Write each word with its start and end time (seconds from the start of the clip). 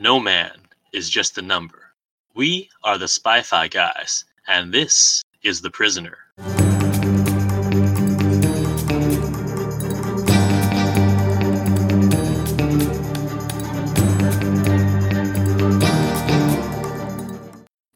No 0.00 0.18
man 0.18 0.50
is 0.92 1.08
just 1.08 1.38
a 1.38 1.42
number. 1.42 1.92
We 2.34 2.68
are 2.82 2.98
the 2.98 3.06
Spy 3.06 3.42
Fi 3.42 3.68
guys, 3.68 4.24
and 4.48 4.74
this 4.74 5.22
is 5.44 5.60
The 5.60 5.70
Prisoner. 5.70 6.18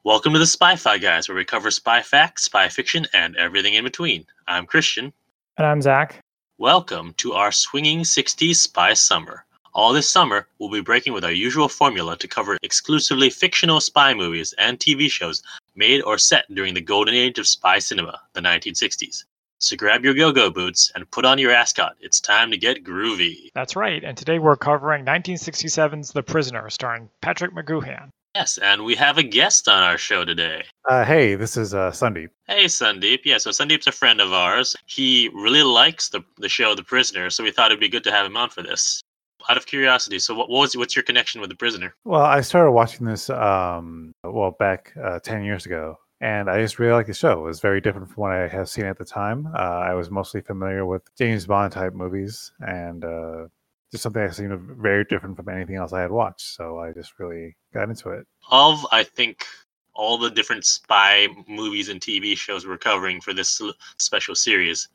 Welcome 0.05 0.35
to 0.35 0.39
the 0.39 0.47
Spy 0.47 0.77
Fi 0.77 0.99
guys, 0.99 1.29
where 1.29 1.35
we 1.35 1.45
cover 1.45 1.73
spy 1.73 2.03
facts, 2.03 2.45
spy 2.45 2.69
fiction, 2.69 3.09
and 3.13 3.35
everything 3.35 3.75
in 3.75 3.83
between. 3.83 4.25
I'm 4.47 4.67
Christian. 4.67 5.13
And 5.57 5.67
I'm 5.67 5.83
Zach. 5.83 6.21
Welcome 6.59 7.15
to 7.15 7.33
our 7.33 7.51
swinging 7.51 8.03
60s 8.03 8.55
spy 8.55 8.95
summer. 8.95 9.45
All 9.75 9.93
this 9.93 10.09
summer, 10.09 10.47
we'll 10.59 10.71
be 10.71 10.81
breaking 10.81 11.13
with 11.13 11.25
our 11.25 11.33
usual 11.33 11.69
formula 11.69 12.17
to 12.17 12.29
cover 12.29 12.59
exclusively 12.63 13.31
fictional 13.31 13.81
spy 13.81 14.15
movies 14.15 14.55
and 14.59 14.79
TV 14.79 15.11
shows 15.11 15.43
made 15.77 16.03
or 16.03 16.19
set 16.19 16.53
during 16.55 16.75
the 16.75 16.81
golden 16.81 17.15
age 17.15 17.39
of 17.39 17.47
spy 17.47 17.79
cinema, 17.79 18.21
the 18.33 18.41
1960s. 18.41 19.25
So 19.61 19.77
grab 19.77 20.05
your 20.05 20.15
go-go 20.15 20.51
boots 20.51 20.93
and 20.95 21.11
put 21.11 21.25
on 21.25 21.39
your 21.39 21.51
ascot. 21.51 21.97
It's 22.01 22.21
time 22.21 22.51
to 22.53 22.57
get 22.57 22.85
groovy. 22.85 23.51
That's 23.55 23.75
right. 23.75 24.05
And 24.05 24.17
today 24.17 24.39
we're 24.39 24.57
covering 24.57 25.05
1967's 25.05 26.13
The 26.13 26.23
Prisoner, 26.23 26.71
starring 26.71 27.11
Patrick 27.21 27.53
McGoohan. 27.53 28.11
Yes, 28.35 28.59
and 28.59 28.85
we 28.85 28.95
have 28.95 29.19
a 29.19 29.23
guest 29.25 29.69
on 29.69 29.83
our 29.83 29.99
show 29.99 30.25
today. 30.25 30.65
Uh, 30.89 31.05
hey, 31.05 31.35
this 31.35 31.57
is 31.57 31.75
uh, 31.75 31.91
Sundeep. 31.91 32.29
Hey, 32.47 32.67
Sundeep. 32.67 33.21
Yeah, 33.25 33.39
so 33.39 33.51
Sundeep's 33.51 33.89
a 33.89 33.93
friend 33.93 34.21
of 34.21 34.33
ours. 34.33 34.77
He 34.87 35.29
really 35.35 35.65
likes 35.65 36.09
the, 36.11 36.23
the 36.37 36.49
show 36.49 36.77
The 36.77 36.85
Prisoner, 36.85 37.31
so 37.31 37.43
we 37.43 37.51
thought 37.51 37.73
it'd 37.73 37.81
be 37.81 37.89
good 37.89 38.05
to 38.05 38.13
have 38.13 38.27
him 38.27 38.37
on 38.37 38.51
for 38.51 38.63
this. 38.63 39.03
Out 39.49 39.57
of 39.57 39.67
curiosity, 39.67 40.19
so 40.19 40.35
what, 40.35 40.51
what 40.51 40.61
was 40.61 40.77
what's 40.77 40.95
your 40.95 41.03
connection 41.03 41.41
with 41.41 41.49
The 41.49 41.57
Prisoner? 41.57 41.95
Well, 42.05 42.21
I 42.21 42.43
started 42.43 42.73
watching 42.73 43.07
this 43.07 43.31
um, 43.31 44.13
well 44.23 44.55
back 44.59 44.93
uh, 45.03 45.21
ten 45.21 45.43
years 45.43 45.65
ago, 45.65 45.97
and 46.21 46.51
I 46.51 46.61
just 46.61 46.79
really 46.79 46.93
like 46.93 47.07
the 47.07 47.15
show. 47.15 47.41
It 47.41 47.45
was 47.45 47.61
very 47.61 47.81
different 47.81 48.09
from 48.09 48.23
what 48.23 48.33
I 48.33 48.47
have 48.49 48.69
seen 48.69 48.85
at 48.85 48.99
the 48.99 49.07
time. 49.07 49.47
Uh, 49.47 49.59
I 49.59 49.95
was 49.95 50.11
mostly 50.11 50.43
familiar 50.43 50.85
with 50.85 51.03
James 51.17 51.47
Bond 51.47 51.73
type 51.73 51.95
movies, 51.95 52.53
and 52.61 53.05
uh, 53.05 53.47
just 53.91 54.03
something 54.03 54.23
that 54.23 54.35
seemed 54.35 54.61
very 54.81 55.05
different 55.05 55.37
from 55.37 55.49
anything 55.49 55.77
else 55.77 55.93
I 55.93 56.03
had 56.03 56.11
watched. 56.11 56.43
So 56.43 56.79
I 56.79 56.93
just 56.93 57.19
really 57.19 57.57
got 57.73 57.89
into 57.89 58.11
it. 58.11 58.27
Of 58.51 58.85
I 58.93 59.05
think 59.05 59.47
all 59.95 60.19
the 60.19 60.31
different 60.31 60.65
spy 60.65 61.29
movies 61.49 61.89
and 61.89 62.01
TV 62.01 62.37
shows 62.37 62.67
we're 62.67 62.79
covering 62.79 63.21
for 63.21 63.33
this 63.33 63.61
special 63.99 64.35
series, 64.35 64.89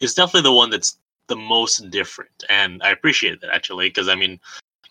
it's 0.00 0.14
definitely 0.14 0.42
the 0.42 0.52
one 0.54 0.70
that's 0.70 0.98
the 1.28 1.36
most 1.36 1.90
different, 1.90 2.44
and 2.48 2.82
I 2.82 2.90
appreciate 2.90 3.40
that 3.40 3.50
actually 3.50 3.88
because 3.88 4.08
I 4.08 4.14
mean, 4.14 4.40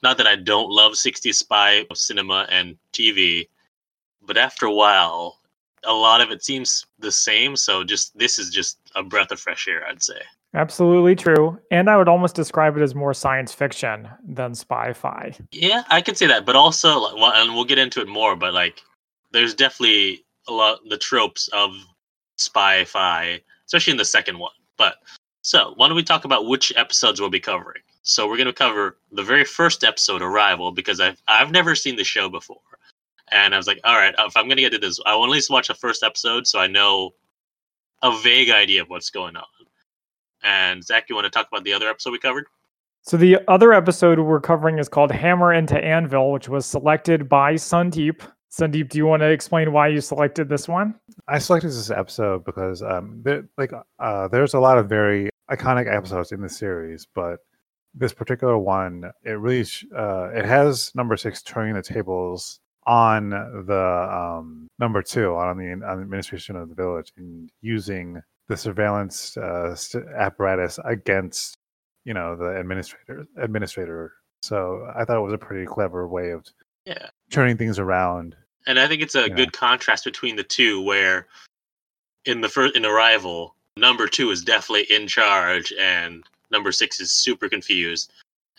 not 0.04 0.18
that 0.18 0.28
I 0.28 0.36
don't 0.36 0.70
love 0.70 0.94
60s 0.94 1.36
spy 1.36 1.86
cinema 1.94 2.48
and 2.50 2.78
TV, 2.94 3.48
but 4.22 4.38
after 4.38 4.66
a 4.66 4.74
while, 4.74 5.40
a 5.84 5.94
lot 5.94 6.22
of 6.22 6.32
it 6.32 6.44
seems 6.44 6.86
the 7.00 7.12
same. 7.12 7.56
So 7.56 7.84
just 7.84 8.18
this 8.18 8.40
is 8.40 8.50
just 8.50 8.78
a 8.96 9.04
breath 9.04 9.32
of 9.32 9.40
fresh 9.40 9.68
air, 9.68 9.86
I'd 9.88 10.04
say. 10.04 10.22
Absolutely 10.54 11.16
true. 11.16 11.60
And 11.72 11.90
I 11.90 11.98
would 11.98 12.08
almost 12.08 12.36
describe 12.36 12.78
it 12.78 12.82
as 12.82 12.96
more 12.96 13.14
science 13.14 13.54
fiction 13.54 14.08
than 14.26 14.56
spy 14.56 14.94
fi. 14.94 15.34
Yeah, 15.52 15.84
I 15.90 16.02
can 16.02 16.16
say 16.16 16.26
that. 16.28 16.46
But 16.46 16.56
also, 16.56 17.16
well, 17.16 17.34
and 17.34 17.54
we'll 17.54 17.66
get 17.66 17.78
into 17.78 18.02
it 18.02 18.08
more, 18.08 18.36
but 18.36 18.54
like, 18.54 18.82
there's 19.32 19.54
definitely 19.54 20.24
a 20.48 20.54
lot 20.54 20.80
the 20.88 20.98
tropes 20.98 21.50
of 21.50 21.72
spy 22.38 22.86
fi, 22.86 23.42
especially 23.66 23.92
in 23.92 23.98
the 23.98 24.06
second 24.06 24.40
one. 24.40 24.54
But 24.78 24.96
so, 25.48 25.72
why 25.78 25.88
don't 25.88 25.95
we 25.95 26.03
talk 26.03 26.26
about 26.26 26.45
which 26.45 26.73
episodes 26.76 27.22
we'll 27.22 27.30
be 27.30 27.40
covering? 27.40 27.81
So, 28.02 28.28
we're 28.28 28.36
going 28.36 28.48
to 28.48 28.53
cover 28.53 28.98
the 29.14 29.23
very 29.23 29.45
first 29.45 29.81
episode, 29.81 30.22
Arrival, 30.22 30.73
because 30.73 31.00
I've, 31.00 31.22
I've 31.30 31.52
never 31.52 31.73
seen 31.73 31.95
the 31.95 32.03
show 32.03 32.28
before. 32.28 32.59
And 33.31 33.53
I 33.53 33.58
was 33.58 33.66
like, 33.66 33.80
all 33.86 33.95
right, 33.95 34.14
if 34.20 34.36
I'm 34.36 34.48
going 34.48 34.58
to 34.58 34.64
get 34.64 34.73
to 34.73 34.78
this, 34.78 35.00
I 35.06 35.16
will 35.16 35.23
at 35.23 35.30
least 35.30 35.50
watch 35.50 35.70
the 35.70 35.73
first 35.73 36.03
episode 36.03 36.48
so 36.48 36.59
I 36.59 36.68
know 36.68 37.12
a 38.03 38.12
vague 38.20 38.50
idea 38.50 38.81
of 38.81 38.90
what's 38.90 39.09
going 39.09 39.38
on. 39.38 39.45
And 40.44 40.84
Zach, 40.84 41.06
you 41.08 41.16
want 41.16 41.24
to 41.28 41.30
talk 41.30 41.47
about 41.50 41.64
the 41.64 41.72
other 41.72 41.88
episode 41.88 42.12
we 42.12 42.19
covered? 42.19 42.47
So 43.03 43.16
the 43.16 43.40
other 43.47 43.72
episode 43.72 44.19
we're 44.19 44.41
covering 44.41 44.79
is 44.79 44.90
called 44.90 45.12
Hammer 45.12 45.53
into 45.53 45.81
Anvil, 45.81 46.34
which 46.34 46.50
was 46.50 46.66
selected 46.66 47.29
by 47.29 47.53
Sundeep. 47.53 48.19
Sundeep, 48.52 48.90
do 48.90 48.97
you 48.97 49.06
want 49.06 49.22
to 49.22 49.29
explain 49.29 49.72
why 49.72 49.88
you 49.88 50.02
selected 50.02 50.50
this 50.50 50.68
one? 50.68 50.94
I 51.29 51.40
selected 51.40 51.69
this 51.69 51.90
episode 51.90 52.44
because 52.44 52.84
um, 52.84 53.22
there, 53.24 53.47
like 53.58 53.72
uh, 54.00 54.28
there's 54.28 54.53
a 54.53 54.59
lot 54.59 54.78
of 54.78 54.90
very 54.90 55.29
iconic 55.52 55.94
episodes 55.94 56.31
in 56.31 56.41
the 56.41 56.50
series, 56.50 57.08
but 57.13 57.40
this 57.94 58.13
particular 58.13 58.58
one, 58.58 59.12
it 59.24 59.31
really 59.31 59.66
uh, 59.96 60.30
it 60.34 60.46
has 60.46 60.94
number 60.96 61.18
six 61.18 61.41
turning 61.41 61.74
the 61.74 61.81
tables 61.81 62.59
on 62.85 63.30
the 63.30 64.09
um, 64.12 64.68
number 64.80 65.02
two 65.02 65.35
on 65.35 65.58
the, 65.58 65.72
on 65.72 65.97
the 65.97 66.03
administration 66.03 66.56
of 66.56 66.69
the 66.69 66.75
village 66.75 67.12
and 67.18 67.50
using 67.62 68.22
the 68.47 68.56
surveillance 68.56 69.35
uh, 69.38 69.75
apparatus 70.18 70.80
against 70.85 71.58
you 72.06 72.14
know 72.14 72.35
the 72.35 72.58
administrator 72.58 73.25
administrator. 73.38 74.14
So 74.41 74.90
I 74.96 75.03
thought 75.03 75.18
it 75.18 75.22
was 75.22 75.34
a 75.34 75.38
pretty 75.38 75.66
clever 75.66 76.08
way 76.08 76.29
of 76.29 76.46
yeah 76.85 77.09
turning 77.31 77.58
things 77.58 77.79
around. 77.79 78.35
And 78.66 78.79
I 78.79 78.88
think 78.88 79.02
it's 79.02 79.16
a 79.16 79.29
good 79.29 79.53
contrast 79.53 80.03
between 80.03 80.35
the 80.35 80.44
two, 80.44 80.81
where 80.81 81.28
in 82.25 82.41
the 82.41 82.50
first 82.50 82.75
in 82.75 82.85
Arrival, 82.85 83.56
number 83.80 84.08
two 84.08 84.32
is 84.32 84.44
definitely 84.44 84.84
in 84.96 85.08
charge, 85.08 85.74
and 85.80 86.24
number 86.52 86.72
six 86.72 87.00
is 87.00 87.12
super 87.12 87.50
confused 87.50 88.12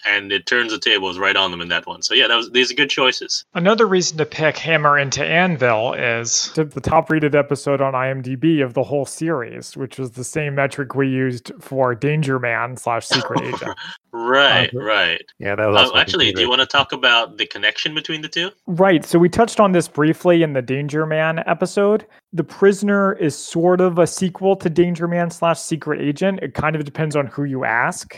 and 0.04 0.32
it 0.32 0.46
turns 0.46 0.72
the 0.72 0.78
tables 0.78 1.18
right 1.18 1.36
on 1.36 1.50
them 1.50 1.60
in 1.60 1.68
that 1.68 1.86
one. 1.86 2.02
So 2.02 2.14
yeah, 2.14 2.28
that 2.28 2.36
was 2.36 2.50
these 2.50 2.70
are 2.70 2.74
good 2.74 2.90
choices. 2.90 3.44
Another 3.54 3.86
reason 3.86 4.18
to 4.18 4.26
pick 4.26 4.56
Hammer 4.58 4.98
into 4.98 5.24
Anvil 5.24 5.94
is 5.94 6.52
the 6.54 6.80
top 6.80 7.10
rated 7.10 7.34
episode 7.34 7.80
on 7.80 7.94
IMDb 7.94 8.64
of 8.64 8.74
the 8.74 8.82
whole 8.82 9.06
series, 9.06 9.76
which 9.76 9.98
was 9.98 10.12
the 10.12 10.24
same 10.24 10.54
metric 10.54 10.94
we 10.94 11.08
used 11.08 11.52
for 11.60 11.94
Danger 11.94 12.38
Man 12.38 12.76
slash 12.76 13.06
Secret 13.06 13.40
Agent. 13.44 13.76
right, 14.12 14.72
uh, 14.74 14.78
right. 14.78 15.22
Yeah, 15.38 15.54
that 15.56 15.66
was 15.66 15.90
uh, 15.90 15.96
actually. 15.96 16.32
Do 16.32 16.40
you 16.40 16.48
want 16.48 16.60
to 16.60 16.66
talk 16.66 16.92
about 16.92 17.36
the 17.38 17.46
connection 17.46 17.94
between 17.94 18.22
the 18.22 18.28
two? 18.28 18.50
Right. 18.66 19.04
So 19.04 19.18
we 19.18 19.28
touched 19.28 19.60
on 19.60 19.72
this 19.72 19.88
briefly 19.88 20.42
in 20.42 20.52
the 20.52 20.62
Danger 20.62 21.06
Man 21.06 21.42
episode. 21.46 22.06
The 22.32 22.44
Prisoner 22.44 23.14
is 23.14 23.36
sort 23.36 23.80
of 23.80 23.98
a 23.98 24.06
sequel 24.06 24.54
to 24.56 24.70
Danger 24.70 25.08
Man 25.08 25.30
slash 25.30 25.60
Secret 25.60 26.00
Agent. 26.00 26.40
It 26.42 26.54
kind 26.54 26.76
of 26.76 26.84
depends 26.84 27.16
on 27.16 27.26
who 27.26 27.44
you 27.44 27.64
ask 27.64 28.16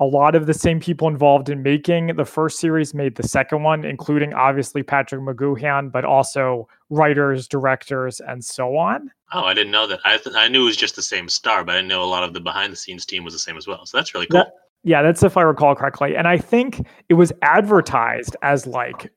a 0.00 0.04
lot 0.04 0.34
of 0.34 0.46
the 0.46 0.54
same 0.54 0.80
people 0.80 1.06
involved 1.08 1.50
in 1.50 1.62
making 1.62 2.16
the 2.16 2.24
first 2.24 2.58
series 2.58 2.94
made 2.94 3.16
the 3.16 3.28
second 3.28 3.62
one, 3.62 3.84
including 3.84 4.32
obviously 4.32 4.82
Patrick 4.82 5.20
McGoohan, 5.20 5.92
but 5.92 6.06
also 6.06 6.66
writers, 6.88 7.46
directors, 7.46 8.18
and 8.20 8.42
so 8.42 8.76
on. 8.76 9.10
Oh, 9.32 9.44
I 9.44 9.52
didn't 9.52 9.72
know 9.72 9.86
that. 9.86 10.00
I 10.06 10.16
th- 10.16 10.34
I 10.34 10.48
knew 10.48 10.62
it 10.62 10.66
was 10.66 10.76
just 10.78 10.96
the 10.96 11.02
same 11.02 11.28
star, 11.28 11.64
but 11.64 11.72
I 11.72 11.78
didn't 11.78 11.88
know 11.88 12.02
a 12.02 12.04
lot 12.04 12.24
of 12.24 12.32
the 12.32 12.40
behind 12.40 12.72
the 12.72 12.76
scenes 12.76 13.04
team 13.04 13.24
was 13.24 13.34
the 13.34 13.38
same 13.38 13.58
as 13.58 13.66
well. 13.66 13.84
So 13.84 13.98
that's 13.98 14.14
really 14.14 14.26
cool. 14.26 14.40
That, 14.40 14.52
yeah, 14.82 15.02
that's 15.02 15.22
if 15.22 15.36
I 15.36 15.42
recall 15.42 15.74
correctly. 15.74 16.16
And 16.16 16.26
I 16.26 16.38
think 16.38 16.86
it 17.10 17.14
was 17.14 17.30
advertised 17.42 18.36
as 18.42 18.66
like 18.66 19.12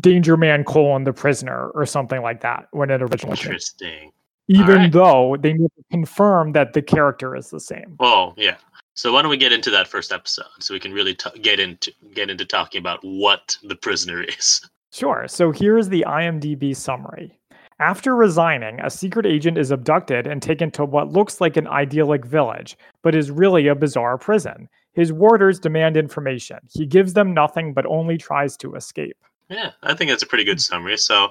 Danger 0.00 0.38
Man 0.38 0.64
colon 0.64 1.04
the 1.04 1.12
prisoner 1.12 1.68
or 1.70 1.84
something 1.84 2.22
like 2.22 2.40
that 2.40 2.68
when 2.70 2.90
it 2.90 3.02
originally 3.02 3.36
came. 3.36 3.46
Interesting. 3.48 4.00
Came. 4.00 4.10
Even 4.48 4.76
right. 4.76 4.92
though 4.92 5.36
they 5.38 5.52
never 5.52 5.68
confirmed 5.92 6.56
that 6.56 6.72
the 6.72 6.82
character 6.82 7.36
is 7.36 7.50
the 7.50 7.60
same. 7.60 7.94
Oh, 8.00 8.34
yeah. 8.36 8.56
So 9.00 9.14
why 9.14 9.22
don't 9.22 9.30
we 9.30 9.38
get 9.38 9.50
into 9.50 9.70
that 9.70 9.88
first 9.88 10.12
episode 10.12 10.44
so 10.58 10.74
we 10.74 10.78
can 10.78 10.92
really 10.92 11.14
t- 11.14 11.30
get 11.40 11.58
into 11.58 11.90
get 12.12 12.28
into 12.28 12.44
talking 12.44 12.80
about 12.80 13.00
what 13.02 13.56
the 13.62 13.74
prisoner 13.74 14.22
is. 14.22 14.60
Sure. 14.92 15.24
So 15.26 15.52
here's 15.52 15.88
the 15.88 16.04
IMDb 16.06 16.76
summary. 16.76 17.40
After 17.78 18.14
resigning, 18.14 18.78
a 18.80 18.90
secret 18.90 19.24
agent 19.24 19.56
is 19.56 19.70
abducted 19.70 20.26
and 20.26 20.42
taken 20.42 20.70
to 20.72 20.84
what 20.84 21.10
looks 21.12 21.40
like 21.40 21.56
an 21.56 21.66
idyllic 21.66 22.26
village, 22.26 22.76
but 23.02 23.14
is 23.14 23.30
really 23.30 23.68
a 23.68 23.74
bizarre 23.74 24.18
prison. 24.18 24.68
His 24.92 25.14
warders 25.14 25.58
demand 25.58 25.96
information. 25.96 26.58
He 26.70 26.84
gives 26.84 27.14
them 27.14 27.32
nothing 27.32 27.72
but 27.72 27.86
only 27.86 28.18
tries 28.18 28.54
to 28.58 28.74
escape. 28.74 29.16
Yeah, 29.48 29.70
I 29.82 29.94
think 29.94 30.10
that's 30.10 30.24
a 30.24 30.26
pretty 30.26 30.44
good 30.44 30.60
summary. 30.60 30.98
So 30.98 31.30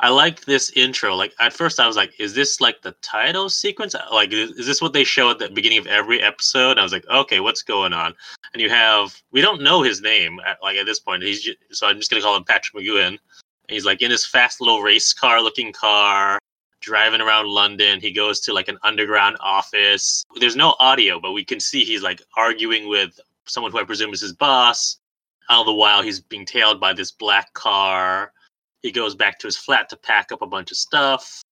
I 0.00 0.10
like 0.10 0.44
this 0.44 0.70
intro. 0.70 1.16
Like 1.16 1.34
at 1.40 1.52
first, 1.52 1.80
I 1.80 1.86
was 1.86 1.96
like, 1.96 2.18
"Is 2.20 2.34
this 2.34 2.60
like 2.60 2.82
the 2.82 2.92
title 3.02 3.48
sequence? 3.48 3.94
Like, 4.12 4.32
is, 4.32 4.52
is, 4.52 4.66
this 4.66 4.80
what 4.80 4.92
they 4.92 5.04
show 5.04 5.30
at 5.30 5.38
the 5.38 5.48
beginning 5.48 5.78
of 5.78 5.86
every 5.88 6.22
episode?" 6.22 6.72
And 6.72 6.80
I 6.80 6.84
was 6.84 6.92
like, 6.92 7.06
"Okay, 7.08 7.40
what's 7.40 7.62
going 7.62 7.92
on?" 7.92 8.14
And 8.52 8.62
you 8.62 8.70
have 8.70 9.20
we 9.32 9.40
don't 9.40 9.62
know 9.62 9.82
his 9.82 10.00
name 10.00 10.40
at, 10.46 10.58
like 10.62 10.76
at 10.76 10.86
this 10.86 11.00
point. 11.00 11.24
He's 11.24 11.42
just, 11.42 11.58
so 11.72 11.86
I'm 11.88 11.96
just 11.96 12.10
gonna 12.10 12.22
call 12.22 12.36
him 12.36 12.44
Patrick 12.44 12.82
McGoohan. 12.82 13.08
And 13.08 13.18
he's 13.68 13.84
like 13.84 14.00
in 14.00 14.10
his 14.10 14.24
fast 14.24 14.60
little 14.60 14.82
race 14.82 15.12
car 15.12 15.42
looking 15.42 15.72
car, 15.72 16.38
driving 16.80 17.20
around 17.20 17.48
London. 17.48 18.00
He 18.00 18.12
goes 18.12 18.38
to 18.40 18.52
like 18.52 18.68
an 18.68 18.78
underground 18.84 19.36
office. 19.40 20.24
There's 20.38 20.56
no 20.56 20.76
audio, 20.78 21.18
but 21.20 21.32
we 21.32 21.44
can 21.44 21.58
see 21.58 21.84
he's 21.84 22.02
like 22.02 22.22
arguing 22.36 22.88
with 22.88 23.18
someone 23.46 23.72
who 23.72 23.80
I 23.80 23.84
presume 23.84 24.12
is 24.12 24.20
his 24.20 24.32
boss. 24.32 24.98
All 25.48 25.64
the 25.64 25.72
while, 25.72 26.02
he's 26.02 26.20
being 26.20 26.44
tailed 26.44 26.78
by 26.78 26.92
this 26.92 27.10
black 27.10 27.52
car 27.54 28.32
he 28.82 28.90
goes 28.92 29.14
back 29.14 29.38
to 29.38 29.46
his 29.46 29.56
flat 29.56 29.88
to 29.88 29.96
pack 29.96 30.32
up 30.32 30.42
a 30.42 30.46
bunch 30.46 30.70
of 30.70 30.76
stuff 30.76 31.42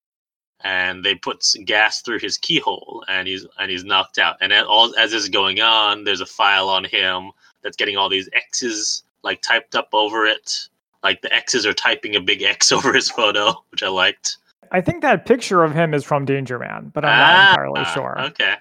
and 0.65 1.05
they 1.05 1.15
put 1.15 1.45
gas 1.65 2.01
through 2.03 2.19
his 2.19 2.39
keyhole 2.39 3.05
and 3.09 3.29
he's 3.29 3.47
and 3.59 3.71
he's 3.71 3.85
knocked 3.85 4.19
out 4.19 4.37
and 4.41 4.53
all 4.53 4.95
as 4.97 5.11
this 5.11 5.23
is 5.25 5.29
going 5.29 5.61
on 5.61 6.05
there's 6.05 6.23
a 6.23 6.27
file 6.27 6.69
on 6.69 6.85
him 6.85 7.31
that's 7.63 7.77
getting 7.77 7.97
all 7.97 8.09
these 8.09 8.29
x's 8.33 9.03
like 9.27 9.43
typed 9.43 9.75
up 9.75 9.89
over 9.93 10.25
it. 10.25 10.69
Like 11.03 11.21
the 11.21 11.33
X's 11.33 11.67
are 11.67 11.75
typing 11.75 12.17
a 12.17 12.21
big 12.21 12.43
X 12.43 12.73
over 12.73 12.93
his 12.93 13.11
photo, 13.11 13.53
which 13.71 13.83
I 13.83 13.89
liked. 13.89 14.39
I 14.73 14.81
think 14.81 15.03
that 15.03 15.27
picture 15.27 15.63
of 15.63 15.73
him 15.75 15.93
is 15.95 16.05
from 16.05 16.25
Danger 16.25 16.59
Man, 16.59 16.91
but 16.95 17.05
I'm 17.05 17.19
not 17.19 17.35
Ah, 17.35 17.51
entirely 17.51 17.85
sure. 17.93 18.21
Okay. 18.31 18.55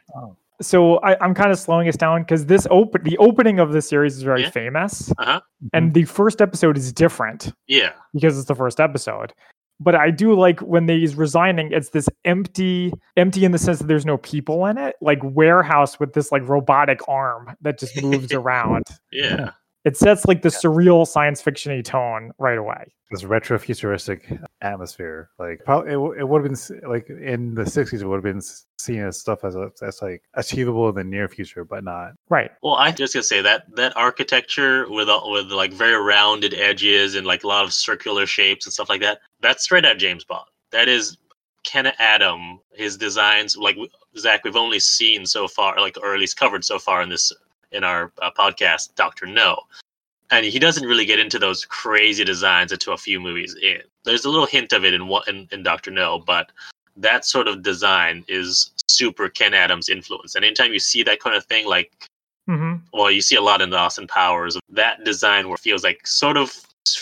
So 0.62 0.98
I, 0.98 1.18
I'm 1.24 1.34
kind 1.34 1.52
of 1.52 1.60
slowing 1.60 1.88
us 1.88 1.98
down 1.98 2.22
because 2.22 2.46
this 2.46 2.66
open 2.72 3.04
the 3.04 3.18
opening 3.18 3.60
of 3.60 3.72
this 3.74 3.90
series 3.90 4.16
is 4.16 4.24
very 4.24 4.44
Yeah. 4.44 4.50
famous, 4.52 5.12
Uh-huh. 5.18 5.42
and 5.74 5.94
the 5.94 6.06
first 6.06 6.42
episode 6.42 6.78
is 6.78 6.94
different 6.94 7.52
Yeah. 7.68 7.92
because 8.13 8.38
it's 8.38 8.48
the 8.48 8.56
first 8.56 8.80
episode. 8.80 9.34
But 9.81 9.94
I 9.96 10.10
do 10.10 10.34
like 10.36 10.62
when 10.62 10.88
he's 10.88 11.16
resigning, 11.16 11.74
it's 11.74 11.90
this 11.90 12.07
empty, 12.24 12.94
empty 13.18 13.44
in 13.44 13.52
the 13.52 13.57
sense 13.57 13.80
that 13.80 13.88
there's 13.88 14.06
no 14.06 14.16
people 14.18 14.66
in 14.68 14.78
it, 14.78 14.96
like 15.02 15.19
warehouse 15.22 16.00
with 16.00 16.13
this 16.13 16.31
like 16.31 16.48
robotic 16.48 17.01
arm 17.10 17.56
that 17.62 17.78
just 17.78 18.01
moves 18.01 18.31
around. 18.34 18.86
Yeah. 19.12 19.51
It 19.86 19.96
sets 19.96 20.26
like 20.26 20.42
the 20.42 20.50
surreal 20.50 21.06
science 21.08 21.42
fiction-y 21.42 21.82
tone 21.82 22.32
right 22.40 22.58
away. 22.58 22.92
this 23.12 23.24
retro 23.24 23.58
futuristic 23.60 24.28
atmosphere. 24.62 25.30
Like 25.38 25.62
probably 25.64 25.92
it, 25.94 26.22
it 26.22 26.28
would 26.28 26.44
have 26.44 26.52
been 26.52 26.90
like 26.90 27.08
in 27.10 27.54
the 27.54 27.62
'60s, 27.64 28.02
it 28.02 28.08
would 28.08 28.16
have 28.16 28.24
been 28.24 28.42
seen 28.80 29.02
as 29.02 29.20
stuff 29.20 29.44
as 29.44 29.56
a, 29.56 29.70
as 29.84 30.02
like 30.02 30.24
achievable 30.34 30.90
in 30.90 30.96
the 30.96 31.04
near 31.04 31.30
future, 31.30 31.64
but 31.64 31.84
not. 31.84 32.14
Right. 32.30 32.50
Well, 32.64 32.76
I 32.76 32.92
just 32.92 33.14
gonna 33.14 33.24
say 33.24 33.42
that 33.42 33.66
that 33.76 33.96
architecture 33.96 34.90
with 34.90 35.08
all- 35.08 35.32
with 35.32 35.52
like 35.52 35.72
very 35.72 36.02
rounded 36.02 36.54
edges 36.56 37.14
and 37.16 37.26
like 37.28 37.44
a 37.44 37.48
lot 37.48 37.64
of 37.64 37.72
circular 37.72 38.26
shapes 38.26 38.66
and 38.66 38.74
stuff 38.74 38.90
like 38.90 39.02
that. 39.02 39.20
That's 39.42 39.64
straight 39.64 39.86
out 39.86 39.98
James 40.00 40.24
Bond. 40.26 40.48
That 40.72 40.88
is 40.90 41.18
Ken 41.64 41.92
Adam. 42.00 42.60
His 42.74 42.98
designs, 42.98 43.56
like 43.56 43.78
Zach, 44.18 44.44
we've 44.44 44.56
only 44.56 44.80
seen 44.80 45.26
so 45.28 45.48
far, 45.48 45.80
like 45.80 45.96
or 46.02 46.14
at 46.16 46.20
least 46.20 46.38
covered 46.38 46.66
so 46.66 46.80
far 46.80 47.02
in 47.04 47.10
this 47.10 47.32
in 47.71 47.83
our 47.83 48.12
uh, 48.21 48.31
podcast, 48.38 48.95
Doctor 48.95 49.25
No. 49.25 49.59
And 50.31 50.45
he 50.45 50.57
doesn't 50.57 50.88
really 50.88 51.06
get 51.06 51.19
into 51.19 51.38
those 51.38 51.65
crazy 51.65 52.23
designs 52.23 52.71
until 52.71 52.94
a 52.94 52.97
few 52.97 53.19
movies 53.19 53.56
in. 53.62 53.81
There's 54.06 54.25
a 54.25 54.29
little 54.29 54.47
hint 54.47 54.73
of 54.73 54.83
it 54.83 54.94
in 54.94 55.07
what 55.07 55.27
in, 55.27 55.47
in 55.51 55.62
Doctor 55.63 55.91
No, 55.91 56.19
but 56.19 56.51
that 56.97 57.25
sort 57.25 57.47
of 57.47 57.62
design 57.62 58.23
is 58.27 58.71
super 58.88 59.29
Ken 59.29 59.53
Adams 59.53 59.89
influence. 59.89 60.35
And 60.35 60.44
anytime 60.44 60.73
you 60.73 60.79
see 60.79 61.03
that 61.03 61.19
kind 61.19 61.35
of 61.35 61.45
thing, 61.45 61.67
like 61.67 61.91
hmm 62.47 62.75
well, 62.94 63.12
you 63.12 63.21
see 63.21 63.35
a 63.35 63.41
lot 63.41 63.62
in 63.62 63.69
the 63.69 63.77
Austin 63.77 64.07
Powers. 64.07 64.57
That 64.69 65.03
design 65.03 65.47
where 65.47 65.56
it 65.56 65.59
feels 65.62 65.83
like 65.83 66.07
sort 66.07 66.38
of 66.38 66.56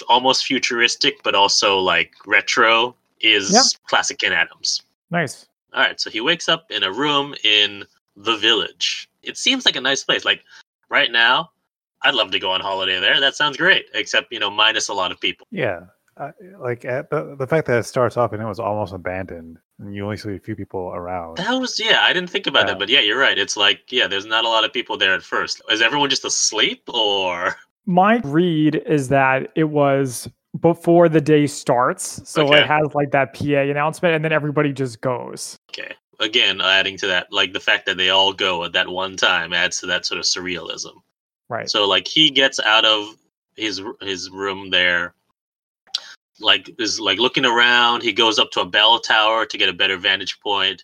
almost 0.10 0.46
futuristic, 0.46 1.22
but 1.24 1.36
also 1.36 1.78
like 1.78 2.14
retro 2.26 2.96
is 3.22 3.52
Yep. 3.52 3.64
classic 3.88 4.20
Ken 4.20 4.34
Adams. 4.34 4.82
Nice. 5.12 5.48
All 5.74 5.82
right, 5.82 6.00
so 6.00 6.10
he 6.10 6.22
wakes 6.22 6.50
up 6.50 6.70
in 6.72 6.84
a 6.84 6.92
room 6.92 7.36
in 7.44 7.86
the 8.16 8.38
village. 8.38 9.08
It 9.24 9.38
seems 9.38 9.66
like 9.66 9.76
a 9.76 9.82
nice 9.82 10.04
place. 10.04 10.26
Like 10.26 10.44
right 10.90 11.12
now, 11.12 11.52
I'd 12.04 12.16
love 12.16 12.32
to 12.32 12.40
go 12.40 12.52
on 12.52 12.62
holiday 12.62 13.00
there. 13.00 13.20
That 13.20 13.36
sounds 13.36 13.58
great, 13.58 13.86
except 13.94 14.32
you 14.32 14.40
know, 14.40 14.50
minus 14.50 14.90
a 14.90 14.94
lot 14.94 15.12
of 15.12 15.20
people. 15.20 15.48
Yeah, 15.52 15.82
uh, 16.18 16.32
like 16.60 16.86
at 16.86 17.10
the 17.10 17.36
the 17.38 17.48
fact 17.48 17.68
that 17.68 17.80
it 17.80 17.84
starts 17.84 18.18
off 18.18 18.34
and 18.34 18.42
it 18.42 18.46
was 18.46 18.60
almost 18.60 18.94
abandoned, 18.94 19.58
and 19.80 19.96
you 19.96 20.04
only 20.04 20.18
see 20.18 20.36
a 20.36 20.40
few 20.40 20.56
people 20.56 20.92
around. 20.94 21.38
That 21.38 21.54
was 21.60 21.80
yeah, 21.80 22.00
I 22.02 22.14
didn't 22.14 22.30
think 22.30 22.48
about 22.48 22.62
Yeah. 22.62 22.74
that, 22.74 22.80
but 22.80 22.90
yeah, 22.90 23.00
you're 23.00 23.20
right. 23.20 23.38
It's 23.38 23.56
like 23.58 23.92
yeah, 23.92 24.08
there's 24.08 24.26
not 24.26 24.44
a 24.46 24.50
lot 24.50 24.66
of 24.66 24.74
people 24.74 24.98
there 24.98 25.14
at 25.14 25.24
first. 25.24 25.62
Is 25.72 25.82
everyone 25.82 26.10
just 26.10 26.26
asleep 26.26 26.84
or? 26.94 27.56
My 27.86 28.22
read 28.24 28.76
is 28.86 29.10
that 29.10 29.52
it 29.56 29.66
was 29.66 30.30
before 30.62 31.10
the 31.10 31.20
day 31.20 31.48
starts. 31.48 32.22
So 32.30 32.48
Okay. 32.48 32.62
it 32.62 32.68
has 32.68 32.94
like 32.94 33.12
that 33.12 33.34
PA 33.34 33.60
announcement 33.60 34.16
and 34.16 34.24
then 34.24 34.32
everybody 34.32 34.72
just 34.72 35.02
goes. 35.02 35.58
Okay. 35.72 35.94
Again, 36.20 36.62
adding 36.62 36.98
to 36.98 37.08
that, 37.08 37.32
like 37.32 37.54
the 37.54 37.60
fact 37.60 37.86
that 37.88 37.98
they 37.98 38.10
all 38.10 38.34
go 38.34 38.64
at 38.64 38.74
that 38.74 38.88
one 38.88 39.18
time 39.18 39.52
adds 39.54 39.80
to 39.80 39.86
that 39.88 40.06
sort 40.06 40.20
of 40.20 40.26
surrealism. 40.26 41.02
Right. 41.50 41.70
So 41.70 41.88
like 41.88 42.08
he 42.08 42.30
gets 42.30 42.60
out 42.60 42.86
of 42.86 43.16
his 43.56 43.82
his 44.02 44.30
room 44.30 44.70
there, 44.70 45.14
like 46.40 46.70
is 46.80 47.00
like 47.00 47.20
looking 47.20 47.46
around. 47.46 48.04
He 48.04 48.14
goes 48.14 48.40
up 48.40 48.52
to 48.52 48.62
a 48.62 48.66
bell 48.66 49.00
tower 49.00 49.46
to 49.46 49.58
get 49.58 49.70
a 49.70 49.74
better 49.74 49.98
vantage 49.98 50.40
point, 50.40 50.84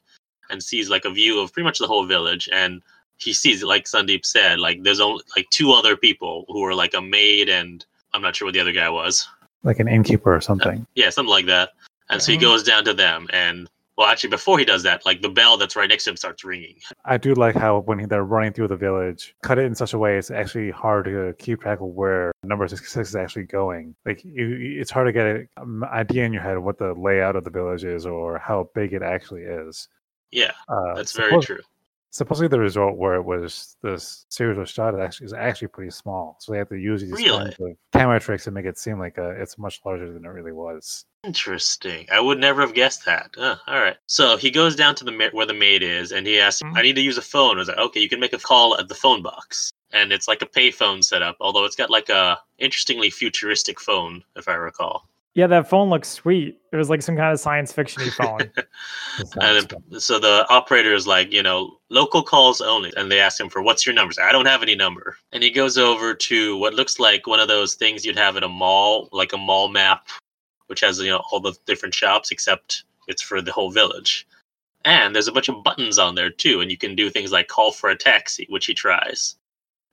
and 0.49 0.61
sees 0.63 0.89
like 0.89 1.05
a 1.05 1.09
view 1.11 1.39
of 1.39 1.53
pretty 1.53 1.65
much 1.65 1.79
the 1.79 1.87
whole 1.87 2.05
village. 2.05 2.49
And 2.51 2.81
he 3.17 3.33
sees, 3.33 3.63
like 3.63 3.85
Sundeep 3.85 4.25
said, 4.25 4.59
like 4.59 4.83
there's 4.83 4.99
only 4.99 5.23
like 5.35 5.49
two 5.49 5.71
other 5.73 5.95
people 5.97 6.45
who 6.47 6.63
are 6.63 6.73
like 6.73 6.93
a 6.93 7.01
maid 7.01 7.49
and 7.49 7.85
I'm 8.13 8.21
not 8.21 8.35
sure 8.35 8.45
what 8.47 8.53
the 8.53 8.59
other 8.61 8.71
guy 8.71 8.89
was. 8.89 9.27
like 9.63 9.79
an 9.79 9.89
innkeeper 9.89 10.33
or 10.33 10.39
something. 10.39 10.87
Yeah, 10.95 11.09
something 11.09 11.29
like 11.29 11.45
that. 11.47 11.71
And 12.09 12.21
so 12.21 12.31
he 12.31 12.37
Mhm. 12.37 12.41
goes 12.41 12.63
down 12.63 12.85
to 12.85 12.93
them 12.93 13.27
and. 13.33 13.69
Well, 13.99 14.07
actually, 14.07 14.29
before 14.29 14.57
he 14.57 14.63
does 14.63 14.83
that, 14.83 15.05
like 15.05 15.21
the 15.21 15.27
bell 15.27 15.57
that's 15.57 15.75
right 15.75 15.89
next 15.89 16.05
to 16.05 16.11
him 16.11 16.15
starts 16.15 16.45
ringing. 16.45 16.77
I 17.03 17.17
do 17.17 17.33
like 17.33 17.53
how 17.53 17.81
when 17.81 18.07
they're 18.07 18.23
running 18.23 18.53
through 18.53 18.69
the 18.69 18.77
village, 18.77 19.35
cut 19.43 19.59
it 19.59 19.65
in 19.65 19.75
such 19.75 19.91
a 19.91 19.97
way 19.97 20.17
it's 20.17 20.31
actually 20.31 20.71
hard 20.71 21.03
to 21.03 21.35
keep 21.37 21.59
track 21.59 21.81
of 21.81 21.87
where 21.87 22.31
number 22.41 22.65
six 22.69 22.95
is 22.95 23.13
actually 23.13 23.43
going. 23.43 23.93
Like 24.05 24.23
you, 24.23 24.77
it's 24.79 24.89
hard 24.89 25.07
to 25.07 25.11
get 25.11 25.25
an 25.25 25.49
um, 25.57 25.83
idea 25.83 26.23
in 26.23 26.31
your 26.31 26.41
head 26.41 26.55
of 26.55 26.63
what 26.63 26.77
the 26.77 26.93
layout 26.93 27.35
of 27.35 27.43
the 27.43 27.49
village 27.49 27.83
is 27.83 28.05
or 28.05 28.39
how 28.39 28.69
big 28.73 28.93
it 28.93 29.03
actually 29.03 29.41
is. 29.41 29.89
Yeah, 30.31 30.53
Uh, 30.69 30.95
that's 30.95 31.11
very 31.11 31.37
true. 31.41 31.59
Supposedly, 32.11 32.47
the 32.47 32.59
resort 32.59 32.97
where 32.97 33.15
it 33.15 33.21
was 33.23 33.77
this 33.83 34.25
series 34.29 34.57
was 34.57 34.69
shot 34.69 34.95
is 34.95 34.99
actually 34.99 35.25
is 35.25 35.33
actually 35.33 35.67
pretty 35.67 35.91
small, 35.91 36.37
so 36.39 36.51
they 36.51 36.57
have 36.57 36.69
to 36.69 36.75
use 36.77 37.01
these 37.01 37.11
Really? 37.11 37.29
kinds 37.51 37.55
of 37.59 37.67
camera 37.93 38.19
tricks 38.19 38.45
to 38.45 38.51
make 38.51 38.65
it 38.65 38.79
seem 38.79 38.97
like 38.97 39.17
uh 39.19 39.29
it's 39.31 39.57
much 39.59 39.79
larger 39.85 40.11
than 40.11 40.25
it 40.25 40.29
really 40.29 40.51
was. 40.51 41.05
Interesting. 41.23 42.07
I 42.11 42.19
would 42.19 42.39
never 42.39 42.61
have 42.61 42.73
guessed 42.73 43.05
that. 43.05 43.29
Uh, 43.37 43.57
all 43.67 43.79
right. 43.79 43.97
So 44.07 44.37
he 44.37 44.49
goes 44.49 44.75
down 44.75 44.95
to 44.95 45.03
the 45.03 45.11
ma- 45.11 45.29
where 45.33 45.45
the 45.45 45.53
maid 45.53 45.83
is, 45.83 46.11
and 46.11 46.25
he 46.25 46.39
asks, 46.39 46.63
Mhm. 46.63 46.77
"I 46.77 46.81
need 46.81 46.95
to 46.95 47.01
use 47.01 47.17
a 47.17 47.21
phone." 47.21 47.57
I 47.57 47.59
was 47.59 47.67
like, 47.67 47.77
"Okay, 47.77 47.99
you 47.99 48.09
can 48.09 48.19
make 48.19 48.33
a 48.33 48.39
call 48.39 48.75
at 48.79 48.87
the 48.87 48.95
phone 48.95 49.21
box." 49.21 49.71
And 49.91 50.11
it's 50.11 50.27
like 50.27 50.41
a 50.41 50.45
payphone 50.47 51.03
setup, 51.03 51.35
although 51.39 51.65
it's 51.65 51.75
got 51.75 51.89
like 51.91 52.09
a 52.09 52.39
interestingly 52.57 53.09
futuristic 53.11 53.79
phone, 53.79 54.23
if 54.35 54.47
I 54.47 54.53
recall. 54.55 55.07
Yeah, 55.39 55.47
that 55.47 55.69
phone 55.69 55.89
looks 55.89 56.09
sweet. 56.09 56.59
It 56.73 56.75
was 56.75 56.89
like 56.89 57.01
some 57.01 57.15
kind 57.15 57.31
of 57.31 57.39
science 57.39 57.71
fiction 57.71 58.11
phone. 58.17 58.41
It 58.41 58.67
And 59.41 59.69
fun. 59.69 59.83
then, 59.89 59.99
so 60.01 60.19
the 60.19 60.45
operator 60.49 60.93
is 60.93 61.07
like, 61.07 61.31
you 61.31 61.41
know, 61.41 61.77
local 61.89 62.21
calls 62.21 62.59
only. 62.59 62.91
And 62.97 63.09
they 63.09 63.21
ask 63.21 63.39
him 63.39 63.47
for 63.47 63.61
what's 63.61 63.85
your 63.85 63.95
number? 63.95 64.13
I 64.21 64.33
don't 64.33 64.47
have 64.47 64.61
any 64.61 64.75
number. 64.75 65.15
And 65.31 65.41
he 65.41 65.49
goes 65.49 65.77
over 65.77 66.13
to 66.13 66.57
what 66.57 66.73
looks 66.73 66.99
like 66.99 67.25
one 67.25 67.39
of 67.39 67.47
those 67.47 67.75
things 67.75 68.05
you'd 68.05 68.17
have 68.17 68.35
at 68.35 68.43
a 68.43 68.49
mall, 68.49 69.07
like 69.13 69.31
a 69.31 69.37
mall 69.37 69.69
map, 69.69 70.09
which 70.67 70.81
has, 70.81 70.99
you 70.99 71.09
know, 71.09 71.23
all 71.31 71.39
the 71.39 71.55
different 71.65 71.95
shops, 71.95 72.31
except 72.31 72.83
it's 73.07 73.21
for 73.21 73.41
the 73.41 73.53
whole 73.53 73.71
village. 73.71 74.27
And 74.83 75.15
there's 75.15 75.29
a 75.29 75.31
bunch 75.31 75.47
of 75.47 75.63
buttons 75.63 75.97
on 75.97 76.15
there 76.15 76.31
too. 76.31 76.59
And 76.59 76.69
you 76.69 76.75
can 76.75 76.95
do 76.97 77.09
things 77.09 77.31
like 77.31 77.47
call 77.47 77.71
for 77.71 77.89
a 77.89 77.95
taxi, 77.95 78.45
which 78.49 78.65
he 78.65 78.73
tries. 78.73 79.37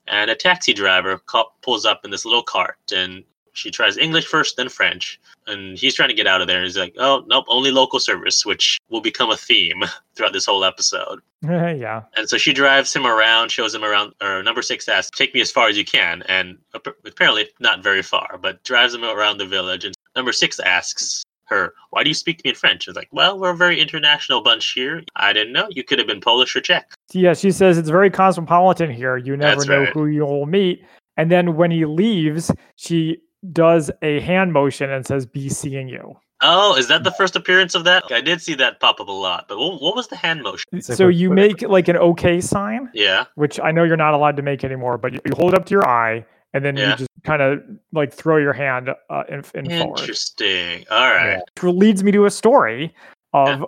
And 0.08 0.28
a 0.28 0.34
taxi 0.34 0.74
driver 0.74 1.18
ca- 1.18 1.50
pulls 1.62 1.86
up 1.86 2.04
in 2.04 2.10
this 2.10 2.24
little 2.24 2.42
cart 2.42 2.78
and 2.92 3.22
she 3.52 3.70
tries 3.70 3.96
English 3.96 4.26
first, 4.26 4.56
then 4.56 4.68
French. 4.68 5.18
And 5.46 5.78
he's 5.78 5.94
trying 5.94 6.08
to 6.08 6.14
get 6.14 6.26
out 6.26 6.40
of 6.40 6.46
there. 6.46 6.58
And 6.58 6.66
he's 6.66 6.76
like, 6.76 6.94
oh, 6.98 7.24
nope, 7.26 7.44
only 7.48 7.70
local 7.70 8.00
service, 8.00 8.44
which 8.44 8.78
will 8.88 9.00
become 9.00 9.30
a 9.30 9.36
theme 9.36 9.82
throughout 10.14 10.32
this 10.32 10.46
whole 10.46 10.64
episode. 10.64 11.20
yeah. 11.42 12.02
And 12.16 12.28
so 12.28 12.38
she 12.38 12.52
drives 12.52 12.94
him 12.94 13.06
around, 13.06 13.50
shows 13.50 13.74
him 13.74 13.84
around, 13.84 14.14
or 14.22 14.42
number 14.42 14.62
six 14.62 14.88
asks, 14.88 15.16
take 15.16 15.34
me 15.34 15.40
as 15.40 15.50
far 15.50 15.68
as 15.68 15.76
you 15.76 15.84
can. 15.84 16.22
And 16.22 16.58
apparently 17.04 17.48
not 17.60 17.82
very 17.82 18.02
far, 18.02 18.38
but 18.40 18.62
drives 18.64 18.94
him 18.94 19.04
around 19.04 19.38
the 19.38 19.46
village. 19.46 19.84
And 19.84 19.94
number 20.14 20.32
six 20.32 20.58
asks 20.58 21.22
her, 21.46 21.74
why 21.90 22.02
do 22.02 22.10
you 22.10 22.14
speak 22.14 22.38
to 22.38 22.42
me 22.44 22.50
in 22.50 22.56
French? 22.56 22.84
She's 22.84 22.96
like, 22.96 23.08
well, 23.12 23.38
we're 23.38 23.50
a 23.50 23.56
very 23.56 23.80
international 23.80 24.42
bunch 24.42 24.72
here. 24.72 25.02
I 25.14 25.32
didn't 25.32 25.52
know. 25.52 25.68
You 25.70 25.84
could 25.84 25.98
have 25.98 26.08
been 26.08 26.20
Polish 26.20 26.54
or 26.56 26.60
Czech. 26.60 26.92
Yeah, 27.12 27.34
she 27.34 27.52
says 27.52 27.78
it's 27.78 27.88
very 27.88 28.10
cosmopolitan 28.10 28.90
here. 28.90 29.16
You 29.16 29.36
never 29.36 29.56
That's 29.56 29.68
know 29.68 29.80
right. 29.80 29.92
who 29.92 30.06
you'll 30.06 30.46
meet. 30.46 30.84
And 31.16 31.30
then 31.30 31.56
when 31.56 31.70
he 31.70 31.86
leaves, 31.86 32.50
she 32.76 33.18
does 33.52 33.90
a 34.02 34.20
hand 34.20 34.52
motion 34.52 34.90
and 34.90 35.06
says, 35.06 35.26
be 35.26 35.48
seeing 35.48 35.88
you. 35.88 36.16
Oh, 36.42 36.76
is 36.76 36.88
that 36.88 37.02
the 37.02 37.12
first 37.12 37.34
appearance 37.34 37.74
of 37.74 37.84
that? 37.84 38.04
I 38.10 38.20
did 38.20 38.42
see 38.42 38.54
that 38.56 38.78
pop 38.78 39.00
up 39.00 39.08
a 39.08 39.12
lot, 39.12 39.46
but 39.48 39.58
what, 39.58 39.80
what 39.80 39.96
was 39.96 40.08
the 40.08 40.16
hand 40.16 40.42
motion? 40.42 40.82
So 40.82 41.08
you 41.08 41.30
make 41.30 41.62
like 41.62 41.88
an 41.88 41.96
okay 41.96 42.42
sign, 42.42 42.90
Yeah. 42.92 43.24
which 43.36 43.58
I 43.58 43.70
know 43.70 43.84
you're 43.84 43.96
not 43.96 44.12
allowed 44.12 44.36
to 44.36 44.42
make 44.42 44.62
anymore, 44.62 44.98
but 44.98 45.14
you, 45.14 45.20
you 45.24 45.32
hold 45.34 45.54
it 45.54 45.58
up 45.58 45.64
to 45.66 45.72
your 45.72 45.88
eye 45.88 46.26
and 46.52 46.62
then 46.62 46.76
Yeah. 46.76 46.90
you 46.90 46.96
just 46.96 47.10
kind 47.24 47.40
of 47.40 47.62
like 47.92 48.12
throw 48.12 48.36
your 48.36 48.52
hand 48.52 48.90
uh, 49.08 49.22
in, 49.30 49.42
in 49.54 49.78
forward. 49.78 49.98
Interesting. 50.00 50.84
All 50.90 51.08
right. 51.10 51.40
Which 51.60 51.72
leads 51.74 52.04
me 52.04 52.12
to 52.12 52.26
a 52.26 52.30
story 52.30 52.94
of 53.32 53.64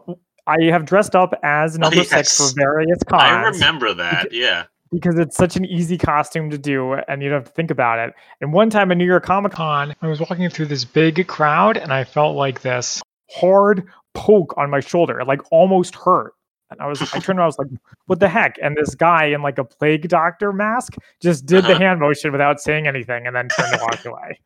I 0.47 0.62
have 0.64 0.85
dressed 0.85 1.14
up 1.14 1.32
as 1.42 1.78
number 1.78 1.97
six 2.04 2.12
Oh, 2.12 2.16
yes. 2.44 2.50
for 2.52 2.54
various 2.61 2.99
cons. 3.08 3.23
I 3.23 3.42
remember 3.44 3.94
that. 3.94 4.28
Yeah. 4.32 4.64
Because 4.92 5.18
it's 5.18 5.37
such 5.37 5.57
an 5.57 5.64
easy 5.64 5.99
costume 5.99 6.50
to 6.50 6.59
do 6.59 6.95
and 6.95 7.23
you 7.23 7.28
don't 7.28 7.40
have 7.40 7.49
to 7.49 7.52
think 7.52 7.71
about 7.71 7.99
it. 7.99 8.14
And 8.40 8.52
one 8.52 8.71
time 8.71 8.90
at 8.90 8.97
New 8.97 9.04
York 9.07 9.25
Comic 9.25 9.52
Con, 9.52 9.95
I 10.02 10.07
was 10.07 10.21
walking 10.21 10.49
through 10.50 10.66
this 10.66 10.85
big 10.85 11.26
crowd 11.28 11.76
and 11.76 11.92
I 11.92 12.04
felt 12.04 12.37
like 12.37 12.62
this 12.62 13.02
hard 13.30 13.87
poke 14.14 14.54
on 14.57 14.71
my 14.71 14.80
shoulder. 14.80 15.21
It 15.21 15.26
like 15.28 15.40
almost 15.52 15.95
hurt. 15.95 16.35
And 16.71 16.80
I 16.83 16.87
was 16.87 17.00
I 17.14 17.18
turned 17.18 17.38
around, 17.38 17.45
I 17.45 17.47
was 17.47 17.59
like, 17.59 17.68
what 18.07 18.21
the 18.21 18.28
heck? 18.28 18.57
And 18.62 18.76
this 18.76 18.95
guy 18.95 19.26
in 19.26 19.40
like 19.42 19.57
a 19.59 19.64
plague 19.64 20.09
doctor 20.09 20.52
mask 20.52 20.97
just 21.21 21.47
did 21.47 21.64
the 21.64 21.71
Uh-huh. 21.71 21.78
hand 21.80 22.00
motion 22.00 22.30
without 22.33 22.61
saying 22.61 22.87
anything 22.87 23.26
and 23.26 23.35
then 23.35 23.49
turned 23.49 23.73
and 23.73 23.80
walked 23.83 24.04
away. 24.04 24.38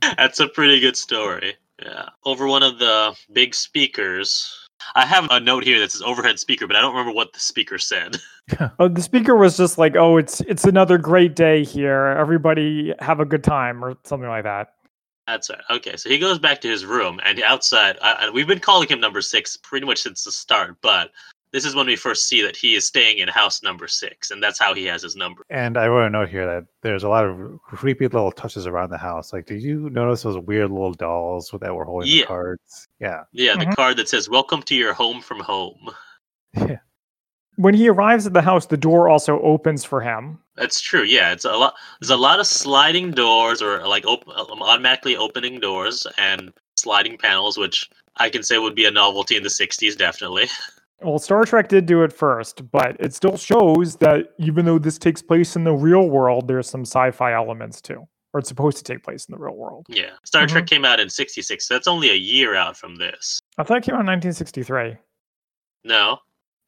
That's 0.16 0.40
a 0.40 0.48
pretty 0.48 0.80
good 0.80 0.96
story. 0.96 1.54
Yeah. 1.80 2.08
Over 2.24 2.46
one 2.48 2.62
of 2.64 2.78
the 2.78 3.14
big 3.32 3.54
speakers, 3.54 4.63
I 4.94 5.06
have 5.06 5.26
a 5.30 5.40
note 5.40 5.64
here 5.64 5.78
that 5.80 5.92
says 5.92 6.02
overhead 6.02 6.38
speaker, 6.38 6.66
but 6.66 6.76
I 6.76 6.80
don't 6.80 6.92
remember 6.94 7.14
what 7.14 7.32
the 7.32 7.40
speaker 7.40 7.78
said. 7.78 8.16
Oh, 8.78 8.88
the 8.88 9.00
speaker 9.00 9.34
was 9.36 9.56
just 9.56 9.78
like, 9.78 9.96
"Oh, 9.96 10.18
it's 10.18 10.40
it's 10.42 10.64
another 10.64 10.98
great 10.98 11.34
day 11.34 11.64
here. 11.64 12.08
Everybody 12.18 12.92
have 12.98 13.18
a 13.20 13.24
good 13.24 13.42
time," 13.42 13.82
or 13.82 13.96
something 14.04 14.28
like 14.28 14.44
that. 14.44 14.74
That's 15.26 15.48
right. 15.48 15.60
Okay, 15.70 15.96
so 15.96 16.10
he 16.10 16.18
goes 16.18 16.38
back 16.38 16.60
to 16.60 16.68
his 16.68 16.84
room, 16.84 17.18
and 17.24 17.40
outside, 17.42 17.96
I, 18.02 18.26
I- 18.26 18.30
we've 18.30 18.46
been 18.46 18.60
calling 18.60 18.86
him 18.88 19.00
number 19.00 19.22
six 19.22 19.56
pretty 19.56 19.86
much 19.86 20.02
since 20.02 20.24
the 20.24 20.30
start, 20.30 20.76
but 20.82 21.10
this 21.54 21.64
is 21.64 21.76
when 21.76 21.86
we 21.86 21.94
first 21.94 22.28
see 22.28 22.42
that 22.42 22.56
he 22.56 22.74
is 22.74 22.84
staying 22.84 23.18
in 23.18 23.28
house 23.28 23.62
number 23.62 23.86
six, 23.86 24.32
and 24.32 24.42
that's 24.42 24.58
how 24.58 24.74
he 24.74 24.84
has 24.86 25.02
his 25.02 25.14
number. 25.14 25.42
And 25.50 25.76
I 25.78 25.86
wrote 25.86 26.06
a 26.06 26.10
note 26.10 26.28
here 26.28 26.44
that 26.46 26.64
there's 26.82 27.04
a 27.04 27.08
lot 27.08 27.24
of 27.24 27.38
creepy 27.62 28.08
little 28.08 28.32
touches 28.32 28.66
around 28.66 28.90
the 28.90 28.98
house. 28.98 29.32
Like, 29.32 29.46
did 29.46 29.62
you 29.62 29.88
notice 29.90 30.22
those 30.24 30.36
weird 30.38 30.70
little 30.72 30.92
dolls 30.94 31.54
that 31.60 31.72
were 31.74 31.84
holding 31.84 32.10
Yeah. 32.10 32.22
the 32.22 32.26
cards? 32.26 32.88
Yeah. 33.00 33.20
Yeah, 33.32 33.54
the 33.56 33.66
Mhm. 33.66 33.76
card 33.76 33.96
that 33.98 34.08
says 34.08 34.28
"Welcome 34.28 34.62
to 34.64 34.74
your 34.74 34.92
home 34.94 35.20
from 35.20 35.38
home." 35.40 35.90
Yeah. 36.70 36.78
When 37.56 37.74
he 37.74 37.88
arrives 37.88 38.26
at 38.26 38.32
the 38.32 38.42
house, 38.42 38.66
the 38.66 38.76
door 38.76 39.08
also 39.08 39.40
opens 39.40 39.84
for 39.84 40.00
him. 40.00 40.40
That's 40.56 40.80
true. 40.80 41.04
Yeah, 41.04 41.30
it's 41.30 41.44
a 41.44 41.52
lot. 41.52 41.74
There's 42.00 42.10
a 42.10 42.16
lot 42.16 42.40
of 42.40 42.48
sliding 42.48 43.12
doors, 43.12 43.62
or 43.62 43.86
like 43.86 44.04
op- 44.06 44.26
um, 44.28 44.60
automatically 44.60 45.16
opening 45.16 45.60
doors 45.60 46.04
and 46.18 46.52
sliding 46.76 47.16
panels, 47.16 47.56
which 47.56 47.88
I 48.16 48.28
can 48.28 48.42
say 48.42 48.58
would 48.58 48.74
be 48.74 48.86
a 48.86 48.90
novelty 48.90 49.36
in 49.36 49.44
the 49.44 49.50
'60s, 49.50 49.94
definitely. 49.96 50.48
Well, 51.04 51.18
Star 51.18 51.44
Trek 51.44 51.68
did 51.68 51.86
do 51.86 52.02
it 52.02 52.12
first, 52.12 52.70
but 52.70 52.96
it 52.98 53.14
still 53.14 53.36
shows 53.36 53.96
that 53.96 54.30
even 54.38 54.64
though 54.64 54.78
this 54.78 54.98
takes 54.98 55.22
place 55.22 55.54
in 55.56 55.64
the 55.64 55.72
real 55.72 56.08
world, 56.08 56.48
there's 56.48 56.68
some 56.68 56.82
sci-fi 56.82 57.32
elements 57.32 57.80
too, 57.80 58.06
or 58.32 58.40
it's 58.40 58.48
supposed 58.48 58.78
to 58.78 58.84
take 58.84 59.02
place 59.02 59.26
in 59.26 59.32
the 59.32 59.38
real 59.38 59.54
world. 59.54 59.86
Yeah, 59.88 60.10
Star 60.24 60.42
mm-hmm. 60.42 60.52
Trek 60.52 60.66
came 60.66 60.84
out 60.84 61.00
in 61.00 61.10
'66. 61.10 61.66
So 61.66 61.74
that's 61.74 61.86
only 61.86 62.10
a 62.10 62.14
year 62.14 62.54
out 62.54 62.76
from 62.76 62.96
this. 62.96 63.40
I 63.58 63.62
thought 63.62 63.78
it 63.78 63.84
came 63.84 63.94
out 63.94 64.00
in 64.00 64.06
1963. 64.06 64.96
No, 65.84 66.18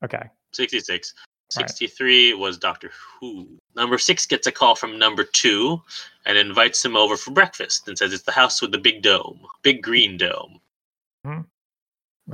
Okay. 0.05 0.23
66. 0.53 1.15
Right. 1.57 1.69
63 1.69 2.35
was 2.35 2.59
Doctor 2.59 2.91
Who. 3.21 3.49
Number 3.77 3.99
six 3.99 4.27
gets 4.27 4.47
a 4.47 4.53
call 4.53 4.75
from 4.75 4.99
number 4.99 5.25
two 5.25 5.81
and 6.25 6.37
invites 6.37 6.85
him 6.85 6.97
over 6.97 7.17
for 7.17 7.31
breakfast 7.31 7.87
and 7.87 7.97
says 7.97 8.13
it's 8.13 8.25
the 8.25 8.33
house 8.33 8.61
with 8.61 8.73
the 8.73 8.79
big 8.79 9.03
dome, 9.03 9.41
big 9.63 9.83
green 9.83 10.17
dome. 10.17 10.61
Mm-hmm. 11.27 11.43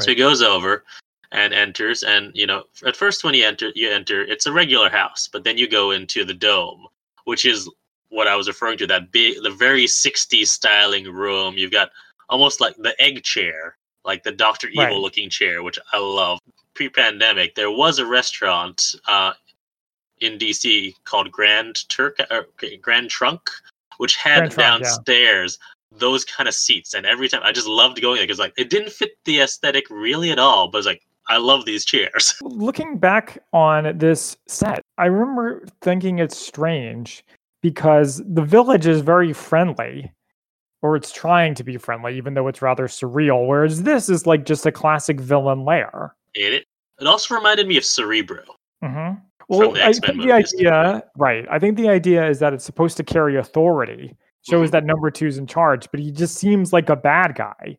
So 0.00 0.10
he 0.10 0.14
goes 0.14 0.40
over 0.40 0.84
and 1.32 1.54
enters, 1.54 2.02
and 2.02 2.30
you 2.34 2.46
know, 2.46 2.64
at 2.86 2.94
first 2.94 3.24
when 3.24 3.34
you 3.34 3.44
enter, 3.44 3.72
you 3.74 3.90
enter, 3.90 4.22
it's 4.22 4.46
a 4.46 4.52
regular 4.52 4.90
house, 4.90 5.28
but 5.32 5.44
then 5.44 5.58
you 5.58 5.68
go 5.68 5.90
into 5.90 6.24
the 6.24 6.34
dome, 6.34 6.86
which 7.24 7.44
is 7.44 7.68
what 8.10 8.28
I 8.28 8.36
was 8.36 8.46
referring 8.46 8.78
to 8.78 8.86
that 8.88 9.10
big, 9.10 9.42
the 9.42 9.50
very 9.50 9.86
60s 9.86 10.46
styling 10.46 11.10
room. 11.10 11.54
You've 11.56 11.72
got 11.72 11.90
almost 12.28 12.60
like 12.60 12.76
the 12.76 12.94
egg 13.00 13.22
chair, 13.22 13.76
like 14.04 14.22
the 14.22 14.32
Doctor 14.32 14.68
Right. 14.76 14.88
Evil 14.88 15.00
looking 15.00 15.30
chair, 15.30 15.62
which 15.62 15.78
I 15.92 15.98
love. 15.98 16.38
Pre-pandemic, 16.74 17.54
there 17.54 17.70
was 17.70 17.98
a 17.98 18.06
restaurant 18.06 18.94
uh, 19.08 19.32
in 20.20 20.38
DC 20.38 20.94
called 21.04 21.30
Grand 21.32 21.88
Turk 21.88 22.18
or 22.30 22.46
Grand 22.80 23.08
Trunk, 23.08 23.48
which 23.96 24.16
had 24.16 24.38
Grand 24.38 24.52
Trunk, 24.52 24.82
yeah. 24.82 24.88
downstairs 24.88 25.58
those 25.90 26.24
kind 26.24 26.48
of 26.48 26.54
seats. 26.54 26.94
And 26.94 27.06
every 27.06 27.28
time 27.28 27.42
I 27.44 27.52
just 27.52 27.66
loved 27.66 28.00
going 28.00 28.16
there 28.16 28.24
because 28.26 28.38
like 28.38 28.54
it 28.56 28.70
didn't 28.70 28.92
fit 28.92 29.12
the 29.24 29.40
aesthetic 29.40 29.84
really 29.90 30.30
at 30.30 30.38
all, 30.38 30.68
but 30.68 30.78
it's 30.78 30.86
like 30.86 31.02
I 31.28 31.36
love 31.36 31.64
these 31.64 31.84
chairs. 31.84 32.34
Looking 32.42 32.98
back 32.98 33.42
on 33.52 33.96
this 33.98 34.36
set, 34.48 34.82
I 34.98 35.06
remember 35.06 35.64
thinking 35.80 36.18
it's 36.18 36.36
strange 36.36 37.24
because 37.62 38.20
the 38.26 38.42
village 38.42 38.86
is 38.86 39.00
very 39.02 39.32
friendly, 39.32 40.12
or 40.82 40.96
it's 40.96 41.12
trying 41.12 41.54
to 41.54 41.64
be 41.64 41.76
friendly, 41.76 42.16
even 42.16 42.34
though 42.34 42.48
it's 42.48 42.60
rather 42.60 42.88
surreal. 42.88 43.46
Whereas 43.46 43.84
this 43.84 44.08
is 44.08 44.26
like 44.26 44.44
just 44.44 44.66
a 44.66 44.72
classic 44.72 45.20
villain 45.20 45.64
lair. 45.64 46.14
it 46.34 46.64
it 47.00 47.06
also 47.06 47.34
reminded 47.34 47.66
me 47.66 47.76
of 47.76 47.84
Cerebro. 47.84 48.42
hmm 48.82 49.12
Well, 49.48 49.76
I 49.78 49.92
think 49.92 50.22
the 50.22 50.32
idea, 50.32 51.02
right? 51.16 51.46
I 51.50 51.58
think 51.58 51.76
the 51.76 51.88
idea 51.88 52.28
is 52.28 52.38
that 52.40 52.52
it's 52.52 52.64
supposed 52.64 52.96
to 52.98 53.04
carry 53.04 53.36
authority, 53.36 54.16
shows 54.48 54.68
Mhm. 54.68 54.72
that 54.72 54.84
number 54.84 55.10
two's 55.10 55.38
in 55.38 55.46
charge, 55.46 55.88
but 55.90 56.00
he 56.00 56.10
just 56.10 56.36
seems 56.36 56.72
like 56.72 56.88
a 56.90 56.96
bad 56.96 57.34
guy 57.34 57.78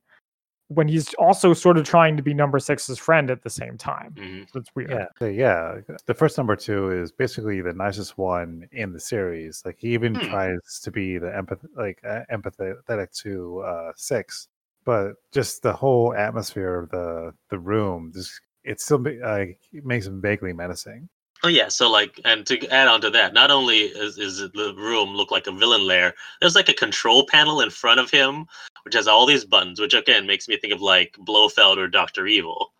when 0.75 0.87
he's 0.87 1.13
also 1.15 1.53
sort 1.53 1.77
of 1.77 1.85
trying 1.85 2.17
to 2.17 2.23
be 2.23 2.33
number 2.33 2.59
six's 2.59 2.97
friend 2.99 3.29
at 3.31 3.43
the 3.43 3.49
same 3.49 3.77
time. 3.77 4.13
Mhm. 4.17 4.49
So 4.51 4.59
it's 4.59 4.69
weird. 4.75 4.91
Yeah, 4.91 5.05
so 5.19 5.25
yeah. 5.25 5.79
The 6.05 6.13
first 6.13 6.37
number 6.37 6.55
two 6.55 6.91
is 6.91 7.11
basically 7.11 7.61
the 7.61 7.73
nicest 7.73 8.17
one 8.17 8.67
in 8.71 8.93
the 8.93 8.99
series. 8.99 9.61
Like 9.65 9.77
he 9.79 9.93
even 9.93 10.15
Hmm. 10.15 10.29
tries 10.29 10.79
to 10.83 10.91
be 10.91 11.17
the 11.17 11.27
empath, 11.27 11.65
like 11.75 11.99
uh, 12.03 12.21
empathetic 12.31 13.11
to 13.23 13.59
uh, 13.59 13.91
six, 13.95 14.47
but 14.85 15.13
just 15.31 15.61
the 15.63 15.73
whole 15.73 16.13
atmosphere 16.13 16.79
of 16.79 16.89
the 16.89 17.33
the 17.49 17.59
room, 17.59 18.11
just 18.13 18.41
it 18.63 18.79
still 18.79 18.99
ma- 18.99 19.11
like 19.23 19.59
it 19.71 19.85
makes 19.85 20.05
him 20.07 20.21
vaguely 20.21 20.53
menacing. 20.53 21.09
Oh 21.45 21.49
yeah, 21.49 21.67
so 21.67 21.91
like, 21.91 22.21
and 22.23 22.45
to 22.45 22.65
add 22.69 22.87
on 22.87 23.01
to 23.01 23.09
that, 23.09 23.33
not 23.33 23.51
only 23.51 23.79
is, 23.79 24.17
is 24.17 24.39
it 24.39 24.53
the 24.53 24.73
room 24.75 25.09
look 25.13 25.29
like 25.29 25.45
a 25.45 25.51
villain 25.51 25.85
lair, 25.85 26.13
there's 26.39 26.55
like 26.55 26.69
a 26.69 26.73
control 26.73 27.25
panel 27.27 27.59
in 27.59 27.69
front 27.69 27.99
of 27.99 28.09
him, 28.09 28.45
which 28.83 28.93
has 28.93 29.07
all 29.07 29.25
these 29.25 29.45
buttons, 29.45 29.79
which 29.79 29.93
again 29.93 30.27
makes 30.27 30.47
me 30.47 30.57
think 30.57 30.73
of 30.73 30.81
like 30.81 31.15
Blofeld 31.19 31.77
or 31.77 31.87
Doctor 31.87 32.27
Evil, 32.27 32.73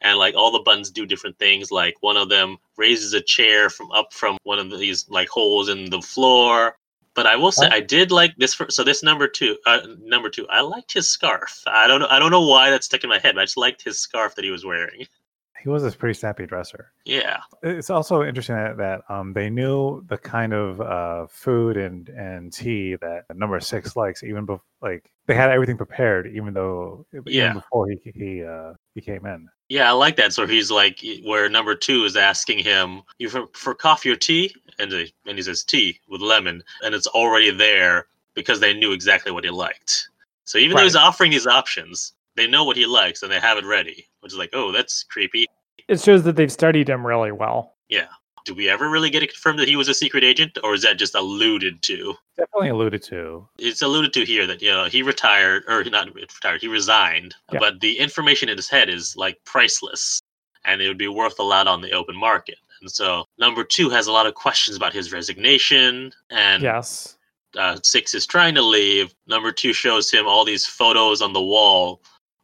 and 0.00 0.18
like 0.18 0.34
all 0.34 0.50
the 0.50 0.60
buttons 0.60 0.90
do 0.90 1.06
different 1.06 1.38
things. 1.38 1.70
Like 1.70 1.96
one 2.00 2.16
of 2.16 2.28
them 2.28 2.56
raises 2.76 3.12
a 3.12 3.20
chair 3.20 3.70
from 3.70 3.90
up 3.92 4.12
from 4.12 4.38
one 4.44 4.58
of 4.58 4.70
these 4.78 5.08
like 5.08 5.28
holes 5.28 5.68
in 5.68 5.90
the 5.90 6.02
floor. 6.02 6.76
But 7.14 7.26
I 7.26 7.36
will 7.36 7.52
say. 7.52 7.66
I 7.66 7.80
did 7.80 8.12
like 8.12 8.36
this. 8.36 8.54
For, 8.54 8.70
so 8.70 8.84
this 8.84 9.02
number 9.02 9.26
two, 9.26 9.58
uh, 9.66 9.80
number 10.00 10.30
two, 10.30 10.48
I 10.48 10.60
liked 10.60 10.92
his 10.92 11.08
scarf. 11.08 11.62
I 11.66 11.88
don't 11.88 12.00
know, 12.00 12.06
I 12.08 12.18
don't 12.18 12.30
know 12.30 12.46
why 12.46 12.70
that 12.70 12.84
stuck 12.84 13.02
in 13.02 13.10
my 13.10 13.18
head, 13.18 13.34
but 13.34 13.42
I 13.42 13.44
just 13.44 13.56
liked 13.56 13.82
his 13.82 13.98
scarf 13.98 14.36
that 14.36 14.44
he 14.44 14.50
was 14.50 14.64
wearing. 14.64 15.06
He 15.62 15.68
was 15.68 15.84
a 15.84 15.92
pretty 15.92 16.18
snappy 16.18 16.46
dresser. 16.46 16.92
Yeah. 17.04 17.40
It's 17.62 17.90
also 17.90 18.22
interesting 18.22 18.56
that, 18.56 18.76
that 18.78 19.02
um, 19.08 19.32
they 19.32 19.50
knew 19.50 20.02
the 20.08 20.18
kind 20.18 20.52
of 20.52 20.80
uh, 20.80 21.26
food 21.28 21.76
and, 21.76 22.08
and 22.10 22.52
tea 22.52 22.96
that 22.96 23.24
number 23.34 23.60
six 23.60 23.96
likes, 23.96 24.22
even 24.22 24.46
before 24.46 24.62
like 24.82 25.10
they 25.26 25.34
had 25.34 25.50
everything 25.50 25.76
prepared, 25.76 26.26
even 26.34 26.54
though 26.54 27.04
even 27.12 27.24
Yeah. 27.26 27.52
before 27.52 27.88
he 27.88 27.98
he 28.14 28.44
uh, 28.44 28.72
he 28.94 29.00
came 29.00 29.26
in. 29.26 29.48
Yeah, 29.68 29.88
I 29.88 29.92
like 29.92 30.16
that. 30.16 30.32
So 30.32 30.46
he's 30.46 30.70
like, 30.70 31.04
where 31.24 31.48
number 31.48 31.74
two 31.74 32.04
is 32.04 32.16
asking 32.16 32.60
him, 32.60 33.02
"You 33.18 33.28
for, 33.28 33.46
for 33.52 33.74
coffee 33.74 34.10
or 34.10 34.16
tea?" 34.16 34.54
And 34.78 34.90
he, 34.90 35.12
and 35.26 35.36
he 35.36 35.42
says 35.42 35.62
tea 35.62 36.00
with 36.08 36.22
lemon, 36.22 36.64
and 36.82 36.94
it's 36.94 37.06
already 37.06 37.50
there 37.50 38.06
because 38.34 38.58
they 38.60 38.72
knew 38.72 38.92
exactly 38.92 39.30
what 39.30 39.44
he 39.44 39.50
liked. 39.50 40.08
So 40.44 40.58
even 40.58 40.76
though 40.76 40.82
he's 40.82 40.96
offering 40.96 41.30
these 41.30 41.46
options, 41.46 42.14
they 42.34 42.46
know 42.46 42.64
what 42.64 42.76
he 42.76 42.86
likes 42.86 43.22
and 43.22 43.30
they 43.30 43.38
have 43.38 43.58
it 43.58 43.64
ready, 43.64 44.08
which 44.20 44.32
is 44.32 44.38
like, 44.38 44.50
oh, 44.52 44.72
that's 44.72 45.02
creepy. 45.04 45.46
It 45.88 46.00
shows 46.00 46.22
that 46.24 46.36
they've 46.36 46.52
studied 46.52 46.88
him 46.88 47.06
really 47.06 47.32
well. 47.32 47.74
Yeah. 47.88 48.06
Do 48.46 48.54
we 48.54 48.68
ever 48.70 48.88
really 48.88 49.10
get 49.10 49.22
it 49.22 49.32
confirmed 49.32 49.58
that 49.58 49.68
he 49.68 49.76
was 49.76 49.88
a 49.88 49.94
secret 49.94 50.24
agent, 50.24 50.56
or 50.64 50.72
is 50.72 50.82
that 50.82 50.98
just 50.98 51.14
alluded 51.14 51.82
to? 51.82 52.14
Definitely 52.38 52.70
alluded 52.70 53.02
to. 53.04 53.46
It's 53.58 53.82
alluded 53.82 54.14
to 54.14 54.24
here 54.24 54.46
that 54.46 54.62
you 54.62 54.70
know 54.70 54.86
he 54.86 55.02
retired, 55.02 55.64
or 55.68 55.84
not 55.84 56.14
retired, 56.14 56.62
he 56.62 56.68
resigned. 56.68 57.34
Yeah. 57.52 57.58
But 57.58 57.80
the 57.80 57.98
information 57.98 58.48
in 58.48 58.56
his 58.56 58.68
head 58.68 58.88
is 58.88 59.14
like 59.16 59.38
priceless, 59.44 60.20
and 60.64 60.80
it 60.80 60.88
would 60.88 60.96
be 60.98 61.08
worth 61.08 61.38
a 61.38 61.42
lot 61.42 61.66
on 61.68 61.82
the 61.82 61.92
open 61.92 62.16
market. 62.16 62.56
And 62.80 62.90
so 62.90 63.26
number 63.38 63.62
two 63.62 63.90
has 63.90 64.06
a 64.06 64.12
lot 64.12 64.26
of 64.26 64.34
questions 64.34 64.74
about 64.76 64.94
his 64.94 65.12
resignation, 65.12 66.12
and 66.30 66.62
Yes. 66.62 67.18
uh, 67.58 67.78
six 67.82 68.14
is 68.14 68.26
trying 68.26 68.54
to 68.54 68.62
leave. 68.62 69.14
Number 69.26 69.52
two 69.52 69.74
shows 69.74 70.10
him 70.10 70.26
all 70.26 70.46
these 70.46 70.64
photos 70.64 71.20
on 71.20 71.34
the 71.34 71.42
wall, 71.42 72.00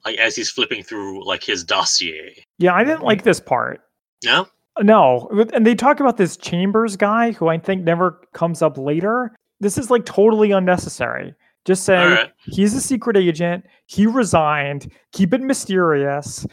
like 0.06 0.18
as 0.18 0.36
he's 0.36 0.48
flipping 0.48 0.82
through 0.82 1.26
like 1.26 1.42
his 1.42 1.64
dossier. 1.64 2.42
Yeah, 2.58 2.74
I 2.74 2.84
didn't 2.84 3.02
like 3.02 3.24
this 3.24 3.40
part. 3.40 3.80
No, 4.24 4.46
No, 4.80 5.28
and 5.52 5.66
they 5.66 5.74
talk 5.74 6.00
about 6.00 6.16
this 6.16 6.36
Chambers 6.36 6.96
guy 6.96 7.32
who 7.32 7.48
I 7.48 7.58
think 7.58 7.82
never 7.82 8.20
comes 8.32 8.62
up 8.62 8.78
later. 8.78 9.32
This 9.60 9.76
is 9.76 9.90
like 9.90 10.06
totally 10.06 10.52
unnecessary. 10.52 11.34
Just 11.64 11.84
say 11.84 11.96
right. 11.96 12.32
he's 12.44 12.74
a 12.74 12.80
secret 12.80 13.16
agent. 13.16 13.64
He 13.86 14.06
resigned. 14.06 14.90
Keep 15.12 15.34
it 15.34 15.40
mysterious. 15.40 16.46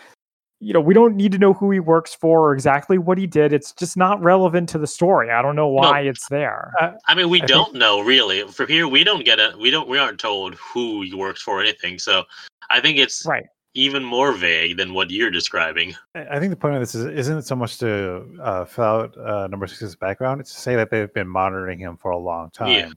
You 0.63 0.71
know, 0.71 0.79
we 0.79 0.93
don't 0.93 1.15
need 1.15 1.33
to 1.33 1.37
know 1.37 1.51
who 1.53 1.71
he 1.71 1.79
works 1.81 2.15
for 2.15 2.49
or 2.49 2.53
exactly 2.53 2.97
what 2.97 3.17
he 3.17 3.27
did. 3.27 3.51
It's 3.51 3.73
just 3.73 3.97
not 3.97 4.21
relevant 4.23 4.69
to 4.69 4.77
the 4.77 4.87
story. 4.87 5.29
I 5.29 5.41
don't 5.41 5.57
know 5.57 5.67
why 5.67 6.01
it's 6.01 6.29
there. 6.29 6.71
I 7.07 7.15
mean, 7.15 7.29
we 7.29 7.41
I 7.41 7.45
don't 7.45 7.73
know 7.73 7.99
really. 7.99 8.47
From 8.47 8.67
here, 8.67 8.87
we 8.87 9.03
don't 9.03 9.25
get 9.25 9.39
a 9.39 9.53
we 9.59 9.69
don't 9.69 9.89
we 9.89 9.97
aren't 9.97 10.19
told 10.19 10.55
who 10.55 11.01
he 11.01 11.13
works 11.13 11.41
for 11.41 11.59
or 11.59 11.61
anything. 11.61 11.99
So 11.99 12.23
I 12.69 12.79
think 12.79 12.97
it's 12.97 13.25
Right. 13.25 13.45
even 13.73 14.03
more 14.03 14.31
vague 14.31 14.77
than 14.77 14.93
what 14.93 15.11
you're 15.11 15.31
describing. 15.31 15.95
I 16.15 16.37
I 16.37 16.39
think 16.39 16.49
the 16.51 16.55
point 16.55 16.75
of 16.75 16.79
this 16.79 16.95
is 16.95 17.05
isn't 17.05 17.41
so 17.43 17.55
much 17.55 17.77
to 17.79 18.25
uh, 18.41 18.65
fill 18.65 18.83
out 18.85 19.17
uh, 19.17 19.47
number 19.47 19.67
six's 19.67 19.95
background. 19.97 20.39
It's 20.39 20.53
to 20.53 20.61
say 20.61 20.75
that 20.77 20.89
they've 20.89 21.13
been 21.13 21.27
monitoring 21.27 21.77
him 21.77 21.97
for 21.97 22.11
a 22.11 22.17
long 22.17 22.51
time. 22.51 22.69
Yeah, 22.69 22.89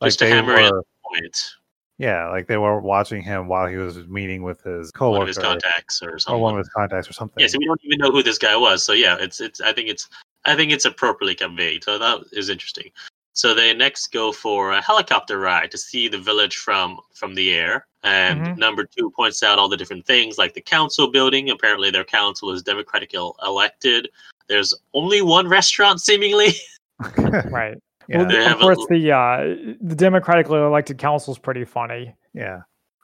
like 0.00 0.08
just 0.08 0.20
to 0.20 0.24
they 0.24 0.30
hammer 0.30 0.56
in 0.56 0.70
were, 0.72 0.84
points. 1.04 1.56
Yeah, 2.00 2.30
like 2.30 2.46
they 2.46 2.56
were 2.56 2.80
watching 2.80 3.22
him 3.22 3.46
while 3.46 3.66
he 3.66 3.76
was 3.76 3.98
meeting 4.08 4.42
with 4.42 4.62
his 4.62 4.90
One 4.96 4.98
coworker 4.98 5.22
of 5.22 5.28
his 5.28 5.38
contacts 5.38 6.02
or 6.02 6.18
something. 6.18 6.34
or 6.34 6.42
one 6.42 6.48
someone. 6.50 6.54
of 6.54 6.58
his 6.60 6.68
contacts 6.70 7.10
or 7.10 7.12
something. 7.12 7.42
Yeah, 7.42 7.46
so 7.48 7.58
we 7.58 7.66
don't 7.66 7.80
even 7.84 7.98
know 7.98 8.10
who 8.10 8.22
this 8.22 8.38
guy 8.38 8.56
was. 8.56 8.82
So 8.82 8.94
yeah, 8.94 9.16
it's 9.20 9.38
it's. 9.40 9.60
I 9.60 9.74
think 9.74 9.90
it's 9.90 10.08
I 10.46 10.56
think 10.56 10.72
it's 10.72 10.86
appropriately 10.86 11.34
conveyed. 11.34 11.84
So 11.84 11.98
that 11.98 12.20
is 12.32 12.48
interesting. 12.48 12.90
So 13.34 13.52
they 13.52 13.74
next 13.74 14.12
go 14.12 14.32
for 14.32 14.72
a 14.72 14.80
helicopter 14.80 15.38
ride 15.38 15.70
to 15.72 15.78
see 15.78 16.08
the 16.08 16.18
village 16.18 16.56
from 16.56 16.98
from 17.14 17.34
the 17.34 17.52
air. 17.52 17.86
And 18.02 18.40
Mhm. 18.40 18.56
number 18.56 18.84
two 18.86 19.10
points 19.10 19.42
out 19.42 19.58
all 19.58 19.68
the 19.68 19.76
different 19.76 20.06
things 20.06 20.38
like 20.38 20.54
the 20.54 20.62
council 20.62 21.10
building. 21.10 21.50
Apparently, 21.50 21.90
their 21.90 22.04
council 22.04 22.50
is 22.50 22.62
democratically 22.62 23.30
elected. 23.44 24.08
There's 24.48 24.72
only 24.94 25.20
one 25.20 25.46
restaurant, 25.48 26.00
seemingly. 26.00 26.54
Right. 27.50 27.76
Yeah, 28.10 28.18
Well, 28.18 28.26
of 28.26 28.42
have 28.44 28.58
a- 28.58 28.60
course, 28.60 28.86
the 28.90 29.12
uh, 29.12 29.74
the 29.80 29.94
democratically 29.94 30.58
elected 30.58 30.98
council 30.98 31.32
is 31.32 31.38
pretty 31.38 31.64
funny. 31.64 32.14
yeah. 32.34 32.60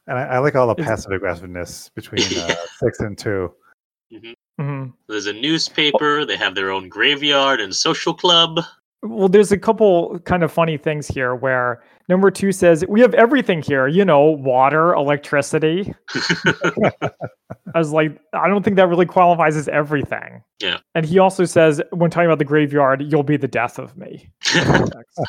And 0.08 0.16
I, 0.18 0.22
I 0.22 0.38
like 0.38 0.54
all 0.54 0.68
the 0.68 0.74
passive 0.76 1.10
aggressiveness 1.10 1.90
between 1.94 2.22
uh, 2.38 2.54
six 2.78 3.00
and 3.00 3.18
two. 3.18 3.52
hmm 4.58 4.84
There's 5.08 5.26
a 5.26 5.32
newspaper. 5.32 6.24
They 6.24 6.36
have 6.36 6.54
their 6.54 6.70
own 6.70 6.88
graveyard 6.88 7.60
and 7.60 7.74
social 7.74 8.14
club. 8.14 8.60
Well, 9.02 9.28
there's 9.28 9.50
a 9.50 9.58
couple 9.58 10.18
kind 10.20 10.42
of 10.44 10.52
funny 10.52 10.76
things 10.78 11.08
here 11.08 11.34
where 11.34 11.82
number 12.08 12.30
two 12.30 12.52
says 12.52 12.84
we 12.88 13.00
have 13.00 13.14
everything 13.14 13.62
here. 13.62 13.86
You 13.88 14.04
know, 14.04 14.22
water, 14.24 14.92
electricity. 14.94 15.92
I 17.74 17.78
was 17.78 17.92
like, 17.92 18.18
I 18.32 18.48
don't 18.48 18.62
think 18.62 18.76
that 18.76 18.88
really 18.88 19.06
qualifies 19.06 19.56
as 19.56 19.68
everything. 19.68 20.42
Yeah. 20.60 20.78
And 20.94 21.04
he 21.04 21.18
also 21.18 21.44
says, 21.44 21.82
when 21.90 22.10
talking 22.10 22.26
about 22.26 22.38
the 22.38 22.44
graveyard, 22.44 23.02
you'll 23.02 23.22
be 23.22 23.36
the 23.36 23.48
death 23.48 23.78
of 23.78 23.96
me. 23.96 24.30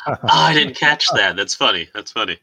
Oh, 0.06 0.14
I 0.24 0.52
didn't 0.52 0.76
catch 0.76 1.06
that. 1.14 1.34
That's 1.36 1.54
funny. 1.54 1.88
That's 1.94 2.12
funny. 2.12 2.36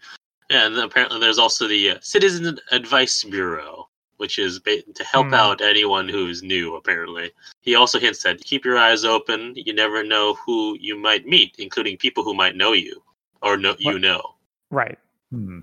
Yeah, 0.50 0.66
and 0.66 0.78
apparently 0.78 1.20
there's 1.20 1.38
also 1.38 1.68
the 1.68 1.92
uh, 1.92 1.96
Citizen 2.02 2.58
Advice 2.72 3.24
Bureau, 3.24 3.88
which 4.18 4.40
is 4.40 4.60
ba- 4.60 4.82
to 4.94 5.04
help 5.04 5.28
Hmm. 5.28 5.34
out 5.36 5.62
anyone 5.62 6.10
who's 6.10 6.42
new. 6.42 6.76
Apparently, 6.76 7.32
he 7.62 7.76
also 7.76 8.00
hints 8.00 8.24
that 8.24 8.42
keep 8.42 8.66
your 8.66 8.78
eyes 8.80 9.06
open. 9.06 9.54
You 9.56 9.74
never 9.74 10.04
know 10.04 10.34
who 10.46 10.76
you 10.80 10.98
might 10.98 11.28
meet, 11.28 11.56
including 11.60 11.98
people 11.98 12.24
who 12.24 12.34
might 12.34 12.56
know 12.56 12.74
you 12.74 13.02
or 13.46 13.56
know 13.56 13.76
you 13.80 14.00
know. 14.00 14.22
right. 14.72 14.98
Hmm. 15.32 15.60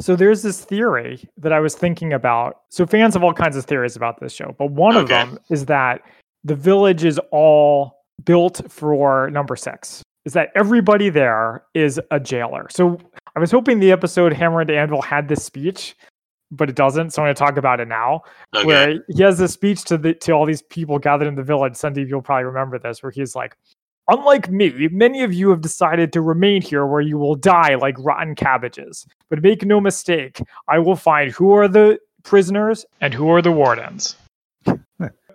So 0.00 0.16
there's 0.16 0.42
this 0.42 0.64
theory 0.64 1.28
that 1.36 1.52
I 1.52 1.60
was 1.60 1.74
thinking 1.74 2.12
about. 2.12 2.62
So 2.68 2.86
fans 2.86 3.14
have 3.14 3.24
all 3.24 3.32
kinds 3.32 3.56
of 3.56 3.64
theories 3.64 3.96
about 3.96 4.20
this 4.20 4.32
show, 4.32 4.54
but 4.58 4.70
one 4.70 4.96
of 4.96 5.08
them 5.08 5.38
is 5.50 5.66
that 5.66 6.02
the 6.44 6.54
village 6.54 7.04
is 7.04 7.20
all 7.32 8.04
built 8.24 8.60
for 8.70 9.28
number 9.30 9.56
six. 9.56 10.02
Is 10.24 10.34
that 10.34 10.50
everybody 10.54 11.10
there 11.10 11.64
is 11.74 12.00
a 12.10 12.20
jailer? 12.20 12.68
So 12.70 12.98
I 13.34 13.40
was 13.40 13.50
hoping 13.50 13.80
the 13.80 13.90
episode 13.90 14.32
Hammer 14.32 14.60
and 14.60 14.70
Anvil 14.70 15.02
had 15.02 15.26
this 15.26 15.44
speech, 15.44 15.96
but 16.50 16.68
it 16.68 16.76
doesn't. 16.76 17.10
So 17.10 17.22
I'm 17.22 17.26
going 17.26 17.34
to 17.34 17.38
talk 17.38 17.56
about 17.56 17.80
it 17.80 17.88
now. 17.88 18.22
Okay. 18.54 18.66
Where 18.66 19.04
he 19.08 19.22
has 19.22 19.38
this 19.38 19.52
speech 19.52 19.84
to 19.84 19.98
the 19.98 20.14
to 20.14 20.32
all 20.32 20.46
these 20.46 20.62
people 20.62 20.98
gathered 20.98 21.28
in 21.28 21.34
the 21.34 21.42
village. 21.42 21.74
Sundeep, 21.74 22.08
you'll 22.08 22.22
probably 22.22 22.44
remember 22.44 22.78
this, 22.78 23.02
where 23.02 23.10
he's 23.10 23.34
like, 23.34 23.56
Unlike 24.08 24.50
me, 24.50 24.88
many 24.90 25.22
of 25.22 25.34
you 25.34 25.50
have 25.50 25.60
decided 25.60 26.12
to 26.14 26.22
remain 26.22 26.62
here 26.62 26.86
where 26.86 27.02
you 27.02 27.18
will 27.18 27.34
die 27.34 27.74
like 27.74 27.94
rotten 27.98 28.34
cabbages. 28.34 29.06
But 29.28 29.42
make 29.42 29.64
no 29.64 29.80
mistake, 29.80 30.40
I 30.66 30.78
will 30.78 30.96
find 30.96 31.30
who 31.30 31.52
are 31.52 31.68
the 31.68 31.98
prisoners 32.22 32.86
and 33.00 33.12
who 33.12 33.30
are 33.30 33.42
the 33.42 33.52
wardens. 33.52 34.16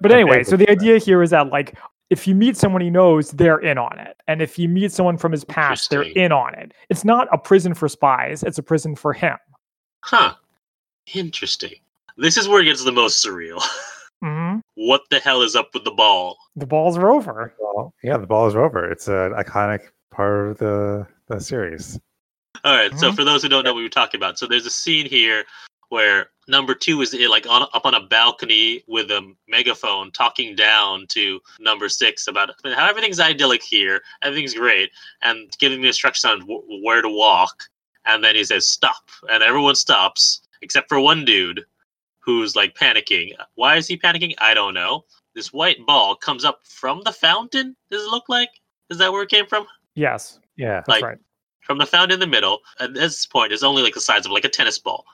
But 0.01 0.11
anyway, 0.11 0.43
so 0.43 0.57
the 0.57 0.69
idea 0.69 0.97
here 0.97 1.23
is 1.23 1.29
that 1.29 1.47
like 1.47 1.77
if 2.09 2.27
you 2.27 2.35
meet 2.35 2.57
someone 2.57 2.81
he 2.81 2.89
knows, 2.89 3.31
they're 3.31 3.59
in 3.59 3.77
on 3.77 3.97
it. 3.99 4.17
And 4.27 4.41
if 4.41 4.59
you 4.59 4.67
meet 4.67 4.91
someone 4.91 5.17
from 5.17 5.31
his 5.31 5.45
past, 5.45 5.89
they're 5.89 6.03
in 6.03 6.33
on 6.33 6.53
it. 6.55 6.73
It's 6.89 7.05
not 7.05 7.29
a 7.31 7.37
prison 7.37 7.73
for 7.73 7.87
spies, 7.87 8.43
it's 8.43 8.57
a 8.57 8.63
prison 8.63 8.95
for 8.95 9.13
him. 9.13 9.37
Huh. 10.01 10.35
Interesting. 11.13 11.75
This 12.17 12.35
is 12.35 12.49
where 12.49 12.61
it 12.61 12.65
gets 12.65 12.83
the 12.83 12.91
most 12.91 13.25
surreal. 13.25 13.63
hmm 14.23 14.57
what 14.87 15.01
the 15.09 15.19
hell 15.19 15.41
is 15.41 15.55
up 15.55 15.69
with 15.73 15.83
the 15.83 15.91
ball? 15.91 16.37
The 16.55 16.65
balls 16.67 16.97
are 16.97 17.11
over. 17.11 17.53
Well, 17.59 17.93
yeah, 18.03 18.17
the 18.17 18.27
ball 18.27 18.47
is 18.47 18.55
over. 18.55 18.89
It's 18.91 19.07
an 19.07 19.33
iconic 19.33 19.81
part 20.11 20.49
of 20.49 20.57
the 20.57 21.07
the 21.27 21.39
series. 21.39 21.99
All 22.63 22.75
right, 22.75 22.97
so 22.99 23.11
Mhm. 23.11 23.15
for 23.15 23.23
those 23.23 23.41
who 23.41 23.49
don't 23.49 23.63
know 23.63 23.73
what 23.73 23.81
we're 23.81 23.89
talking 23.89 24.19
about, 24.19 24.37
so 24.37 24.45
there's 24.45 24.65
a 24.65 24.69
scene 24.69 25.05
here 25.05 25.43
where 25.89 26.29
number 26.47 26.73
two 26.75 27.01
is 27.01 27.13
eh, 27.13 27.27
like 27.29 27.47
on 27.47 27.63
up 27.73 27.85
on 27.85 27.93
a 27.93 27.99
balcony 28.01 28.83
with 28.87 29.09
a 29.11 29.21
megaphone 29.47 30.11
talking 30.11 30.55
down 30.55 31.05
to 31.07 31.39
number 31.59 31.87
six 31.89 32.27
about 32.27 32.49
how 32.75 32.87
everything's 32.87 33.19
idyllic 33.19 33.63
here, 33.63 34.01
everything's 34.21 34.53
great, 34.53 34.91
and 35.21 35.55
giving 35.59 35.81
me 35.81 35.87
instructions 35.87 36.25
on 36.31 36.41
wh- 36.41 36.83
where 36.83 37.01
to 37.01 37.09
walk. 37.09 37.63
And 38.05 38.23
then 38.23 38.35
he 38.35 38.43
says 38.43 38.67
stop, 38.67 39.09
and 39.29 39.41
everyone 39.43 39.75
stops 39.75 40.41
except 40.61 40.89
for 40.89 40.99
one 40.99 41.23
dude 41.25 41.63
who's 42.23 42.55
like 42.55 42.75
panicking. 42.75 43.33
Why 43.55 43.75
is 43.77 43.87
he 43.87 43.97
panicking? 43.97 44.33
I 44.39 44.53
don't 44.53 44.73
know. 44.73 45.05
This 45.35 45.51
white 45.51 45.85
ball 45.85 46.15
comes 46.15 46.45
up 46.45 46.61
from 46.65 47.01
the 47.05 47.11
fountain. 47.11 47.75
Does 47.89 48.03
it 48.03 48.09
look 48.09 48.29
like? 48.29 48.49
Is 48.89 48.97
that 48.99 49.11
where 49.11 49.23
it 49.23 49.29
came 49.29 49.45
from? 49.47 49.65
Yes, 49.95 50.39
Yeah, 50.57 50.75
that's 50.75 50.87
Like, 50.89 51.03
right. 51.03 51.17
from 51.61 51.77
the 51.79 51.85
fountain 51.85 52.13
in 52.15 52.19
the 52.19 52.27
middle. 52.27 52.59
At 52.79 52.93
this 52.93 53.25
point, 53.25 53.51
it's 53.51 53.63
only 53.63 53.81
like 53.83 53.93
the 53.95 54.01
size 54.01 54.25
of 54.25 54.31
like 54.31 54.45
a 54.45 54.49
tennis 54.49 54.77
ball. 54.79 55.05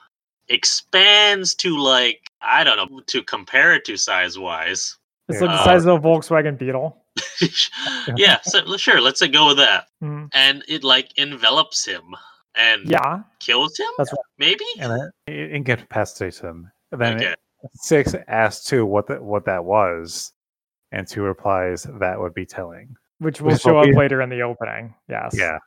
Expands 0.48 1.54
to 1.56 1.76
like 1.78 2.20
I 2.42 2.64
don't 2.64 2.76
know 2.90 3.00
to 3.06 3.22
compare 3.22 3.74
it 3.74 3.84
to 3.86 3.96
size 3.96 4.38
wise. 4.38 4.96
It's 5.28 5.40
Yeah. 5.40 5.46
like 5.46 5.56
the 5.56 5.60
Uh, 5.62 5.64
size 5.64 5.86
of 5.86 6.04
a 6.04 6.06
Volkswagen 6.08 6.58
Beetle. 6.58 6.96
yeah, 8.16 8.40
so 8.42 8.76
sure, 8.76 9.00
let's 9.00 9.20
go 9.26 9.46
with 9.48 9.56
that. 9.58 9.88
Mhm. 10.02 10.28
And 10.32 10.64
it 10.68 10.84
like 10.84 11.12
envelops 11.16 11.84
him 11.84 12.14
and 12.54 12.88
Yeah, 12.90 13.22
kills 13.38 13.76
him. 13.78 13.90
That's 13.98 14.12
right. 14.12 14.18
Maybe. 14.38 14.64
and 14.78 15.10
it 15.26 15.52
incapacitates 15.52 16.40
him. 16.40 16.70
And 16.92 17.00
then 17.00 17.16
Okay. 17.16 17.34
six 17.74 18.14
asks 18.28 18.64
two 18.64 18.84
what 18.86 19.06
that 19.08 19.22
what 19.22 19.44
that 19.46 19.64
was, 19.64 20.32
and 20.92 21.06
two 21.06 21.22
replies 21.22 21.86
that 22.00 22.18
would 22.20 22.34
be 22.34 22.46
telling. 22.46 22.94
which 23.18 23.40
will 23.40 23.52
Which 23.52 23.60
show 23.60 23.76
up 23.78 23.84
be- 23.84 23.94
later 23.94 24.22
in 24.22 24.30
the 24.30 24.40
opening. 24.42 24.94
Yes. 25.08 25.34
Yeah, 25.38 25.58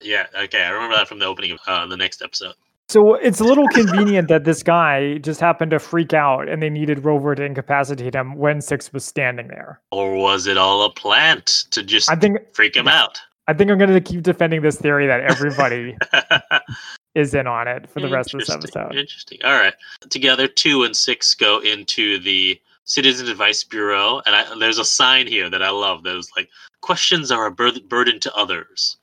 Yeah. 0.00 0.26
Okay, 0.44 0.62
I 0.62 0.70
remember 0.70 0.96
that 0.96 1.06
from 1.06 1.18
the 1.18 1.26
opening 1.26 1.50
of 1.52 1.58
uh, 1.66 1.86
the 1.86 1.98
next 1.98 2.22
episode. 2.22 2.54
So 2.88 3.14
it's 3.14 3.40
a 3.40 3.44
little 3.44 3.68
convenient 3.68 4.28
that 4.28 4.44
this 4.44 4.62
guy 4.62 5.18
just 5.18 5.40
happened 5.40 5.70
to 5.72 5.78
freak 5.78 6.12
out 6.14 6.48
and 6.48 6.62
they 6.62 6.70
needed 6.70 7.04
Rover 7.04 7.34
to 7.34 7.42
incapacitate 7.44 8.14
him 8.14 8.36
when 8.36 8.60
Six 8.62 8.90
was 8.92 9.04
standing 9.04 9.48
there. 9.48 9.80
Or 9.90 10.14
was 10.14 10.46
it 10.46 10.56
all 10.58 10.82
a 10.84 10.90
plant 10.92 11.46
to 11.72 11.82
just 11.82 12.10
I 12.10 12.16
think 12.16 12.38
freak 12.54 12.74
him 12.76 12.88
out? 12.88 13.20
I 13.46 13.52
think 13.54 13.70
I'm 13.70 13.78
going 13.78 13.90
to 13.90 14.00
keep 14.00 14.22
defending 14.22 14.62
this 14.62 14.78
theory 14.78 15.06
that 15.06 15.20
everybody 15.20 15.96
is 17.14 17.34
in 17.34 17.46
on 17.46 17.68
it 17.68 17.88
for 17.90 18.00
the 18.00 18.08
rest 18.08 18.32
of 18.34 18.40
this 18.40 18.50
episode. 18.50 18.94
Interesting. 18.94 19.38
All 19.44 19.52
right. 19.52 19.74
Together, 20.10 20.48
two 20.48 20.84
and 20.84 20.96
six 20.96 21.34
go 21.34 21.60
into 21.60 22.18
the 22.20 22.60
Citizen 22.84 23.28
Advice 23.28 23.62
Bureau, 23.64 24.20
and 24.26 24.34
I, 24.34 24.58
there's 24.58 24.78
a 24.78 24.84
sign 24.84 25.26
here 25.26 25.48
that 25.50 25.62
I 25.62 25.70
love. 25.70 26.02
That 26.02 26.14
was 26.14 26.30
like, 26.36 26.48
"Questions 26.82 27.30
are 27.30 27.46
a 27.46 27.50
bur- 27.50 27.80
burden 27.88 28.20
to 28.20 28.34
others, 28.34 28.98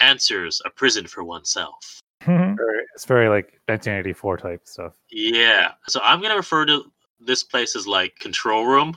answers 0.00 0.62
a 0.64 0.70
prison 0.70 1.06
for 1.06 1.24
oneself." 1.24 2.00
Mhm. 2.22 2.56
it's 2.94 3.04
very 3.04 3.28
like 3.28 3.60
1984 3.68 4.36
type 4.38 4.62
stuff. 4.64 4.94
Yeah. 5.10 5.72
So 5.88 6.00
I'm 6.02 6.22
gonna 6.22 6.36
refer 6.36 6.64
to 6.66 6.84
this 7.20 7.42
place 7.42 7.74
as 7.76 7.86
like 7.86 8.16
control 8.18 8.66
room, 8.66 8.96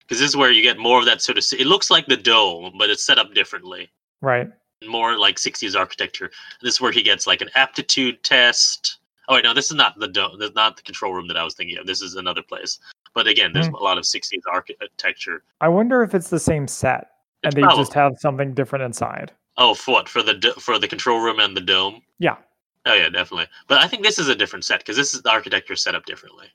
because 0.00 0.18
this 0.18 0.28
is 0.30 0.36
where 0.36 0.50
you 0.50 0.62
get 0.62 0.78
more 0.78 0.98
of 0.98 1.04
that 1.06 1.22
sort 1.22 1.38
of. 1.38 1.44
It 1.58 1.66
looks 1.66 1.90
like 1.90 2.06
the 2.06 2.16
dome, 2.16 2.74
but 2.78 2.90
it's 2.90 3.04
set 3.04 3.18
up 3.18 3.34
differently. 3.34 3.88
Right. 4.20 4.48
more 4.86 5.18
like 5.18 5.36
60s 5.36 5.76
architecture. 5.78 6.30
This 6.62 6.74
is 6.74 6.80
where 6.80 6.92
he 6.92 7.02
gets 7.02 7.26
like 7.26 7.40
an 7.40 7.50
aptitude 7.54 8.22
test. 8.22 8.98
Oh 9.28 9.34
wait, 9.34 9.44
no, 9.44 9.52
this 9.54 9.70
is 9.70 9.76
not 9.76 9.98
the 9.98 10.06
do- 10.08 10.36
this 10.38 10.50
is 10.50 10.54
not 10.54 10.76
the 10.76 10.82
control 10.82 11.12
room 11.12 11.26
that 11.28 11.36
I 11.36 11.42
was 11.44 11.54
thinking 11.54 11.78
of. 11.78 11.86
This 11.86 12.00
is 12.02 12.14
another 12.14 12.42
place. 12.42 12.78
But 13.14 13.26
again, 13.26 13.52
there's 13.52 13.66
Hmm. 13.68 13.74
a 13.74 13.78
lot 13.82 13.98
of 13.98 14.04
60s 14.04 14.42
architecture. 14.52 15.42
I 15.60 15.68
wonder 15.68 16.02
if 16.02 16.14
it's 16.14 16.28
the 16.30 16.38
same 16.38 16.68
set 16.68 17.10
and 17.42 17.48
It's 17.48 17.54
they 17.56 17.62
probably- 17.62 17.82
just 17.82 17.94
have 17.94 18.18
something 18.18 18.54
different 18.54 18.84
inside. 18.84 19.32
Oh, 19.56 19.74
for 19.74 19.92
what? 19.92 20.08
For 20.08 20.22
the 20.22 20.34
do- 20.34 20.52
for 20.52 20.78
the 20.78 20.86
control 20.86 21.20
room 21.20 21.40
and 21.40 21.56
the 21.56 21.60
dome. 21.62 22.02
Yeah. 22.18 22.36
Oh 22.84 22.94
yeah, 22.94 23.08
definitely. 23.08 23.48
But 23.66 23.82
I 23.82 23.88
think 23.88 24.02
this 24.04 24.18
is 24.18 24.28
a 24.28 24.34
different 24.34 24.64
set 24.64 24.80
because 24.80 24.96
this 24.96 25.14
is 25.14 25.22
the 25.22 25.30
architecture 25.30 25.74
set 25.76 25.94
up 25.94 26.04
differently. 26.04 26.46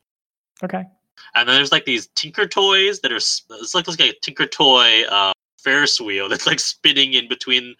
Okay. 0.63 0.83
And 1.35 1.47
then 1.49 1.55
there's 1.55 1.71
like 1.71 1.85
these 1.85 2.07
Tinker 2.15 2.47
toys 2.47 2.99
that 3.01 3.11
are. 3.11 3.17
It's 3.17 3.43
like, 3.73 3.87
it's 3.87 3.99
like 3.99 4.09
a 4.09 4.13
Tinker 4.21 4.45
toy 4.45 5.03
uh, 5.09 5.33
Ferris 5.63 5.99
wheel 5.99 6.29
that's 6.29 6.47
like 6.47 6.59
spinning 6.59 7.13
in 7.13 7.27
between 7.27 7.75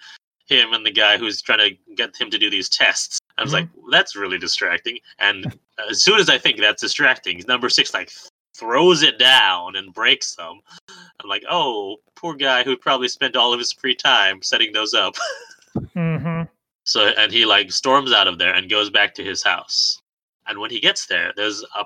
him 0.48 0.74
and 0.74 0.86
the 0.86 0.92
guy 0.92 1.18
who's 1.18 1.42
trying 1.42 1.60
to 1.60 1.94
get 1.96 2.16
him 2.20 2.30
to 2.30 2.38
do 2.38 2.50
these 2.50 2.70
tests. 2.70 3.20
I 3.38 3.44
was 3.44 3.54
like, 3.54 3.70
that's 3.90 4.16
really 4.16 4.38
distracting. 4.38 5.00
And 5.18 5.58
as 5.90 6.04
soon 6.04 6.20
as 6.20 6.30
I 6.30 6.38
think 6.38 6.60
that's 6.60 6.82
distracting, 6.82 7.42
number 7.48 7.70
six 7.70 7.94
like 7.94 8.12
throws 8.56 9.02
it 9.02 9.18
down 9.18 9.76
and 9.76 9.94
breaks 9.94 10.36
them. 10.36 10.60
I'm 10.90 11.30
like, 11.30 11.44
oh, 11.50 11.98
poor 12.16 12.36
guy 12.36 12.64
who 12.64 12.76
probably 12.78 13.08
spent 13.08 13.36
all 13.36 13.54
of 13.54 13.60
his 13.60 13.72
free 13.72 13.96
time 13.96 14.42
setting 14.42 14.74
those 14.74 14.94
up. 14.94 15.16
hmm 15.94 16.44
So 16.84 17.08
and 17.18 17.32
he 17.32 17.46
like 17.46 17.72
storms 17.72 18.12
out 18.12 18.28
of 18.28 18.38
there 18.38 18.54
and 18.54 18.70
goes 18.70 18.90
back 18.90 19.16
to 19.16 19.24
his 19.24 19.42
house. 19.42 20.02
And 20.48 20.60
when 20.60 20.70
he 20.70 20.80
gets 20.80 21.06
there, 21.08 21.34
there's 21.36 21.64
a 21.76 21.86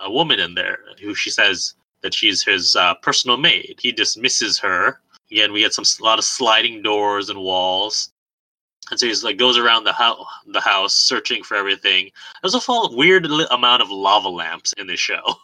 a 0.00 0.10
woman 0.10 0.40
in 0.40 0.54
there 0.54 0.78
who 1.00 1.14
she 1.14 1.30
says 1.30 1.74
that 2.02 2.14
she's 2.14 2.42
his 2.42 2.76
uh, 2.76 2.94
personal 2.96 3.36
maid. 3.36 3.76
He 3.80 3.92
dismisses 3.92 4.58
her. 4.58 5.00
Again, 5.30 5.52
we 5.52 5.60
get 5.60 5.72
some 5.74 5.84
a 6.00 6.04
lot 6.04 6.18
of 6.18 6.24
sliding 6.24 6.82
doors 6.82 7.28
and 7.30 7.38
walls. 7.38 8.10
And 8.90 9.00
so 9.00 9.06
he's 9.06 9.24
like 9.24 9.38
goes 9.38 9.56
around 9.56 9.84
the 9.84 9.92
house, 9.94 10.24
the 10.46 10.60
house 10.60 10.94
searching 10.94 11.42
for 11.42 11.56
everything. 11.56 12.10
There's 12.42 12.54
a 12.54 12.60
full 12.60 12.94
weird 12.96 13.26
li- 13.26 13.46
amount 13.50 13.80
of 13.82 13.90
lava 13.90 14.28
lamps 14.28 14.72
in 14.76 14.86
this 14.86 15.00
show. 15.00 15.22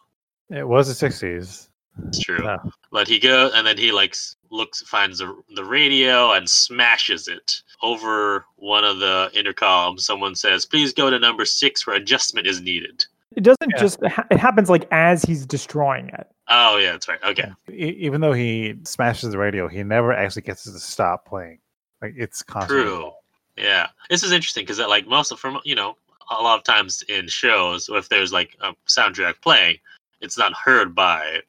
It 0.52 0.66
was 0.66 0.88
the 0.98 1.08
60s. 1.08 1.68
It's 2.08 2.18
true. 2.18 2.40
Yeah. 2.42 2.56
But 2.90 3.06
he 3.06 3.20
goes 3.20 3.52
and 3.54 3.64
then 3.64 3.78
he 3.78 3.92
like 3.92 4.16
looks 4.50 4.82
finds 4.82 5.18
the 5.20 5.32
the 5.54 5.64
radio 5.64 6.32
and 6.32 6.50
smashes 6.50 7.28
it 7.28 7.62
over 7.84 8.44
one 8.56 8.82
of 8.82 8.98
the 8.98 9.30
intercoms. 9.36 10.00
Someone 10.00 10.34
says, 10.34 10.66
"Please 10.66 10.92
go 10.92 11.08
to 11.08 11.20
number 11.20 11.44
six 11.44 11.86
where 11.86 11.94
adjustment 11.94 12.48
is 12.48 12.60
needed." 12.60 13.04
It 13.36 13.44
doesn't 13.44 13.70
Yeah. 13.70 13.78
just 13.80 14.02
it 14.02 14.38
happens 14.38 14.68
like 14.68 14.88
as 14.90 15.22
he's 15.22 15.46
destroying 15.46 16.08
it. 16.08 16.26
Oh 16.50 16.76
yeah, 16.78 16.92
that's 16.92 17.08
right. 17.08 17.22
Okay. 17.24 17.50
E- 17.70 17.96
even 18.00 18.20
though 18.20 18.32
he 18.32 18.74
smashes 18.84 19.30
the 19.30 19.38
radio, 19.38 19.68
he 19.68 19.82
never 19.82 20.12
actually 20.12 20.42
gets 20.42 20.66
it 20.66 20.72
to 20.72 20.78
stop 20.80 21.26
playing. 21.26 21.58
Like 22.02 22.14
it's 22.16 22.42
constantly. 22.42 22.84
True. 22.86 23.12
Yeah, 23.56 23.88
this 24.08 24.22
is 24.22 24.32
interesting 24.32 24.64
because 24.64 24.80
uh, 24.80 24.88
like 24.88 25.06
most 25.06 25.30
of 25.32 25.38
from 25.38 25.60
you 25.64 25.74
know 25.74 25.96
a 26.30 26.42
lot 26.42 26.58
of 26.58 26.64
times 26.64 27.02
in 27.08 27.28
shows, 27.28 27.88
if 27.92 28.08
there's 28.08 28.32
like 28.32 28.56
a 28.62 28.72
soundtrack 28.88 29.34
playing, 29.42 29.76
it's 30.20 30.36
not 30.38 30.52
heard 30.54 30.94
by 30.94 31.40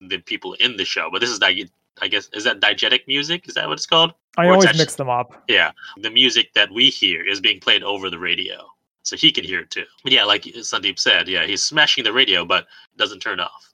the 0.00 0.18
people 0.18 0.54
in 0.54 0.76
the 0.76 0.84
show. 0.84 1.08
But 1.12 1.20
this 1.20 1.30
is 1.30 1.40
like 1.40 1.58
I 2.00 2.08
guess 2.08 2.28
is 2.32 2.44
that 2.44 2.60
diegetic 2.60 3.06
music? 3.06 3.48
Is 3.48 3.54
that 3.54 3.66
what 3.68 3.74
it's 3.74 3.86
called? 3.86 4.12
I 4.38 4.46
Or 4.46 4.52
always 4.54 4.66
actu- 4.66 4.78
mix 4.78 4.94
them 4.96 5.10
up. 5.10 5.44
Yeah, 5.48 5.72
the 5.98 6.10
music 6.10 6.54
that 6.54 6.70
we 6.72 6.88
hear 6.88 7.24
is 7.24 7.40
being 7.40 7.60
played 7.60 7.82
over 7.82 8.08
the 8.08 8.18
radio, 8.18 8.66
so 9.02 9.14
he 9.14 9.30
can 9.30 9.44
hear 9.44 9.60
it 9.60 9.70
too. 9.70 9.84
But 10.02 10.12
yeah, 10.12 10.24
like 10.24 10.42
Sundeep 10.44 10.98
said, 10.98 11.28
yeah, 11.28 11.44
he's 11.44 11.62
smashing 11.62 12.02
the 12.04 12.12
radio, 12.14 12.44
but 12.46 12.66
doesn't 12.96 13.20
turn 13.20 13.38
off. 13.40 13.68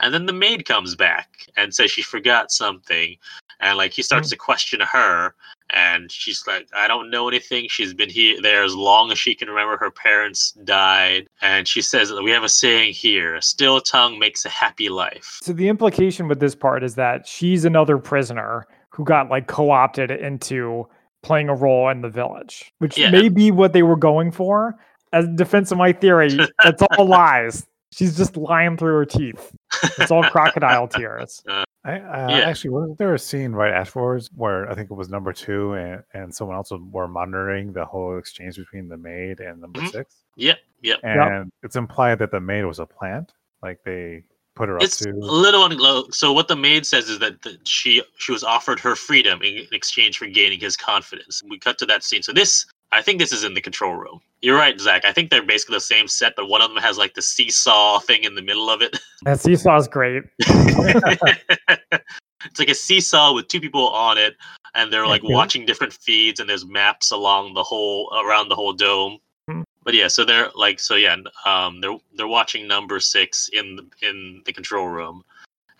And 0.00 0.14
then 0.14 0.26
the 0.26 0.32
maid 0.32 0.64
comes 0.64 0.94
back 0.94 1.46
and 1.56 1.74
says 1.74 1.90
she 1.90 2.02
forgot 2.02 2.50
something, 2.50 3.16
and 3.60 3.76
like 3.76 3.92
he 3.92 4.02
starts 4.02 4.28
mm. 4.28 4.30
to 4.32 4.36
question 4.36 4.80
her, 4.80 5.34
and 5.70 6.10
she's 6.10 6.46
like, 6.46 6.68
"I 6.76 6.86
don't 6.86 7.10
know 7.10 7.28
anything. 7.28 7.66
She's 7.68 7.92
been 7.92 8.10
here 8.10 8.40
there 8.40 8.62
as 8.62 8.74
long 8.74 9.10
as 9.10 9.18
she 9.18 9.34
can 9.34 9.48
remember. 9.48 9.76
Her 9.76 9.90
parents 9.90 10.52
died, 10.64 11.26
and 11.42 11.66
she 11.66 11.82
says 11.82 12.12
we 12.12 12.30
have 12.30 12.44
a 12.44 12.48
saying 12.48 12.92
here: 12.92 13.34
a 13.34 13.42
still 13.42 13.80
tongue 13.80 14.18
makes 14.18 14.44
a 14.44 14.48
happy 14.48 14.88
life." 14.88 15.40
So 15.42 15.52
the 15.52 15.68
implication 15.68 16.28
with 16.28 16.40
this 16.40 16.54
part 16.54 16.84
is 16.84 16.94
that 16.94 17.26
she's 17.26 17.64
another 17.64 17.98
prisoner 17.98 18.66
who 18.90 19.04
got 19.04 19.28
like 19.28 19.46
co-opted 19.46 20.10
into 20.10 20.86
playing 21.22 21.48
a 21.48 21.54
role 21.54 21.88
in 21.88 22.00
the 22.02 22.08
village, 22.08 22.72
which 22.78 22.96
Yeah. 22.96 23.10
may 23.10 23.28
be 23.28 23.50
what 23.50 23.72
they 23.72 23.82
were 23.82 23.96
going 23.96 24.30
for. 24.30 24.76
As 25.12 25.26
defense 25.34 25.72
of 25.72 25.78
my 25.78 25.92
theory, 25.92 26.38
that's 26.62 26.82
all 26.82 27.06
lies. 27.06 27.66
She's 27.92 28.16
just 28.16 28.36
lying 28.36 28.76
through 28.76 28.94
her 28.94 29.04
teeth. 29.06 29.52
It's 29.98 30.10
all 30.10 30.22
crocodile 30.24 30.88
tears. 30.88 31.42
I, 31.84 31.92
uh, 32.00 32.28
Yeah. 32.28 32.38
Actually, 32.40 32.70
wasn't 32.70 32.98
there 32.98 33.14
a 33.14 33.18
scene 33.18 33.52
right 33.52 33.72
afterwards 33.72 34.28
where 34.34 34.70
I 34.70 34.74
think 34.74 34.90
it 34.90 34.94
was 34.94 35.08
number 35.08 35.32
two 35.32 35.72
and, 35.74 36.02
and 36.12 36.34
someone 36.34 36.56
else 36.56 36.70
was- 36.70 36.82
were 36.90 37.08
monitoring 37.08 37.72
the 37.72 37.84
whole 37.84 38.18
exchange 38.18 38.56
between 38.56 38.88
the 38.88 38.96
maid 38.98 39.40
and 39.40 39.60
number 39.60 39.80
Mhm. 39.80 39.90
six? 39.92 40.16
Yep, 40.36 40.58
yep. 40.82 41.00
And 41.02 41.50
it's 41.62 41.76
implied 41.76 42.18
that 42.18 42.30
the 42.30 42.40
maid 42.40 42.64
was 42.64 42.78
a 42.78 42.86
plant. 42.86 43.32
Like 43.62 43.82
they 43.84 44.24
put 44.54 44.68
her 44.68 44.76
up 44.76 44.82
It's 44.82 44.98
to. 44.98 45.10
a 45.10 45.12
little 45.12 45.66
unglo- 45.68 46.12
so 46.12 46.32
what 46.32 46.48
the 46.48 46.56
maid 46.56 46.84
says 46.84 47.08
is 47.08 47.18
that 47.20 47.40
the, 47.42 47.58
she 47.64 48.02
she 48.18 48.32
was 48.32 48.44
offered 48.44 48.78
her 48.80 48.94
freedom 48.96 49.40
in, 49.42 49.56
in 49.58 49.66
exchange 49.72 50.18
for 50.18 50.26
gaining 50.26 50.60
his 50.60 50.76
confidence. 50.76 51.42
We 51.48 51.58
cut 51.58 51.78
to 51.78 51.86
that 51.86 52.04
scene. 52.04 52.22
So 52.22 52.32
this 52.32 52.66
I 52.92 53.02
think 53.02 53.18
this 53.18 53.32
is 53.32 53.44
in 53.44 53.54
the 53.54 53.60
control 53.60 53.94
room. 53.94 54.20
You're 54.40 54.56
right, 54.56 54.78
Zach. 54.80 55.04
I 55.04 55.12
think 55.12 55.30
they're 55.30 55.42
basically 55.42 55.76
the 55.76 55.80
same 55.80 56.08
set, 56.08 56.34
but 56.36 56.48
one 56.48 56.62
of 56.62 56.72
them 56.72 56.82
has 56.82 56.96
like 56.96 57.14
the 57.14 57.22
seesaw 57.22 57.98
thing 57.98 58.24
in 58.24 58.34
the 58.34 58.42
middle 58.42 58.70
of 58.70 58.82
it. 58.82 58.98
That 59.22 59.40
seesaw 59.40 59.76
is 59.76 59.88
great. 59.88 60.22
it's 60.38 62.58
like 62.58 62.68
a 62.68 62.74
seesaw 62.74 63.34
with 63.34 63.48
two 63.48 63.60
people 63.60 63.88
on 63.88 64.16
it, 64.16 64.36
and 64.76 64.92
they're 64.92 65.08
like 65.08 65.24
watching 65.24 65.66
different 65.66 65.92
feeds, 65.92 66.38
and 66.38 66.48
there's 66.48 66.64
maps 66.64 67.10
along 67.10 67.54
the 67.54 67.64
whole 67.64 68.10
around 68.24 68.48
the 68.48 68.54
whole 68.54 68.72
dome. 68.72 69.18
Mhm. 69.50 69.64
But 69.82 69.94
yeah, 69.94 70.06
so 70.06 70.24
they're 70.24 70.50
like 70.54 70.78
so 70.78 70.94
yeah, 70.94 71.16
um, 71.44 71.80
they're 71.80 71.98
they're 72.14 72.28
watching 72.28 72.68
number 72.68 73.00
six 73.00 73.50
in 73.52 73.74
the, 73.74 74.08
in 74.08 74.42
the 74.46 74.52
control 74.52 74.86
room, 74.86 75.24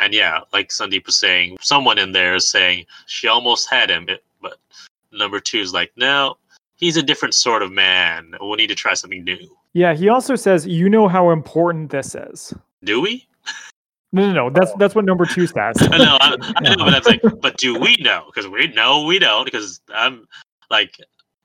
and 0.01 0.13
yeah, 0.13 0.41
like 0.53 0.71
Sundeep 0.71 1.07
was 1.07 1.17
saying, 1.17 1.59
someone 1.61 1.99
in 1.99 2.11
there 2.11 2.35
is 2.35 2.49
saying 2.49 2.87
she 3.07 3.29
almost 3.29 3.71
had 3.71 3.89
him, 3.89 4.09
but 4.41 4.59
number 5.13 5.41
two 5.41 5.61
is 5.61 5.73
like, 5.73 5.93
no, 5.97 6.37
he's 6.79 6.97
a 6.97 7.03
different 7.03 7.35
sort 7.35 7.63
of 7.63 7.71
man. 7.71 8.35
We'll 8.41 8.57
need 8.57 8.69
to 8.69 8.75
try 8.75 8.95
something 8.95 9.23
new. 9.25 9.57
Yeah, 9.75 9.95
he 9.95 10.09
also 10.09 10.35
says, 10.35 10.67
"You 10.67 10.89
know 10.89 11.09
how 11.09 11.31
important 11.31 11.91
this 11.91 12.15
is." 12.15 12.55
Do 12.83 13.01
we? 13.01 13.27
No, 14.13 14.27
no, 14.27 14.33
no. 14.33 14.51
That's 14.51 14.73
that's 14.75 14.95
what 14.95 15.05
number 15.05 15.27
two 15.27 15.47
says. 15.47 15.77
I 15.81 15.99
know, 15.99 16.17
I, 16.21 16.37
I 16.57 16.61
know, 16.75 16.85
but 16.85 16.91
that's 16.91 17.07
like, 17.07 17.21
but 17.41 17.57
do 17.59 17.79
we 17.79 17.97
know? 17.99 18.25
Because 18.27 18.49
we 18.49 18.69
know 18.69 19.05
we 19.05 19.19
don't. 19.19 19.45
Because 19.45 19.81
I'm 19.95 20.27
like, 20.71 20.97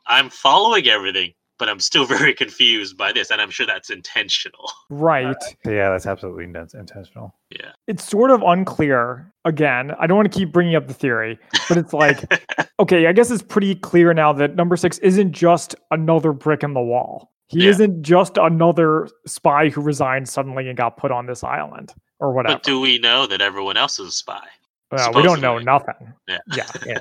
I'm 0.07 0.29
following 0.29 0.87
everything, 0.87 1.33
but 1.63 1.69
I'm 1.69 1.80
still 1.80 2.04
very 2.17 2.34
confused 2.34 2.97
by 2.97 3.13
this, 3.13 3.32
and 3.32 3.39
I'm 3.41 3.49
sure 3.49 3.65
that's 3.65 3.89
intentional. 3.89 4.69
right. 4.89 5.34
Uh, 5.65 5.71
yeah, 5.71 5.91
that's 5.91 6.06
absolutely 6.06 6.43
in- 6.43 6.67
intentional. 6.73 7.34
Yeah. 7.52 7.71
It's 7.88 8.04
sort 8.06 8.32
of 8.32 8.41
unclear. 8.41 9.32
Again, 9.45 9.93
I 9.97 10.06
don't 10.08 10.17
want 10.17 10.30
to 10.30 10.38
keep 10.38 10.52
bringing 10.52 10.76
up 10.76 10.88
the 10.88 10.93
theory, 10.93 11.39
but 11.69 11.78
it's 11.78 11.93
like, 11.93 12.34
okay, 12.82 13.08
I 13.08 13.13
guess 13.13 13.32
it's 13.32 13.41
pretty 13.41 13.76
clear 13.76 14.13
now 14.13 14.34
that 14.34 14.56
number 14.58 14.76
six 14.76 14.97
isn't 14.97 15.32
just 15.32 15.73
another 15.89 16.34
brick 16.34 16.63
in 16.63 16.73
the 16.73 16.82
wall. 16.82 17.32
He 17.47 17.63
Yeah. 17.63 17.69
isn't 17.69 18.04
just 18.04 18.38
another 18.38 19.08
spy 19.26 19.69
who 19.69 19.80
resigned 19.82 20.28
suddenly 20.28 20.67
and 20.67 20.76
got 20.78 20.97
put 20.97 21.12
on 21.12 21.28
this 21.28 21.45
island 21.45 21.93
or 22.19 22.34
whatever. 22.34 22.56
but 22.56 22.63
do 22.63 22.82
we 22.82 22.99
know 22.99 23.26
that 23.28 23.39
everyone 23.39 23.78
else 23.78 23.99
is 23.99 24.10
a 24.10 24.12
spy? 24.12 24.45
Well, 24.91 25.13
we 25.13 25.23
don't 25.23 25.39
know 25.41 25.60
nothing. 25.60 26.13
Yeah. 26.28 26.38
Yeah. 26.56 26.67
Yeah. 26.86 26.99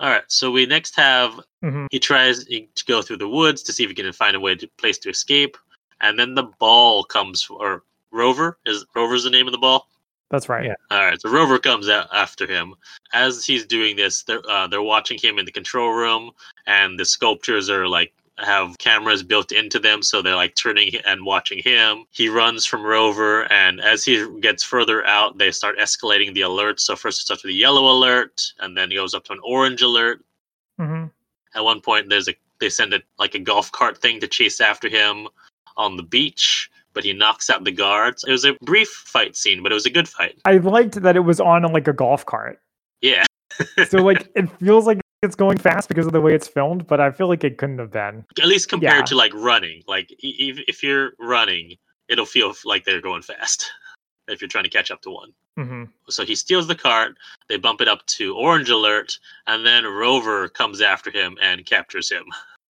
All 0.00 0.10
right. 0.10 0.24
So 0.28 0.50
we 0.50 0.66
next 0.66 0.94
have 0.96 1.40
Mhm. 1.62 1.88
he 1.90 1.98
tries 1.98 2.44
to 2.44 2.66
go 2.86 3.02
through 3.02 3.16
the 3.18 3.28
woods 3.28 3.62
to 3.64 3.72
see 3.72 3.82
if 3.82 3.90
he 3.90 3.94
can 3.94 4.12
find 4.12 4.36
a 4.36 4.40
way 4.40 4.54
to 4.54 4.66
place 4.78 4.98
to 4.98 5.10
escape, 5.10 5.56
and 6.00 6.18
then 6.18 6.34
the 6.34 6.44
ball 6.44 7.04
comes. 7.04 7.46
Or 7.50 7.82
Rover 8.10 8.58
is 8.64 8.84
Rover's 8.94 9.24
the 9.24 9.30
name 9.30 9.46
of 9.46 9.52
the 9.52 9.58
ball. 9.58 9.88
That's 10.30 10.48
right. 10.48 10.66
Yeah. 10.66 10.74
All 10.90 11.04
right, 11.04 11.20
so 11.20 11.30
Rover 11.30 11.58
comes 11.58 11.88
out 11.88 12.08
after 12.12 12.46
him. 12.46 12.74
As 13.14 13.46
he's 13.46 13.64
doing 13.66 13.96
this, 13.96 14.22
they're 14.22 14.48
uh, 14.48 14.66
they're 14.66 14.82
watching 14.82 15.18
him 15.18 15.38
in 15.38 15.46
the 15.46 15.52
control 15.52 15.90
room, 15.90 16.32
and 16.66 16.98
the 16.98 17.04
sculptures 17.04 17.68
are 17.70 17.88
like 17.88 18.12
have 18.38 18.78
cameras 18.78 19.22
built 19.22 19.52
into 19.52 19.78
them, 19.78 20.02
so 20.02 20.22
they're 20.22 20.36
like 20.36 20.54
turning 20.54 20.94
and 21.06 21.24
watching 21.24 21.58
him. 21.62 22.04
He 22.10 22.28
runs 22.28 22.64
from 22.64 22.84
Rover, 22.84 23.50
and 23.52 23.80
as 23.80 24.04
he 24.04 24.26
gets 24.40 24.62
further 24.62 25.04
out, 25.06 25.38
they 25.38 25.50
start 25.50 25.78
escalating 25.78 26.34
the 26.34 26.42
alerts. 26.42 26.80
So 26.80 26.96
first 26.96 27.20
it 27.20 27.24
starts 27.24 27.44
with 27.44 27.50
a 27.50 27.54
yellow 27.54 27.90
alert, 27.90 28.42
and 28.60 28.76
then 28.76 28.92
it 28.92 28.96
goes 28.96 29.14
up 29.14 29.24
to 29.24 29.32
an 29.32 29.40
orange 29.44 29.82
alert. 29.82 30.24
hmm 30.78 31.06
At 31.54 31.64
one 31.64 31.80
point, 31.80 32.08
there's 32.08 32.28
a 32.28 32.34
they 32.60 32.68
send 32.68 32.92
it 32.92 33.04
like 33.18 33.34
a 33.34 33.38
golf 33.38 33.70
cart 33.72 33.98
thing 33.98 34.20
to 34.20 34.26
chase 34.26 34.60
after 34.60 34.88
him 34.88 35.28
on 35.76 35.96
the 35.96 36.02
beach, 36.02 36.70
but 36.92 37.04
he 37.04 37.12
knocks 37.12 37.48
out 37.48 37.64
the 37.64 37.72
guards. 37.72 38.24
It 38.24 38.32
was 38.32 38.44
a 38.44 38.54
brief 38.62 38.88
fight 38.88 39.36
scene, 39.36 39.62
but 39.62 39.70
it 39.72 39.74
was 39.74 39.86
a 39.86 39.90
good 39.90 40.08
fight. 40.08 40.38
I 40.44 40.56
liked 40.56 41.00
that 41.02 41.16
it 41.16 41.20
was 41.20 41.40
on 41.40 41.62
like 41.72 41.88
a 41.88 41.92
golf 41.92 42.26
cart. 42.26 42.60
Yeah. 43.00 43.24
So 43.88 43.98
like 43.98 44.28
it 44.34 44.50
feels 44.58 44.86
like 44.86 45.00
it's 45.22 45.34
going 45.34 45.58
fast 45.58 45.88
because 45.88 46.06
of 46.06 46.12
the 46.12 46.20
way 46.20 46.34
it's 46.34 46.46
filmed, 46.48 46.86
but 46.86 47.00
I 47.00 47.10
feel 47.10 47.28
like 47.28 47.42
it 47.44 47.58
couldn't 47.58 47.78
have 47.78 47.90
been. 47.90 48.24
at 48.40 48.46
least 48.46 48.68
compared 48.68 48.96
Yeah. 48.98 49.02
to 49.02 49.16
like 49.16 49.34
running 49.34 49.82
like 49.88 50.10
e- 50.22 50.62
if 50.68 50.82
you're 50.82 51.12
running 51.18 51.76
it'll 52.08 52.26
feel 52.26 52.54
like 52.64 52.84
they're 52.84 53.00
going 53.02 53.22
fast 53.22 53.70
if 54.28 54.40
you're 54.40 54.48
trying 54.48 54.64
to 54.64 54.70
catch 54.70 54.90
up 54.90 55.02
to 55.02 55.10
one 55.10 55.32
hmm 55.56 55.84
so 56.08 56.24
he 56.24 56.34
steals 56.34 56.66
the 56.68 56.74
cart 56.74 57.16
they 57.48 57.56
bump 57.56 57.80
it 57.80 57.88
up 57.88 58.04
to 58.06 58.34
orange 58.36 58.70
alert 58.70 59.18
and 59.46 59.66
then 59.66 59.84
rover 59.84 60.48
comes 60.48 60.80
after 60.80 61.10
him 61.10 61.36
and 61.42 61.66
captures 61.66 62.10
him 62.10 62.24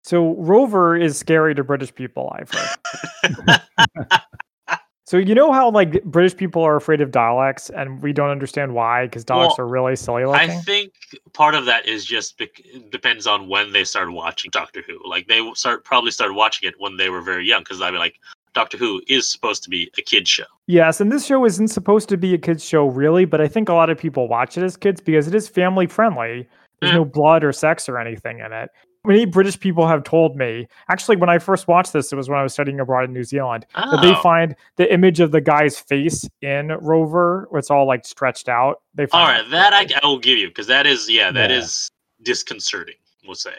So 0.04 0.34
Rover 0.36 0.96
is 0.96 1.18
scary 1.18 1.54
to 1.54 1.62
British 1.62 1.94
people, 1.94 2.32
I've 2.34 2.50
heard. 2.50 3.60
So 5.08 5.16
you 5.16 5.34
know 5.34 5.52
how 5.52 5.70
like 5.70 6.04
British 6.04 6.36
people 6.36 6.62
are 6.62 6.76
afraid 6.76 7.00
of 7.00 7.10
Daleks, 7.10 7.70
and 7.74 8.02
we 8.02 8.12
don't 8.12 8.28
understand 8.28 8.74
why 8.74 9.06
because 9.06 9.24
Daleks 9.24 9.56
Well, 9.56 9.60
are 9.60 9.66
really 9.66 9.96
silly 9.96 10.26
looking. 10.26 10.50
i 10.50 10.54
think 10.54 10.92
part 11.32 11.54
of 11.54 11.64
that 11.64 11.86
is 11.86 12.04
just 12.04 12.36
bec- 12.36 12.60
depends 12.90 13.26
on 13.26 13.48
when 13.48 13.72
they 13.72 13.84
started 13.84 14.12
watching 14.12 14.50
doctor 14.50 14.82
who 14.86 15.00
like 15.08 15.26
they 15.26 15.40
start 15.54 15.82
probably 15.84 16.10
started 16.10 16.34
watching 16.34 16.68
it 16.68 16.74
when 16.78 16.98
they 16.98 17.08
were 17.08 17.22
very 17.22 17.46
young 17.46 17.60
because 17.62 17.80
i'd 17.80 17.92
be 17.92 17.96
like 17.96 18.16
doctor 18.52 18.76
who 18.76 19.00
is 19.08 19.26
supposed 19.26 19.62
to 19.62 19.70
be 19.70 19.90
a 19.96 20.02
kid 20.02 20.28
show 20.28 20.44
yes, 20.66 21.00
and 21.00 21.10
this 21.10 21.24
show 21.24 21.42
isn't 21.46 21.68
supposed 21.68 22.08
to 22.10 22.18
be 22.18 22.34
a 22.34 22.38
kids 22.38 22.62
show 22.62 22.86
really, 22.86 23.24
but 23.24 23.40
I 23.40 23.48
think 23.48 23.70
a 23.70 23.72
lot 23.74 23.88
of 23.88 23.96
people 23.96 24.28
watch 24.28 24.58
it 24.58 24.62
as 24.62 24.76
kids 24.76 25.00
because 25.00 25.26
it 25.26 25.34
is 25.34 25.48
family 25.48 25.86
friendly. 25.86 26.46
There's 26.80 26.92
Yeah. 26.92 26.98
no 26.98 27.04
blood 27.06 27.42
or 27.44 27.52
sex 27.52 27.88
or 27.88 27.98
anything 27.98 28.40
in 28.40 28.52
it. 28.52 28.68
Many 29.08 29.24
British 29.24 29.58
people 29.58 29.86
have 29.86 30.04
told 30.04 30.36
me, 30.36 30.68
actually, 30.90 31.16
when 31.16 31.30
I 31.30 31.38
first 31.38 31.66
watched 31.66 31.94
this, 31.94 32.12
it 32.12 32.16
was 32.16 32.28
when 32.28 32.38
I 32.38 32.42
was 32.42 32.52
studying 32.52 32.78
abroad 32.78 33.04
in 33.04 33.14
New 33.14 33.24
Zealand, 33.24 33.64
that 33.74 34.02
they 34.02 34.12
Oh. 34.12 34.20
find 34.22 34.54
the 34.76 34.92
image 34.92 35.18
of 35.20 35.30
the 35.32 35.40
guy's 35.40 35.78
face 35.80 36.28
in 36.42 36.68
Rover, 36.68 37.48
it's 37.54 37.70
all 37.70 37.86
like 37.86 38.04
stretched 38.04 38.50
out. 38.50 38.82
They 38.94 39.06
find 39.06 39.22
all 39.22 39.28
right 39.42 39.50
that 39.50 39.72
I, 39.72 39.86
I 40.02 40.06
will 40.06 40.18
give 40.18 40.36
you 40.36 40.48
because 40.48 40.66
that 40.66 40.86
is 40.86 41.08
yeah 41.08 41.30
that 41.32 41.50
Yeah. 41.50 41.56
is 41.56 41.90
disconcerting 42.22 42.96
we'll 43.24 43.34
say 43.34 43.54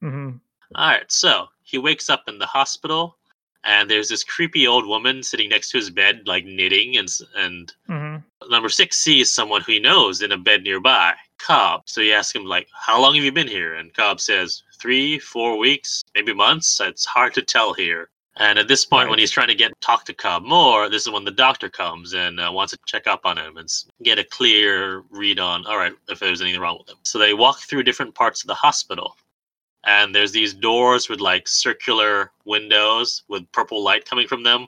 hmm 0.00 0.30
All 0.74 0.88
right, 0.88 1.10
so 1.12 1.48
he 1.62 1.76
wakes 1.78 2.08
up 2.08 2.22
in 2.26 2.38
the 2.38 2.46
hospital, 2.46 3.18
and 3.64 3.90
there's 3.90 4.08
this 4.08 4.24
creepy 4.24 4.66
old 4.66 4.86
woman 4.86 5.22
sitting 5.22 5.50
next 5.50 5.70
to 5.72 5.76
his 5.78 5.90
bed, 5.90 6.22
like 6.26 6.44
knitting, 6.46 6.96
and 6.96 7.08
and 7.36 7.72
hmm 7.86 8.16
number 8.50 8.68
six 8.68 8.96
sees 8.98 9.30
someone 9.30 9.60
who 9.62 9.72
he 9.72 9.80
knows 9.80 10.20
in 10.22 10.32
a 10.32 10.36
bed 10.38 10.62
nearby, 10.64 11.14
Cobb. 11.38 11.82
So 11.86 12.00
he 12.00 12.12
asks 12.12 12.34
him 12.34 12.44
like, 12.46 12.68
"How 12.74 13.00
long 13.00 13.14
have 13.14 13.24
you 13.24 13.32
been 13.32 13.48
here?" 13.48 13.74
And 13.74 13.92
Cobb 13.94 14.20
says, 14.20 14.62
three, 14.80 15.18
four 15.18 15.56
weeks, 15.58 16.02
maybe 16.14 16.34
months. 16.34 16.80
It's 16.80 17.04
hard 17.04 17.34
to 17.34 17.42
tell 17.42 17.72
here." 17.74 18.10
And 18.36 18.58
at 18.58 18.66
this 18.66 18.84
point, 18.84 19.08
when 19.10 19.20
he's 19.20 19.30
trying 19.30 19.46
to 19.48 19.54
get 19.54 19.72
talk 19.80 20.04
to 20.06 20.12
Cobb 20.12 20.42
more, 20.42 20.88
this 20.88 21.02
is 21.02 21.10
when 21.12 21.24
the 21.24 21.30
doctor 21.30 21.68
comes 21.68 22.14
and 22.14 22.40
uh, 22.40 22.50
wants 22.52 22.72
to 22.72 22.78
check 22.84 23.06
up 23.06 23.24
on 23.24 23.38
him 23.38 23.56
and 23.58 23.68
get 24.02 24.18
a 24.18 24.24
clear 24.24 25.04
read 25.10 25.38
on, 25.38 25.64
all 25.66 25.76
right, 25.78 25.92
if 26.08 26.18
there's 26.18 26.42
anything 26.42 26.60
wrong 26.60 26.78
with 26.78 26.88
him. 26.88 26.96
So 27.04 27.18
they 27.18 27.32
walk 27.32 27.60
through 27.60 27.84
different 27.84 28.12
parts 28.12 28.42
of 28.42 28.48
the 28.48 28.54
hospital, 28.54 29.16
and 29.84 30.12
there's 30.12 30.32
these 30.32 30.52
doors 30.52 31.08
with 31.08 31.20
like 31.20 31.46
circular 31.46 32.32
windows 32.44 33.22
with 33.28 33.50
purple 33.52 33.84
light 33.84 34.04
coming 34.04 34.26
from 34.26 34.42
them. 34.42 34.66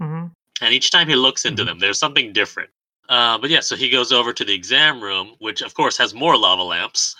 hmm 0.00 0.26
And 0.60 0.74
each 0.74 0.90
time 0.90 1.08
he 1.08 1.14
looks 1.14 1.44
into 1.44 1.62
Mhm. 1.62 1.66
them, 1.66 1.78
there's 1.78 1.98
something 1.98 2.32
different. 2.32 2.70
Uh, 3.08 3.38
but 3.38 3.50
yeah, 3.50 3.60
so 3.60 3.76
he 3.76 3.88
goes 3.88 4.10
over 4.10 4.32
to 4.32 4.44
the 4.44 4.54
exam 4.54 5.00
room, 5.00 5.36
which 5.38 5.62
of 5.62 5.74
course 5.74 5.96
has 5.96 6.12
more 6.12 6.36
lava 6.36 6.62
lamps. 6.62 7.14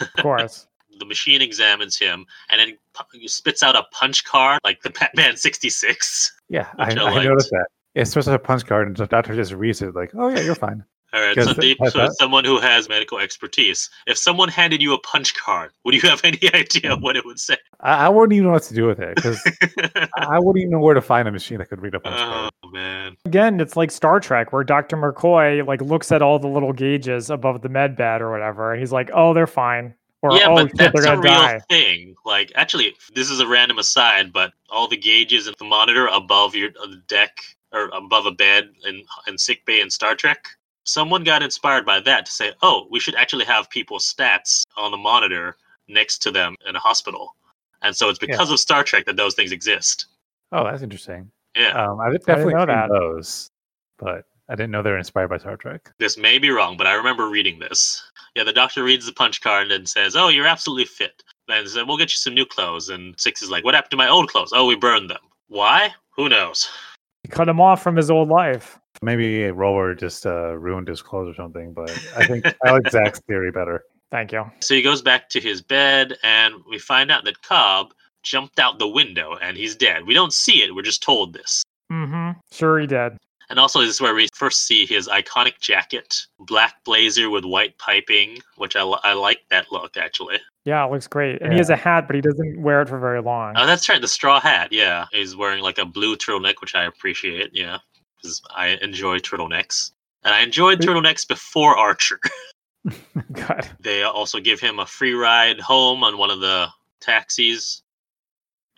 Of 0.00 0.12
course. 0.14 0.66
The 1.00 1.06
machine 1.06 1.42
examines 1.42 1.98
him 1.98 2.26
and 2.48 2.60
then 2.60 2.76
pu- 2.94 3.26
spits 3.26 3.62
out 3.64 3.74
a 3.74 3.82
punch 3.90 4.24
card 4.24 4.60
like 4.62 4.82
the 4.82 4.90
Batman 4.90 5.36
66. 5.36 6.32
Yeah, 6.48 6.68
I, 6.78 6.94
I 6.94 7.20
I 7.20 7.24
noticed 7.24 7.50
that. 7.50 7.66
It's 7.96 8.10
supposed 8.10 8.26
to 8.26 8.32
have 8.32 8.40
a 8.40 8.44
punch 8.44 8.66
card, 8.66 8.86
and 8.86 8.96
the 8.96 9.06
doctor 9.06 9.34
just 9.34 9.52
reads 9.52 9.82
it 9.82 9.96
like, 9.96 10.12
"Oh 10.14 10.28
yeah, 10.28 10.40
you're 10.40 10.54
fine." 10.54 10.84
All 11.12 11.20
right, 11.20 11.34
so 11.34 11.42
Because 11.42 11.56
deep 11.56 11.78
so 11.88 12.08
someone 12.20 12.44
who 12.44 12.60
has 12.60 12.88
medical 12.88 13.18
expertise. 13.18 13.90
If 14.06 14.16
someone 14.16 14.48
handed 14.48 14.80
you 14.80 14.94
a 14.94 14.98
punch 15.00 15.34
card, 15.34 15.72
would 15.84 15.92
you 15.92 16.08
have 16.08 16.20
any 16.24 16.38
idea 16.54 16.94
what 16.94 17.16
it 17.16 17.24
would 17.24 17.40
say? 17.40 17.56
I, 17.80 18.06
I 18.06 18.08
wouldn't 18.08 18.32
even 18.32 18.44
know 18.46 18.52
what 18.52 18.62
to 18.64 18.74
do 18.74 18.86
with 18.86 19.00
it 19.00 19.16
because 19.16 19.42
I 20.16 20.38
wouldn't 20.38 20.58
even 20.58 20.70
know 20.70 20.78
where 20.78 20.94
to 20.94 21.00
find 21.00 21.26
a 21.26 21.32
machine 21.32 21.58
that 21.58 21.68
could 21.68 21.80
read 21.82 21.96
a 21.96 22.00
punch 22.00 22.16
card. 22.16 22.52
oh 22.62 22.70
man. 22.70 23.16
Again, 23.24 23.58
it's 23.58 23.76
like 23.76 23.90
Star 23.90 24.20
Trek, 24.20 24.52
where 24.52 24.62
Dr. 24.62 24.96
McCoy 24.96 25.66
like 25.66 25.80
looks 25.82 26.12
at 26.12 26.22
all 26.22 26.38
the 26.38 26.46
little 26.46 26.72
gauges 26.72 27.28
above 27.28 27.62
the 27.62 27.68
med 27.68 27.96
bed 27.96 28.22
or 28.22 28.30
whatever, 28.30 28.70
and 28.72 28.78
he's 28.78 28.92
like, 28.92 29.10
"Oh, 29.12 29.34
they're 29.34 29.48
fine," 29.48 29.94
or 30.22 30.32
yeah, 30.36 30.48
"Oh 30.48 30.54
but 30.56 30.68
shit, 30.68 30.76
that's 30.92 31.00
a 31.04 31.08
gonna 31.08 31.20
real 31.20 31.32
die." 31.32 31.60
thing. 31.68 32.14
Like, 32.24 32.52
actually, 32.54 32.94
this 33.14 33.30
is 33.30 33.40
a 33.40 33.46
random 33.46 33.78
aside, 33.78 34.32
but 34.32 34.52
all 34.70 34.88
the 34.88 34.96
gauges 34.96 35.46
and 35.46 35.56
the 35.58 35.64
monitor 35.64 36.06
above 36.08 36.54
your 36.54 36.70
uh, 36.82 36.88
deck 37.08 37.36
or 37.72 37.88
above 37.94 38.26
a 38.26 38.30
bed 38.32 38.70
in 38.86 39.02
in 39.26 39.38
sick 39.38 39.64
bay 39.64 39.80
in 39.80 39.90
Star 39.90 40.14
Trek. 40.14 40.46
Someone 40.84 41.22
got 41.24 41.42
inspired 41.42 41.84
by 41.86 42.00
that 42.00 42.26
to 42.26 42.32
say, 42.32 42.52
"Oh, 42.62 42.86
we 42.90 43.00
should 43.00 43.14
actually 43.14 43.44
have 43.44 43.70
people's 43.70 44.12
stats 44.12 44.64
on 44.76 44.90
the 44.90 44.96
monitor 44.96 45.56
next 45.88 46.18
to 46.20 46.30
them 46.30 46.54
in 46.66 46.74
a 46.76 46.80
hospital." 46.80 47.34
And 47.82 47.96
so 47.96 48.08
it's 48.10 48.18
because 48.18 48.50
of 48.50 48.60
Star 48.60 48.82
Trek 48.84 49.06
that 49.06 49.16
those 49.16 49.34
things 49.34 49.52
exist. 49.52 50.06
Oh, 50.52 50.64
that's 50.64 50.82
interesting. 50.82 51.30
Yeah, 51.56 51.70
Um, 51.90 51.98
I 52.00 52.10
definitely 52.16 52.54
know 52.54 52.66
that. 52.66 52.88
those, 52.90 53.50
but 53.98 54.24
I 54.48 54.54
didn't 54.54 54.70
know 54.70 54.82
they 54.82 54.90
were 54.90 54.98
inspired 54.98 55.28
by 55.28 55.38
Star 55.38 55.56
Trek. 55.56 55.92
this 55.98 56.16
may 56.18 56.38
be 56.38 56.50
wrong, 56.50 56.76
but 56.76 56.86
I 56.86 56.94
remember 56.94 57.28
reading 57.28 57.58
this. 57.58 58.02
Yeah, 58.34 58.44
the 58.44 58.52
doctor 58.52 58.84
reads 58.84 59.06
the 59.06 59.12
punch 59.12 59.40
card 59.40 59.62
and 59.62 59.70
then 59.70 59.86
says, 59.86 60.14
"Oh, 60.14 60.28
you're 60.28 60.46
absolutely 60.46 60.84
fit." 60.84 61.22
Then 61.48 61.66
said, 61.66 61.88
"We'll 61.88 61.96
get 61.96 62.10
you 62.10 62.16
some 62.16 62.34
new 62.34 62.46
clothes." 62.46 62.88
And 62.88 63.18
Six 63.18 63.42
is 63.42 63.50
like, 63.50 63.64
"What 63.64 63.74
happened 63.74 63.90
to 63.92 63.96
my 63.96 64.08
old 64.08 64.28
clothes? 64.28 64.52
Oh, 64.54 64.66
we 64.66 64.76
burned 64.76 65.10
them. 65.10 65.22
Why? 65.48 65.92
Who 66.16 66.28
knows?" 66.28 66.68
He 67.22 67.28
cut 67.28 67.48
him 67.48 67.60
off 67.60 67.82
from 67.82 67.96
his 67.96 68.10
old 68.10 68.28
life. 68.28 68.78
Maybe 69.02 69.44
Rover 69.50 69.94
just 69.94 70.26
uh, 70.26 70.56
ruined 70.56 70.88
his 70.88 71.02
clothes 71.02 71.28
or 71.28 71.34
something, 71.34 71.72
but 71.72 71.90
I 72.16 72.26
think 72.26 72.46
I 72.64 72.72
like 72.72 72.88
Zach's 72.90 73.20
theory 73.20 73.50
better. 73.50 73.84
Thank 74.10 74.32
you. 74.32 74.44
So 74.60 74.74
he 74.74 74.82
goes 74.82 75.02
back 75.02 75.28
to 75.30 75.40
his 75.40 75.62
bed, 75.62 76.16
and 76.22 76.54
we 76.68 76.78
find 76.78 77.10
out 77.10 77.24
that 77.24 77.42
Cobb 77.42 77.94
jumped 78.22 78.58
out 78.58 78.78
the 78.78 78.88
window 78.88 79.38
and 79.40 79.56
he's 79.56 79.74
dead. 79.74 80.06
We 80.06 80.14
don't 80.14 80.32
see 80.32 80.62
it; 80.62 80.74
we're 80.74 80.82
just 80.82 81.02
told 81.02 81.32
this. 81.32 81.62
Mm-hmm. 81.90 82.38
Sure, 82.52 82.78
he 82.78 82.86
did. 82.86 83.16
And 83.50 83.58
also, 83.58 83.80
this 83.80 83.90
is 83.90 84.00
where 84.00 84.14
we 84.14 84.28
first 84.32 84.64
see 84.66 84.86
his 84.86 85.08
iconic 85.08 85.58
jacket, 85.60 86.14
black 86.38 86.82
blazer 86.84 87.28
with 87.28 87.44
white 87.44 87.76
piping, 87.78 88.38
which 88.56 88.76
I, 88.76 88.82
I 88.82 89.12
like 89.12 89.40
that 89.50 89.66
look 89.72 89.96
actually. 89.96 90.38
Yeah, 90.64 90.86
it 90.86 90.92
looks 90.92 91.08
great. 91.08 91.42
And 91.42 91.52
he 91.52 91.58
has 91.58 91.68
a 91.68 91.76
hat, 91.76 92.06
but 92.06 92.14
he 92.14 92.22
doesn't 92.22 92.62
wear 92.62 92.80
it 92.80 92.88
for 92.88 92.98
very 92.98 93.20
long. 93.20 93.54
Oh, 93.56 93.66
that's 93.66 93.88
right, 93.88 94.00
the 94.00 94.08
straw 94.08 94.40
hat. 94.40 94.72
Yeah, 94.72 95.06
he's 95.10 95.34
wearing 95.34 95.62
like 95.62 95.78
a 95.78 95.84
blue 95.84 96.16
turtleneck, 96.16 96.60
which 96.60 96.76
I 96.76 96.84
appreciate. 96.84 97.50
Yeah, 97.52 97.78
because 98.16 98.40
I 98.54 98.78
enjoy 98.82 99.18
turtlenecks, 99.18 99.90
and 100.22 100.32
I 100.32 100.42
enjoyed 100.42 100.80
turtlenecks 100.80 101.26
before 101.26 101.76
Archer. 101.76 102.20
Good. 103.32 103.68
They 103.80 104.02
also 104.04 104.40
give 104.40 104.60
him 104.60 104.78
a 104.78 104.86
free 104.86 105.12
ride 105.12 105.60
home 105.60 106.02
on 106.02 106.18
one 106.18 106.30
of 106.30 106.40
the 106.40 106.68
taxis. 107.00 107.82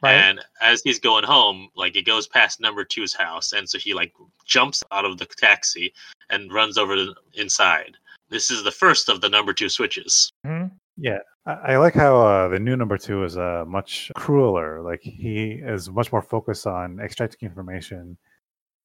Right. 0.03 0.15
And 0.15 0.41
as 0.61 0.83
he's 0.83 0.99
going 0.99 1.25
home, 1.25 1.69
like 1.77 1.95
it 1.97 2.07
goes 2.07 2.27
past 2.27 2.61
number 2.61 2.85
two's 2.85 3.15
house, 3.15 3.53
and 3.53 3.69
so 3.69 3.79
he 3.79 3.95
like 3.95 4.13
jumps 4.45 4.83
out 4.91 5.05
of 5.05 5.19
the 5.19 5.27
taxi 5.27 5.93
and 6.29 6.53
runs 6.53 6.77
over 6.77 6.97
to 6.97 7.05
the 7.07 7.41
inside. 7.41 7.97
This 8.29 8.51
is 8.51 8.65
the 8.65 8.71
first 8.73 9.09
of 9.09 9.21
the 9.21 9.29
number 9.29 9.53
two 9.53 9.69
switches. 9.69 10.33
hmm 10.45 10.65
Yeah, 10.97 11.19
I, 11.47 11.53
I 11.53 11.77
like 11.77 11.95
how 11.95 12.21
uh, 12.21 12.49
the 12.49 12.59
new 12.59 12.77
number 12.77 12.99
two 12.99 13.23
is 13.23 13.37
uh, 13.37 13.65
much 13.67 14.11
crueler. 14.17 14.83
Like 14.83 15.03
he 15.03 15.61
is 15.63 15.89
much 15.89 16.11
more 16.11 16.23
focused 16.23 16.67
on 16.67 16.99
extracting 16.99 17.49
information, 17.49 18.19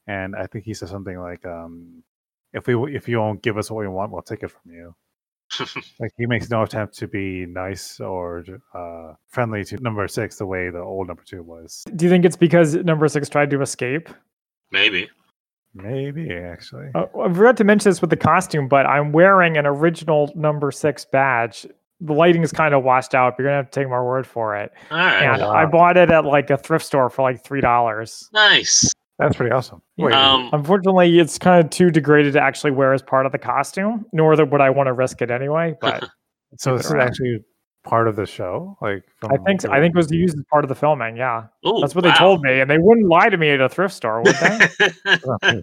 and 0.06 0.36
I 0.36 0.46
think 0.46 0.66
he 0.66 0.76
says 0.76 0.92
something 0.92 1.20
like, 1.20 1.44
um, 1.48 2.04
"If 2.54 2.68
we 2.68 2.96
if 2.96 3.08
you 3.08 3.20
won't 3.20 3.42
give 3.42 3.58
us 3.58 3.72
what 3.72 3.80
we 3.80 3.88
want, 3.88 4.12
we'll 4.12 4.22
take 4.22 4.44
it 4.44 4.52
from 4.52 4.72
you." 4.72 4.94
Like 6.00 6.12
he 6.18 6.26
makes 6.26 6.50
no 6.50 6.64
attempt 6.64 6.98
to 7.00 7.08
be 7.08 7.46
nice 7.46 8.00
or 8.00 8.44
uh, 8.74 9.14
friendly 9.30 9.64
to 9.66 9.78
number 9.78 10.08
six 10.08 10.38
the 10.38 10.46
way 10.46 10.70
the 10.70 10.80
old 10.80 11.08
number 11.08 11.24
two 11.26 11.44
was. 11.44 11.84
Do 11.96 12.06
you 12.06 12.12
think 12.12 12.26
it's 12.26 12.36
because 12.36 12.76
number 12.76 13.08
six 13.08 13.30
tried 13.30 13.50
to 13.52 13.62
escape? 13.62 14.10
Maybe. 14.72 15.10
Maybe 15.74 16.32
actually. 16.34 16.90
Uh, 16.96 17.06
I 17.20 17.34
forgot 17.34 17.58
to 17.58 17.64
mention 17.64 17.90
this 17.90 18.02
with 18.02 18.10
the 18.10 18.18
costume, 18.18 18.68
but 18.68 18.86
I'm 18.86 19.12
wearing 19.12 19.58
an 19.58 19.66
original 19.66 20.32
number 20.36 20.72
six 20.72 21.06
badge. 21.06 21.68
The 22.02 22.14
lighting 22.14 22.44
is 22.44 22.52
kind 22.52 22.74
of 22.74 22.84
washed 22.84 23.16
out. 23.16 23.38
But 23.38 23.44
you're 23.44 23.52
gonna 23.52 23.64
have 23.64 23.72
to 23.72 23.80
take 23.80 23.90
my 23.90 24.02
word 24.02 24.28
for 24.28 24.56
it. 24.56 24.72
All 24.92 24.98
right. 24.98 25.24
And 25.24 25.42
wow. 25.42 25.52
I 25.52 25.66
bought 25.66 25.98
it 25.98 26.12
at 26.12 26.26
like 26.26 26.50
a 26.50 26.58
thrift 26.58 26.86
store 26.86 27.10
for 27.10 27.22
like 27.24 27.44
three 27.44 27.62
dollars. 27.62 28.30
Nice. 28.34 28.92
That's 29.20 29.36
pretty 29.36 29.52
awesome. 29.52 29.82
Wait, 29.98 30.14
Um, 30.14 30.50
Unfortunately, 30.54 31.18
it's 31.20 31.38
kind 31.40 31.64
of 31.64 31.72
too 31.72 31.90
degraded 31.90 32.34
to 32.34 32.42
actually 32.42 32.72
wear 32.72 32.94
as 32.94 33.02
part 33.02 33.26
of 33.26 33.32
the 33.32 33.40
costume. 33.40 34.06
Nor 34.14 34.36
that 34.36 34.52
would 34.52 34.62
I 34.62 34.70
want 34.70 34.88
to 34.88 34.94
risk 34.94 35.22
it 35.22 35.32
anyway. 35.32 35.76
But 35.82 36.08
so 36.58 36.78
this 36.78 36.86
is 36.86 36.94
actually 36.94 37.40
part 37.84 38.08
of 38.08 38.16
the 38.16 38.26
show, 38.26 38.78
like 38.82 39.04
I 39.24 39.38
think 39.46 39.62
so. 39.62 39.68
the- 39.70 39.74
I 39.74 39.80
think 39.80 39.96
it 39.96 39.98
was 39.98 40.12
used 40.12 40.38
as 40.38 40.44
part 40.52 40.64
of 40.66 40.70
the 40.70 40.76
filming. 40.76 41.16
Yeah, 41.18 41.46
ooh, 41.66 41.80
that's 41.82 41.96
what 41.96 42.04
they 42.04 42.12
told 42.14 42.42
me, 42.42 42.60
and 42.60 42.70
they 42.70 42.78
wouldn't 42.78 43.08
lie 43.08 43.30
to 43.30 43.38
me 43.38 43.50
at 43.52 43.62
a 43.62 43.70
thrift 43.70 43.94
store, 43.96 44.22
would 44.22 44.36
they? 44.36 44.70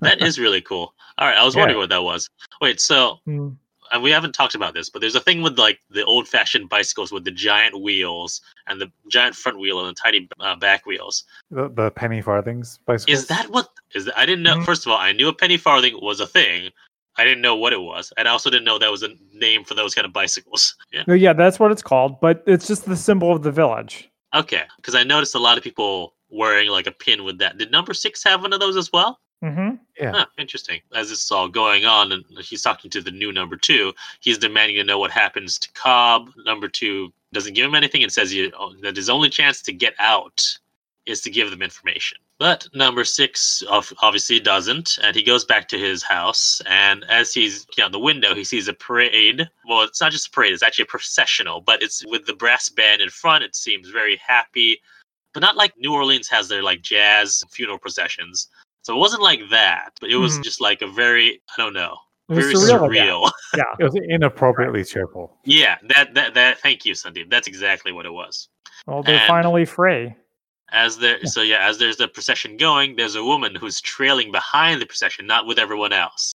that 0.00 0.20
is 0.22 0.38
really 0.38 0.60
cool. 0.60 0.94
All 1.18 1.26
right, 1.28 1.36
I 1.36 1.44
was 1.44 1.54
Yeah. 1.54 1.60
wondering 1.62 1.78
what 1.80 1.88
that 1.90 2.02
was. 2.02 2.28
Wait, 2.60 2.80
so 2.80 3.18
Mm. 3.28 3.56
And 3.92 4.02
we 4.02 4.10
haven't 4.10 4.32
talked 4.32 4.54
about 4.54 4.74
this, 4.74 4.88
but 4.90 5.00
there's 5.00 5.14
a 5.14 5.20
thing 5.20 5.42
with 5.42 5.58
like 5.58 5.78
the 5.90 6.04
old-fashioned 6.04 6.68
bicycles 6.68 7.12
with 7.12 7.24
the 7.24 7.30
giant 7.30 7.80
wheels 7.82 8.40
and 8.66 8.80
the 8.80 8.90
giant 9.08 9.34
front 9.34 9.58
wheel 9.58 9.78
and 9.80 9.88
the 9.88 10.00
tiny 10.00 10.28
uh, 10.40 10.54
back 10.56 10.86
wheels. 10.86 11.24
the, 11.50 11.68
the 11.68 11.90
penny 11.90 12.20
farthings 12.20 12.78
bicycles. 12.86 13.20
Is 13.20 13.26
that 13.28 13.50
what 13.50 13.68
is 13.94 14.04
that? 14.06 14.18
I 14.18 14.26
didn't 14.26 14.42
know. 14.44 14.56
Mhm. 14.56 14.64
First 14.64 14.86
of 14.86 14.92
all, 14.92 14.98
I 14.98 15.12
knew 15.12 15.28
a 15.28 15.32
penny 15.34 15.56
farthing 15.56 15.98
was 16.00 16.20
a 16.20 16.26
thing. 16.26 16.70
I 17.16 17.24
didn't 17.24 17.42
know 17.42 17.56
what 17.56 17.72
it 17.72 17.80
was, 17.80 18.12
and 18.16 18.28
I 18.28 18.30
also 18.30 18.50
didn't 18.50 18.64
know 18.64 18.78
that 18.78 18.90
was 18.90 19.02
a 19.02 19.08
name 19.34 19.64
for 19.64 19.74
those 19.74 19.94
kind 19.94 20.06
of 20.06 20.12
bicycles. 20.12 20.74
Yeah. 20.92 21.04
No, 21.06 21.14
yeah, 21.14 21.32
that's 21.32 21.58
what 21.60 21.70
it's 21.70 21.82
called. 21.82 22.20
But 22.20 22.42
it's 22.46 22.66
just 22.66 22.84
the 22.86 22.96
symbol 22.96 23.30
of 23.32 23.42
the 23.42 23.52
village. 23.52 24.08
Okay, 24.34 24.62
because 24.76 24.94
I 24.94 25.02
noticed 25.04 25.34
a 25.34 25.38
lot 25.38 25.56
of 25.58 25.64
people 25.64 26.14
wearing 26.30 26.68
like 26.70 26.86
a 26.86 26.92
pin 26.92 27.24
with 27.24 27.38
that. 27.38 27.58
Did 27.58 27.70
number 27.72 27.94
six 27.94 28.22
have 28.24 28.42
one 28.42 28.52
of 28.52 28.60
those 28.60 28.76
as 28.76 28.90
well? 28.92 29.18
Hmm 29.42 29.70
Yeah. 29.98 30.12
Huh, 30.12 30.26
interesting. 30.38 30.80
As 30.94 31.08
this 31.08 31.24
is 31.24 31.30
all 31.30 31.48
going 31.48 31.84
on, 31.84 32.12
and 32.12 32.24
he's 32.40 32.62
talking 32.62 32.90
to 32.90 33.00
the 33.00 33.10
new 33.10 33.32
number 33.32 33.56
two, 33.56 33.92
he's 34.20 34.38
demanding 34.38 34.76
to 34.76 34.84
know 34.84 34.98
what 34.98 35.10
happens 35.10 35.58
to 35.58 35.72
Cobb. 35.72 36.30
Number 36.44 36.68
two 36.68 37.12
doesn't 37.32 37.54
give 37.54 37.66
him 37.66 37.74
anything 37.74 38.02
and 38.02 38.12
says 38.12 38.30
he, 38.30 38.52
oh, 38.58 38.74
that 38.82 38.96
his 38.96 39.08
only 39.10 39.30
chance 39.30 39.62
to 39.62 39.72
get 39.72 39.94
out 39.98 40.58
is 41.06 41.20
to 41.22 41.30
give 41.30 41.50
them 41.50 41.62
information. 41.62 42.18
But 42.38 42.68
number 42.72 43.04
six 43.04 43.62
obviously 43.68 44.40
doesn't, 44.40 44.98
and 45.02 45.14
he 45.14 45.22
goes 45.22 45.44
back 45.44 45.68
to 45.68 45.78
his 45.78 46.02
house. 46.02 46.62
And 46.66 47.04
as 47.04 47.34
he's 47.34 47.66
looking 47.68 47.84
out 47.84 47.92
the 47.92 47.98
window, 47.98 48.34
he 48.34 48.44
sees 48.44 48.68
a 48.68 48.72
parade. 48.72 49.48
Well, 49.68 49.82
it's 49.82 50.00
not 50.00 50.12
just 50.12 50.28
a 50.28 50.30
parade; 50.30 50.52
it's 50.52 50.62
actually 50.62 50.84
a 50.84 50.86
processional, 50.86 51.60
but 51.60 51.82
it's 51.82 52.04
with 52.06 52.26
the 52.26 52.34
brass 52.34 52.68
band 52.70 53.02
in 53.02 53.10
front. 53.10 53.44
It 53.44 53.54
seems 53.54 53.88
very 53.90 54.16
happy, 54.16 54.80
but 55.34 55.40
not 55.40 55.56
like 55.56 55.76
New 55.76 55.92
Orleans 55.92 56.28
has 56.28 56.48
their 56.48 56.62
like 56.62 56.80
jazz 56.80 57.44
funeral 57.50 57.78
processions. 57.78 58.48
So 58.82 58.94
it 58.94 58.98
wasn't 58.98 59.22
like 59.22 59.40
that, 59.50 59.90
but 60.00 60.10
it 60.10 60.16
was 60.16 60.38
Mhm. 60.38 60.44
just 60.44 60.60
like 60.60 60.82
a 60.82 60.86
very 60.88 61.40
I 61.56 61.62
don't 61.62 61.74
know, 61.74 61.96
It 62.28 62.36
was 62.36 62.44
very 62.46 62.54
surreal. 62.54 62.88
surreal. 62.88 63.32
Yeah. 63.56 63.64
It 63.78 63.84
was 63.84 63.96
inappropriately 64.08 64.84
cheerful. 64.84 65.36
yeah, 65.44 65.76
that 65.94 66.14
that 66.14 66.34
that. 66.34 66.58
Thank 66.60 66.84
you, 66.84 66.94
Sundeep. 66.94 67.30
That's 67.30 67.48
exactly 67.48 67.92
what 67.92 68.06
it 68.06 68.12
was. 68.12 68.48
Well, 68.86 69.02
they're 69.02 69.16
And- 69.18 69.26
finally 69.28 69.64
free. 69.64 70.14
As 70.72 70.98
there, 70.98 71.18
so 71.26 71.42
yeah, 71.42 71.66
as 71.68 71.78
there's 71.78 71.96
the 71.96 72.06
procession 72.06 72.56
going, 72.56 72.94
there's 72.94 73.16
a 73.16 73.24
woman 73.24 73.56
who's 73.56 73.80
trailing 73.80 74.30
behind 74.30 74.80
the 74.80 74.86
procession, 74.86 75.26
not 75.26 75.44
with 75.44 75.58
everyone 75.58 75.92
else. 75.92 76.32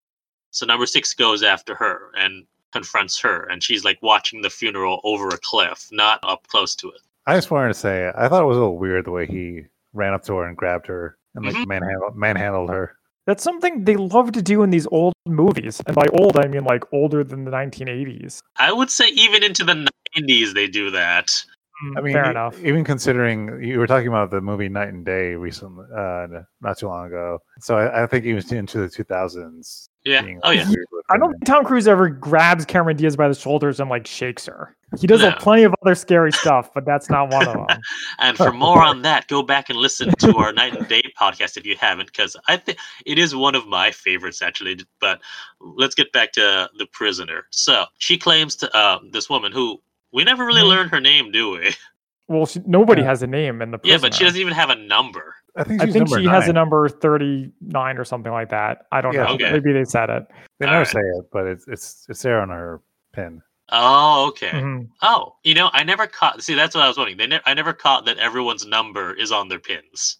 So 0.51 0.65
number 0.65 0.85
six 0.85 1.13
goes 1.13 1.41
after 1.41 1.73
her 1.75 2.11
and 2.17 2.45
confronts 2.73 3.17
her, 3.21 3.43
and 3.45 3.63
she's 3.63 3.85
like 3.85 3.97
watching 4.01 4.41
the 4.41 4.49
funeral 4.49 4.99
over 5.05 5.29
a 5.29 5.37
cliff, 5.37 5.87
not 5.93 6.19
up 6.23 6.45
close 6.47 6.75
to 6.75 6.89
it. 6.89 6.99
I 7.25 7.35
just 7.35 7.49
wanted 7.49 7.69
to 7.69 7.73
say, 7.79 8.11
I 8.13 8.27
thought 8.27 8.43
it 8.43 8.45
was 8.45 8.57
a 8.57 8.59
little 8.59 8.77
weird 8.77 9.05
the 9.05 9.11
way 9.11 9.25
he 9.25 9.61
ran 9.93 10.13
up 10.13 10.23
to 10.25 10.35
her 10.35 10.43
and 10.45 10.57
grabbed 10.57 10.87
her 10.87 11.17
and 11.35 11.45
like 11.45 11.55
Mhm. 11.55 11.67
manhandled, 11.67 12.15
manhandled 12.15 12.69
her. 12.69 12.97
That's 13.27 13.43
something 13.43 13.85
they 13.85 13.95
love 13.95 14.31
to 14.33 14.41
do 14.41 14.61
in 14.63 14.69
these 14.69 14.87
old 14.91 15.13
movies. 15.25 15.81
And 15.87 15.95
by 15.95 16.05
old, 16.19 16.37
I 16.37 16.47
mean 16.47 16.63
like 16.63 16.83
older 16.93 17.23
than 17.23 17.43
the 17.45 17.51
1980s. 17.51 18.41
I 18.57 18.71
would 18.71 18.91
say 18.91 19.07
even 19.09 19.43
into 19.43 19.63
the 19.63 19.87
90s 20.15 20.53
they 20.53 20.67
do 20.67 20.91
that. 20.91 21.43
Mm, 21.83 21.97
I 21.97 22.01
mean, 22.01 22.13
fair 22.13 22.27
e- 22.27 22.29
enough. 22.29 22.59
even 22.63 22.83
considering 22.83 23.61
you 23.63 23.79
were 23.79 23.87
talking 23.87 24.07
about 24.07 24.31
the 24.31 24.39
movie 24.41 24.69
Knight 24.69 24.89
and 24.89 25.05
Day 25.05 25.33
recently, 25.35 25.85
uh, 25.95 26.27
not 26.61 26.77
too 26.77 26.87
long 26.87 27.07
ago. 27.07 27.39
So 27.59 27.77
I, 27.77 28.03
I 28.03 28.07
think 28.07 28.25
was 28.33 28.51
into 28.51 28.77
the 28.79 28.87
2000s. 28.87 29.89
Yeah. 30.05 30.21
being 30.21 30.39
Oh 30.43 30.51
yeah. 30.51 30.69
I 31.09 31.17
don't 31.17 31.31
think 31.31 31.45
Tom 31.45 31.65
Cruise 31.65 31.87
ever 31.87 32.09
grabs 32.09 32.63
Cameron 32.65 32.95
Diaz 32.95 33.15
by 33.15 33.27
the 33.27 33.33
shoulders 33.33 33.79
and 33.79 33.89
like 33.89 34.05
shakes 34.07 34.45
her. 34.45 34.75
He 34.99 35.07
does 35.07 35.21
No. 35.21 35.31
have 35.31 35.39
plenty 35.39 35.63
of 35.63 35.73
other 35.83 35.95
scary 35.95 36.31
stuff, 36.31 36.69
but 36.75 36.85
that's 36.85 37.09
not 37.09 37.31
one 37.33 37.47
of 37.47 37.53
them. 37.53 37.65
And 38.19 38.37
for 38.37 38.51
more 38.53 38.81
on 38.83 39.01
that, 39.01 39.27
go 39.27 39.41
back 39.41 39.69
and 39.69 39.77
listen 39.79 40.11
to 40.19 40.37
our 40.37 40.53
Knight 40.53 40.77
and 40.77 40.87
Day 40.87 41.01
podcast 41.19 41.57
if 41.57 41.65
you 41.65 41.75
haven't, 41.75 42.05
because 42.07 42.37
I 42.47 42.57
think 42.57 42.77
it 43.05 43.17
is 43.19 43.35
one 43.35 43.55
of 43.55 43.67
my 43.67 43.91
favorites 43.91 44.41
actually. 44.43 44.77
But 45.01 45.21
let's 45.59 45.95
get 45.95 46.11
back 46.11 46.31
to 46.33 46.69
the 46.77 46.85
prisoner. 46.93 47.45
So 47.49 47.85
she 47.97 48.17
claims 48.17 48.55
to 48.57 48.75
uh, 48.77 48.99
this 49.11 49.27
woman 49.29 49.51
who 49.51 49.81
we 50.15 50.23
never 50.23 50.45
really 50.45 50.63
learned 50.63 50.89
her 50.91 50.99
name, 50.99 51.31
do 51.31 51.51
we? 51.51 51.75
Well, 52.27 52.47
she, 52.47 52.59
nobody 52.65 53.03
Yeah. 53.03 53.09
has 53.09 53.21
a 53.21 53.27
name 53.27 53.61
in 53.61 53.69
the 53.69 53.77
Yeah, 53.83 53.99
but 54.01 54.11
she 54.15 54.23
doesn't 54.23 54.41
even 54.41 54.51
have 54.53 54.71
a 54.71 54.75
number. 54.75 55.35
I 55.55 55.63
think 55.63 55.79
I 55.79 55.85
think 55.85 56.07
number 56.09 56.19
she 56.19 56.25
has 56.25 56.47
a 56.47 56.53
number 56.53 56.89
39 56.89 57.97
or 57.99 58.03
something 58.03 58.31
like 58.31 58.49
that. 58.49 58.87
I 58.91 58.99
don't 59.01 59.13
Yeah. 59.13 59.25
know. 59.25 59.33
Okay. 59.35 59.51
Maybe 59.51 59.71
they 59.73 59.83
said 59.85 60.09
it. 60.09 60.25
They 60.59 60.65
never 60.65 60.77
Alright. 60.77 60.87
say 60.87 61.01
it, 61.01 61.25
but 61.31 61.45
it's 61.45 61.67
it's 61.67 62.07
it's 62.09 62.23
there 62.23 62.41
on 62.41 62.49
her 62.49 62.81
pin. 63.13 63.43
Oh, 63.71 64.25
okay. 64.29 64.49
Mhm. 64.49 64.89
Oh, 65.03 65.35
you 65.43 65.53
know, 65.53 65.69
I 65.73 65.83
never 65.83 66.07
caught. 66.07 66.41
See, 66.41 66.55
that's 66.55 66.73
what 66.73 66.83
I 66.83 66.87
was 66.87 66.97
wondering. 66.97 67.17
They 67.17 67.27
ne- 67.27 67.41
I 67.45 67.53
never 67.53 67.73
caught 67.73 68.05
that 68.07 68.17
everyone's 68.17 68.65
number 68.65 69.13
is 69.13 69.31
on 69.31 69.47
their 69.47 69.59
pins. 69.59 70.17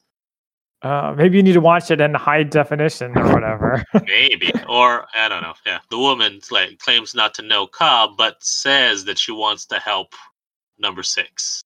Uh, 0.85 1.15
maybe 1.17 1.35
you 1.37 1.41
need 1.41 1.53
to 1.53 1.59
watch 1.61 1.89
it 1.89 1.99
in 1.99 2.13
high 2.13 2.43
definition 2.43 3.17
or 3.17 3.33
whatever. 3.33 3.83
Maybe, 4.05 4.51
or 4.69 5.07
I 5.15 5.27
don't 5.27 5.41
know. 5.41 5.55
Yeah, 5.65 5.79
the 5.89 5.97
woman 5.97 6.39
like 6.51 6.77
claims 6.77 7.15
not 7.15 7.33
to 7.35 7.41
know 7.41 7.65
Cobb, 7.65 8.11
but 8.17 8.35
says 8.43 9.03
that 9.05 9.17
she 9.17 9.31
wants 9.31 9.65
to 9.65 9.79
help 9.79 10.13
number 10.77 11.01
six. 11.01 11.63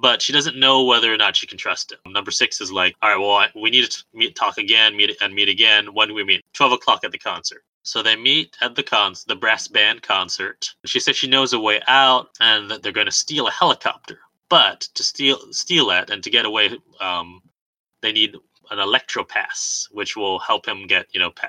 But 0.00 0.22
she 0.22 0.32
doesn't 0.32 0.56
know 0.56 0.84
whether 0.84 1.12
or 1.12 1.16
not 1.16 1.34
she 1.34 1.48
can 1.48 1.58
trust 1.58 1.90
him. 1.90 1.98
Number 2.12 2.30
six 2.30 2.60
is 2.60 2.70
like, 2.70 2.94
all 3.02 3.10
right, 3.10 3.18
well, 3.18 3.32
I- 3.38 3.50
we 3.60 3.70
need 3.70 3.90
to 3.90 4.04
meet, 4.14 4.36
talk 4.36 4.56
again, 4.56 4.96
meet 4.96 5.16
and 5.20 5.34
meet 5.34 5.48
again. 5.48 5.92
When 5.92 6.06
do 6.06 6.14
we 6.14 6.22
meet? 6.22 6.44
Twelve 6.52 6.70
o'clock 6.70 7.02
at 7.02 7.10
the 7.10 7.18
concert. 7.18 7.64
So 7.82 8.04
they 8.04 8.14
meet 8.14 8.56
at 8.60 8.76
the 8.76 8.84
con 8.84 9.14
the 9.26 9.34
brass 9.34 9.66
band 9.66 10.02
concert. 10.02 10.70
She 10.86 11.00
says 11.00 11.16
she 11.16 11.26
knows 11.26 11.54
a 11.54 11.58
way 11.58 11.80
out 11.88 12.28
and 12.38 12.70
that 12.70 12.84
they're 12.84 12.92
going 12.92 13.06
to 13.06 13.12
steal 13.12 13.48
a 13.48 13.50
helicopter. 13.50 14.20
But 14.48 14.82
to 14.94 15.02
steal 15.02 15.40
steal 15.52 15.90
it 15.90 16.08
and 16.10 16.22
to 16.22 16.30
get 16.30 16.44
away, 16.44 16.78
um, 17.00 17.42
they 18.02 18.12
need 18.12 18.34
an 18.70 18.78
electro 18.78 19.24
pass, 19.24 19.88
which 19.92 20.16
will 20.16 20.38
help 20.38 20.66
him 20.66 20.86
get 20.86 21.06
you 21.12 21.20
know 21.20 21.30
pa- 21.30 21.48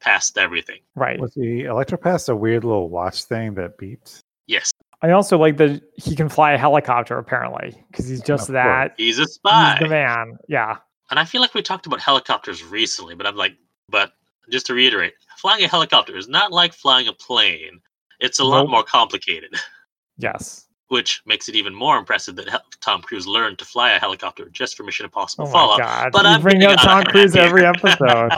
past 0.00 0.38
everything. 0.38 0.80
right. 0.94 1.20
Was 1.20 1.34
the 1.34 1.64
Electropass 1.64 2.28
a 2.28 2.36
weird 2.36 2.64
little 2.64 2.88
watch 2.88 3.24
thing 3.24 3.54
that 3.54 3.76
beeps? 3.78 4.20
Yes, 4.46 4.72
I 5.02 5.10
also 5.10 5.36
like 5.38 5.56
that 5.58 5.82
he 5.96 6.14
can 6.16 6.28
fly 6.28 6.52
a 6.52 6.58
helicopter 6.58 7.18
apparently 7.18 7.82
because 7.90 8.08
he's 8.08 8.22
just 8.22 8.48
Of 8.48 8.54
that. 8.54 8.94
he's 8.96 9.18
a 9.18 9.26
spy. 9.26 9.70
He's 9.70 9.76
spy, 9.76 9.84
the 9.84 9.88
man. 9.88 10.38
Yeah. 10.48 10.76
and 11.10 11.18
I 11.18 11.24
feel 11.24 11.40
like 11.40 11.54
we 11.54 11.62
talked 11.62 11.86
about 11.86 12.00
helicopters 12.00 12.64
recently, 12.64 13.14
but 13.14 13.26
I'm 13.26 13.36
like, 13.36 13.56
but 13.88 14.12
just 14.50 14.66
to 14.66 14.74
reiterate, 14.74 15.12
flying 15.36 15.62
a 15.64 15.68
helicopter 15.68 16.16
is 16.16 16.28
not 16.28 16.50
like 16.52 16.72
flying 16.72 17.06
a 17.08 17.12
plane. 17.12 17.80
It's 18.20 18.38
a 18.40 18.44
lot 18.44 18.68
more 18.68 18.82
complicated, 18.82 19.54
Yes. 20.18 20.66
Which 20.90 21.22
makes 21.24 21.48
it 21.48 21.54
even 21.54 21.74
more 21.74 21.96
impressive 21.96 22.36
that 22.36 22.48
Hel- 22.48 22.62
Tom 22.80 23.00
Cruise 23.02 23.26
learned 23.26 23.58
to 23.58 23.64
fly 23.64 23.92
a 23.92 23.98
helicopter 23.98 24.48
just 24.50 24.76
for 24.76 24.82
Mission 24.82 25.04
Impossible 25.04 25.46
Oh 25.48 25.50
Fallout. 25.50 25.78
god. 25.78 26.12
But 26.12 26.22
you 26.22 26.28
I'm 26.28 26.42
bring 26.42 26.62
up 26.64 26.78
Tom 26.80 27.04
Cruise 27.04 27.34
every 27.36 27.64
episode. 27.64 28.30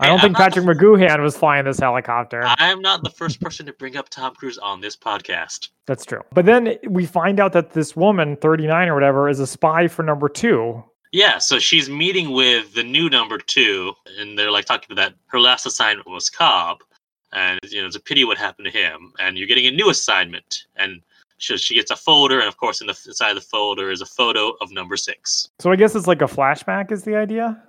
I 0.00 0.06
don't 0.06 0.14
I'm 0.16 0.20
think 0.20 0.36
Patrick 0.36 0.64
McGoohan 0.64 1.20
was 1.22 1.36
flying 1.36 1.64
this 1.64 1.78
helicopter. 1.80 2.42
I'm 2.44 2.80
not 2.80 3.02
the 3.02 3.10
first 3.10 3.40
person 3.40 3.66
to 3.66 3.72
bring 3.72 3.96
up 3.96 4.08
Tom 4.10 4.34
Cruise 4.34 4.58
on 4.58 4.80
this 4.80 4.96
podcast. 4.96 5.70
That's 5.86 6.04
true. 6.04 6.20
But 6.32 6.44
then 6.46 6.76
we 6.88 7.04
find 7.04 7.40
out 7.40 7.52
that 7.54 7.72
this 7.72 7.96
woman, 7.96 8.36
39 8.36 8.88
or 8.88 8.94
whatever, 8.94 9.28
is 9.28 9.40
a 9.40 9.46
spy 9.46 9.88
for 9.88 10.02
number 10.04 10.28
two. 10.28 10.84
Yeah, 11.10 11.38
so 11.38 11.58
she's 11.58 11.88
meeting 11.88 12.32
with 12.32 12.74
the 12.74 12.84
new 12.84 13.08
number 13.08 13.38
two, 13.38 13.94
and 14.18 14.38
they're 14.38 14.50
like 14.50 14.66
talking 14.66 14.92
about 14.92 15.02
that 15.02 15.14
her 15.28 15.40
last 15.40 15.64
assignment 15.64 16.06
was 16.06 16.28
Cobb, 16.28 16.78
and 17.32 17.58
you 17.64 17.80
know 17.80 17.86
it's 17.86 17.96
a 17.96 18.00
pity 18.00 18.24
what 18.26 18.36
happened 18.36 18.66
to 18.66 18.78
him, 18.78 19.14
and 19.18 19.38
you're 19.38 19.46
getting 19.48 19.66
a 19.66 19.70
new 19.70 19.88
assignment, 19.88 20.64
and 20.76 21.00
so 21.38 21.56
she 21.56 21.74
gets 21.74 21.90
a 21.90 21.96
folder, 21.96 22.38
and 22.40 22.48
of 22.48 22.56
course 22.56 22.80
in 22.80 22.86
the 22.86 22.98
inside 23.06 23.34
the 23.34 23.40
folder 23.40 23.90
is 23.90 24.00
a 24.00 24.06
photo 24.06 24.50
of 24.60 24.70
number 24.72 24.96
six. 24.96 25.48
So 25.60 25.70
I 25.72 25.76
guess 25.76 25.94
it's 25.94 26.06
like 26.06 26.22
a 26.22 26.26
flashback, 26.26 26.92
is 26.92 27.04
the 27.04 27.16
idea? 27.16 27.62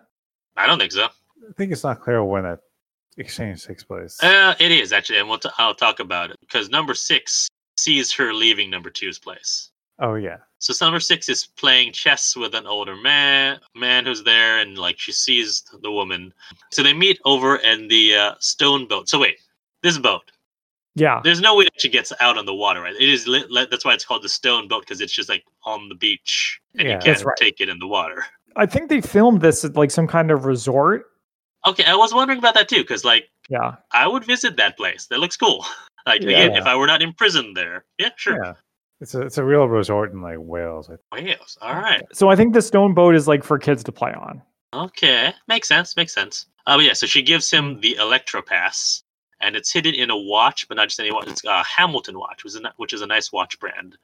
I 0.58 0.68
don't 0.68 0.80
think 0.80 0.92
so. 0.92 1.06
I 1.06 1.54
think 1.58 1.72
it's 1.72 1.84
not 1.84 2.02
clear 2.02 2.24
when 2.24 2.44
that 2.44 2.60
exchange 3.18 3.66
takes 3.66 3.84
place. 3.84 4.22
Uh, 4.22 4.56
it 4.60 4.72
is 4.72 4.92
actually, 4.94 5.20
and 5.20 5.30
we'll 5.30 5.40
t- 5.40 5.50
I'll 5.58 5.76
talk 5.76 6.00
about 6.00 6.32
it 6.32 6.38
because 6.42 6.70
number 6.70 6.94
six 6.94 7.48
sees 7.78 8.12
her 8.14 8.34
leaving 8.34 8.70
number 8.70 8.90
two's 8.90 9.20
place. 9.20 9.72
oh 10.00 10.16
yeah, 10.16 10.38
So 10.60 10.74
number 10.86 11.00
six 11.00 11.30
is 11.30 11.46
playing 11.58 11.94
chess 11.94 12.36
with 12.36 12.54
an 12.56 12.66
older 12.68 12.96
man, 12.96 13.60
man 13.76 14.06
who's 14.06 14.24
there, 14.24 14.60
and 14.60 14.78
like 14.78 15.00
she 15.00 15.12
sees 15.12 15.64
the 15.82 15.92
woman. 15.92 16.34
So 16.72 16.84
they 16.84 16.94
meet 16.94 17.20
over 17.26 17.58
in 17.58 17.88
the 17.88 18.16
uh, 18.16 18.34
stone 18.40 18.88
boat. 18.88 19.08
So 19.10 19.20
wait, 19.20 19.40
this 19.84 19.98
boat. 19.98 20.32
Yeah. 21.00 21.22
There's 21.24 21.42
no 21.42 21.56
way 21.56 21.64
that 21.66 21.80
she 21.80 21.90
gets 21.90 22.12
out 22.20 22.38
on 22.38 22.46
the 22.46 22.54
water, 22.54 22.82
right? 22.82 22.96
It 22.96 23.10
is 23.10 23.28
lit, 23.28 23.50
lit- 23.50 23.72
that's 23.72 23.86
why 23.86 23.94
it's 23.94 24.06
called 24.06 24.24
the 24.24 24.30
stone 24.30 24.68
boat 24.68 24.82
because 24.82 25.02
it's 25.02 25.14
just 25.14 25.30
like 25.30 25.44
on 25.64 25.90
the 25.90 25.96
beach 25.96 26.60
and 26.78 26.88
Yeah. 26.88 26.96
you 26.96 27.00
can't 27.02 27.24
right. 27.24 27.38
take 27.38 27.60
it 27.62 27.70
in 27.70 27.80
the 27.80 27.88
water. 27.88 28.26
I 28.56 28.66
think 28.66 28.90
they 28.90 29.02
filmed 29.02 29.42
this 29.42 29.64
at 29.64 29.76
like 29.76 29.92
some 29.92 30.08
kind 30.08 30.32
of 30.32 30.46
resort. 30.46 31.06
Okay, 31.68 31.84
I 31.86 31.96
was 31.96 32.14
wondering 32.14 32.40
about 32.40 32.54
that 32.56 32.68
too 32.70 32.82
because 32.82 33.04
like 33.06 33.30
Yeah. 33.50 33.76
I 33.92 34.08
would 34.08 34.26
visit 34.26 34.58
that 34.58 34.78
place. 34.78 35.08
That 35.08 35.20
looks 35.20 35.38
cool. 35.38 35.66
Like 36.06 36.22
Yeah. 36.24 36.30
again, 36.30 36.56
if 36.56 36.66
I 36.66 36.76
were 36.76 36.88
not 36.88 37.02
imprisoned 37.02 37.56
there, 37.58 37.86
yeah, 38.00 38.10
sure. 38.16 38.44
yeah. 38.44 38.54
It's 39.02 39.14
a 39.16 39.22
it's 39.22 39.38
a 39.38 39.44
real 39.44 39.68
resort 39.68 40.12
in 40.14 40.22
like 40.22 40.38
Wales. 40.40 40.90
Wales. 41.12 41.58
All 41.62 41.76
right. 41.76 42.02
So 42.14 42.30
I 42.30 42.36
think 42.36 42.54
the 42.54 42.62
stone 42.62 42.94
boat 42.94 43.16
is 43.16 43.28
like 43.28 43.44
for 43.44 43.60
kids 43.60 43.84
to 43.84 43.92
play 43.92 44.14
on. 44.14 44.42
Okay, 44.74 45.34
makes 45.48 45.68
sense. 45.68 45.96
Makes 45.98 46.14
sense. 46.14 46.46
Uh, 46.68 46.78
yeah, 46.82 46.94
so 46.94 47.06
she 47.06 47.22
gives 47.22 47.52
him 47.52 47.80
the 47.82 47.96
Electro 47.96 48.42
Pass, 48.42 49.04
and 49.42 49.56
it's 49.56 49.72
hidden 49.72 49.94
in 49.96 50.10
a 50.10 50.18
watch, 50.18 50.68
but 50.68 50.78
not 50.78 50.90
just 50.90 51.00
any 51.00 51.12
watch. 51.12 51.28
It's 51.28 51.44
a 51.46 51.64
Hamilton 51.64 52.18
watch, 52.20 52.44
which 52.44 52.56
is 52.56 52.62
a, 52.62 52.74
which 52.78 52.94
is 52.94 53.02
a 53.02 53.08
nice 53.08 53.32
watch 53.32 53.60
brand. 53.60 53.98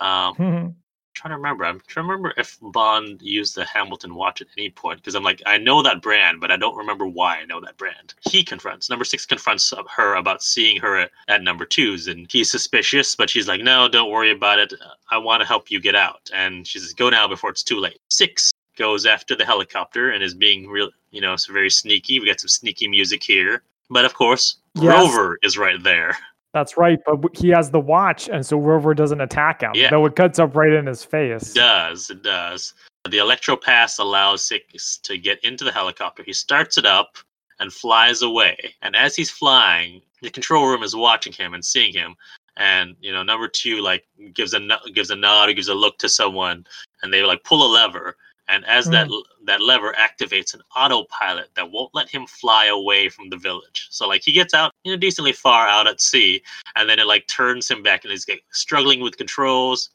Um, 0.00 0.34
Mhm. 0.38 0.74
trying 1.14 1.30
to 1.30 1.36
remember. 1.36 1.64
I'm 1.64 1.80
trying 1.86 2.06
to 2.06 2.10
remember 2.12 2.34
if 2.36 2.58
Bond 2.60 3.22
used 3.22 3.54
the 3.54 3.64
Hamilton 3.64 4.16
watch 4.16 4.40
at 4.40 4.48
any 4.58 4.68
point 4.70 4.98
because 4.98 5.14
I'm 5.14 5.22
like, 5.22 5.40
I 5.46 5.58
know 5.58 5.80
that 5.82 6.02
brand, 6.02 6.40
but 6.40 6.50
I 6.50 6.56
don't 6.56 6.76
remember 6.76 7.06
why 7.06 7.38
I 7.38 7.44
know 7.44 7.60
that 7.60 7.76
brand. 7.76 8.14
He 8.28 8.42
confronts 8.42 8.90
number 8.90 9.04
six 9.04 9.24
confronts 9.24 9.72
her 9.94 10.16
about 10.16 10.42
seeing 10.42 10.80
her 10.80 10.98
at, 10.98 11.10
at 11.28 11.42
number 11.42 11.64
twos, 11.66 12.08
and 12.08 12.26
he's 12.30 12.50
suspicious, 12.50 13.14
but 13.14 13.30
she's 13.30 13.46
like, 13.46 13.60
no, 13.62 13.88
don't 13.88 14.10
worry 14.10 14.32
about 14.32 14.58
it. 14.58 14.74
I 15.10 15.18
want 15.18 15.40
to 15.40 15.46
help 15.46 15.70
you 15.70 15.80
get 15.80 15.94
out. 15.94 16.28
And 16.34 16.66
she 16.66 16.80
says, 16.80 16.92
go 16.92 17.08
now 17.10 17.28
before 17.28 17.50
it's 17.50 17.62
too 17.62 17.78
late. 17.78 18.00
Six 18.10 18.50
goes 18.76 19.06
after 19.06 19.36
the 19.36 19.44
helicopter 19.44 20.10
and 20.10 20.20
is 20.24 20.34
being 20.34 20.66
real, 20.68 20.90
you 21.12 21.20
know, 21.20 21.32
it's 21.34 21.46
very 21.46 21.70
sneaky. 21.70 22.18
We 22.18 22.26
got 22.26 22.40
some 22.40 22.48
sneaky 22.48 22.88
music 22.88 23.22
here, 23.22 23.62
but 23.90 24.04
of 24.04 24.14
course, 24.14 24.56
Yes. 24.74 24.92
Rover 24.92 25.38
is 25.42 25.56
right 25.56 25.82
there. 25.82 26.16
That's 26.52 26.76
right. 26.76 26.98
But 27.04 27.36
he 27.36 27.48
has 27.48 27.70
the 27.70 27.80
watch, 27.80 28.28
and 28.28 28.44
so 28.46 28.58
Rover 28.58 28.94
doesn't 28.94 29.20
attack 29.20 29.60
him. 29.60 29.72
Yeah. 29.74 29.90
Though 29.90 30.06
it 30.06 30.16
cuts 30.16 30.38
up 30.38 30.54
right 30.54 30.72
in 30.72 30.86
his 30.86 31.04
face. 31.04 31.50
It 31.50 31.54
does. 31.54 32.10
It 32.10 32.22
does. 32.22 32.74
The 33.08 33.18
electro 33.18 33.56
pass 33.56 33.98
allows 33.98 34.42
Six 34.44 34.98
to 34.98 35.18
get 35.18 35.42
into 35.44 35.64
the 35.64 35.72
helicopter. 35.72 36.22
He 36.24 36.32
starts 36.32 36.78
it 36.78 36.86
up 36.86 37.18
and 37.60 37.72
flies 37.72 38.22
away. 38.22 38.56
And 38.82 38.96
as 38.96 39.14
he's 39.14 39.30
flying, 39.30 40.00
the 40.22 40.30
control 40.30 40.66
room 40.66 40.82
is 40.82 40.96
watching 40.96 41.32
him 41.32 41.54
and 41.54 41.64
seeing 41.64 41.92
him. 41.92 42.14
And 42.56 42.94
you 43.00 43.12
know, 43.12 43.22
number 43.24 43.48
two 43.48 43.80
like 43.80 44.04
gives 44.32 44.54
a 44.54 44.60
gives 44.94 45.10
a 45.10 45.16
nod 45.16 45.48
or 45.48 45.52
gives 45.52 45.68
a 45.68 45.74
look 45.74 45.98
to 45.98 46.08
someone, 46.08 46.64
and 47.02 47.12
they 47.12 47.22
like 47.22 47.42
pull 47.42 47.66
a 47.66 47.70
lever. 47.72 48.16
And 48.46 48.64
as 48.66 48.86
that 48.90 49.08
that 49.46 49.62
lever 49.62 49.94
activates 49.94 50.52
an 50.52 50.60
autopilot 50.76 51.48
that 51.56 51.70
won't 51.70 51.94
let 51.94 52.10
him 52.10 52.26
fly 52.26 52.66
away 52.66 53.08
from 53.08 53.30
the 53.30 53.38
village. 53.38 53.88
So 53.90 54.06
like 54.06 54.22
he 54.22 54.32
gets 54.32 54.52
out, 54.52 54.72
you 54.84 54.92
know, 54.92 54.98
decently 54.98 55.32
far 55.32 55.66
out 55.66 55.86
at 55.86 56.00
sea, 56.00 56.42
and 56.76 56.88
then 56.88 56.98
it 56.98 57.06
like 57.06 57.26
turns 57.26 57.70
him 57.70 57.82
back, 57.82 58.04
and 58.04 58.10
he's 58.10 58.28
like, 58.28 58.44
struggling 58.52 59.00
with 59.00 59.16
controls, 59.16 59.90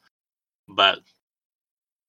but 0.68 0.98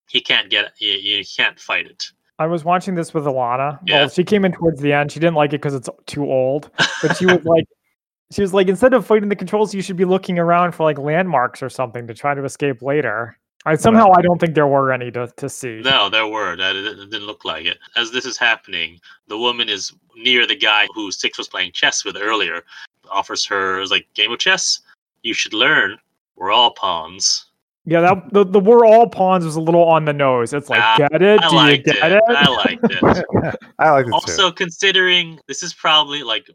he 0.08 0.20
can't 0.20 0.50
get 0.50 0.72
you, 0.78 0.92
you 0.92 1.24
can't 1.24 1.60
fight 1.60 1.86
it. 1.86 2.10
I 2.38 2.46
was 2.46 2.64
watching 2.64 2.96
this 2.96 3.14
with 3.14 3.24
Alana. 3.24 3.78
Yeah. 3.86 4.00
Well, 4.00 4.08
she 4.08 4.24
came 4.24 4.44
in 4.44 4.52
towards 4.52 4.80
the 4.80 4.92
end. 4.92 5.12
She 5.12 5.20
didn't 5.20 5.36
like 5.36 5.50
it 5.50 5.60
because 5.60 5.74
it's 5.74 5.88
too 6.06 6.24
old. 6.24 6.70
But 7.00 7.16
she 7.16 7.26
was 7.26 7.44
like, 7.44 7.66
she 8.32 8.42
was 8.42 8.52
like, 8.52 8.66
instead 8.66 8.94
of 8.94 9.06
fighting 9.06 9.28
the 9.28 9.36
controls, 9.36 9.72
you 9.72 9.82
should 9.82 9.96
be 9.96 10.04
looking 10.04 10.40
around 10.40 10.72
for 10.72 10.82
like 10.82 10.98
landmarks 10.98 11.62
or 11.62 11.68
something 11.68 12.06
to 12.08 12.14
try 12.14 12.34
to 12.34 12.44
escape 12.44 12.82
later. 12.82 13.38
I 13.64 13.76
somehow 13.76 14.10
I 14.16 14.22
don't 14.22 14.40
think 14.40 14.54
there 14.54 14.66
were 14.66 14.92
any 14.92 15.10
to, 15.12 15.28
to 15.36 15.48
see. 15.48 15.80
No, 15.84 16.08
there 16.08 16.26
were. 16.26 16.56
That 16.56 16.74
it 16.76 16.84
it 16.86 17.10
didn't 17.10 17.26
look 17.26 17.44
like 17.44 17.64
it. 17.66 17.78
As 17.96 18.10
this 18.10 18.24
is 18.24 18.36
happening, 18.36 18.98
the 19.28 19.38
woman 19.38 19.68
is 19.68 19.92
near 20.16 20.46
the 20.46 20.56
guy 20.56 20.86
who 20.94 21.10
Six 21.12 21.38
was 21.38 21.48
playing 21.48 21.72
chess 21.72 22.04
with 22.04 22.16
earlier. 22.16 22.62
Offers 23.10 23.44
her 23.46 23.84
like 23.86 24.06
game 24.14 24.32
of 24.32 24.38
chess. 24.38 24.80
You 25.22 25.34
should 25.34 25.54
learn. 25.54 25.98
We're 26.36 26.50
all 26.50 26.72
pawns. 26.72 27.46
Yeah, 27.84 28.00
that 28.00 28.32
the, 28.32 28.44
the 28.44 28.60
we're 28.60 28.86
all 28.86 29.08
pawns 29.08 29.44
was 29.44 29.56
a 29.56 29.60
little 29.60 29.84
on 29.84 30.04
the 30.04 30.12
nose. 30.12 30.52
It's 30.52 30.68
like, 30.70 30.80
Ah, 30.80 30.96
get 30.98 31.20
it? 31.20 31.40
I 31.42 31.48
Do 31.48 31.56
you 31.76 31.82
get 31.82 31.96
it. 32.12 32.12
it? 32.12 32.22
I 32.28 32.48
liked 32.50 32.84
it. 32.84 33.56
I 33.80 33.90
like 33.90 34.06
it 34.06 34.08
too. 34.08 34.14
also, 34.14 34.52
considering 34.52 35.38
this 35.48 35.62
is 35.64 35.74
probably 35.74 36.22
like 36.22 36.48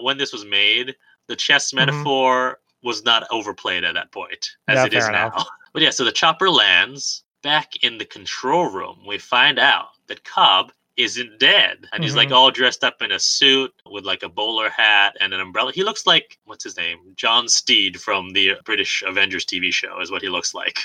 when 0.00 0.16
this 0.18 0.32
was 0.32 0.44
made, 0.46 0.94
the 1.26 1.36
chess 1.36 1.72
Mhm. 1.72 1.76
metaphor 1.76 2.60
was 2.82 3.04
not 3.04 3.26
overplayed 3.30 3.84
at 3.84 3.92
that 3.94 4.10
point 4.10 4.50
as 4.68 4.76
Yeah, 4.76 4.86
it 4.86 4.94
is 4.94 5.04
fair 5.04 5.12
now. 5.12 5.26
enough. 5.28 5.48
But 5.72 5.82
yeah, 5.82 5.90
so 5.90 6.04
the 6.04 6.12
chopper 6.12 6.50
lands 6.50 7.24
back 7.42 7.82
in 7.84 7.98
the 7.98 8.04
control 8.04 8.70
room. 8.70 8.98
We 9.06 9.18
find 9.18 9.58
out 9.58 9.88
that 10.08 10.24
Cobb 10.24 10.72
isn't 10.96 11.38
dead, 11.38 11.86
and 11.92 12.02
he's 12.04 12.14
like 12.16 12.28
Mhm. 12.28 12.32
all 12.34 12.50
dressed 12.50 12.84
up 12.84 13.00
in 13.00 13.12
a 13.12 13.18
suit 13.18 13.72
with 13.86 14.04
like 14.04 14.22
a 14.22 14.28
bowler 14.28 14.68
hat 14.68 15.16
and 15.20 15.32
an 15.32 15.40
umbrella. 15.40 15.72
He 15.72 15.82
looks 15.82 16.06
like 16.06 16.38
what's 16.44 16.64
his 16.64 16.76
name, 16.76 16.98
John 17.16 17.48
Steed 17.48 18.00
from 18.00 18.30
the 18.32 18.56
British 18.64 19.02
Avengers 19.06 19.46
TV 19.46 19.72
show, 19.72 19.98
is 20.00 20.10
what 20.10 20.20
he 20.20 20.28
looks 20.28 20.52
like. 20.52 20.78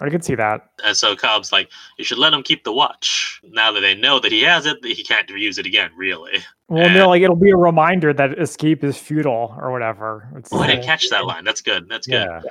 I 0.00 0.10
could 0.10 0.24
see 0.24 0.34
that. 0.34 0.70
And 0.84 0.96
so 0.96 1.14
Cobb's 1.14 1.52
like, 1.52 1.70
you 1.98 2.04
should 2.04 2.18
let 2.18 2.34
him 2.34 2.42
keep 2.42 2.64
the 2.64 2.72
watch. 2.72 3.40
Now 3.44 3.70
that 3.72 3.80
they 3.80 3.94
know 3.94 4.18
that 4.18 4.32
he 4.32 4.42
has 4.42 4.66
it, 4.66 4.84
he 4.84 5.04
can't 5.04 5.30
use 5.30 5.56
it 5.56 5.66
again, 5.66 5.92
really. 5.96 6.44
Well, 6.68 6.84
And- 6.84 6.94
no, 6.94 7.08
like 7.08 7.22
it'll 7.22 7.36
be 7.36 7.52
a 7.52 7.56
reminder 7.56 8.12
that 8.12 8.36
escape 8.38 8.82
is 8.84 8.98
futile 8.98 9.54
or 9.58 9.70
whatever. 9.70 10.28
It's 10.36 10.52
Oh, 10.52 10.58
I 10.58 10.66
didn't 10.66 10.84
catch 10.84 11.08
that 11.10 11.24
line. 11.24 11.44
That's 11.44 11.60
good. 11.62 11.88
That's 11.88 12.08
good. 12.08 12.14
Yeah. 12.28 12.40
That, 12.40 12.50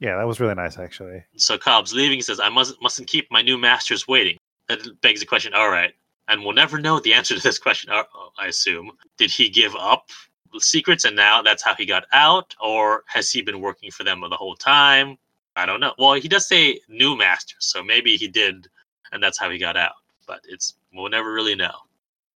yeah, 0.00 0.16
that 0.16 0.26
was 0.26 0.40
really 0.40 0.54
nice 0.54 0.78
actually. 0.78 1.24
So 1.36 1.56
Cobb's 1.58 1.94
leaving. 1.94 2.18
He 2.18 2.22
says, 2.22 2.40
I 2.40 2.48
must, 2.48 2.80
mustn't 2.82 3.08
keep 3.08 3.30
my 3.30 3.42
new 3.42 3.58
masters 3.58 4.06
waiting. 4.06 4.36
That 4.68 5.00
begs 5.00 5.20
the 5.20 5.26
question, 5.26 5.54
all 5.54 5.70
right. 5.70 5.92
And 6.28 6.42
we'll 6.42 6.54
never 6.54 6.78
know 6.78 6.98
the 7.00 7.14
answer 7.14 7.36
to 7.36 7.42
this 7.42 7.58
question, 7.58 7.90
uh, 7.90 8.02
I 8.38 8.46
assume. 8.46 8.90
Did 9.16 9.30
he 9.30 9.48
give 9.48 9.74
up 9.76 10.10
secrets 10.58 11.04
and 11.04 11.14
now 11.14 11.42
that's 11.42 11.62
how 11.62 11.74
he 11.74 11.86
got 11.86 12.04
out? 12.12 12.54
Or 12.60 13.04
has 13.06 13.30
he 13.30 13.42
been 13.42 13.60
working 13.60 13.90
for 13.90 14.04
them 14.04 14.20
the 14.28 14.36
whole 14.36 14.56
time? 14.56 15.18
I 15.54 15.64
don't 15.64 15.80
know. 15.80 15.94
Well, 15.98 16.14
he 16.14 16.28
does 16.28 16.46
say 16.46 16.80
new 16.88 17.16
masters, 17.16 17.64
so 17.64 17.82
maybe 17.82 18.16
he 18.16 18.28
did, 18.28 18.68
and 19.12 19.22
that's 19.22 19.38
how 19.38 19.48
he 19.48 19.58
got 19.58 19.76
out. 19.76 19.94
But 20.26 20.40
it's 20.46 20.74
we'll 20.92 21.08
never 21.08 21.32
really 21.32 21.54
know. 21.54 21.72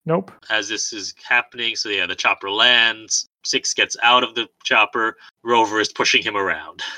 Nope. 0.07 0.33
As 0.49 0.69
this 0.69 0.95
is 0.95 1.15
happening, 1.23 1.77
so 1.77 1.91
yeah, 1.91 2.07
the 2.07 2.15
chopper 2.15 2.51
lands. 2.51 3.29
Six 3.45 3.75
gets 3.75 3.97
out 4.03 4.25
of 4.25 4.35
the 4.35 4.49
chopper. 4.65 5.17
Rover 5.43 5.81
is 5.81 5.93
pushing 5.93 6.23
him 6.23 6.37
around. 6.37 6.83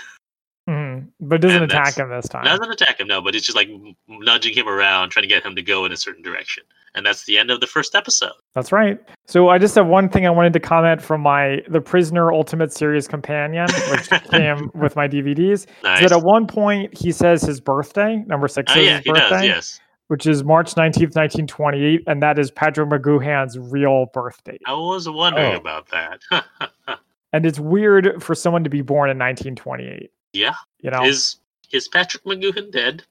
But 1.33 1.43
it 1.43 1.49
doesn't 1.49 1.63
attack 1.63 1.97
him 1.97 2.11
this 2.11 2.29
time. 2.29 2.45
Doesn't 2.45 2.71
attack 2.71 3.01
him, 3.01 3.07
no, 3.07 3.23
but 3.23 3.35
it's 3.35 3.47
just 3.47 3.57
like 3.57 3.71
nudging 4.07 4.53
him 4.55 4.69
around, 4.69 5.09
trying 5.09 5.23
to 5.23 5.29
get 5.29 5.43
him 5.43 5.57
to 5.57 5.63
go 5.63 5.87
in 5.87 5.91
a 5.91 5.97
certain 5.97 6.23
direction. 6.23 6.63
And 6.95 7.07
that's 7.07 7.25
the 7.25 7.39
end 7.39 7.51
of 7.51 7.61
the 7.61 7.67
first 7.67 7.95
episode. 7.95 8.35
That's 8.55 8.71
right. 8.71 8.99
So 9.29 9.49
I 9.49 9.57
just 9.57 9.75
have 9.77 9.87
one 9.87 10.11
thing 10.11 10.27
I 10.27 10.31
wanted 10.31 10.53
to 10.53 10.61
comment 10.61 11.01
from 11.01 11.23
my 11.23 11.63
The 11.71 11.81
Prisoner 11.81 12.31
Ultimate 12.31 12.71
Series 12.71 13.09
Companion, 13.09 13.67
which 13.91 14.11
came 14.31 14.71
with 14.75 14.95
my 14.95 15.09
DVDs. 15.09 15.67
Nice. 15.83 16.03
that 16.03 16.13
at 16.13 16.23
one 16.23 16.47
point 16.47 16.99
he 16.99 17.13
says 17.13 17.41
his 17.41 17.63
birthday, 17.63 18.23
number 18.27 18.47
six 18.47 18.71
oh 18.77 18.79
yeah, 18.79 19.01
birthday, 19.03 19.29
does. 19.31 19.43
Yes, 19.43 19.81
which 20.09 20.27
is 20.27 20.45
March 20.45 20.75
19th, 20.75 21.17
1928, 21.17 22.03
and 22.09 22.23
that 22.23 22.39
is 22.39 22.51
Patrick 22.51 22.91
McGoohan's 22.91 23.59
real 23.59 24.05
birthday. 24.13 24.59
I 24.67 24.75
was 24.75 25.09
wondering 25.09 25.55
Oh. 25.55 25.57
about 25.57 25.89
that. 25.93 26.21
And 27.35 27.47
it's 27.47 27.59
weird 27.59 28.23
for 28.23 28.35
someone 28.35 28.63
to 28.65 28.69
be 28.69 28.83
born 28.83 29.09
in 29.09 29.17
1928. 29.19 30.11
Yeah, 30.33 30.55
You 30.81 30.91
know? 30.91 31.05
is 31.05 31.37
is 31.73 31.89
Patrick 31.89 32.25
McGoohan 32.25 32.71
dead? 32.71 33.05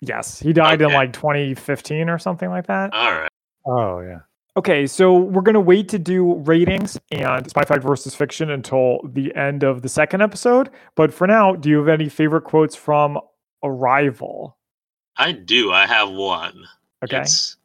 yes, 0.00 0.38
he 0.38 0.52
died 0.52 0.80
in 0.82 0.92
like 0.92 1.12
2015 1.12 2.08
or 2.08 2.18
something 2.18 2.48
like 2.50 2.66
that. 2.66 2.92
All 2.92 3.12
right. 3.12 3.30
Oh 3.66 4.00
yeah. 4.00 4.20
Okay, 4.56 4.86
so 4.88 5.16
we're 5.16 5.42
gonna 5.42 5.60
wait 5.60 5.88
to 5.90 5.98
do 5.98 6.34
ratings 6.34 6.98
and 7.12 7.48
spy 7.48 7.64
fact 7.64 7.82
versus 7.84 8.14
fiction 8.14 8.50
until 8.50 9.00
the 9.04 9.34
end 9.36 9.62
of 9.62 9.82
the 9.82 9.88
second 9.88 10.20
episode. 10.22 10.70
But 10.96 11.12
for 11.12 11.26
now, 11.26 11.54
do 11.54 11.68
you 11.68 11.78
have 11.78 11.88
any 11.88 12.08
favorite 12.08 12.42
quotes 12.42 12.74
from 12.74 13.18
Arrival? 13.62 14.56
I 15.16 15.32
do. 15.32 15.72
I 15.72 15.86
have 15.86 16.10
one. 16.10 16.64
Okay, 17.04 17.20
It's, 17.20 17.56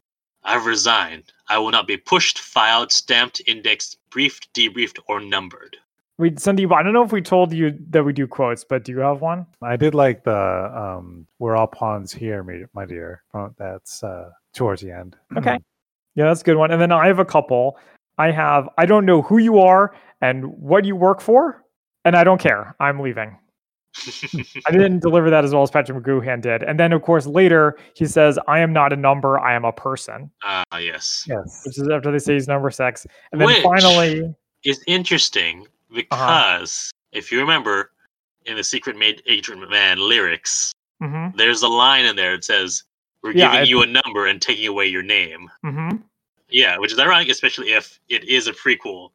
I've 0.44 0.66
resigned. 0.66 1.32
I 1.48 1.58
will 1.58 1.70
not 1.70 1.86
be 1.86 1.96
pushed, 1.96 2.38
filed, 2.38 2.92
stamped, 2.92 3.40
indexed, 3.46 3.98
briefed, 4.10 4.52
debriefed, 4.54 4.98
or 5.08 5.20
numbered. 5.20 5.76
We 6.18 6.30
Sundeep. 6.30 6.72
I 6.72 6.82
don't 6.82 6.92
know 6.92 7.02
if 7.02 7.10
we 7.12 7.20
told 7.20 7.52
you 7.52 7.76
that 7.90 8.04
we 8.04 8.12
do 8.12 8.26
quotes, 8.26 8.62
but 8.64 8.84
do 8.84 8.92
you 8.92 8.98
have 9.00 9.20
one? 9.20 9.46
I 9.62 9.76
did 9.76 9.94
like 9.94 10.22
the 10.22 10.70
um 10.74 11.26
we're 11.40 11.56
all 11.56 11.66
pawns 11.66 12.12
here, 12.12 12.44
my 12.72 12.86
dear. 12.86 13.22
Oh, 13.34 13.50
That's 13.58 14.02
uh 14.04 14.30
towards 14.52 14.82
the 14.82 14.92
end. 14.92 15.16
Okay. 15.36 15.58
Yeah, 16.14 16.26
that's 16.26 16.42
a 16.42 16.44
good 16.44 16.56
one. 16.56 16.70
And 16.70 16.80
then 16.80 16.92
I 16.92 17.08
have 17.08 17.18
a 17.18 17.24
couple. 17.24 17.76
I 18.18 18.30
have 18.30 18.68
I 18.78 18.86
don't 18.86 19.04
know 19.06 19.22
who 19.22 19.38
you 19.38 19.58
are 19.58 19.92
and 20.20 20.44
what 20.46 20.84
you 20.84 20.94
work 20.94 21.20
for, 21.20 21.64
and 22.04 22.14
I 22.14 22.22
don't 22.22 22.40
care. 22.40 22.76
I'm 22.78 23.00
leaving. 23.00 23.36
I 24.66 24.70
didn't 24.72 25.00
deliver 25.00 25.30
that 25.30 25.44
as 25.44 25.52
well 25.52 25.62
as 25.64 25.70
Patrick 25.72 25.98
McGoohan 26.02 26.40
did. 26.40 26.62
And 26.64 26.78
then, 26.80 26.92
of 26.92 27.02
course, 27.02 27.26
later 27.26 27.76
he 27.94 28.06
says, 28.06 28.38
I 28.48 28.58
am 28.58 28.72
not 28.72 28.92
a 28.92 28.96
number, 28.96 29.38
I 29.38 29.54
am 29.54 29.64
a 29.64 29.70
person, 29.72 30.30
Ah, 30.42 30.64
yes. 30.78 31.24
yes. 31.28 31.62
which 31.64 31.78
is 31.78 31.88
after 31.88 32.10
they 32.10 32.18
say 32.18 32.34
he's 32.34 32.48
number 32.48 32.70
six. 32.70 33.06
And 33.30 33.40
then 33.40 33.46
Which- 33.46 33.62
finally, 33.62 34.34
It's 34.64 34.80
interesting 34.88 35.66
because 35.94 36.90
if 37.12 37.30
you 37.32 37.38
remember 37.40 37.90
in 38.46 38.56
the 38.56 38.64
Secret 38.64 38.96
Made 38.96 39.22
Agent 39.26 39.68
Man 39.70 39.98
lyrics, 39.98 40.72
mhm, 41.02 41.34
there's 41.36 41.62
a 41.62 41.68
line 41.68 42.04
in 42.04 42.16
there 42.16 42.32
that 42.36 42.44
says, 42.44 42.82
We're 43.22 43.30
Yeah, 43.32 43.46
giving 43.52 43.58
I- 43.60 43.62
you 43.62 43.82
a 43.82 43.86
number 43.86 44.26
and 44.26 44.42
taking 44.42 44.66
away 44.68 44.84
your 44.86 45.02
name. 45.02 45.50
mhm. 45.64 46.02
Yeah, 46.50 46.76
which 46.76 46.92
is 46.92 46.98
ironic, 46.98 47.30
especially 47.30 47.72
if 47.72 47.98
it 48.10 48.22
is 48.24 48.46
a 48.48 48.52
prequel 48.52 49.12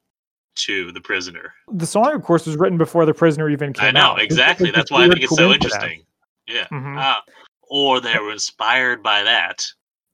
to 0.55 0.91
The 0.91 0.99
Prisoner. 0.99 1.53
the 1.71 1.86
song, 1.86 2.13
of 2.15 2.23
course, 2.23 2.47
was 2.47 2.57
written 2.57 2.77
before 2.80 3.05
the 3.05 3.13
prisoner 3.13 3.49
even 3.49 3.71
came 3.71 3.86
I 3.86 3.91
know, 3.91 4.01
out. 4.13 4.21
Exactly. 4.21 4.69
it's 4.69 4.75
a 4.75 4.80
That's 4.80 4.91
why 4.91 5.03
I 5.05 5.09
think 5.09 5.21
it's 5.21 5.36
so 5.36 5.51
interesting. 5.51 6.03
Yeah. 6.47 6.65
Mhm. 6.71 6.95
Ah, 6.97 7.23
or 7.69 8.01
they 8.01 8.17
were 8.17 8.32
inspired 8.32 9.03
by 9.03 9.21
that. 9.21 9.63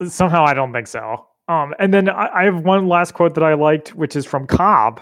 Somehow, 0.05 0.43
I 0.43 0.53
don't 0.53 0.73
think 0.73 0.87
so. 0.87 1.25
Um, 1.47 1.73
and 1.79 1.93
then 1.93 2.09
I, 2.09 2.41
I 2.41 2.43
have 2.43 2.59
one 2.65 2.89
last 2.89 3.13
quote 3.13 3.33
that 3.35 3.45
I 3.45 3.53
liked, 3.53 3.95
which 3.95 4.17
is 4.17 4.25
from 4.25 4.45
Cobb, 4.45 4.99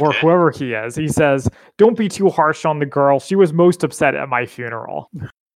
or 0.00 0.12
whoever 0.12 0.50
he 0.50 0.72
is. 0.74 0.94
He 0.96 1.08
says, 1.08 1.48
"Don't 1.78 1.96
be 1.96 2.08
too 2.08 2.28
harsh 2.30 2.64
on 2.64 2.78
the 2.78 2.86
girl. 2.86 3.20
She 3.20 3.36
was 3.36 3.52
most 3.52 3.82
upset 3.84 4.14
at 4.14 4.28
my 4.28 4.46
funeral." 4.46 5.10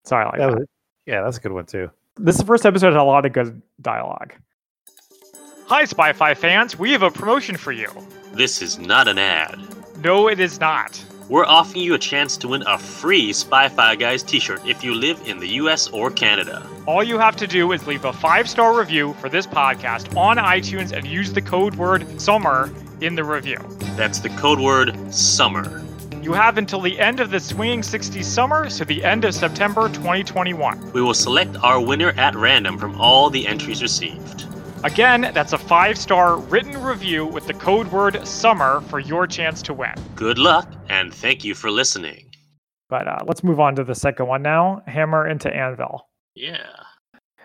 So 0.06 0.16
I 0.16 0.26
like 0.26 0.38
That 0.38 0.50
that. 0.52 0.60
was, 0.60 0.68
yeah, 1.06 1.22
that's 1.24 1.38
a 1.38 1.42
good 1.42 1.52
one 1.52 1.66
too. 1.66 1.90
This 2.16 2.42
first 2.42 2.66
episode 2.66 2.94
had 2.94 2.98
a 2.98 3.04
lot 3.04 3.26
of 3.26 3.34
good 3.34 3.62
dialogue. 3.82 4.34
Hi, 5.68 5.84
Spy 5.86 6.14
Fi 6.14 6.34
fans. 6.34 6.80
We 6.80 6.92
have 6.94 7.04
a 7.04 7.12
promotion 7.12 7.58
for 7.58 7.72
you. 7.72 7.90
This 8.34 8.62
is 8.62 8.80
not 8.80 9.08
an 9.08 9.18
ad. 9.20 9.60
No, 10.04 10.28
it 10.30 10.40
is 10.40 10.60
not. 10.60 11.04
We're 11.30 11.46
offering 11.46 11.84
you 11.84 11.94
a 11.94 12.00
chance 12.00 12.38
to 12.38 12.48
win 12.48 12.64
a 12.66 12.78
free 12.78 13.34
Spy 13.34 13.68
Fi 13.68 13.96
Guys 13.96 14.24
t 14.24 14.40
shirt 14.40 14.66
if 14.66 14.82
you 14.82 14.94
live 14.94 15.22
in 15.26 15.40
the 15.40 15.48
US 15.62 15.90
or 15.90 16.10
Canada. 16.10 16.66
All 16.86 17.04
you 17.04 17.20
have 17.20 17.36
to 17.36 17.48
do 17.48 17.74
is 17.74 17.86
leave 17.86 18.06
a 18.06 18.14
five 18.14 18.50
star 18.50 18.78
review 18.80 19.14
for 19.20 19.28
this 19.28 19.46
podcast 19.46 20.16
on 20.16 20.38
iTunes 20.38 20.94
and 20.94 21.06
use 21.06 21.34
the 21.34 21.42
code 21.42 21.76
word 21.76 22.22
SUMMER 22.22 22.72
in 23.02 23.16
the 23.16 23.26
review. 23.26 23.58
That's 23.98 24.20
the 24.20 24.30
code 24.30 24.62
word 24.62 24.96
SUMMER. 25.14 25.84
You 26.22 26.32
have 26.32 26.58
until 26.58 26.80
the 26.80 26.98
end 26.98 27.20
of 27.20 27.30
the 27.30 27.42
Swinging 27.42 27.82
60s 27.82 28.24
summer, 28.24 28.70
so 28.70 28.86
the 28.86 29.04
end 29.04 29.26
of 29.26 29.34
September 29.34 29.90
2021. 29.90 30.94
We 30.94 31.02
will 31.02 31.14
select 31.14 31.58
our 31.62 31.82
winner 31.82 32.12
at 32.12 32.36
random 32.36 32.78
from 32.78 33.00
all 33.02 33.30
the 33.30 33.46
entries 33.46 33.82
received. 33.82 34.46
Again, 34.84 35.32
that's 35.34 35.54
a 35.54 35.58
five 35.58 35.98
star 35.98 36.38
written 36.38 36.82
review 36.82 37.26
with 37.26 37.48
the 37.48 37.54
code 37.54 37.92
word 37.92 38.26
SUMMER 38.28 38.82
for 38.82 39.00
your 39.00 39.26
chance 39.26 39.62
to 39.64 39.74
win. 39.74 39.94
Good 40.16 40.38
luck, 40.38 40.72
and 40.88 41.14
thank 41.14 41.44
you 41.44 41.56
for 41.56 41.72
listening. 41.72 42.30
But 42.90 43.08
uh, 43.08 43.20
let's 43.26 43.44
move 43.44 43.60
on 43.60 43.76
to 43.76 43.84
the 43.84 43.96
second 43.96 44.28
one 44.28 44.44
now 44.44 44.84
Hammer 44.86 45.28
into 45.28 45.54
Anvil. 45.54 46.08
Yeah. 46.36 46.66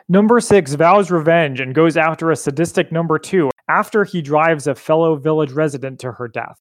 Number 0.08 0.40
six 0.40 0.74
vows 0.74 1.10
revenge 1.10 1.58
and 1.58 1.74
goes 1.74 1.96
after 1.96 2.30
a 2.30 2.36
sadistic 2.36 2.92
number 2.92 3.18
two 3.18 3.50
after 3.68 4.04
he 4.04 4.20
drives 4.20 4.66
a 4.66 4.74
fellow 4.74 5.16
village 5.16 5.52
resident 5.52 5.98
to 6.00 6.12
her 6.12 6.28
death. 6.28 6.58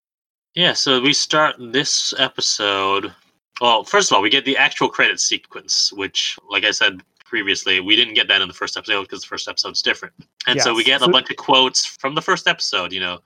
Yeah, 0.55 0.74
so 0.74 1.01
we 1.01 1.13
start 1.13 1.55
this 1.59 2.13
episode. 2.17 3.13
Well, 3.59 3.84
first 3.84 4.09
of 4.09 4.15
all, 4.15 4.22
we 4.22 4.30
get 4.30 4.45
the 4.45 4.57
actual 4.57 4.89
credit 4.89 5.19
sequence, 5.19 5.91
which, 5.93 6.38
like 6.49 6.63
I 6.63 6.72
said 6.72 7.01
previously, 7.32 7.79
we 7.79 7.95
didn't 7.95 8.13
get 8.13 8.27
that 8.27 8.41
in 8.41 8.49
the 8.49 8.53
first 8.53 8.75
episode 8.75 9.03
because 9.03 9.21
the 9.21 9.27
first 9.27 9.47
episode's 9.47 9.82
different. 9.82 10.13
And 10.47 10.61
so 10.61 10.75
we 10.75 10.84
get 10.84 11.01
a 11.01 11.07
bunch 11.07 11.29
of 11.29 11.38
quotes 11.38 11.86
from 11.86 12.13
the 12.13 12.21
first 12.21 12.45
episode. 12.45 12.91
You 12.91 12.99
know, 12.99 13.19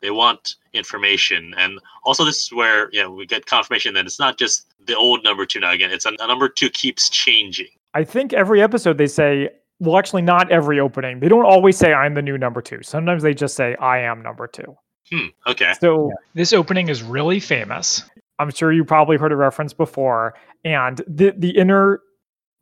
they 0.00 0.10
want 0.10 0.56
information, 0.72 1.54
and 1.56 1.78
also 2.02 2.24
this 2.24 2.42
is 2.42 2.52
where 2.52 2.90
you 2.92 3.00
know 3.00 3.12
we 3.12 3.24
get 3.24 3.46
confirmation 3.46 3.94
that 3.94 4.04
it's 4.04 4.18
not 4.18 4.36
just 4.36 4.66
the 4.84 4.96
old 4.96 5.22
number 5.22 5.46
two 5.46 5.60
now. 5.60 5.70
Again, 5.70 5.92
it's 5.92 6.04
a, 6.04 6.12
a 6.18 6.26
number 6.26 6.48
two 6.48 6.70
keeps 6.70 7.08
changing. 7.08 7.68
I 7.94 8.02
think 8.02 8.32
every 8.32 8.60
episode 8.60 8.98
they 8.98 9.06
say, 9.06 9.50
well, 9.78 9.96
actually, 9.96 10.22
not 10.22 10.50
every 10.50 10.80
opening. 10.80 11.20
They 11.20 11.28
don't 11.28 11.46
always 11.46 11.76
say, 11.76 11.92
I'm 11.92 12.14
the 12.14 12.22
new 12.22 12.36
number 12.36 12.60
two. 12.60 12.82
Sometimes 12.82 13.22
they 13.22 13.32
just 13.32 13.54
say, 13.54 13.76
I 13.76 13.98
am 13.98 14.22
number 14.22 14.48
two. 14.48 14.76
Hmm. 15.10 15.26
Okay. 15.46 15.74
So 15.80 16.10
This 16.34 16.52
opening 16.52 16.88
is 16.88 17.02
really 17.02 17.38
famous. 17.38 18.02
I'm 18.40 18.50
sure 18.50 18.72
you 18.72 18.84
probably 18.84 19.18
heard 19.18 19.30
a 19.30 19.36
reference 19.36 19.72
before. 19.72 20.34
And 20.64 21.00
the, 21.06 21.34
the 21.36 21.50
inner 21.50 22.00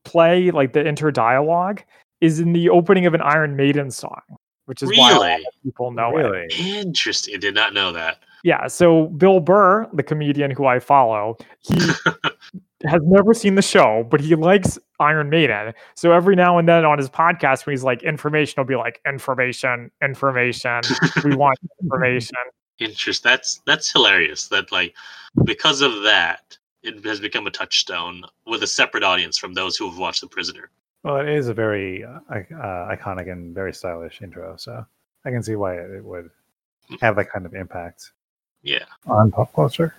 play, 0.05 0.51
like 0.51 0.73
the 0.73 0.87
inter 0.87 1.11
dialogue, 1.11 1.83
is 2.21 2.41
in 2.41 2.53
the 2.53 2.69
opening 2.69 3.07
of 3.07 3.15
an 3.15 3.21
Iron 3.23 3.57
Maiden 3.57 3.91
song, 3.91 4.21
which 4.67 4.83
is 4.83 4.91
why 4.97 5.13
a 5.13 5.15
lot 5.19 5.27
Really? 5.27 5.45
of 5.47 5.53
people 5.63 5.91
know 5.93 6.17
it. 6.17 6.59
Interesting. 6.59 7.35
I 7.35 7.39
did 7.39 7.55
not 7.55 7.73
know 7.75 7.93
that. 7.93 8.19
Yeah. 8.45 8.67
So 8.69 9.07
Bill 9.09 9.41
Burr, 9.41 9.87
the 9.93 10.03
comedian 10.03 10.51
who 10.51 10.67
I 10.67 10.79
follow, 10.79 11.37
he 11.61 11.75
has 12.87 13.01
never 13.05 13.35
seen 13.35 13.55
the 13.55 13.63
show, 13.63 14.07
but 14.11 14.21
he 14.21 14.35
likes 14.35 14.79
Iron 14.99 15.29
Maiden. 15.29 15.75
So 15.95 16.13
every 16.13 16.37
now 16.37 16.57
and 16.57 16.67
then 16.69 16.85
on 16.87 16.97
his 16.99 17.11
podcast, 17.11 17.67
when 17.67 17.75
he's 17.75 17.85
like 17.85 18.03
information, 18.03 18.55
he'll 18.57 18.65
be 18.65 18.77
like 18.77 19.01
information, 19.07 19.91
information. 20.03 20.81
we 21.25 21.37
want 21.37 21.59
information. 21.83 22.37
Interest. 22.79 23.23
That's 23.23 23.61
that's 23.67 23.93
hilarious. 23.93 24.49
That 24.49 24.73
like 24.73 24.95
because 25.45 25.83
of 25.83 26.03
that, 26.03 26.57
it 26.83 27.05
has 27.05 27.21
become 27.21 27.47
a 27.47 27.51
touchstone 27.51 28.23
with 28.47 28.63
a 28.63 28.67
separate 28.67 29.03
audience 29.05 29.37
from 29.39 29.53
those 29.55 29.77
who 29.77 29.89
have 29.89 29.99
watched 29.99 30.21
The 30.21 30.27
Prisoner. 30.27 30.71
Well, 31.03 31.17
it 31.17 31.29
is 31.29 31.49
a 31.49 31.55
very 31.55 32.05
uh, 32.05 32.19
uh, 32.31 32.95
iconic 32.95 33.31
and 33.31 33.55
very 33.55 33.73
stylish 33.73 34.21
intro, 34.23 34.57
so 34.57 34.85
I 35.25 35.31
can 35.31 35.43
see 35.43 35.57
why 35.57 35.75
it 35.77 36.05
would 36.05 36.31
have 37.01 37.17
that 37.17 37.31
kind 37.31 37.47
of 37.47 37.55
impact 37.55 38.13
Yeah. 38.63 38.85
on 39.07 39.31
pop 39.31 39.53
culture. 39.55 39.95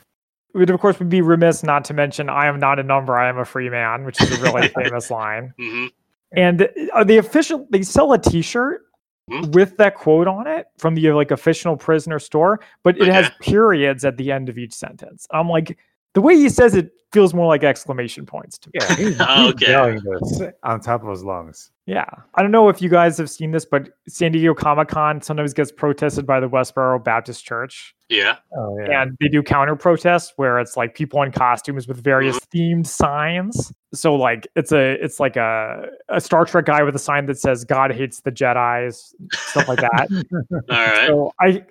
We'd 0.54 0.70
of 0.70 0.80
course 0.82 1.00
would 1.00 1.10
be 1.10 1.22
remiss 1.22 1.64
not 1.64 1.86
to 1.86 1.94
mention 1.94 2.30
"I 2.30 2.48
am 2.48 2.60
not 2.60 2.78
a 2.78 2.84
number, 2.84 3.18
I 3.18 3.30
am 3.30 3.38
a 3.38 3.46
free 3.46 3.70
man," 3.70 4.04
which 4.04 4.22
is 4.22 4.32
a 4.32 4.42
really 4.42 4.68
famous 4.76 5.10
line. 5.10 5.54
hmm 5.58 5.88
And 6.34 6.68
are 6.94 7.06
they 7.06 7.18
official? 7.18 7.66
They 7.70 7.84
sell 7.84 8.14
a 8.14 8.18
T-shirt 8.20 8.86
Hmm. 9.30 9.52
with 9.52 9.78
that 9.78 9.96
quote 9.96 10.28
on 10.28 10.48
it 10.48 10.68
from 10.78 10.96
the 10.96 11.12
like 11.14 11.32
official 11.32 11.78
prisoner 11.78 12.20
store, 12.20 12.60
but 12.84 12.98
it 13.00 13.08
has 13.08 13.32
periods 13.40 14.04
at 14.04 14.18
the 14.18 14.32
end 14.32 14.50
of 14.50 14.58
each 14.58 14.74
sentence. 14.74 15.26
I'm 15.32 15.48
like, 15.48 15.78
the 16.14 16.22
way 16.22 16.36
he 16.36 16.50
says 16.50 16.76
it 16.76 16.92
feels 17.12 17.34
more 17.34 17.48
like 17.48 17.64
exclamation 17.64 18.26
points 18.26 18.58
to 18.58 18.70
me. 18.70 18.80
Yeah, 18.80 18.96
he's, 18.96 19.08
he's 19.10 19.18
oh, 19.20 19.50
Okay. 19.50 19.72
yelling 19.72 20.02
this 20.04 20.42
on 20.64 20.80
top 20.80 21.04
of 21.04 21.10
his 21.10 21.24
lungs. 21.24 21.72
Yeah. 21.86 22.06
I 22.36 22.42
don't 22.42 22.52
know 22.52 22.70
if 22.70 22.82
you 22.82 22.88
guys 22.88 23.18
have 23.18 23.30
seen 23.30 23.52
this, 23.52 23.66
but 23.66 23.90
San 24.08 24.32
Diego 24.32 24.54
Comic 24.54 24.88
Con 24.88 25.22
sometimes 25.22 25.54
gets 25.54 25.72
protested 25.72 26.26
by 26.26 26.40
the 26.40 26.48
Westboro 26.48 27.04
Baptist 27.04 27.44
Church. 27.44 27.94
Yeah. 28.08 28.38
Oh 28.58 28.78
yeah, 28.80 29.02
And 29.02 29.18
they 29.20 29.28
do 29.28 29.44
counter 29.44 29.76
protests 29.76 30.34
where 30.38 30.60
it's 30.60 30.78
like 30.78 30.96
people 30.96 31.22
in 31.24 31.32
costumes 31.32 31.88
with 31.88 32.02
various 32.02 32.40
mm-hmm. 32.40 32.80
themed 32.80 32.88
signs. 32.88 33.74
So 33.94 34.16
like 34.16 34.48
it's 34.56 34.72
a 34.72 35.04
it's 35.04 35.20
like 35.20 35.36
a, 35.36 35.88
a 36.08 36.22
Star 36.22 36.46
Trek 36.46 36.66
guy 36.66 36.84
with 36.84 36.96
a 36.96 37.00
sign 37.00 37.26
that 37.26 37.38
says 37.38 37.66
God 37.66 37.92
hates 37.92 38.22
the 38.22 38.32
Jedi's, 38.32 39.14
stuff 39.34 39.68
like 39.68 39.80
that. 39.80 40.08
All 40.52 40.60
right. 40.70 41.08
so 41.08 41.34
I 41.42 41.66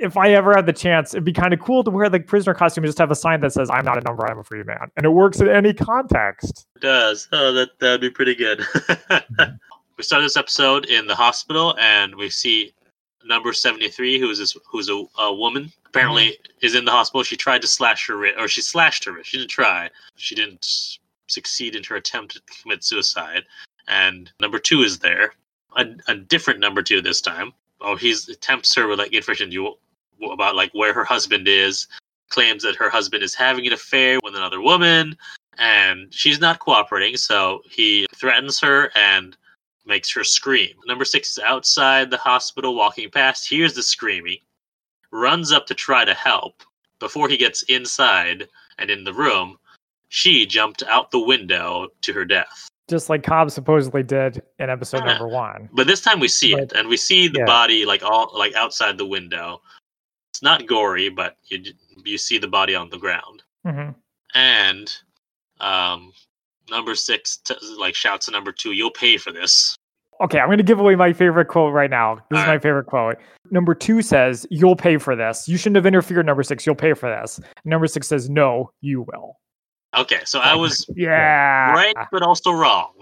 if 0.00 0.16
I 0.16 0.30
ever 0.30 0.54
had 0.54 0.66
the 0.66 0.72
chance, 0.72 1.14
it'd 1.14 1.24
be 1.24 1.32
kind 1.32 1.52
of 1.52 1.60
cool 1.60 1.84
to 1.84 1.90
wear 1.90 2.08
the 2.08 2.20
prisoner 2.20 2.54
costume 2.54 2.84
and 2.84 2.88
just 2.88 2.98
have 2.98 3.10
a 3.10 3.16
sign 3.16 3.40
that 3.40 3.52
says 3.52 3.70
I'm 3.70 3.84
not 3.84 3.98
a 3.98 4.00
number, 4.02 4.28
I'm 4.28 4.38
a 4.38 4.44
free 4.44 4.62
man. 4.62 4.90
And 4.96 5.04
it 5.04 5.10
works 5.10 5.40
in 5.40 5.48
any 5.48 5.72
context. 5.72 6.66
It 6.76 6.82
does. 6.82 7.28
Oh, 7.32 7.52
that 7.52 7.78
that'd 7.80 8.00
be 8.00 8.10
pretty 8.10 8.34
good. 8.34 8.60
Mm-hmm. 8.60 9.54
we 9.96 10.04
start 10.04 10.22
this 10.22 10.36
episode 10.36 10.86
in 10.86 11.06
the 11.06 11.14
hospital, 11.14 11.76
and 11.78 12.14
we 12.14 12.30
see 12.30 12.72
number 13.24 13.52
seventy 13.52 13.88
three, 13.88 14.18
who's 14.18 14.38
this, 14.38 14.56
who's 14.70 14.88
a, 14.88 15.04
a 15.18 15.34
woman. 15.34 15.72
Apparently, 15.86 16.28
mm-hmm. 16.28 16.66
is 16.66 16.74
in 16.74 16.84
the 16.84 16.92
hospital. 16.92 17.22
She 17.22 17.36
tried 17.36 17.62
to 17.62 17.68
slash 17.68 18.06
her 18.06 18.16
wrist, 18.16 18.36
or 18.38 18.48
she 18.48 18.60
slashed 18.62 19.04
her 19.04 19.12
wrist. 19.12 19.30
She 19.30 19.38
didn't 19.38 19.50
try. 19.50 19.90
She 20.16 20.34
didn't 20.34 20.98
succeed 21.26 21.76
in 21.76 21.84
her 21.84 21.96
attempt 21.96 22.34
to 22.34 22.62
commit 22.62 22.84
suicide. 22.84 23.44
And 23.86 24.30
number 24.40 24.58
two 24.58 24.82
is 24.82 24.98
there, 24.98 25.32
a, 25.76 25.86
a 26.08 26.14
different 26.14 26.60
number 26.60 26.82
two 26.82 27.00
this 27.00 27.20
time. 27.20 27.52
Oh, 27.80 27.96
he's 27.96 28.28
attempts 28.28 28.74
her 28.74 28.86
with 28.86 28.98
like 28.98 29.12
information 29.12 29.52
you 29.52 29.74
about 30.22 30.56
like 30.56 30.70
where 30.72 30.92
her 30.92 31.04
husband 31.04 31.48
is. 31.48 31.86
Claims 32.30 32.62
that 32.62 32.76
her 32.76 32.90
husband 32.90 33.22
is 33.22 33.34
having 33.34 33.66
an 33.66 33.72
affair 33.72 34.18
with 34.22 34.36
another 34.36 34.60
woman 34.60 35.16
and 35.58 36.12
she's 36.14 36.40
not 36.40 36.58
cooperating, 36.60 37.16
so 37.16 37.62
he 37.68 38.06
threatens 38.14 38.60
her 38.60 38.90
and 38.94 39.36
makes 39.86 40.12
her 40.12 40.22
scream. 40.22 40.70
Number 40.86 41.04
six 41.04 41.32
is 41.32 41.38
outside 41.38 42.10
the 42.10 42.16
hospital 42.18 42.74
walking 42.76 43.10
past, 43.10 43.48
hears 43.48 43.74
the 43.74 43.82
screaming, 43.82 44.38
runs 45.10 45.50
up 45.52 45.66
to 45.66 45.74
try 45.74 46.04
to 46.04 46.14
help. 46.14 46.62
Before 47.00 47.28
he 47.28 47.36
gets 47.36 47.62
inside 47.64 48.48
and 48.78 48.90
in 48.90 49.04
the 49.04 49.12
room, 49.14 49.56
she 50.08 50.46
jumped 50.46 50.82
out 50.84 51.10
the 51.10 51.18
window 51.18 51.88
to 52.02 52.12
her 52.12 52.24
death. 52.24 52.68
Just 52.88 53.10
like 53.10 53.22
Cobb 53.22 53.50
supposedly 53.50 54.02
did 54.02 54.42
in 54.58 54.70
episode 54.70 54.98
Yeah. 54.98 55.12
number 55.12 55.28
one. 55.28 55.68
But 55.72 55.86
this 55.86 56.00
time 56.00 56.20
we 56.20 56.28
see 56.28 56.54
it, 56.54 56.72
and 56.72 56.88
we 56.88 56.96
see 56.96 57.28
the 57.28 57.40
Yeah. 57.40 57.44
body 57.44 57.84
like 57.84 58.02
all 58.02 58.30
like 58.34 58.54
outside 58.54 58.96
the 58.96 59.06
window. 59.06 59.60
It's 60.38 60.42
not 60.44 60.68
gory, 60.68 61.08
but 61.08 61.36
you 61.46 61.64
you 62.04 62.16
see 62.16 62.38
the 62.38 62.46
body 62.46 62.72
on 62.76 62.88
the 62.90 62.96
ground. 62.98 63.42
hmm 63.66 63.90
and 64.34 64.94
um 65.58 66.12
number 66.70 66.94
six 66.94 67.38
t- 67.38 67.56
like 67.76 67.94
shouts 67.96 68.26
to 68.26 68.30
number 68.32 68.52
two 68.52 68.70
you'll 68.72 68.90
pay 68.92 69.16
for 69.16 69.32
this 69.32 69.74
Okay, 70.20 70.38
I'm 70.38 70.46
going 70.48 70.58
to 70.58 70.64
give 70.64 70.78
away 70.80 70.94
my 70.96 71.12
favorite 71.12 71.46
quote 71.46 71.72
right 71.72 71.88
now. 71.90 72.16
This 72.28 72.40
is 72.40 72.46
my 72.46 72.52
right. 72.54 72.62
favorite 72.62 72.86
quote. 72.86 73.16
Number 73.52 73.72
two 73.74 74.02
says, 74.02 74.46
You'll 74.50 74.74
pay 74.74 74.96
for 74.98 75.14
this. 75.14 75.46
You 75.48 75.56
shouldn't 75.56 75.76
have 75.76 75.86
interfered. 75.86 76.26
Number 76.26 76.42
six, 76.42 76.66
you'll 76.66 76.74
pay 76.74 76.92
for 76.92 77.08
this. 77.08 77.38
Number 77.64 77.86
six 77.86 78.08
says, 78.08 78.28
No, 78.28 78.70
you 78.80 79.02
will. 79.02 79.38
okay 79.96 80.20
so 80.24 80.38
i 80.40 80.54
was 80.54 80.84
Yeah. 80.96 81.72
right 81.72 81.94
but 82.12 82.22
also 82.22 82.52
wrong 82.52 82.92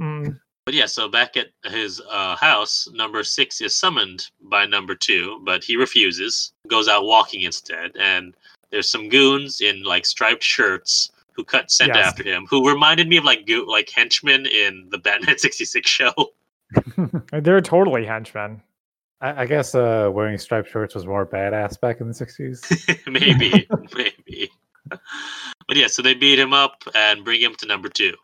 Mm, 0.00 0.38
but 0.64 0.74
yeah 0.74 0.86
so 0.86 1.08
back 1.08 1.36
at 1.36 1.48
his 1.64 2.00
uh, 2.10 2.36
house 2.36 2.88
number 2.92 3.22
six 3.24 3.60
is 3.60 3.74
summoned 3.74 4.28
by 4.42 4.64
number 4.66 4.94
two 4.94 5.40
but 5.44 5.62
he 5.64 5.76
refuses 5.76 6.52
goes 6.68 6.88
out 6.88 7.04
walking 7.04 7.42
instead 7.42 7.90
and 7.98 8.34
there's 8.70 8.88
some 8.88 9.08
goons 9.08 9.60
in 9.60 9.82
like 9.82 10.06
striped 10.06 10.42
shirts 10.42 11.10
who 11.32 11.42
cut 11.44 11.70
scent 11.70 11.92
Yes. 11.94 12.06
after 12.06 12.22
him 12.22 12.46
who 12.48 12.68
reminded 12.68 13.08
me 13.08 13.16
of 13.16 13.24
like 13.24 13.46
go- 13.46 13.64
like 13.66 13.88
henchmen 13.90 14.46
in 14.46 14.86
the 14.90 14.98
batman 14.98 15.38
66 15.46 15.88
show 15.88 16.12
They're 17.32 17.60
totally 17.60 18.06
henchmen. 18.06 18.62
I, 19.20 19.42
I 19.42 19.46
guess 19.46 19.74
uh, 19.74 20.10
wearing 20.10 20.38
striped 20.38 20.70
shirts 20.70 20.94
was 20.94 21.04
more 21.04 21.26
badass 21.26 21.78
back 21.78 22.00
in 22.00 22.08
the 22.08 22.14
'60s. 22.14 23.06
maybe, 23.12 23.68
maybe. 23.94 24.50
But 24.88 25.76
yeah, 25.76 25.86
so 25.88 26.00
they 26.00 26.14
beat 26.14 26.38
him 26.38 26.54
up 26.54 26.82
and 26.94 27.24
bring 27.26 27.42
him 27.42 27.54
to 27.56 27.66
number 27.66 27.90
two. 27.90 28.14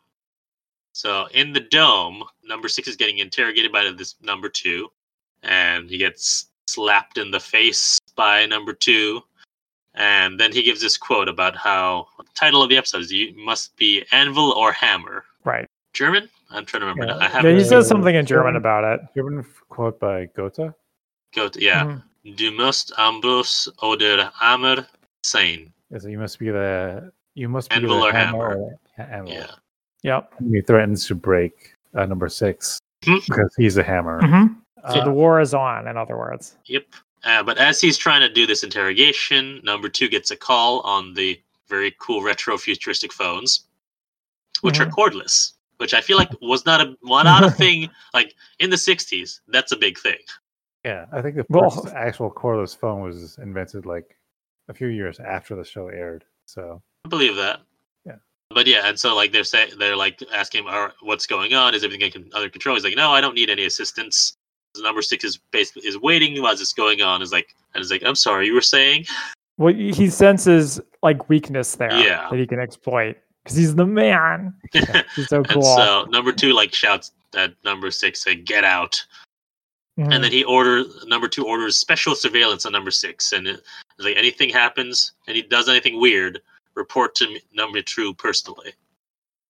So 0.99 1.27
in 1.33 1.53
the 1.53 1.61
dome, 1.61 2.25
number 2.43 2.67
six 2.69 2.89
is 2.89 2.97
getting 2.97 3.19
interrogated 3.19 3.71
by 3.71 3.89
this 3.97 4.17
number 4.21 4.49
two, 4.49 4.91
and 5.45 5.89
he 5.89 5.97
gets 5.97 6.49
slapped 6.67 7.19
in 7.19 7.31
the 7.31 7.39
face 7.39 8.01
by 8.17 8.47
number 8.47 8.73
two. 8.73 9.23
And 9.95 10.41
then 10.41 10.51
he 10.51 10.61
gives 10.65 10.81
this 10.81 10.97
quote 10.97 11.29
about 11.29 11.55
how 11.55 12.09
title 12.35 12.65
of 12.65 12.69
the 12.69 12.77
episode 12.77 13.03
is 13.03 13.13
"You 13.13 13.33
must 13.37 13.77
be 13.77 14.05
anvil 14.11 14.51
or 14.51 14.73
hammer." 14.73 15.25
Right. 15.45 15.67
German? 15.93 16.29
I'm 16.51 16.65
trying 16.65 16.81
to 16.81 16.87
remember. 16.87 17.07
Yeah. 17.13 17.19
now. 17.19 17.19
I 17.21 17.29
Yeah, 17.29 17.33
haven't 17.37 17.59
he 17.59 17.65
says 17.65 17.87
something 17.87 18.17
in 18.17 18.27
German 18.27 18.55
German- 18.55 18.57
about 18.57 18.83
it. 18.83 19.01
German 19.15 19.45
quote 19.69 20.01
by 20.01 20.25
Goethe. 20.35 20.75
go 21.33 21.49
to 21.49 21.61
yeah. 21.63 21.85
Mhm. 21.85 22.03
Du 22.37 22.51
musst 22.51 22.91
Amboss 22.99 23.69
oder 23.85 24.33
Hammer 24.35 24.85
sein. 25.23 25.73
Is 25.93 26.03
that 26.03 26.11
you 26.11 26.19
must 26.19 26.41
be 26.41 26.51
the 26.51 27.13
you 27.35 27.49
must 27.49 27.71
be 27.71 27.77
Anvil 27.77 28.01
the 28.01 28.07
or 28.09 28.13
hammer. 28.13 28.49
hammer. 28.49 28.63
or 28.65 28.81
ha- 28.97 29.11
anvil. 29.19 29.33
Yeah. 29.35 29.55
Yep. 30.03 30.33
And 30.39 30.55
he 30.55 30.61
threatens 30.61 31.07
to 31.09 31.15
break 31.15 31.75
uh, 31.95 32.07
number 32.07 32.29
six 32.29 32.79
Hmm. 33.05 33.17
because 33.29 33.55
he's 33.57 33.77
a 33.77 33.83
hammer. 33.83 34.21
Mhm. 34.21 34.57
So 34.93 35.01
Uh, 35.01 35.05
the 35.05 35.13
war 35.13 35.41
is 35.41 35.55
on, 35.55 35.87
in 35.89 35.97
other 35.97 36.17
words. 36.17 36.57
Yep. 36.67 36.87
Uh, 37.25 37.43
but 37.43 37.59
as 37.59 37.81
he's 37.81 37.97
trying 37.99 38.21
to 38.21 38.33
do 38.33 38.47
this 38.47 38.63
interrogation, 38.63 39.61
number 39.65 39.89
two 39.89 40.09
gets 40.09 40.31
a 40.31 40.37
call 40.37 40.81
on 40.81 41.15
the 41.15 41.41
very 41.69 41.95
cool 42.01 42.23
retro 42.23 42.57
futuristic 42.57 43.13
phones, 43.13 43.67
which 44.63 44.81
are 44.81 44.87
cordless. 44.87 45.53
Which 45.79 45.95
I 45.95 46.01
feel 46.01 46.17
like 46.19 46.31
was 46.41 46.67
not 46.67 46.81
a 46.81 46.97
well, 47.03 47.23
not 47.23 47.45
a 47.45 47.51
thing 47.63 47.89
like 48.15 48.35
in 48.59 48.71
the 48.71 48.77
'60s. 48.77 49.41
That's 49.49 49.71
a 49.73 49.77
big 49.77 49.97
thing. 49.99 50.19
yeah, 50.85 51.07
I 51.13 51.23
think 51.23 51.37
the 51.37 51.45
Well- 51.49 51.71
first 51.71 51.95
actual 51.95 52.31
cordless 52.33 52.77
phone 52.77 53.03
was 53.03 53.39
invented 53.39 53.87
like 53.87 54.17
a 54.69 54.75
few 54.75 54.89
years 54.89 55.21
after 55.21 55.55
the 55.55 55.65
show 55.65 55.87
aired. 55.89 56.25
So 56.47 56.83
I 57.05 57.09
believe 57.09 57.37
that. 57.37 57.61
Yeah. 58.51 58.55
But 58.55 58.67
yeah, 58.67 58.89
and 58.89 58.99
so 58.99 59.15
like 59.15 59.33
they're 59.33 59.45
saying 59.45 59.73
they're 59.79 59.97
like 59.97 60.23
asking 60.33 60.65
him, 60.65 60.69
"All 60.73 60.85
right, 60.85 60.93
"What's 61.03 61.27
going 61.27 61.55
on? 61.55 61.75
Is 61.75 61.85
everything 61.85 62.31
under 62.35 62.49
control?" 62.49 62.75
He's 62.77 62.85
like, 62.85 62.97
"No, 62.97 63.11
I 63.11 63.21
don't 63.21 63.35
need 63.35 63.51
any 63.51 63.65
assistance." 63.65 64.35
Number 64.79 65.03
six 65.03 65.25
is 65.25 65.39
basically 65.51 65.89
is 65.89 65.99
waiting 65.99 66.41
while 66.43 66.53
this 66.53 66.61
is 66.61 66.73
going 66.73 67.03
on. 67.03 67.23
Is 67.23 67.33
like 67.33 67.55
and 67.75 67.83
is 67.83 67.91
like, 67.91 68.03
"I'm 68.05 68.15
sorry, 68.15 68.47
you 68.47 68.55
were 68.55 68.61
saying." 68.61 69.07
Well, 69.59 69.75
he 69.75 70.09
senses 70.09 70.81
like 71.03 71.29
weakness 71.29 71.75
there 71.75 71.93
Yeah. 71.93 72.29
that 72.31 72.39
he 72.39 72.47
can 72.47 72.61
exploit 72.61 73.17
because 73.43 73.57
he's 73.57 73.75
the 73.75 73.87
man. 73.87 74.55
He's 75.17 75.29
so 75.29 75.39
And 75.39 75.49
cool. 75.49 75.63
so 75.63 76.05
number 76.11 76.31
two 76.33 76.53
like 76.53 76.73
shouts 76.73 77.11
at 77.37 77.55
number 77.65 77.91
six, 77.91 78.23
say, 78.23 78.35
"Get 78.37 78.65
out!" 78.65 79.05
Mhm. 79.99 80.15
And 80.15 80.23
then 80.25 80.31
he 80.31 80.45
orders 80.45 81.05
number 81.07 81.27
two 81.29 81.45
orders 81.45 81.77
special 81.77 82.15
surveillance 82.15 82.65
on 82.67 82.73
number 82.73 82.93
six, 82.93 83.33
and 83.33 83.49
it, 83.49 83.63
like 83.99 84.17
anything 84.17 84.49
happens 84.49 85.13
and 85.27 85.35
he 85.37 85.43
does 85.43 85.69
anything 85.69 86.01
weird, 86.01 86.41
report 86.79 87.15
to 87.17 87.27
me, 87.29 87.41
number 87.53 87.83
two 87.83 88.15
personally. 88.15 88.73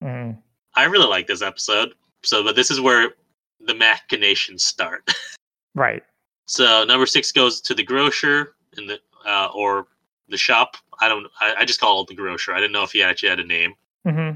Mhm. 0.02 0.42
I 0.74 0.84
really 0.84 1.06
like 1.06 1.26
this 1.26 1.42
episode. 1.42 1.94
So, 2.24 2.42
but 2.42 2.56
this 2.56 2.70
is 2.70 2.80
where 2.80 3.14
the 3.60 3.74
machinations 3.74 4.64
start. 4.64 5.08
Right. 5.74 6.02
so 6.46 6.82
number 6.84 7.06
six 7.06 7.30
goes 7.30 7.60
to 7.60 7.72
the 7.74 7.84
grocer 7.84 8.54
in 8.78 8.86
the 8.88 8.98
uh, 9.24 9.48
or 9.54 9.86
the 10.28 10.36
shop. 10.36 10.76
I 11.00 11.08
don't. 11.08 11.26
I, 11.40 11.54
I 11.60 11.64
just 11.64 11.78
call 11.78 12.00
it 12.02 12.08
the 12.08 12.14
grocer. 12.16 12.52
I 12.52 12.58
didn't 12.58 12.72
know 12.72 12.82
if 12.82 12.90
he 12.90 13.02
actually 13.02 13.28
had 13.28 13.38
a 13.38 13.44
name. 13.46 13.74
hmm 14.04 14.32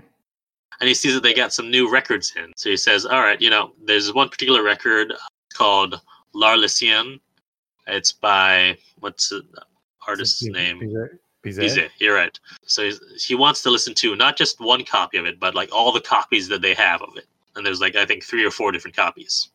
and 0.80 0.88
he 0.88 0.94
sees 0.94 1.14
that 1.14 1.22
they 1.22 1.34
got 1.34 1.52
some 1.52 1.70
new 1.70 1.90
records 1.90 2.32
in. 2.36 2.52
So 2.56 2.70
he 2.70 2.76
says, 2.76 3.04
"All 3.06 3.20
right, 3.22 3.40
you 3.40 3.50
know, 3.50 3.72
there's 3.84 4.12
one 4.12 4.28
particular 4.28 4.62
record 4.62 5.12
called 5.54 6.00
L'Arlesienne. 6.32 7.18
It's 7.86 8.12
by 8.12 8.78
what's 9.00 9.28
the 9.30 9.42
artist's 10.06 10.42
name? 10.42 10.78
Bizet. 11.44 11.64
Bizet. 11.64 11.88
You're 11.98 12.14
right. 12.14 12.38
So 12.64 12.84
he's, 12.84 13.00
he 13.26 13.34
wants 13.34 13.62
to 13.62 13.70
listen 13.70 13.94
to 13.94 14.14
not 14.16 14.36
just 14.36 14.60
one 14.60 14.84
copy 14.84 15.18
of 15.18 15.26
it, 15.26 15.40
but 15.40 15.54
like 15.54 15.70
all 15.72 15.90
the 15.92 16.00
copies 16.00 16.48
that 16.48 16.62
they 16.62 16.74
have 16.74 17.02
of 17.02 17.16
it. 17.16 17.26
And 17.56 17.66
there's 17.66 17.80
like 17.80 17.96
I 17.96 18.04
think 18.06 18.22
three 18.24 18.44
or 18.44 18.50
four 18.50 18.70
different 18.72 18.96
copies. 18.96 19.50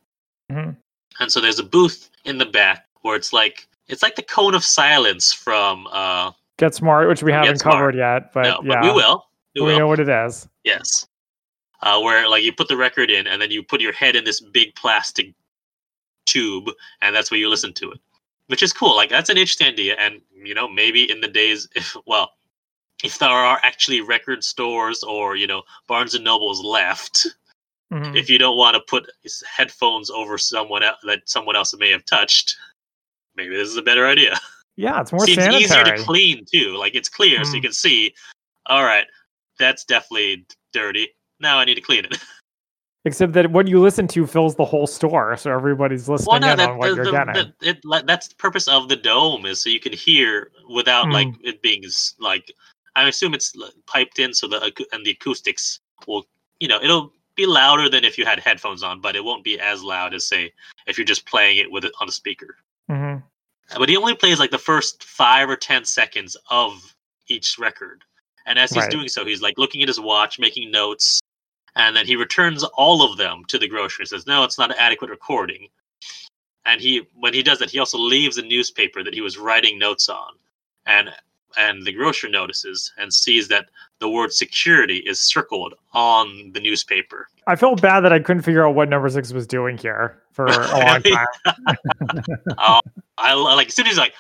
Mhm. 0.52 0.76
And 1.20 1.32
so 1.32 1.40
there's 1.42 1.60
a 1.60 1.64
booth 1.64 2.10
in 2.26 2.38
the 2.38 2.46
back 2.46 2.86
where 3.02 3.16
it's 3.16 3.32
like 3.34 3.68
It's 3.88 4.04
like 4.04 4.16
the 4.16 4.22
cone 4.24 4.54
of 4.54 4.64
silence 4.64 5.32
from 5.34 5.88
uh 5.92 6.32
Get 6.58 6.74
smart, 6.76 7.08
which 7.08 7.22
we 7.24 7.32
haven't 7.32 7.60
Smart. 7.60 7.76
covered 7.76 7.96
yet, 7.96 8.34
but 8.34 8.44
no, 8.44 8.60
yeah, 8.64 8.82
but 8.82 8.84
we 8.84 8.92
will. 8.92 9.26
We 9.56 9.62
we 9.62 9.68
will. 9.72 9.80
know 9.80 9.88
what 9.88 10.00
it 10.00 10.10
is. 10.10 10.48
Yes. 10.64 11.08
Uh, 11.84 12.00
where 12.02 12.28
like 12.28 12.44
you 12.44 12.52
put 12.52 12.68
the 12.68 12.76
record 12.78 13.10
in 13.12 13.28
and 13.28 13.40
then 13.42 13.52
you 13.52 13.62
put 13.64 13.80
your 13.80 13.94
head 13.94 14.16
in 14.16 14.24
this 14.24 14.42
big 14.42 14.74
plastic 14.76 15.34
tube 16.26 16.70
and 17.02 17.16
that's 17.16 17.32
where 17.32 17.40
you 17.40 17.50
listen 17.50 17.74
to 17.74 17.92
it. 17.92 18.00
Which 18.48 18.64
is 18.64 18.74
cool. 18.74 18.96
Like 18.96 19.10
that's 19.10 19.30
an 19.30 19.38
interesting 19.38 19.68
idea. 19.68 19.96
And 20.00 20.22
you 20.44 20.54
know, 20.54 20.68
maybe 20.68 21.10
in 21.10 21.22
the 21.22 21.28
days 21.28 21.68
if 21.76 21.96
well, 22.08 22.32
if 23.04 23.20
there 23.20 23.30
are 23.30 23.60
actually 23.64 24.02
record 24.02 24.44
stores 24.44 25.04
or, 25.04 25.36
you 25.36 25.48
know, 25.48 25.62
Barnes 25.88 26.16
and 26.16 26.24
Nobles 26.24 26.64
left, 26.64 27.28
Mhm. 27.94 28.16
if 28.16 28.30
you 28.30 28.38
don't 28.38 28.58
want 28.58 28.74
to 28.76 28.82
put 28.82 29.10
headphones 29.50 30.10
over 30.10 30.38
someone 30.38 30.84
else 30.84 30.98
that 31.04 31.30
someone 31.30 31.56
else 31.56 31.74
may 31.78 31.90
have 31.90 32.06
touched, 32.06 32.58
maybe 33.36 33.56
this 33.56 33.70
is 33.70 33.78
a 33.78 33.82
better 33.82 34.06
idea. 34.08 34.38
Yeah, 34.76 35.02
it's 35.02 35.12
more 35.12 35.26
Seems 35.26 35.38
sanitary. 35.44 35.64
easier 35.64 35.84
to 35.86 36.04
clean 36.04 36.46
too. 36.46 36.76
Like 36.76 36.94
it's 36.96 37.10
clear, 37.10 37.44
so 37.46 37.54
you 37.54 37.60
Mm. 37.60 37.64
can 37.64 37.74
see. 37.74 38.14
All 38.68 38.84
right, 38.84 39.08
that's 39.58 39.84
definitely 39.86 40.46
dirty. 40.74 41.10
Now 41.40 41.58
I 41.60 41.66
need 41.66 41.76
to 41.76 41.82
clean 41.82 42.06
it. 42.06 42.18
Except 43.08 43.34
that 43.34 43.52
what 43.52 43.68
you 43.68 43.80
listen 43.80 44.08
to 44.10 44.28
fills 44.28 44.56
the 44.56 44.66
whole 44.66 44.86
store, 44.86 45.36
so 45.38 45.52
everybody's 45.52 46.08
listening 46.10 46.28
well, 46.34 46.40
no, 46.42 46.52
in 46.52 46.58
that, 46.58 46.70
on 46.72 46.78
what 46.78 46.90
the, 46.90 46.96
you're 46.96 47.06
the- 47.06 47.12
getting. 47.12 47.34
the- 47.62 47.70
it, 47.70 48.06
that's 48.06 48.28
the 48.28 48.36
purpose 48.36 48.68
of 48.68 48.90
the 48.90 48.96
dome 48.96 49.46
is 49.46 49.62
so 49.62 49.70
you 49.70 49.80
can 49.80 49.94
hear 49.94 50.52
without 50.70 51.10
like 51.10 51.28
Mm. 51.30 51.38
it 51.44 51.62
being 51.62 51.84
like. 52.20 52.52
I 52.96 53.08
assume 53.08 53.34
it's 53.36 53.54
piped 53.86 54.18
in, 54.20 54.34
so 54.34 54.48
the 54.48 54.60
and 54.92 55.06
the 55.06 55.12
acoustics 55.12 55.80
will, 56.08 56.26
you 56.60 56.68
know, 56.68 56.82
it'll 56.82 57.14
be 57.36 57.46
louder 57.46 57.90
than 57.90 58.04
if 58.04 58.18
you 58.18 58.26
had 58.26 58.40
headphones 58.40 58.82
on, 58.82 59.00
but 59.02 59.16
it 59.16 59.24
won't 59.24 59.44
be 59.44 59.60
as 59.60 59.84
loud 59.84 60.16
as 60.16 60.28
say 60.28 60.52
if 60.88 60.98
you're 60.98 61.06
just 61.06 61.26
playing 61.28 61.58
it 61.58 61.72
with 61.72 61.86
it 61.86 61.92
on 62.02 62.10
a 62.10 62.12
speaker. 62.12 62.58
Mhm. 62.90 63.22
but 63.78 63.90
he 63.90 63.98
only 63.98 64.16
plays 64.16 64.40
like 64.40 64.50
the 64.52 64.58
first 64.58 65.04
five 65.04 65.50
or 65.50 65.56
ten 65.58 65.84
seconds 65.86 66.36
of 66.50 66.96
each 67.28 67.60
record 67.60 68.02
and 68.46 68.58
as 68.58 68.72
he's 68.72 68.84
Right. 68.84 68.92
doing 68.92 69.10
so 69.10 69.26
he's 69.26 69.42
like 69.42 69.58
looking 69.58 69.82
at 69.82 69.90
his 69.90 70.00
watch 70.00 70.40
making 70.40 70.72
notes 70.72 71.20
and 71.78 71.96
then 71.96 72.06
he 72.06 72.16
returns 72.16 72.64
all 72.76 73.04
of 73.04 73.18
them 73.18 73.44
to 73.48 73.58
the 73.58 73.68
grocer 73.68 74.02
and 74.02 74.10
says 74.10 74.28
no 74.28 74.44
it's 74.44 74.58
not 74.58 74.72
an 74.72 74.78
adequate 74.78 75.10
recording. 75.10 75.70
And 76.66 76.82
he 76.82 77.08
when 77.14 77.34
he 77.34 77.44
does 77.44 77.60
that 77.60 77.70
he 77.70 77.80
also 77.80 77.98
leaves 77.98 78.38
a 78.38 78.42
newspaper 78.42 79.04
that 79.04 79.14
he 79.14 79.22
was 79.22 79.38
writing 79.38 79.80
notes 79.80 80.10
on. 80.10 80.34
And 80.86 81.10
and 81.58 81.84
the 81.84 81.94
grocer 81.94 82.28
notices 82.28 82.92
and 82.98 83.14
sees 83.14 83.48
that 83.48 83.70
the 84.00 84.10
word 84.10 84.34
security 84.34 84.98
is 84.98 85.20
circled 85.22 85.76
on 85.94 86.52
the 86.54 86.60
newspaper. 86.60 87.28
I 87.48 87.56
felt 87.56 87.82
bad 87.82 88.02
that 88.02 88.12
I 88.12 88.20
couldn't 88.20 88.44
figure 88.44 88.68
out 88.68 88.76
what 88.76 88.90
number 88.90 89.10
six 89.10 89.32
was 89.32 89.48
doing 89.48 89.78
here 89.78 90.22
for 90.32 90.46
a 90.46 90.80
long 90.80 91.02
time. 91.04 91.28
oh, 92.58 92.82
I 93.18 93.34
like 93.34 93.68
as 93.68 93.76
soon 93.76 93.86
as 93.86 93.92
he's 93.92 93.98
like, 93.98 94.14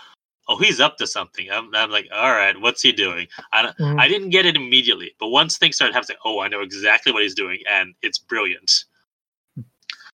oh, 0.47 0.57
he's 0.57 0.79
up 0.79 0.97
to 0.97 1.07
something. 1.07 1.49
I'm, 1.51 1.73
I'm 1.75 1.91
like, 1.91 2.07
all 2.13 2.31
right, 2.31 2.59
what's 2.59 2.81
he 2.81 2.91
doing? 2.91 3.27
I 3.51 3.73
Mhm. 3.79 3.99
I 3.99 4.07
didn't 4.07 4.29
get 4.29 4.45
it 4.45 4.55
immediately, 4.55 5.13
but 5.19 5.27
once 5.29 5.57
things 5.57 5.75
started 5.75 5.93
happening, 5.93 6.17
oh, 6.23 6.39
I 6.39 6.47
know 6.47 6.61
exactly 6.61 7.11
what 7.11 7.23
he's 7.23 7.35
doing, 7.35 7.59
and 7.69 7.93
it's 8.01 8.17
brilliant. 8.17 8.85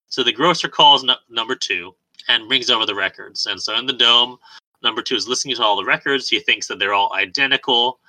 So 0.08 0.24
the 0.24 0.32
grocer 0.34 0.68
calls 0.68 1.04
nu- 1.04 1.14
number 1.30 1.56
two 1.56 1.96
and 2.28 2.48
brings 2.48 2.70
over 2.70 2.86
the 2.86 2.96
records, 2.96 3.46
and 3.46 3.62
so 3.62 3.76
in 3.78 3.86
the 3.86 3.94
dome, 3.94 4.38
number 4.82 5.02
two 5.02 5.16
is 5.16 5.28
listening 5.28 5.56
to 5.56 5.64
all 5.64 5.76
the 5.76 5.86
records. 5.86 6.30
He 6.30 6.40
thinks 6.40 6.68
that 6.68 6.80
they're 6.80 6.94
all 6.94 7.14
identical, 7.14 8.00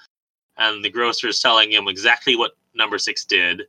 and 0.57 0.85
the 0.85 0.91
grocer 0.91 1.29
is 1.29 1.41
telling 1.41 1.72
him 1.72 1.89
exactly 1.89 2.37
what 2.37 2.57
number 2.75 2.99
six 2.99 3.25
did. 3.25 3.62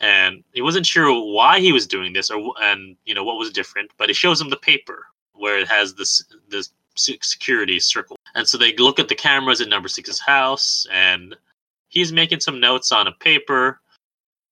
And 0.00 0.42
he 0.52 0.62
wasn't 0.62 0.86
sure 0.86 1.12
why 1.32 1.60
he 1.60 1.72
was 1.72 1.86
doing 1.86 2.12
this, 2.12 2.30
or 2.30 2.54
and 2.62 2.96
you 3.04 3.14
know 3.14 3.24
what 3.24 3.38
was 3.38 3.50
different. 3.50 3.90
But 3.96 4.08
he 4.08 4.14
shows 4.14 4.40
him 4.40 4.50
the 4.50 4.56
paper 4.56 5.06
where 5.32 5.58
it 5.58 5.68
has 5.68 5.94
this 5.94 6.24
this 6.48 6.70
security 6.96 7.80
circle. 7.80 8.16
And 8.34 8.46
so 8.48 8.58
they 8.58 8.74
look 8.76 8.98
at 8.98 9.08
the 9.08 9.14
cameras 9.14 9.60
in 9.60 9.68
number 9.68 9.88
six's 9.88 10.20
house, 10.20 10.86
and 10.92 11.36
he's 11.88 12.12
making 12.12 12.40
some 12.40 12.60
notes 12.60 12.92
on 12.92 13.06
a 13.06 13.12
paper. 13.12 13.80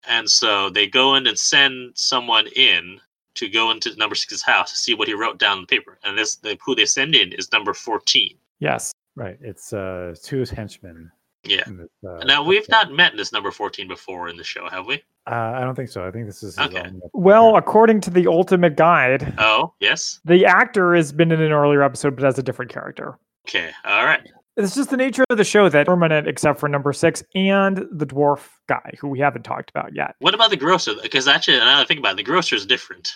And 0.09 0.28
so 0.28 0.70
they 0.70 0.86
go 0.86 1.14
in 1.14 1.26
and 1.26 1.38
send 1.38 1.93
someone 1.95 2.47
in 2.57 3.01
to 3.34 3.49
go 3.49 3.70
into 3.70 3.95
number 3.97 4.14
six's 4.14 4.43
house 4.43 4.70
to 4.72 4.76
see 4.76 4.95
what 4.95 5.09
he 5.09 5.14
wrote 5.14 5.38
down 5.38 5.59
on 5.59 5.61
the 5.62 5.66
paper. 5.66 5.99
And 6.05 6.18
this 6.18 6.36
the, 6.36 6.59
who 6.64 6.74
they 6.74 6.86
send 6.86 7.14
in 7.14 7.32
is 7.32 7.51
number 7.53 7.72
fourteen. 7.72 8.36
Yes. 8.59 8.93
Right. 9.16 9.38
It's 9.40 9.72
uh 9.72 10.14
two 10.22 10.45
henchmen. 10.45 11.11
Yeah. 11.45 11.64
this, 11.66 11.88
uh, 12.09 12.24
Now 12.24 12.43
we've 12.45 12.59
episode. 12.62 12.72
not 12.72 12.93
met 12.93 13.16
this 13.16 13.32
number 13.32 13.51
fourteen 13.51 13.88
before 13.88 14.28
in 14.28 14.36
the 14.36 14.45
show, 14.45 14.68
have 14.68 14.86
we? 14.86 15.03
Uh, 15.30 15.34
I 15.57 15.61
don't 15.61 15.74
think 15.74 15.88
so. 15.88 16.07
I 16.07 16.11
think 16.11 16.26
this 16.26 16.43
is 16.43 16.59
Okay. 16.59 16.90
Well, 17.12 17.57
according 17.57 18.01
to 18.03 18.11
the 18.11 18.26
Ultimate 18.26 18.76
Guide, 18.76 19.34
Oh, 19.38 19.72
yes. 19.80 20.20
the 20.24 20.45
actor 20.47 20.95
has 20.95 21.12
been 21.12 21.30
in 21.32 21.40
an 21.40 21.53
earlier 21.53 21.82
episode, 21.82 22.16
but 22.16 22.24
as 22.24 22.38
a 22.38 22.43
different 22.43 22.72
character. 22.72 23.18
Okay. 23.49 23.70
All 23.84 24.05
right. 24.05 24.20
It's 24.57 24.74
just 24.74 24.90
the 24.90 24.97
nature 24.97 25.24
of 25.30 25.38
the 25.38 25.45
show 25.45 25.68
that 25.68 25.86
permanent, 25.86 26.28
except 26.28 26.61
for 26.61 26.68
number 26.68 26.93
six 26.93 27.22
and 27.34 27.86
the 27.90 28.05
dwarf 28.07 28.49
guy, 28.68 28.93
who 29.01 29.09
we 29.09 29.18
haven't 29.18 29.45
talked 29.45 29.70
about 29.70 29.95
yet. 29.95 30.14
What 30.18 30.34
about 30.34 30.51
the 30.51 30.57
grocer? 30.59 30.93
Because 31.03 31.26
actually, 31.26 31.57
now 31.59 31.64
that 31.64 31.80
I 31.80 31.84
think 31.86 32.01
about 32.01 32.12
it, 32.12 32.16
the 32.18 32.22
grocer 32.22 32.55
is 32.57 32.66
different. 32.66 33.12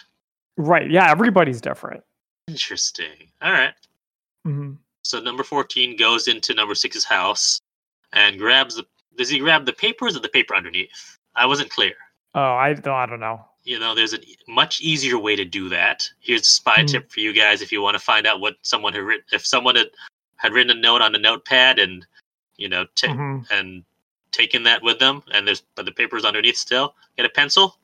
Right? 0.56 0.90
Yeah, 0.90 1.10
everybody's 1.10 1.60
different. 1.60 2.02
Interesting. 2.48 3.30
All 3.42 3.52
right. 3.52 3.74
hmm 4.44 4.72
So 5.04 5.20
number 5.20 5.42
fourteen 5.42 5.96
goes 5.96 6.26
into 6.28 6.54
number 6.54 6.74
six's 6.74 7.04
house 7.04 7.60
and 8.12 8.38
grabs 8.38 8.76
the. 8.76 8.86
Does 9.16 9.28
he 9.30 9.38
grab 9.38 9.64
the 9.64 9.72
papers 9.72 10.16
or 10.16 10.20
the 10.20 10.28
paper 10.28 10.54
underneath? 10.54 11.18
I 11.34 11.46
wasn't 11.46 11.70
clear. 11.70 11.94
Oh, 12.34 12.52
I 12.54 12.74
don't. 12.74 12.92
I 12.94 13.06
don't 13.06 13.20
know. 13.20 13.44
You 13.64 13.78
know, 13.80 13.94
there's 13.94 14.14
a 14.14 14.18
much 14.46 14.80
easier 14.80 15.18
way 15.18 15.34
to 15.36 15.44
do 15.44 15.68
that. 15.70 16.08
Here's 16.20 16.42
a 16.42 16.44
spy 16.44 16.80
Hmm. 16.80 16.86
tip 16.86 17.10
for 17.10 17.20
you 17.20 17.32
guys 17.32 17.62
if 17.62 17.72
you 17.72 17.82
want 17.82 17.94
to 17.94 17.98
find 18.02 18.26
out 18.26 18.40
what 18.40 18.56
someone 18.62 18.92
had 18.92 19.02
written. 19.02 19.24
If 19.32 19.44
someone 19.46 19.74
had 19.76 19.90
had 20.36 20.52
written 20.52 20.76
a 20.76 20.80
note 20.80 21.00
on 21.02 21.14
a 21.14 21.18
notepad 21.18 21.78
and 21.78 22.06
you 22.58 22.68
know 22.68 22.84
ta- 22.94 23.08
Mhm. 23.08 23.50
and 23.50 23.84
taken 24.32 24.62
that 24.64 24.82
with 24.82 24.98
them, 24.98 25.22
and 25.32 25.46
there's 25.46 25.62
but 25.74 25.86
the 25.86 25.92
paper's 25.92 26.24
underneath 26.26 26.56
still. 26.58 26.94
Get 27.16 27.24
a 27.26 27.30
pencil, 27.30 27.78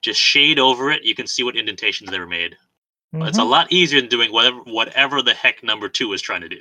just 0.00 0.20
shade 0.20 0.58
over 0.60 0.92
it. 0.92 1.02
You 1.02 1.14
can 1.16 1.26
see 1.26 1.42
what 1.42 1.56
indentations 1.56 2.10
they 2.10 2.20
were 2.20 2.26
made. 2.26 2.56
It's 3.14 3.38
a 3.38 3.40
Mhm. 3.42 3.48
lot 3.48 3.72
easier 3.72 4.00
than 4.00 4.08
doing 4.08 4.30
whatever 4.30 4.58
whatever 4.60 5.22
the 5.22 5.34
heck 5.34 5.62
number 5.64 5.88
two 5.88 6.12
is 6.12 6.22
trying 6.22 6.42
to 6.42 6.48
do. 6.48 6.60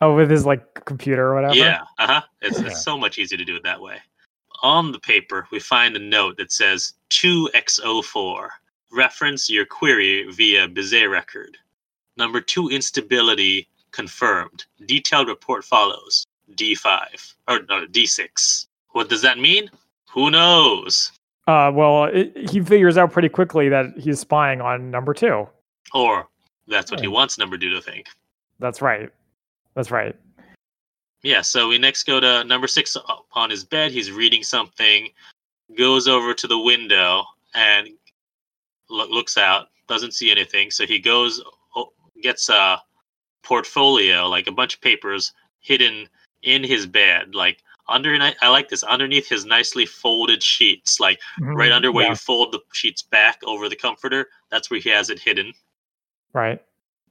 Oh, 0.00 0.14
with 0.14 0.30
his 0.30 0.46
like 0.46 0.84
computer 0.84 1.28
or 1.28 1.34
whatever. 1.34 1.54
Yeah, 1.54 1.82
uh 1.98 2.06
huh. 2.06 2.22
It's, 2.42 2.60
Yeah. 2.60 2.66
it's 2.68 2.82
so 2.82 2.98
much 2.98 3.18
easier 3.18 3.38
to 3.38 3.44
do 3.44 3.56
it 3.56 3.62
that 3.64 3.80
way. 3.80 3.98
On 4.62 4.92
the 4.92 4.98
paper, 4.98 5.46
we 5.50 5.58
find 5.58 5.96
a 5.96 5.98
note 5.98 6.36
that 6.36 6.52
says 6.52 6.92
2x04. 7.10 8.48
Reference 8.92 9.48
your 9.48 9.64
query 9.64 10.30
via 10.32 10.68
Bizet 10.68 11.10
record. 11.10 11.56
Number 12.16 12.40
two 12.40 12.68
instability 12.68 13.68
confirmed. 13.92 14.64
Detailed 14.86 15.28
report 15.28 15.64
follows. 15.64 16.26
D5 16.56 17.34
or 17.48 17.60
no 17.68 17.86
D6. 17.86 18.66
What 18.90 19.08
does 19.08 19.22
that 19.22 19.38
mean? 19.38 19.70
Who 20.10 20.30
knows? 20.30 21.12
Uh, 21.46 21.70
well, 21.72 22.04
it, 22.04 22.36
he 22.50 22.60
figures 22.60 22.98
out 22.98 23.12
pretty 23.12 23.28
quickly 23.28 23.68
that 23.68 23.86
he's 23.96 24.20
spying 24.20 24.60
on 24.60 24.90
number 24.90 25.14
two. 25.14 25.48
Or 25.94 26.28
that's 26.68 26.90
what 26.90 27.00
he 27.00 27.08
wants 27.08 27.38
number 27.38 27.56
two 27.56 27.70
to 27.70 27.80
think. 27.80 28.06
That's 28.60 28.80
right. 28.82 29.10
That's 29.74 29.90
right. 29.90 30.14
Yeah, 31.22 31.40
so 31.42 31.68
we 31.68 31.78
next 31.78 32.04
go 32.04 32.20
to 32.20 32.44
number 32.44 32.66
six 32.66 32.96
up 32.96 33.26
on 33.32 33.50
his 33.50 33.64
bed. 33.64 33.90
He's 33.90 34.10
reading 34.10 34.42
something, 34.42 35.08
goes 35.76 36.08
over 36.08 36.32
to 36.34 36.46
the 36.46 36.58
window 36.58 37.24
and 37.54 37.88
lo- 38.88 39.08
looks 39.08 39.36
out, 39.36 39.68
doesn't 39.88 40.14
see 40.14 40.30
anything. 40.30 40.70
So 40.70 40.86
he 40.86 40.98
goes, 40.98 41.42
gets 42.22 42.48
a 42.48 42.80
portfolio, 43.42 44.26
like 44.28 44.46
a 44.46 44.52
bunch 44.52 44.74
of 44.74 44.80
papers 44.80 45.32
hidden 45.60 46.08
in 46.42 46.62
his 46.64 46.86
bed, 46.86 47.34
like 47.34 47.62
under. 47.88 48.16
I 48.40 48.48
like 48.48 48.68
this 48.68 48.82
underneath 48.82 49.28
his 49.28 49.44
nicely 49.44 49.84
folded 49.86 50.42
sheets, 50.42 51.00
like 51.00 51.20
right 51.40 51.70
Mhm. 51.70 51.74
under 51.76 51.92
where 51.92 52.04
Yeah, 52.04 52.10
you 52.10 52.16
fold 52.16 52.52
the 52.52 52.60
sheets 52.72 53.02
back 53.02 53.40
over 53.44 53.68
the 53.68 53.76
comforter. 53.76 54.28
That's 54.50 54.70
where 54.70 54.80
he 54.80 54.88
has 54.90 55.10
it 55.10 55.18
hidden 55.18 55.52
Right. 56.32 56.62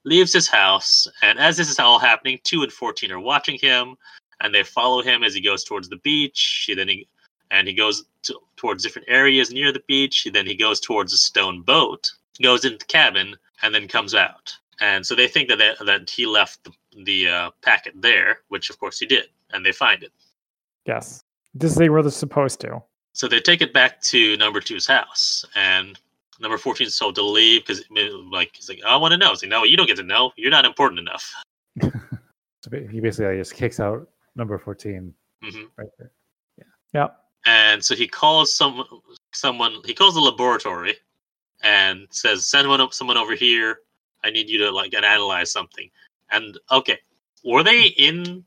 Leaves 0.06 0.34
his 0.34 0.47
house, 0.47 1.08
and 1.22 1.39
as 1.39 1.58
this 1.58 1.70
is 1.70 1.80
all 1.80 2.00
happening, 2.00 2.39
two 2.43 2.64
and 2.64 2.72
fourteen 2.72 3.12
are 3.12 3.20
watching 3.20 3.58
him, 3.60 3.95
and 4.41 4.54
they 4.54 4.64
follow 4.64 5.02
him 5.02 5.24
as 5.24 5.34
he 5.34 5.41
goes 5.41 5.64
towards 5.64 5.89
the 5.89 5.97
beach. 5.97 6.66
He 6.68 6.74
then 6.74 6.88
he 6.88 7.08
and 7.52 7.68
he 7.68 7.74
goes 7.74 8.06
to, 8.24 8.39
towards 8.56 8.84
different 8.84 9.08
areas 9.10 9.52
near 9.52 9.72
the 9.72 9.84
beach. 9.88 10.28
Then 10.32 10.45
he 10.45 10.56
goes 10.56 10.80
towards 10.80 11.14
a 11.14 11.18
stone 11.18 11.62
boat, 11.62 12.10
goes 12.41 12.64
into 12.66 12.78
the 12.78 12.86
cabin, 12.86 13.36
and 13.62 13.74
then 13.74 13.88
comes 13.88 14.14
out. 14.14 14.56
And 14.82 15.06
so 15.06 15.16
they 15.16 15.28
think 15.28 15.50
that 15.50 15.58
they, 15.58 15.74
that 15.86 16.10
he 16.10 16.26
left 16.26 16.64
the, 16.64 16.72
the 17.04 17.30
uh, 17.30 17.52
packet 17.62 17.93
there, 17.95 18.39
which 18.47 18.70
of 18.70 18.80
course 18.80 19.00
he 19.00 19.06
did, 19.06 19.26
and 19.52 19.66
they 19.66 19.72
find 19.72 20.04
it. 20.04 20.12
Yes. 20.86 21.24
Just 21.58 21.78
they 21.78 21.89
were 21.89 22.10
supposed 22.10 22.62
to. 22.62 22.82
So 23.14 23.28
they 23.28 23.41
take 23.41 23.62
it 23.62 23.74
back 23.74 24.02
to 24.04 24.38
number 24.38 24.62
two's 24.62 24.88
house, 24.88 25.43
and 25.56 26.00
number 26.39 26.57
fourteen 26.57 26.87
is 26.87 26.97
told 26.97 27.15
to 27.15 27.23
leave 27.23 27.65
because, 27.65 27.83
like, 28.31 28.51
he's 28.55 28.69
like, 28.69 28.81
"I 28.85 28.95
want 28.97 29.11
to 29.13 29.17
know." 29.17 29.29
He's 29.31 29.43
like, 29.43 29.49
"No, 29.49 29.63
you 29.63 29.77
don't 29.77 29.87
get 29.87 29.97
to 29.97 30.03
know. 30.03 30.31
You're 30.37 30.51
not 30.51 30.65
important 30.65 30.99
enough." 30.99 31.31
So 32.61 32.71
he 32.91 32.99
basically 32.99 33.37
just 33.37 33.53
kicks 33.53 33.79
out 33.79 34.09
number 34.35 34.57
fourteen 34.59 35.13
hmm 35.41 35.63
right 35.77 35.87
there. 35.97 36.11
Yeah. 36.93 37.07
and 37.45 37.83
so 37.83 37.95
he 37.95 38.05
calls 38.05 38.51
some 38.51 38.83
someone 39.33 39.75
he 39.85 39.93
calls 39.93 40.15
the 40.15 40.19
laboratory 40.19 40.95
and 41.63 42.05
says 42.11 42.47
send 42.47 42.67
one 42.67 42.81
up, 42.81 42.93
someone 42.93 43.15
over 43.15 43.33
here 43.33 43.79
I 44.25 44.29
need 44.29 44.49
you 44.49 44.57
to 44.59 44.71
like 44.71 44.93
analyze 44.93 45.51
something. 45.53 45.89
And 46.31 46.59
okay, 46.69 46.99
were 47.45 47.63
they 47.63 47.83
in 47.97 48.43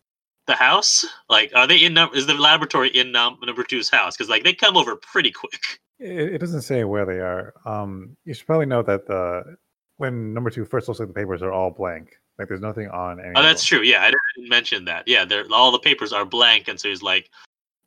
the 0.46 0.54
house? 0.54 1.06
Like, 1.30 1.50
are 1.54 1.66
they 1.66 1.78
in? 1.78 1.94
num- 1.94 2.10
Is 2.14 2.26
the 2.26 2.34
laboratory 2.34 2.90
in 2.90 3.12
num- 3.12 3.38
number 3.42 3.64
two's 3.64 3.88
house? 3.88 4.14
Because 4.14 4.28
like 4.28 4.44
they 4.44 4.52
come 4.52 4.76
over 4.76 4.94
pretty 4.96 5.30
quick. 5.30 5.58
It, 5.98 6.34
it 6.34 6.38
doesn't 6.38 6.62
say 6.62 6.84
where 6.84 7.04
they 7.06 7.18
are. 7.20 7.54
Um, 7.64 8.16
you 8.24 8.34
should 8.34 8.46
probably 8.46 8.66
know 8.66 8.82
that 8.82 9.06
the 9.06 9.56
when 9.98 10.34
number 10.34 10.50
two 10.50 10.64
first 10.64 10.88
looks 10.88 11.00
at 11.00 11.08
the 11.08 11.14
papers, 11.14 11.42
are 11.42 11.52
all 11.52 11.70
blank. 11.70 12.10
Like 12.38 12.48
there's 12.48 12.60
nothing 12.60 12.88
on 12.88 13.20
any. 13.20 13.32
Oh, 13.36 13.42
that's 13.42 13.64
true. 13.64 13.82
Yeah, 13.82 14.02
I 14.02 14.06
didn't 14.06 14.48
mention 14.48 14.84
that. 14.86 15.06
Yeah, 15.06 15.24
they're 15.24 15.44
all 15.52 15.70
the 15.70 15.78
papers 15.78 16.12
are 16.12 16.24
blank, 16.24 16.66
and 16.68 16.80
so 16.80 16.88
he's 16.88 17.02
like, 17.02 17.30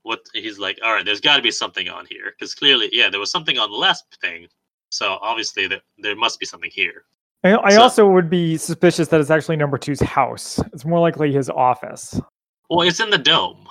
"What?" 0.03 0.21
He's 0.33 0.59
like, 0.59 0.79
"All 0.83 0.93
right, 0.93 1.03
there's 1.03 1.19
got 1.19 1.35
to 1.37 1.41
be 1.41 1.51
something 1.51 1.89
on 1.89 2.05
here," 2.09 2.31
because 2.31 2.53
clearly, 2.55 2.89
yeah, 2.93 3.09
there 3.09 3.19
was 3.19 3.31
something 3.31 3.57
on 3.57 3.69
the 3.71 3.77
last 3.77 4.05
thing. 4.21 4.47
So 4.91 5.17
obviously, 5.21 5.67
there 5.67 5.81
there 5.97 6.15
must 6.15 6.39
be 6.39 6.45
something 6.45 6.69
here. 6.71 7.05
I, 7.43 7.55
I 7.57 7.69
So- 7.71 7.81
also 7.81 8.09
would 8.09 8.29
be 8.29 8.55
suspicious 8.57 9.07
that 9.09 9.19
it's 9.19 9.29
actually 9.31 9.57
number 9.57 9.77
two's 9.77 9.99
house. 9.99 10.59
It's 10.73 10.85
more 10.85 10.99
likely 10.99 11.33
his 11.33 11.49
office. 11.49 12.19
Well, 12.69 12.87
it's 12.87 12.99
in 12.99 13.09
the 13.09 13.17
dome, 13.17 13.67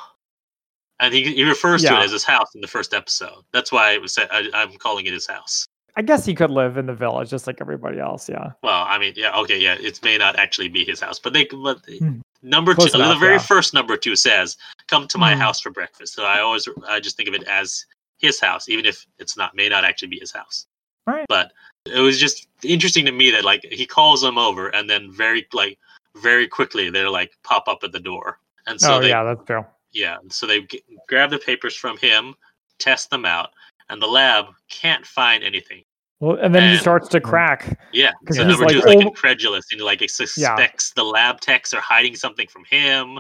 and 1.01 1.13
he 1.13 1.35
he 1.35 1.45
refers 1.45 1.83
to 1.83 1.89
it 2.01 2.05
as 2.05 2.13
his 2.13 2.25
house 2.25 2.55
in 2.55 2.61
the 2.61 2.69
first 2.69 2.95
episode. 2.95 3.45
That's 3.53 3.73
why 3.73 3.93
it 3.93 4.01
was 4.03 4.17
I, 4.19 4.49
I'm 4.55 4.73
calling 4.79 5.07
it 5.07 5.13
his 5.13 5.27
house. 5.27 5.67
I 5.97 6.03
guess 6.03 6.25
he 6.27 6.35
could 6.35 6.51
live 6.51 6.77
in 6.77 6.87
the 6.87 6.95
village 6.95 7.31
just 7.31 7.47
like 7.47 7.61
everybody 7.61 8.01
else. 8.01 8.29
Yeah. 8.29 8.53
Well, 8.63 8.85
I 8.87 8.99
mean, 8.99 9.15
yeah, 9.17 9.37
okay, 9.41 9.59
yeah, 9.59 9.77
it 9.79 10.03
may 10.03 10.19
not 10.19 10.37
actually 10.37 10.69
be 10.69 10.85
his 10.85 11.01
house, 11.01 11.21
but 11.21 11.33
they, 11.33 11.45
but 11.45 11.79
Hmm. 11.87 12.19
number 12.43 12.75
Close 12.75 12.93
two, 12.93 12.99
enough, 12.99 13.15
the 13.15 13.21
very 13.21 13.35
yeah. 13.35 13.43
first 13.43 13.75
number 13.75 13.97
two 13.97 14.17
says, 14.17 14.57
"Come 14.89 15.07
to 15.09 15.19
my 15.19 15.35
Hmm. 15.35 15.41
house 15.41 15.61
for 15.61 15.71
breakfast." 15.71 16.15
So 16.15 16.25
I 16.25 16.41
always, 16.41 16.69
I 16.89 16.99
just 16.99 17.17
think 17.17 17.29
of 17.29 17.35
it 17.35 17.45
as 17.45 17.87
his 18.19 18.41
house, 18.41 18.69
even 18.69 18.87
if 18.87 19.07
it's 19.19 19.37
not, 19.37 19.55
may 19.55 19.69
not 19.69 19.85
actually 19.85 20.09
be 20.09 20.19
his 20.19 20.33
house. 20.33 20.67
Right. 21.07 21.27
But 21.29 21.53
it 21.87 22.01
was 22.01 22.19
just 22.19 22.49
interesting 22.63 23.05
to 23.07 23.13
me 23.13 23.31
that 23.31 23.45
like 23.45 23.63
he 23.71 23.87
calls 23.87 24.21
them 24.23 24.39
over, 24.39 24.69
and 24.71 24.91
then 24.91 25.13
very 25.13 25.47
like 25.53 25.79
very 26.17 26.49
quickly 26.49 26.91
they're 26.91 27.11
like 27.11 27.33
pop 27.45 27.69
up 27.69 27.85
at 27.85 27.93
the 27.93 28.01
door, 28.01 28.41
and 28.67 28.81
so 28.81 28.97
oh 28.97 29.01
they 29.01 29.11
yeah, 29.11 29.23
that's 29.23 29.45
true. 29.45 29.65
Yeah, 29.95 30.19
so 30.29 30.47
they 30.47 30.63
g- 30.63 30.83
grab 31.09 31.31
the 31.31 31.39
papers 31.39 31.75
from 31.75 31.97
him, 31.97 32.35
test 32.79 33.09
them 33.11 33.25
out, 33.25 33.51
and 33.89 34.03
the 34.03 34.07
lab 34.07 34.47
can't 34.69 35.07
find 35.07 35.43
anything. 35.43 35.83
Well, 36.21 36.37
and 36.41 36.55
then 36.55 36.71
he 36.71 36.79
starts 36.79 37.09
to 37.09 37.21
crack. 37.21 37.79
Yeah, 37.93 38.13
'Cause 38.27 38.37
so 38.37 38.45
he's 38.45 38.51
number 38.53 38.65
like, 38.67 38.73
two 38.73 38.79
is 38.81 38.85
like 38.85 38.99
"Oh." 38.99 39.09
incredulous 39.09 39.67
and 39.73 39.81
like 39.81 40.03
it 40.03 40.11
suspects 40.11 40.93
the 40.95 41.05
lab 41.05 41.41
techs 41.41 41.73
are 41.75 41.81
hiding 41.81 42.17
something 42.17 42.49
from 42.49 42.65
him. 42.65 43.19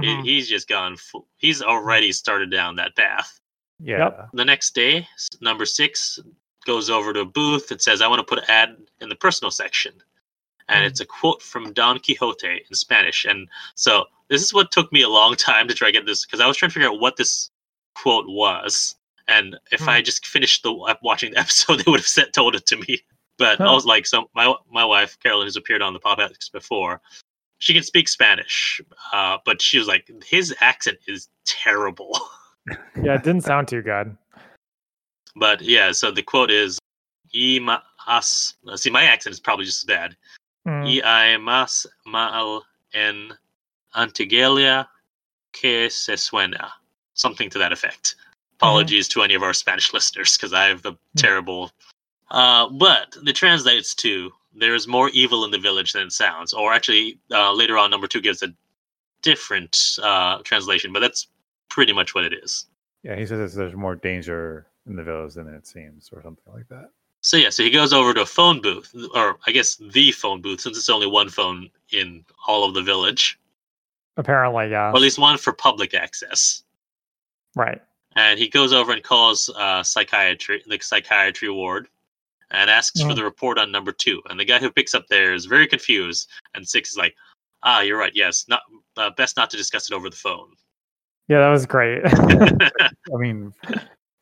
He- 0.00 0.06
Mhm. 0.08 0.24
he's 0.24 0.48
just 0.48 0.68
gone. 0.68 0.96
Full, 0.96 1.28
he's 1.36 1.62
already 1.62 2.10
started 2.12 2.50
down 2.50 2.76
that 2.76 2.96
path. 2.96 3.40
Yeah. 3.78 4.26
The 4.32 4.44
next 4.44 4.74
day, 4.74 5.06
number 5.40 5.64
six 5.64 6.18
goes 6.66 6.90
over 6.90 7.12
to 7.12 7.20
a 7.20 7.24
booth 7.24 7.70
and 7.70 7.80
says, 7.80 8.00
"I 8.02 8.08
want 8.08 8.18
to 8.20 8.24
put 8.24 8.38
an 8.42 8.50
ad 8.50 8.76
in 9.00 9.08
the 9.08 9.16
personal 9.16 9.50
section," 9.50 10.02
and 10.68 10.84
it's 10.84 11.00
a 11.00 11.06
quote 11.06 11.42
from 11.42 11.72
Don 11.72 11.98
Quixote 11.98 12.64
in 12.68 12.74
Spanish. 12.74 13.24
And 13.24 13.48
so 13.74 14.04
this 14.28 14.42
is 14.42 14.54
what 14.54 14.70
took 14.70 14.92
me 14.92 15.02
a 15.02 15.08
long 15.08 15.34
time 15.36 15.68
to 15.68 15.74
try 15.74 15.88
to 15.88 15.92
get 15.92 16.06
this 16.06 16.24
because 16.24 16.40
I 16.40 16.46
was 16.46 16.56
trying 16.56 16.70
to 16.70 16.74
figure 16.74 16.88
out 16.88 17.00
what 17.00 17.16
this 17.16 17.50
quote 17.94 18.26
was. 18.28 18.96
And 19.26 19.56
if 19.72 19.88
I 19.88 20.02
just 20.02 20.26
finished 20.26 20.62
the 20.62 20.72
uh, 20.74 20.94
watching 21.02 21.32
the 21.32 21.38
episode, 21.40 21.80
they 21.80 21.90
would 21.90 22.00
have 22.00 22.06
said 22.06 22.32
told 22.32 22.54
it 22.54 22.66
to 22.66 22.76
me. 22.76 23.00
But 23.36 23.60
I 23.60 23.72
was 23.72 23.84
like, 23.84 24.06
so 24.06 24.30
my 24.36 24.54
my 24.70 24.84
wife 24.84 25.18
Carolyn, 25.18 25.46
who's 25.46 25.56
appeared 25.56 25.82
on 25.82 25.92
the 25.92 25.98
podcast 25.98 26.52
before, 26.52 27.00
she 27.58 27.74
can 27.74 27.82
speak 27.82 28.06
Spanish, 28.06 28.80
uh, 29.12 29.38
but 29.44 29.60
she 29.60 29.76
was 29.76 29.88
like, 29.88 30.08
his 30.24 30.54
accent 30.60 30.98
is 31.08 31.28
terrible. 31.44 32.16
Yeah, 33.02 33.14
it 33.14 33.24
didn't 33.24 33.40
sound 33.40 33.66
too 33.66 33.82
good. 33.82 34.16
But 35.34 35.62
yeah, 35.62 35.90
so 35.90 36.12
the 36.12 36.22
quote 36.22 36.52
is, 36.52 36.78
"Y 37.34 37.58
has." 38.06 38.54
See, 38.76 38.90
my 38.90 39.02
accent 39.02 39.32
is 39.32 39.40
probably 39.40 39.64
just 39.64 39.82
as 39.82 39.86
bad. 39.86 40.16
Mm. 40.66 40.86
Y 40.86 41.00
hay 41.02 41.36
más 41.36 41.86
mal 42.06 42.62
en 42.92 43.32
Antigua 43.94 44.88
que 45.52 45.90
se 45.90 46.16
suena. 46.16 46.70
Something 47.14 47.50
to 47.50 47.58
that 47.58 47.72
effect. 47.72 48.16
Apologies 48.60 49.08
to 49.08 49.22
any 49.22 49.34
of 49.34 49.42
our 49.42 49.52
Spanish 49.52 49.92
listeners 49.92 50.36
because 50.36 50.52
I 50.52 50.66
have 50.66 50.82
the 50.82 50.94
terrible. 51.16 51.70
Uh, 52.30 52.68
but 52.68 53.16
it 53.24 53.36
translates 53.36 53.94
to 53.96 54.32
there 54.54 54.74
is 54.74 54.86
more 54.88 55.10
evil 55.10 55.44
in 55.44 55.50
the 55.50 55.58
village 55.58 55.92
than 55.92 56.06
it 56.06 56.12
sounds. 56.12 56.52
Or 56.52 56.72
actually, 56.72 57.18
uh, 57.30 57.52
later 57.52 57.76
on, 57.76 57.90
number 57.90 58.06
two 58.06 58.20
gives 58.20 58.42
a 58.42 58.48
different 59.22 59.98
uh, 60.02 60.38
translation, 60.44 60.92
but 60.92 61.00
that's 61.00 61.28
pretty 61.68 61.92
much 61.92 62.14
what 62.14 62.24
it 62.24 62.32
is. 62.32 62.66
Yeah. 63.02 63.16
He 63.16 63.26
says 63.26 63.54
there's 63.54 63.74
more 63.74 63.96
danger 63.96 64.66
in 64.86 64.96
the 64.96 65.02
village 65.02 65.34
than 65.34 65.48
it 65.48 65.66
seems, 65.66 66.10
or 66.12 66.22
something 66.22 66.52
like 66.52 66.68
that. 66.68 66.90
So 67.24 67.38
yeah, 67.38 67.48
so 67.48 67.62
he 67.62 67.70
goes 67.70 67.94
over 67.94 68.12
to 68.12 68.20
a 68.20 68.26
phone 68.26 68.60
booth, 68.60 68.94
or 69.14 69.38
I 69.46 69.50
guess 69.50 69.76
the 69.76 70.12
phone 70.12 70.42
booth, 70.42 70.60
since 70.60 70.76
it's 70.76 70.90
only 70.90 71.06
one 71.06 71.30
phone 71.30 71.70
in 71.90 72.22
all 72.46 72.64
of 72.68 72.74
the 72.74 72.82
village, 72.82 73.40
Apparently, 74.18 74.70
yeah. 74.70 74.90
or 74.90 74.96
at 74.96 75.00
least 75.00 75.18
one 75.18 75.38
for 75.38 75.52
public 75.54 75.94
access. 75.94 76.62
right. 77.56 77.80
And 78.16 78.38
he 78.38 78.46
goes 78.48 78.72
over 78.74 78.92
and 78.92 79.02
calls 79.02 79.48
uh, 79.56 79.82
psychiatry, 79.82 80.62
the 80.66 80.78
psychiatry 80.80 81.48
ward, 81.48 81.88
and 82.50 82.68
asks 82.70 83.00
for 83.00 83.08
Mhm. 83.08 83.16
the 83.16 83.24
report 83.24 83.58
on 83.58 83.72
number 83.72 83.90
two. 83.90 84.22
And 84.28 84.38
the 84.38 84.44
guy 84.44 84.58
who 84.60 84.70
picks 84.70 84.94
up 84.94 85.06
there 85.08 85.32
is 85.34 85.46
very 85.46 85.66
confused, 85.66 86.30
and 86.54 86.68
six 86.68 86.90
is 86.90 86.96
like, 86.98 87.16
"Ah, 87.62 87.80
you're 87.80 87.98
right. 87.98 88.12
Yes, 88.14 88.44
not 88.48 88.60
uh, 88.98 89.10
best 89.16 89.36
not 89.38 89.48
to 89.50 89.56
discuss 89.56 89.90
it 89.90 89.94
over 89.94 90.10
the 90.10 90.14
phone." 90.16 90.52
Yeah, 91.26 91.40
that 91.40 91.48
was 91.48 91.64
great. 91.66 92.02
I 92.04 93.16
mean, 93.16 93.52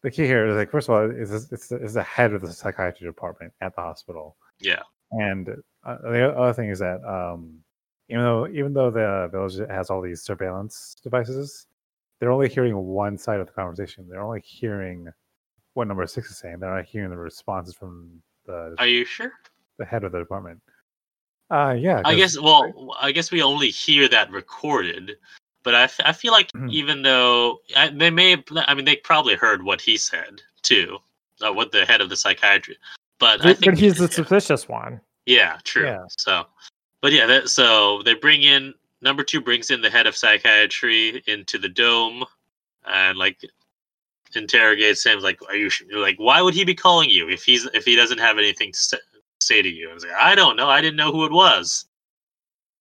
the 0.02 0.10
key 0.10 0.24
here 0.24 0.46
is 0.46 0.56
like, 0.56 0.70
first 0.70 0.88
of 0.88 0.94
all, 0.94 1.10
is 1.10 1.30
it's 1.52 1.68
the, 1.68 1.76
it's 1.76 1.94
the 1.94 2.02
head 2.02 2.32
of 2.32 2.42
the 2.42 2.52
psychiatry 2.52 3.06
department 3.06 3.52
at 3.60 3.74
the 3.74 3.82
hospital, 3.82 4.36
yeah, 4.60 4.82
and 5.12 5.48
uh, 5.84 5.96
the 6.02 6.36
other 6.36 6.52
thing 6.52 6.70
is 6.70 6.78
that 6.78 7.02
um, 7.04 7.58
even 8.08 8.22
though 8.24 8.48
even 8.48 8.72
though 8.72 8.90
the 8.90 9.28
village 9.30 9.58
has 9.70 9.90
all 9.90 10.00
these 10.00 10.22
surveillance 10.22 10.96
devices, 11.02 11.66
they're 12.20 12.32
only 12.32 12.48
hearing 12.48 12.76
one 12.76 13.16
side 13.16 13.40
of 13.40 13.46
the 13.46 13.52
conversation. 13.52 14.06
They're 14.08 14.22
only 14.22 14.42
hearing 14.44 15.08
what 15.74 15.88
number 15.88 16.06
six 16.06 16.30
is 16.30 16.38
saying. 16.38 16.58
They're 16.60 16.74
not 16.74 16.84
hearing 16.84 17.10
the 17.10 17.16
responses 17.16 17.74
from 17.74 18.22
the 18.46 18.74
are 18.78 18.86
you 18.86 19.04
sure? 19.04 19.32
the 19.78 19.84
head 19.84 20.04
of 20.04 20.12
the 20.12 20.18
department. 20.18 20.60
Uh 21.50 21.74
yeah. 21.78 22.02
i 22.04 22.14
guess. 22.14 22.38
Well, 22.38 22.94
I 23.00 23.12
guess 23.12 23.30
we 23.30 23.42
only 23.42 23.70
hear 23.70 24.08
that 24.08 24.30
recorded, 24.30 25.16
but 25.62 25.74
I, 25.74 25.82
f- 25.84 26.00
I 26.04 26.12
feel 26.12 26.32
like 26.32 26.50
Mhm. 26.52 26.70
even 26.72 27.02
though 27.02 27.60
I, 27.76 27.88
they 27.88 28.10
may, 28.10 28.30
have- 28.30 28.44
I 28.66 28.74
mean, 28.74 28.84
they 28.84 28.96
probably 28.96 29.34
heard 29.34 29.62
what 29.62 29.80
he 29.80 29.96
said 29.96 30.42
too, 30.62 30.98
uh, 31.40 31.52
what 31.52 31.72
the 31.72 31.84
head 31.86 32.00
of 32.00 32.08
the 32.08 32.16
psychiatry. 32.16 32.76
But 33.18 33.44
I 33.44 33.54
think 33.54 33.64
but 33.74 33.78
he's 33.78 33.98
the 33.98 34.08
suspicious 34.10 34.68
one. 34.68 35.00
yeah, 35.26 35.58
true. 35.64 35.84
Yeah. 35.86 36.04
So, 36.18 36.46
but 37.00 37.12
yeah, 37.12 37.26
that, 37.26 37.48
so 37.48 38.02
they 38.02 38.14
bring 38.14 38.42
in 38.42 38.74
number 39.00 39.22
two 39.24 39.40
brings 39.40 39.70
in 39.70 39.80
the 39.80 39.90
head 39.90 40.06
of 40.06 40.16
psychiatry 40.16 41.22
into 41.26 41.58
the 41.58 41.68
dome, 41.68 42.24
and 42.86 43.16
like 43.18 43.38
interrogates 44.34 45.04
him 45.04 45.20
like, 45.20 45.38
"Are 45.48 45.56
you 45.56 45.70
like 45.92 46.16
why 46.16 46.40
would 46.42 46.54
he 46.54 46.64
be 46.64 46.74
calling 46.74 47.10
you 47.10 47.28
if 47.28 47.44
he's 47.44 47.66
if 47.74 47.84
he 47.84 47.94
doesn't 47.96 48.18
have 48.18 48.38
anything 48.38 48.72
to 48.72 48.78
say, 48.78 48.96
say 49.40 49.62
to 49.62 49.68
you?" 49.68 49.90
I 49.90 49.94
was 49.94 50.04
like, 50.04 50.14
"I 50.14 50.34
don't 50.34 50.56
know. 50.56 50.68
I 50.68 50.80
didn't 50.80 50.96
know 50.96 51.12
who 51.12 51.24
it 51.24 51.32
was." 51.32 51.86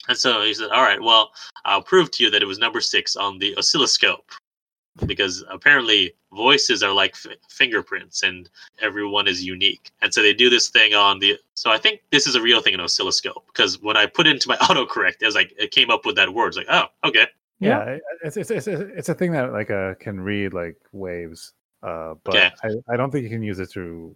And 0.08 0.18
so 0.18 0.42
he 0.44 0.54
said, 0.54 0.70
"All 0.72 0.84
right, 0.84 1.02
well, 1.02 1.32
I'll 1.66 1.82
prove 1.84 2.12
to 2.12 2.24
you 2.24 2.30
that 2.32 2.42
it 2.42 2.46
was 2.48 2.58
number 2.60 2.82
six 2.82 3.16
on 3.16 3.38
the 3.40 3.56
oscilloscope." 3.58 4.32
Because 5.06 5.44
apparently 5.50 6.14
voices 6.34 6.84
are 6.84 6.92
like 6.92 7.12
f- 7.14 7.38
fingerprints, 7.50 8.24
and 8.24 8.50
everyone 8.82 9.26
is 9.28 9.42
unique. 9.44 9.90
And 10.02 10.14
so 10.14 10.22
they 10.22 10.34
do 10.34 10.50
this 10.50 10.70
thing 10.70 10.94
on 10.94 11.20
the. 11.20 11.38
So 11.56 11.72
I 11.72 11.78
think 11.78 12.02
this 12.12 12.28
is 12.28 12.36
a 12.36 12.42
real 12.42 12.62
thing 12.62 12.74
in 12.74 12.82
oscilloscope 12.82 13.46
because 13.48 13.82
when 13.82 13.96
I 13.96 14.06
put 14.06 14.28
it 14.28 14.32
into 14.32 14.50
my 14.50 14.58
autocorrect, 14.68 15.16
it 15.22 15.26
was 15.26 15.36
like 15.36 15.54
it 15.58 15.72
came 15.72 15.90
up 15.90 16.06
with 16.06 16.16
that 16.18 16.34
word. 16.34 16.50
It's 16.50 16.58
like, 16.58 16.68
oh, 16.70 16.86
okay. 17.06 17.28
yeah, 17.60 17.84
it- 17.84 18.02
it's 18.24 18.38
it's 18.38 18.52
it's 18.52 18.68
a, 18.68 18.82
it's 18.98 19.10
a 19.10 19.14
thing 19.14 19.32
that 19.32 19.54
like 19.54 19.72
uh 19.72 19.94
can 19.96 20.20
read 20.20 20.54
like 20.54 20.76
waves. 20.92 21.54
Uh, 21.84 22.16
but 22.24 22.36
Okay. 22.36 22.52
I, 22.64 22.94
I 22.94 22.98
don't 22.98 23.12
think 23.12 23.24
you 23.24 23.30
can 23.30 23.42
use 23.44 23.60
it 23.60 23.72
to 23.72 24.16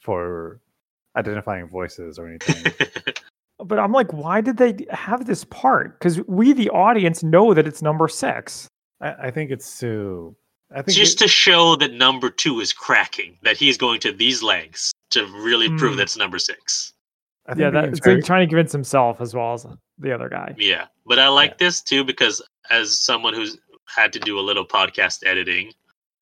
for 0.00 0.60
identifying 1.16 1.66
voices 1.66 2.18
or 2.18 2.28
anything. 2.28 2.72
But 3.58 3.78
I'm 3.78 3.92
like, 3.92 4.12
why 4.12 4.40
did 4.40 4.56
they 4.56 4.84
have 4.90 5.26
this 5.26 5.44
part? 5.44 5.98
Because 5.98 6.20
we, 6.26 6.52
the 6.52 6.70
audience, 6.70 7.22
know 7.22 7.54
that 7.54 7.66
it's 7.66 7.82
number 7.82 8.08
six. 8.08 8.66
I, 9.00 9.12
I 9.24 9.30
think 9.30 9.50
it's 9.50 9.78
to 9.80 10.34
I 10.74 10.82
think 10.82 10.96
Just 10.96 11.20
it- 11.20 11.24
to 11.24 11.28
show 11.28 11.76
that 11.76 11.92
number 11.92 12.30
two 12.30 12.60
is 12.60 12.72
cracking, 12.72 13.38
that 13.42 13.56
he's 13.56 13.76
going 13.78 14.00
to 14.00 14.12
these 14.12 14.42
lengths 14.42 14.92
to 15.10 15.24
really 15.26 15.68
prove 15.68 15.92
Hmm. 15.92 15.98
that's 15.98 16.16
number 16.16 16.38
six. 16.38 16.92
I 17.46 17.52
think 17.52 17.60
Yeah, 17.60 17.70
the 17.70 17.80
that, 17.82 17.88
it's 17.90 17.98
inter- 17.98 18.14
like 18.16 18.24
trying 18.24 18.46
to 18.46 18.50
convince 18.50 18.72
himself 18.72 19.20
as 19.20 19.34
well 19.34 19.52
as 19.52 19.66
the 19.98 20.12
other 20.12 20.28
guy. 20.28 20.54
Yeah, 20.58 20.86
but 21.06 21.18
I 21.20 21.28
like 21.28 21.58
this 21.58 21.80
too 21.80 22.02
because 22.02 22.42
as 22.70 22.98
someone 22.98 23.34
who's 23.34 23.56
had 23.86 24.12
to 24.14 24.18
do 24.18 24.38
a 24.38 24.40
little 24.40 24.66
podcast 24.66 25.24
editing, 25.26 25.70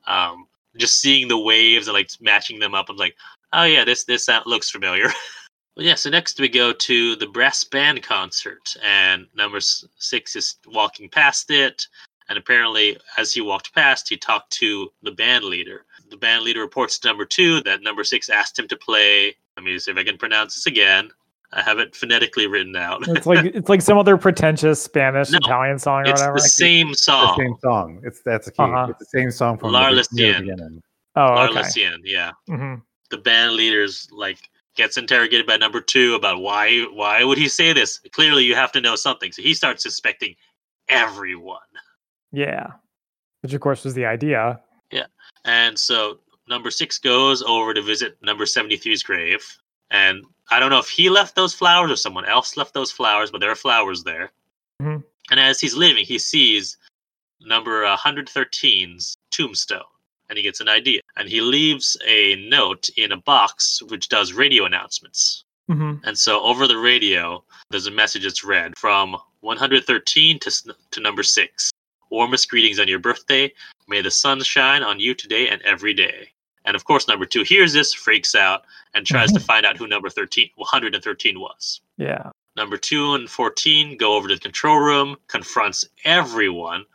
um, 0.07 0.47
just 0.77 1.01
seeing 1.01 1.29
the 1.29 1.39
waves 1.39 1.87
and 1.87 1.95
like 1.95 2.11
matching 2.21 2.59
them 2.59 2.75
up, 2.75 2.91
I'm 2.91 2.97
like, 2.97 3.15
oh 3.55 3.63
yeah, 3.65 3.85
this 3.85 4.05
this 4.05 4.27
sound, 4.27 4.45
looks 4.47 4.69
familiar. 4.71 5.09
well, 5.77 5.87
yeah. 5.87 5.95
So 5.95 6.11
next 6.11 6.39
we 6.41 6.49
go 6.49 6.73
to 6.73 7.17
the 7.17 7.27
brass 7.27 7.65
band 7.65 8.03
concert, 8.03 8.77
and 8.85 9.27
number 9.35 9.59
six 9.61 10.37
is 10.37 10.57
walking 10.69 11.09
past 11.09 11.51
it, 11.51 11.87
and 12.29 12.39
apparently 12.39 12.97
as 13.17 13.33
he 13.33 13.41
walked 13.41 13.75
past, 13.75 14.09
he 14.09 14.17
talked 14.17 14.51
to 14.55 14.91
the 15.03 15.13
band 15.13 15.45
leader. 15.45 15.85
The 16.11 16.17
band 16.17 16.45
leader 16.45 16.61
reports 16.61 16.99
to 17.01 17.09
number 17.09 17.25
two 17.25 17.63
that 17.63 17.83
number 17.83 18.05
six 18.05 18.29
asked 18.29 18.59
him 18.59 18.69
to 18.69 18.77
play. 18.77 19.35
Let 19.57 19.65
me 19.65 19.79
see 19.79 19.91
if 19.91 19.97
I 19.97 20.05
can 20.05 20.19
pronounce 20.19 20.55
this 20.55 20.67
again. 20.67 21.11
I 21.55 21.61
have 21.61 21.79
it 21.79 21.95
phonetically 21.95 22.47
written 22.47 22.75
out. 22.77 23.07
It's 23.09 23.27
like 23.33 23.45
it's 23.45 23.69
like 23.69 23.83
some 23.83 23.99
other 23.99 24.17
pretentious 24.17 24.83
Spanish 24.83 25.31
No, 25.31 25.39
Italian 25.39 25.79
song 25.79 26.01
or 26.07 26.11
it's 26.11 26.21
whatever. 26.21 26.35
the 26.35 26.41
same 26.41 26.95
song. 26.95 27.23
The 27.23 27.27
song. 27.29 27.39
same 27.39 27.57
song. 27.63 28.01
It's 28.05 28.23
that's 28.23 28.49
a 28.49 28.53
key. 28.53 28.63
Uh-huh. 28.63 28.87
It's 28.91 28.99
the 28.99 29.19
same 29.19 29.31
song 29.31 29.59
from 29.59 29.73
La 29.73 29.91
the, 29.91 29.97
La 29.97 30.03
the 30.03 30.23
Cien. 30.23 30.41
beginning. 30.41 30.83
oh, 31.17 31.21
Larla 31.21 31.51
okay. 31.51 31.61
Cien, 31.61 31.99
yeah. 32.05 32.31
hmm 32.49 32.75
The 33.11 33.19
band 33.19 33.53
leader's 33.55 34.09
like 34.13 34.39
gets 34.77 34.97
interrogated 34.97 35.47
by 35.47 35.57
number 35.57 35.81
two 35.81 36.15
about 36.15 36.41
why 36.41 36.87
why 36.93 37.25
would 37.25 37.39
he 37.39 37.49
say 37.49 37.73
this? 37.73 38.01
Clearly 38.13 38.45
you 38.45 38.55
have 38.55 38.73
to 38.73 38.81
know 38.81 38.97
something. 38.97 39.33
So 39.33 39.43
he 39.43 39.55
starts 39.55 39.83
suspecting 39.83 40.35
everyone. 40.89 41.61
Yeah, 42.33 42.69
which 43.43 43.53
of 43.53 43.61
course 43.61 43.85
was 43.85 43.95
the 43.95 44.07
idea. 44.07 44.61
Yeah, 44.91 45.07
and 45.45 45.79
so 45.79 46.19
number 46.49 46.71
six 46.71 46.99
goes 46.99 47.43
over 47.43 47.73
to 47.75 47.83
visit 47.83 48.17
number 48.23 48.45
73's 48.45 49.03
grave. 49.03 49.45
And 49.91 50.25
I 50.51 50.59
don't 50.59 50.71
know 50.71 50.79
if 50.79 50.89
he 50.89 51.09
left 51.11 51.37
those 51.37 51.55
flowers 51.55 51.91
or 51.91 51.97
someone 51.97 52.25
else 52.25 52.57
left 52.57 52.75
those 52.75 52.91
flowers, 52.91 53.31
but 53.31 53.41
there 53.41 53.51
are 53.51 53.57
flowers 53.57 54.03
there. 54.05 54.33
Mhm. 54.81 55.05
And 55.31 55.39
as 55.39 55.61
he's 55.61 55.77
leaving, 55.77 56.05
he 56.05 56.19
sees 56.19 56.79
number 57.41 57.85
113's 57.85 59.17
tombstone. 59.31 59.83
And 60.33 60.39
he 60.39 60.43
gets 60.43 60.61
an 60.61 60.69
idea. 60.71 61.03
And 61.19 61.29
he 61.29 61.43
leaves 61.43 61.95
a 62.07 62.37
note 62.37 62.89
in 62.97 63.13
a 63.13 63.19
box 63.19 63.83
which 63.83 64.09
does 64.09 64.33
radio 64.33 64.65
announcements. 64.65 65.45
hmm 65.69 65.97
And 66.05 66.17
so 66.17 66.43
over 66.43 66.67
the 66.67 66.79
radio, 66.79 67.45
there's 67.69 67.87
a 67.87 67.91
message 67.91 68.23
that's 68.23 68.43
read 68.43 68.73
from 68.79 69.15
113 69.41 70.39
to, 70.39 70.75
to 70.93 71.01
number 71.01 71.23
six. 71.23 71.71
Warmest 72.09 72.49
greetings 72.49 72.81
on 72.81 72.89
your 72.89 72.99
birthday. 72.99 73.53
May 73.89 74.01
the 74.01 74.11
sun 74.11 74.43
shine 74.43 74.83
on 74.83 74.99
you 75.01 75.15
today 75.15 75.49
and 75.51 75.61
every 75.63 75.93
day. 75.93 76.31
And 76.65 76.75
of 76.77 76.85
course, 76.87 77.07
number 77.07 77.27
two 77.27 77.43
hears 77.43 77.75
this, 77.75 77.93
freaks 77.93 78.35
out, 78.35 78.63
and 78.95 79.05
tries 79.05 79.33
to 79.33 79.41
find 79.51 79.67
out 79.67 79.77
who 79.77 79.87
number 79.87 80.09
13, 80.09 80.49
113 80.57 81.39
was. 81.39 81.83
Yeah. 81.99 82.31
Number 82.57 82.79
two 82.79 83.13
and 83.13 83.29
14 83.29 83.99
go 83.99 84.17
over 84.17 84.29
to 84.29 84.35
the 84.37 84.41
control 84.41 84.79
room, 84.79 85.17
confronts 85.29 85.87
everyone, 86.05 86.87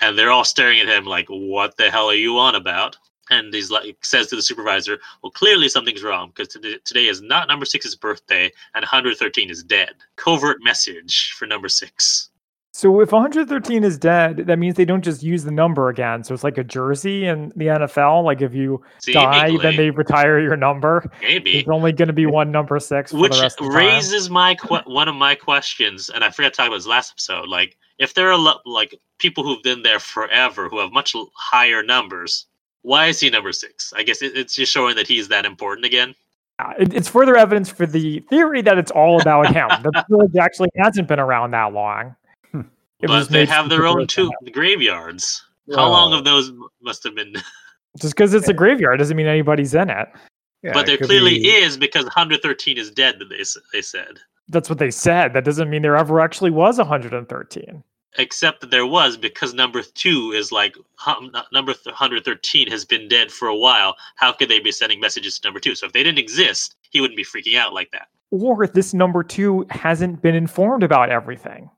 and 0.00 0.18
they're 0.18 0.30
all 0.30 0.44
staring 0.44 0.80
at 0.80 0.88
him 0.88 1.04
like, 1.04 1.26
What 1.28 1.76
the 1.76 1.90
hell 1.90 2.06
are 2.06 2.14
you 2.14 2.38
on 2.38 2.54
about? 2.54 2.96
And 3.30 3.54
he's 3.54 3.70
like, 3.70 3.96
says 4.04 4.26
to 4.28 4.36
the 4.36 4.42
supervisor, 4.42 4.98
Well, 5.22 5.30
clearly 5.30 5.68
something's 5.68 6.02
wrong 6.02 6.32
because 6.34 6.48
today, 6.48 6.78
today 6.84 7.06
is 7.06 7.22
not 7.22 7.48
number 7.48 7.66
six's 7.66 7.94
birthday 7.94 8.50
and 8.74 8.82
113 8.82 9.50
is 9.50 9.62
dead. 9.62 9.94
Covert 10.16 10.58
message 10.62 11.32
for 11.38 11.46
number 11.46 11.68
six. 11.68 12.29
So 12.72 13.00
if 13.00 13.10
113 13.10 13.82
is 13.82 13.98
dead, 13.98 14.38
that 14.46 14.58
means 14.58 14.76
they 14.76 14.84
don't 14.84 15.02
just 15.02 15.22
use 15.24 15.42
the 15.42 15.50
number 15.50 15.88
again. 15.88 16.22
So 16.22 16.32
it's 16.34 16.44
like 16.44 16.56
a 16.56 16.62
jersey 16.62 17.26
in 17.26 17.52
the 17.56 17.66
NFL. 17.66 18.24
Like 18.24 18.42
if 18.42 18.54
you 18.54 18.80
die, 19.12 19.56
then 19.58 19.76
they 19.76 19.90
retire 19.90 20.38
your 20.38 20.56
number. 20.56 21.10
maybe. 21.20 21.54
There's 21.54 21.68
only 21.68 21.92
going 21.92 22.08
to 22.08 22.14
be 22.14 22.26
one 22.26 22.52
number 22.52 22.78
six 22.78 23.10
for 23.10 23.18
Which 23.18 23.32
the 23.32 23.42
rest 23.42 23.60
of 23.60 23.66
the 23.66 23.72
time. 23.72 23.86
raises 23.86 24.30
my 24.30 24.54
que- 24.54 24.82
one 24.86 25.08
of 25.08 25.16
my 25.16 25.34
questions, 25.34 26.10
and 26.10 26.22
I 26.22 26.30
forgot 26.30 26.52
to 26.52 26.56
talk 26.56 26.66
about 26.68 26.76
this 26.76 26.86
last 26.86 27.10
episode. 27.12 27.48
Like, 27.48 27.76
if 27.98 28.14
there 28.14 28.30
are 28.30 28.38
lo- 28.38 28.60
like 28.64 28.94
people 29.18 29.42
who've 29.42 29.62
been 29.64 29.82
there 29.82 29.98
forever 29.98 30.68
who 30.68 30.78
have 30.78 30.92
much 30.92 31.14
higher 31.34 31.82
numbers, 31.82 32.46
why 32.82 33.06
is 33.06 33.18
he 33.18 33.30
number 33.30 33.52
six? 33.52 33.92
I 33.96 34.04
guess 34.04 34.22
it, 34.22 34.36
it's 34.36 34.54
just 34.54 34.72
showing 34.72 34.94
that 34.94 35.08
he's 35.08 35.26
that 35.28 35.44
important 35.44 35.86
again. 35.86 36.14
It's 36.78 37.08
further 37.08 37.36
evidence 37.36 37.70
for 37.70 37.86
the 37.86 38.20
theory 38.30 38.62
that 38.62 38.78
it's 38.78 38.90
all 38.90 39.20
about 39.20 39.46
him. 39.52 39.68
the 39.82 40.04
village 40.08 40.36
actually 40.38 40.68
hasn't 40.76 41.08
been 41.08 41.18
around 41.18 41.52
that 41.52 41.72
long. 41.72 42.14
It 43.02 43.06
but 43.08 43.28
they 43.28 43.46
have 43.46 43.68
their 43.68 43.86
own 43.86 44.06
specifically 44.06 44.06
two 44.06 44.26
for 44.40 44.46
him. 44.46 44.52
graveyards. 44.52 45.44
How 45.74 45.88
long 45.88 46.12
of 46.12 46.24
those 46.24 46.52
must 46.82 47.04
have 47.04 47.14
been? 47.14 47.34
Just 48.00 48.14
because 48.14 48.34
it's 48.34 48.48
a 48.48 48.54
graveyard 48.54 48.98
doesn't 48.98 49.16
mean 49.16 49.26
anybody's 49.26 49.74
in 49.74 49.90
it. 49.90 50.08
yeah, 50.62 50.72
but 50.72 50.86
there 50.86 50.96
could 50.96 51.06
clearly 51.06 51.38
be- 51.40 51.48
is 51.48 51.76
because 51.76 52.04
113 52.04 52.78
is 52.78 52.90
dead. 52.90 53.18
That 53.18 53.28
they 53.28 53.42
they 53.72 53.82
said, 53.82 54.18
That's 54.48 54.68
what 54.68 54.78
they 54.78 54.90
said. 54.90 55.32
That 55.32 55.44
doesn't 55.44 55.68
mean 55.70 55.82
there 55.82 55.96
ever 55.96 56.20
actually 56.20 56.50
was 56.50 56.78
113. 56.78 57.82
except 58.18 58.60
that 58.60 58.70
there 58.70 58.86
was 58.86 59.16
because 59.16 59.54
number 59.54 59.82
two 59.82 60.32
is 60.34 60.50
like 60.52 60.76
hum- 60.96 61.32
number 61.52 61.72
113 61.84 62.70
has 62.70 62.84
been 62.84 63.08
dead 63.08 63.30
for 63.32 63.48
a 63.48 63.56
while. 63.56 63.96
How 64.16 64.32
could 64.32 64.48
they 64.48 64.60
be 64.60 64.72
sending 64.72 65.00
messages 65.00 65.38
to 65.38 65.46
number 65.48 65.60
two? 65.60 65.74
So 65.74 65.86
if 65.86 65.92
they 65.92 66.02
didn't 66.02 66.18
exist, 66.18 66.76
he 66.90 67.00
wouldn't 67.00 67.16
be 67.16 67.24
freaking 67.24 67.56
out 67.56 67.72
like 67.72 67.90
that. 67.92 68.08
Or 68.32 68.62
if 68.62 68.72
this 68.72 68.94
number 68.94 69.22
two 69.24 69.66
hasn't 69.70 70.22
been 70.22 70.34
informed 70.36 70.82
about 70.84 71.10
everything. 71.10 71.70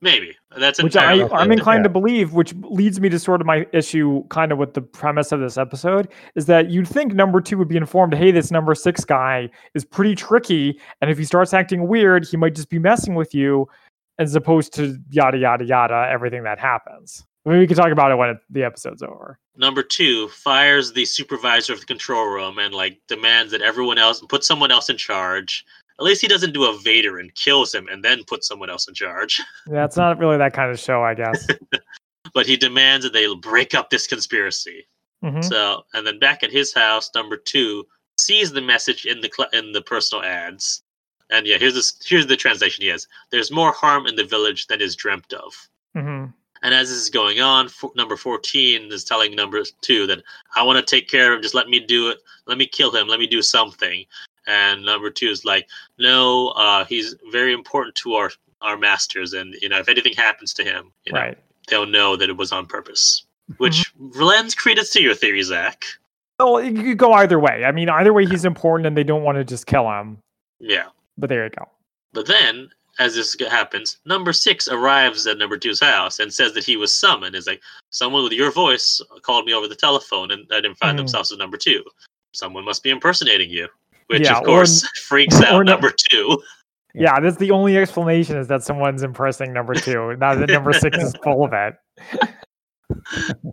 Maybe 0.00 0.36
that's 0.56 0.80
which 0.82 0.96
I, 0.96 1.24
I'm 1.28 1.48
Yeah. 1.48 1.54
inclined 1.54 1.82
to 1.84 1.90
believe, 1.90 2.32
which 2.32 2.54
leads 2.62 3.00
me 3.00 3.08
to 3.08 3.18
sort 3.18 3.40
of 3.40 3.46
my 3.46 3.66
issue 3.72 4.22
kind 4.28 4.52
of 4.52 4.58
with 4.58 4.74
the 4.74 4.80
premise 4.82 5.32
of 5.32 5.40
this 5.40 5.58
episode, 5.58 6.08
is 6.36 6.46
that 6.46 6.70
you'd 6.70 6.86
think 6.86 7.14
number 7.14 7.40
two 7.40 7.58
would 7.58 7.66
be 7.68 7.76
informed, 7.76 8.14
hey, 8.14 8.30
this 8.30 8.50
number 8.52 8.74
six 8.76 9.04
guy 9.04 9.50
is 9.74 9.84
pretty 9.84 10.14
tricky. 10.14 10.78
And 11.00 11.10
if 11.10 11.18
he 11.18 11.24
starts 11.24 11.52
acting 11.52 11.88
weird, 11.88 12.26
he 12.28 12.36
might 12.36 12.54
just 12.54 12.70
be 12.70 12.78
messing 12.78 13.16
with 13.16 13.34
you, 13.34 13.68
as 14.20 14.34
opposed 14.36 14.72
to 14.74 14.96
yada, 15.10 15.38
yada, 15.38 15.64
yada, 15.64 16.06
everything 16.10 16.44
that 16.44 16.58
happens. 16.60 17.24
I 17.44 17.50
mean, 17.50 17.58
we 17.60 17.66
can 17.66 17.76
talk 17.76 17.90
about 17.90 18.12
it 18.12 18.16
when 18.16 18.30
it, 18.30 18.36
the 18.50 18.62
episode's 18.62 19.02
over. 19.02 19.38
number 19.56 19.82
two 19.82 20.28
fires 20.28 20.92
the 20.92 21.04
supervisor 21.04 21.72
of 21.72 21.80
the 21.80 21.86
control 21.86 22.26
room 22.26 22.58
and 22.60 22.72
like 22.74 23.00
demands 23.08 23.50
that 23.52 23.62
everyone 23.62 23.98
else 23.98 24.22
put 24.28 24.44
someone 24.44 24.70
else 24.70 24.88
in 24.90 24.96
charge. 24.96 25.64
At 25.98 26.04
least 26.04 26.20
he 26.22 26.28
doesn't 26.28 26.52
do 26.54 26.64
a 26.64 26.78
Vader 26.78 27.18
and 27.18 27.34
kills 27.34 27.74
him 27.74 27.88
and 27.90 28.04
then 28.04 28.22
put 28.24 28.44
someone 28.44 28.70
else 28.70 28.86
in 28.88 28.94
charge. 28.94 29.42
Yeah, 29.70 29.84
it's 29.84 29.96
not 29.96 30.18
really 30.18 30.36
that 30.38 30.52
kind 30.52 30.70
of 30.70 30.78
show, 30.78 31.02
I 31.02 31.14
guess. 31.14 31.46
But 32.34 32.46
he 32.46 32.56
demands 32.58 33.04
that 33.04 33.14
they 33.14 33.26
break 33.36 33.74
up 33.74 33.88
this 33.90 34.06
conspiracy. 34.06 34.86
Mhm. 35.24 35.42
So, 35.42 35.84
and 35.94 36.06
then 36.06 36.18
back 36.18 36.42
at 36.42 36.50
his 36.52 36.74
house, 36.74 37.10
number 37.14 37.36
two 37.38 37.86
sees 38.18 38.52
the 38.52 38.60
message 38.60 39.06
in 39.06 39.20
the 39.22 39.30
cl- 39.34 39.48
in 39.52 39.72
the 39.72 39.80
personal 39.80 40.22
ads, 40.22 40.82
and 41.30 41.46
yeah, 41.46 41.56
here's 41.58 41.74
this 41.74 41.98
here's 42.04 42.26
the 42.26 42.36
translation 42.36 42.82
he 42.82 42.88
has. 42.88 43.06
There's 43.30 43.50
more 43.50 43.72
harm 43.72 44.06
in 44.06 44.14
the 44.16 44.24
village 44.24 44.66
than 44.66 44.80
is 44.82 44.94
dreamt 44.94 45.32
of. 45.32 45.54
Mhm. 45.96 46.32
And 46.62 46.74
as 46.74 46.90
this 46.90 46.98
is 46.98 47.08
going 47.10 47.40
on, 47.40 47.68
fo- 47.68 47.92
number 47.96 48.16
14 48.16 48.92
is 48.92 49.04
telling 49.04 49.34
number 49.34 49.62
two 49.80 50.06
that 50.08 50.22
I 50.54 50.62
want 50.62 50.78
to 50.78 50.84
take 50.96 51.08
care 51.08 51.32
of 51.32 51.36
him. 51.38 51.42
Just 51.42 51.54
let 51.54 51.68
me 51.68 51.80
do 51.80 52.08
it. 52.10 52.18
Let 52.46 52.58
me 52.58 52.66
kill 52.66 52.90
him. 52.94 53.08
Let 53.08 53.20
me 53.20 53.26
do 53.26 53.42
something. 53.42 54.04
And 54.48 54.82
number 54.84 55.10
two 55.10 55.28
is 55.28 55.44
like, 55.44 55.68
no, 55.98 56.48
uh, 56.56 56.84
he's 56.86 57.14
very 57.30 57.52
important 57.52 57.94
to 57.96 58.14
our 58.14 58.30
our 58.60 58.76
masters, 58.76 59.34
and 59.34 59.54
you 59.62 59.68
know, 59.68 59.78
if 59.78 59.88
anything 59.88 60.14
happens 60.14 60.52
to 60.54 60.64
him, 60.64 60.90
you 61.04 61.12
know, 61.12 61.20
Right. 61.20 61.38
they'll 61.68 61.86
know 61.86 62.16
that 62.16 62.28
it 62.28 62.36
was 62.36 62.50
on 62.50 62.66
purpose. 62.66 63.24
Which 63.58 63.92
lends 63.98 64.52
credence 64.56 64.90
to 64.94 65.00
your 65.02 65.14
theory, 65.14 65.42
Zach. 65.42 65.84
Well, 66.40 66.56
it 66.56 66.74
could 66.74 66.98
go 66.98 67.12
either 67.12 67.38
way. 67.38 67.64
I 67.64 67.70
mean, 67.70 67.88
either 67.88 68.12
way, 68.12 68.26
he's 68.26 68.44
important 68.44 68.86
and 68.88 68.96
they 68.96 69.04
don't 69.04 69.22
want 69.22 69.38
to 69.38 69.44
just 69.44 69.66
kill 69.66 69.88
him. 69.88 70.18
Yeah. 70.58 70.86
But 71.16 71.28
there 71.28 71.44
you 71.44 71.50
go. 71.50 71.68
But 72.12 72.26
then, 72.26 72.68
as 72.98 73.14
this 73.14 73.36
happens, 73.48 73.98
number 74.06 74.32
six 74.32 74.66
arrives 74.66 75.24
at 75.28 75.38
number 75.38 75.56
two's 75.56 75.78
house 75.80 76.18
and 76.18 76.34
says 76.34 76.52
that 76.54 76.64
he 76.64 76.76
was 76.76 76.92
summoned. 76.92 77.36
It's 77.36 77.46
like, 77.46 77.62
someone 77.90 78.24
with 78.24 78.32
your 78.32 78.50
voice 78.50 79.00
called 79.22 79.46
me 79.46 79.54
over 79.54 79.68
the 79.68 79.76
telephone 79.76 80.32
and 80.32 80.50
identified 80.50 80.94
Mhm. 80.94 80.98
themselves 80.98 81.30
as 81.30 81.38
number 81.38 81.56
two. 81.56 81.84
Someone 82.32 82.64
must 82.64 82.82
be 82.82 82.90
impersonating 82.90 83.50
you. 83.50 83.68
Which, 84.08 84.22
Yeah, 84.22 84.38
of 84.38 84.42
or 84.42 84.46
course, 84.46 84.86
freaks 85.06 85.40
or 85.40 85.44
out 85.46 85.66
no- 85.66 85.72
number 85.72 85.90
two. 86.10 86.42
Yeah, 86.94 87.20
that's 87.20 87.36
the 87.36 87.50
only 87.52 87.76
explanation 87.76 88.36
is 88.38 88.48
that 88.48 88.62
someone's 88.64 89.02
impressing 89.02 89.52
number 89.52 89.74
two. 89.74 90.16
Now 90.16 90.34
that 90.34 90.48
number 90.48 90.72
six 90.72 90.98
is 90.98 91.14
full 91.22 91.44
of 91.44 91.52
it. 91.52 91.74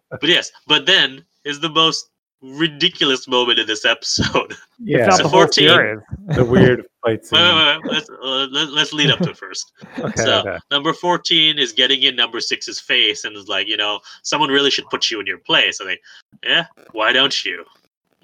But 0.10 0.24
yes, 0.24 0.52
but 0.68 0.86
then 0.86 1.24
is 1.44 1.60
the 1.60 1.70
most 1.70 2.10
ridiculous 2.42 3.28
moment 3.28 3.60
in 3.60 3.68
this 3.68 3.86
episode. 3.86 4.52
If 4.52 4.60
Yeah, 4.80 5.06
not 5.08 5.18
So 5.18 5.24
the 5.24 5.30
whole 5.30 5.42
14. 5.42 5.68
series. 5.70 6.00
the 6.30 6.46
weird 6.46 6.80
fight 7.04 7.20
Wait, 7.20 7.26
scene. 7.26 7.40
wait, 7.40 7.56
wait, 7.56 7.84
wait. 7.84 7.94
Let's, 7.94 8.10
uh, 8.10 8.48
let, 8.52 8.70
let's 8.70 8.94
lead 8.94 9.12
up 9.12 9.20
to 9.20 9.30
it 9.32 9.38
first. 9.38 9.72
Okay, 10.00 10.24
So 10.24 10.40
okay. 10.40 10.58
number 10.72 10.94
14 10.94 11.58
is 11.60 11.72
getting 11.72 12.04
in 12.04 12.16
number 12.16 12.40
six's 12.40 12.80
face 12.80 13.26
and 13.26 13.36
is 13.36 13.48
like, 13.48 13.68
you 13.68 13.78
know, 13.78 14.00
someone 14.24 14.50
really 14.50 14.70
should 14.72 14.86
put 14.90 15.10
you 15.12 15.20
in 15.20 15.26
your 15.28 15.40
place. 15.40 15.80
And 15.80 15.90
they, 15.90 16.00
yeah, 16.44 16.66
why 16.94 17.12
don't 17.14 17.44
you? 17.46 17.64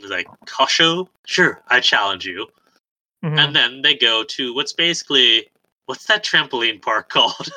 Like, 0.10 0.28
Kosho? 0.46 1.08
Sure, 1.26 1.62
I 1.68 1.80
challenge 1.80 2.26
you. 2.26 2.48
Mhm. 3.24 3.40
And 3.40 3.56
then 3.56 3.82
they 3.82 3.96
go 3.96 4.24
to 4.24 4.54
what's 4.56 4.74
basically, 4.74 5.50
what's 5.86 6.06
that 6.06 6.24
trampoline 6.24 6.82
park 6.82 7.10
called? 7.14 7.50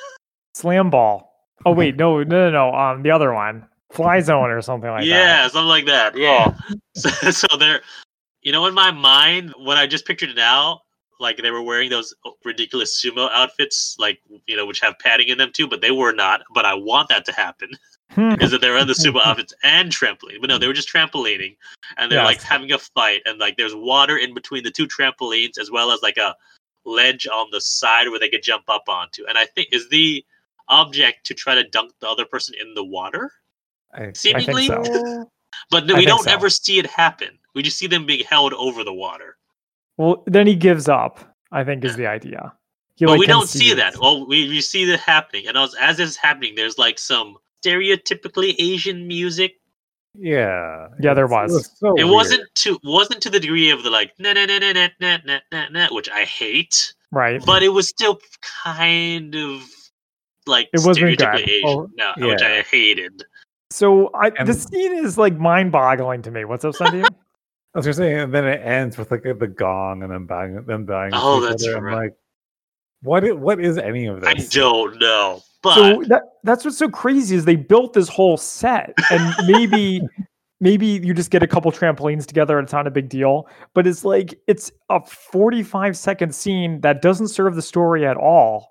Slam 0.55 0.91
ball. 0.91 1.31
Oh 1.65 1.73
wait, 1.73 1.97
no, 1.99 2.23
no, 2.23 2.51
no, 2.51 2.51
no. 2.51 2.75
Um, 2.75 3.03
the 3.03 3.11
other 3.11 3.33
one, 3.33 3.67
fly 3.91 4.21
zone 4.21 4.51
or 4.51 4.61
something 4.61 4.91
like 4.91 5.03
that. 5.03 5.07
yeah, 5.07 5.49
something 5.49 5.69
like 5.69 5.87
that. 5.87 6.17
Yeah. 6.17 6.55
so, 6.95 7.09
so 7.31 7.47
they're, 7.59 7.81
you 8.43 8.53
know, 8.53 8.67
in 8.67 8.75
my 8.75 8.91
mind, 8.91 9.55
when 9.59 9.79
I 9.79 9.87
just 9.87 10.07
pictured 10.07 10.31
it 10.31 10.37
now, 10.37 10.83
like 11.21 11.39
they 11.39 11.51
were 11.51 11.63
wearing 11.63 11.89
those 11.91 12.13
ridiculous 12.45 13.01
sumo 13.03 13.31
outfits, 13.33 13.97
like, 13.99 14.21
you 14.47 14.57
know, 14.57 14.67
which 14.67 14.81
have 14.81 14.99
padding 14.99 15.29
in 15.29 15.39
them 15.39 15.51
too, 15.55 15.67
but 15.67 15.81
they 15.81 15.93
were 15.93 16.13
not. 16.13 16.43
But 16.53 16.67
I 16.67 16.75
want 16.75 17.09
that 17.09 17.25
to 17.27 17.33
happen. 17.33 17.71
Hmm. 18.11 18.35
is 18.41 18.51
that 18.53 18.61
they 18.61 18.71
were 18.71 18.79
in 18.79 18.87
the 18.87 18.95
super 18.95 19.19
outfits 19.25 19.55
and 19.63 19.91
trampoline. 19.91 20.41
But 20.41 20.49
no, 20.49 20.59
they 20.59 20.67
were 20.67 20.73
just 20.73 20.93
trampolining, 20.93 21.57
and 21.97 22.11
they're 22.11 22.23
like 22.23 22.43
having 22.43 22.71
a 22.73 22.79
fight, 22.79 23.23
and 23.25 23.39
like 23.39 23.57
there's 23.57 23.75
water 23.75 24.19
in 24.19 24.35
between 24.35 24.63
the 24.63 24.71
two 24.71 24.87
trampolines, 24.87 25.59
as 25.59 25.71
well 25.71 25.91
as 25.91 26.03
like 26.03 26.17
a 26.17 26.37
ledge 26.85 27.27
on 27.27 27.49
the 27.51 27.61
side 27.61 28.09
where 28.09 28.21
they 28.21 28.29
could 28.29 28.43
jump 28.43 28.65
up 28.69 28.89
onto. 28.89 29.25
And 29.27 29.39
I 29.39 29.47
think 29.47 29.69
is 29.73 29.89
the 29.89 30.25
object 30.69 31.27
to 31.27 31.35
try 31.35 31.55
to 31.55 31.69
dunk 31.69 31.93
the 32.01 32.09
other 32.09 32.25
person 32.25 32.55
in 32.61 32.75
the 32.75 32.85
water, 32.85 33.33
I, 33.93 34.13
seemingly. 34.15 34.67
so. 34.67 35.31
But 35.71 35.87
we 35.87 36.05
don't 36.05 36.25
so. 36.25 36.33
ever 36.33 36.51
see 36.51 36.81
it 36.81 36.87
happen. 36.87 37.39
We 37.55 37.63
just 37.63 37.79
see 37.79 37.87
them 37.87 38.07
being 38.07 38.25
held 38.29 38.53
over 38.55 38.83
the 38.83 38.93
water. 38.93 39.37
Well, 39.97 40.25
then 40.27 40.49
he 40.49 40.57
gives 40.57 40.89
up. 40.89 41.21
I 41.53 41.63
think 41.63 41.85
is 41.85 41.95
the 41.95 42.09
idea. 42.09 42.53
He, 42.97 43.05
but 43.05 43.13
like, 43.13 43.21
we 43.21 43.27
don't 43.27 43.49
see 43.49 43.73
that. 43.75 43.97
Well, 43.97 44.27
we, 44.27 44.49
we 44.49 44.61
see 44.61 44.85
that 44.87 44.99
happening, 44.99 45.47
and 45.47 45.57
as, 45.57 45.75
as 45.81 46.01
it's 46.01 46.17
happening, 46.17 46.57
there's 46.57 46.79
like 46.79 46.99
some 46.99 47.37
stereotypically 47.65 48.55
Asian 48.59 49.07
music. 49.07 49.55
Yeah. 50.17 50.89
Yeah, 51.01 51.15
there 51.15 51.25
It's- 51.25 51.51
was. 51.53 51.71
so 51.79 51.97
It 51.99 52.05
wasn't 52.05 52.43
to 52.57 52.79
wasn't 52.85 53.21
to 53.23 53.31
the 53.31 53.41
degree 53.41 53.71
of 53.71 53.83
the 53.83 53.91
like 53.91 54.13
na 54.19 54.33
na 54.33 54.47
na 54.47 54.59
na 54.59 54.73
na 54.73 54.89
na 55.01 55.19
na 55.25 55.41
na 55.51 55.69
na, 55.69 55.89
which 55.91 56.09
I 56.09 56.25
hate, 56.25 56.95
right. 57.11 57.45
but 57.45 57.63
it 57.63 57.71
was 57.71 57.89
still 57.89 58.21
kind 58.65 59.35
of 59.35 59.63
like 60.47 60.69
It 60.73 60.81
wasn't 60.85 61.19
stereotypically. 61.19 61.49
Asian, 61.49 61.69
Oh, 61.69 61.89
no, 61.97 62.29
which 62.29 62.43
I 62.43 62.63
hated. 62.63 63.25
So 63.71 64.11
I, 64.15 64.31
And- 64.39 64.47
the 64.49 64.55
scene 64.55 64.93
is 65.05 65.19
like 65.19 65.37
mind-boggling 65.37 66.23
to 66.23 66.31
me. 66.31 66.45
What's 66.45 66.65
up, 66.65 66.75
Sundeep? 66.75 67.07
I 67.75 67.79
was 67.79 67.87
gonna 67.87 67.95
say, 67.95 68.15
and 68.21 68.33
then 68.33 68.45
it 68.47 68.61
ends 68.65 68.97
with 68.97 69.11
like 69.11 69.25
the 69.25 69.49
gong 69.49 70.05
and 70.05 70.13
then 70.13 70.27
banging 70.27 70.63
them 70.65 70.85
banging. 70.85 71.15
Oh, 71.15 71.41
that's 71.41 71.67
other. 71.67 71.77
I'm 71.89 71.93
like, 71.93 72.15
what? 73.03 73.25
What 73.37 73.59
is 73.59 73.79
any 73.79 74.07
of 74.07 74.21
this? 74.21 74.29
I 74.31 74.35
don't 74.57 75.01
know, 75.01 75.43
but 75.65 75.75
so 75.75 76.03
that 76.09 76.23
that's 76.45 76.65
what's 76.65 76.79
so 76.79 76.89
crazy 76.89 77.35
is 77.35 77.45
they 77.45 77.57
built 77.57 77.93
this 77.95 78.09
whole 78.09 78.37
set, 78.37 78.95
and 79.11 79.35
maybe 79.49 80.01
maybe 80.61 80.87
you 80.87 81.13
just 81.13 81.31
get 81.31 81.43
a 81.43 81.47
couple 81.49 81.73
trampolines 81.73 82.25
together 82.27 82.59
and 82.59 82.65
it's 82.67 82.73
not 82.73 82.87
a 82.87 82.91
big 82.91 83.09
deal. 83.09 83.49
But 83.75 83.87
it's 83.89 84.05
like 84.05 84.39
it's 84.47 84.71
a 84.91 85.01
45 85.05 85.97
second 85.97 86.35
scene 86.35 86.81
that 86.83 87.03
doesn't 87.03 87.29
serve 87.29 87.57
the 87.57 87.63
story 87.63 88.07
at 88.07 88.17
all. 88.17 88.71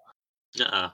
uh-uh. 0.62 0.90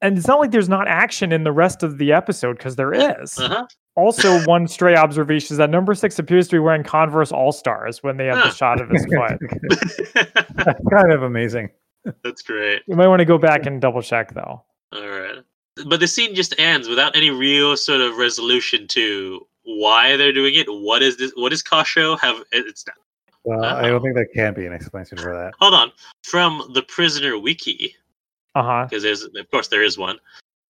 And 0.00 0.18
it's 0.18 0.26
not 0.26 0.40
like 0.40 0.50
there's 0.50 0.68
not 0.68 0.88
action 0.88 1.32
in 1.32 1.44
the 1.44 1.52
rest 1.52 1.82
of 1.82 1.98
the 1.98 2.12
episode 2.12 2.56
because 2.58 2.76
there 2.76 2.92
is. 2.92 3.38
uh-huh. 3.38 3.66
Also, 3.94 4.40
one 4.46 4.66
stray 4.66 4.96
observation 4.96 5.54
is 5.54 5.58
that 5.58 5.70
number 5.70 5.94
six 5.94 6.18
appears 6.18 6.48
to 6.48 6.56
be 6.56 6.58
wearing 6.58 6.82
Converse 6.82 7.30
All 7.30 7.52
Stars 7.52 8.02
when 8.02 8.16
they 8.16 8.26
have 8.26 8.38
Huh. 8.38 8.48
the 8.48 8.54
shot 8.54 8.80
of 8.80 8.88
his 8.90 9.04
foot. 9.06 9.38
That's 10.64 10.80
kind 10.90 11.12
of 11.12 11.22
amazing. 11.22 11.68
that's 12.24 12.42
great. 12.42 12.82
You 12.88 12.96
might 12.96 13.06
want 13.06 13.20
to 13.20 13.24
go 13.24 13.38
back 13.38 13.64
and 13.66 13.80
double 13.80 14.02
check 14.02 14.34
though. 14.34 14.64
All 14.92 15.08
right. 15.08 15.36
But 15.86 16.00
the 16.00 16.08
scene 16.08 16.34
just 16.34 16.58
ends 16.58 16.88
without 16.88 17.16
any 17.16 17.30
real 17.30 17.76
sort 17.76 18.00
of 18.00 18.16
resolution 18.16 18.86
to 18.88 19.46
why 19.64 20.16
they're 20.16 20.32
doing 20.32 20.54
it. 20.54 20.66
What 20.68 21.02
is 21.02 21.16
this? 21.16 21.32
What 21.34 21.50
does 21.50 21.62
Kosho 21.62 22.18
have? 22.20 22.42
It's 22.52 22.86
not. 22.86 22.96
Well, 23.44 23.64
I 23.64 23.88
Oh. 23.88 23.92
don't 23.92 24.02
think 24.02 24.14
there 24.14 24.26
can 24.34 24.54
be 24.54 24.66
an 24.66 24.72
explanation 24.72 25.18
for 25.18 25.32
that. 25.34 25.54
Hold 25.60 25.74
on. 25.74 25.92
From 26.24 26.70
the 26.74 26.82
prisoner 26.82 27.38
wiki, 27.38 27.96
Uh 28.54 28.62
huh. 28.62 28.86
because 28.88 29.02
there's 29.02 29.22
of 29.22 29.50
course 29.50 29.68
there 29.68 29.82
is 29.82 29.96
one. 29.98 30.18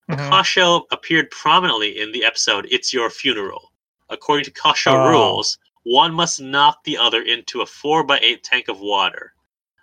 Kosho 0.09 0.85
appeared 0.91 1.29
prominently 1.31 1.99
in 1.99 2.11
the 2.11 2.23
episode 2.23 2.67
"It's 2.71 2.93
Your 2.93 3.09
Funeral." 3.09 3.71
According 4.09 4.45
to 4.45 4.51
Kosho 4.51 4.91
Oh. 4.93 5.09
rules, 5.09 5.57
one 5.83 6.13
must 6.13 6.39
knock 6.39 6.83
the 6.83 6.97
other 6.97 7.21
into 7.23 7.61
a 7.61 7.65
four 7.65 8.03
by 8.03 8.19
eight 8.19 8.43
tank 8.43 8.67
of 8.69 8.79
water. 8.79 9.33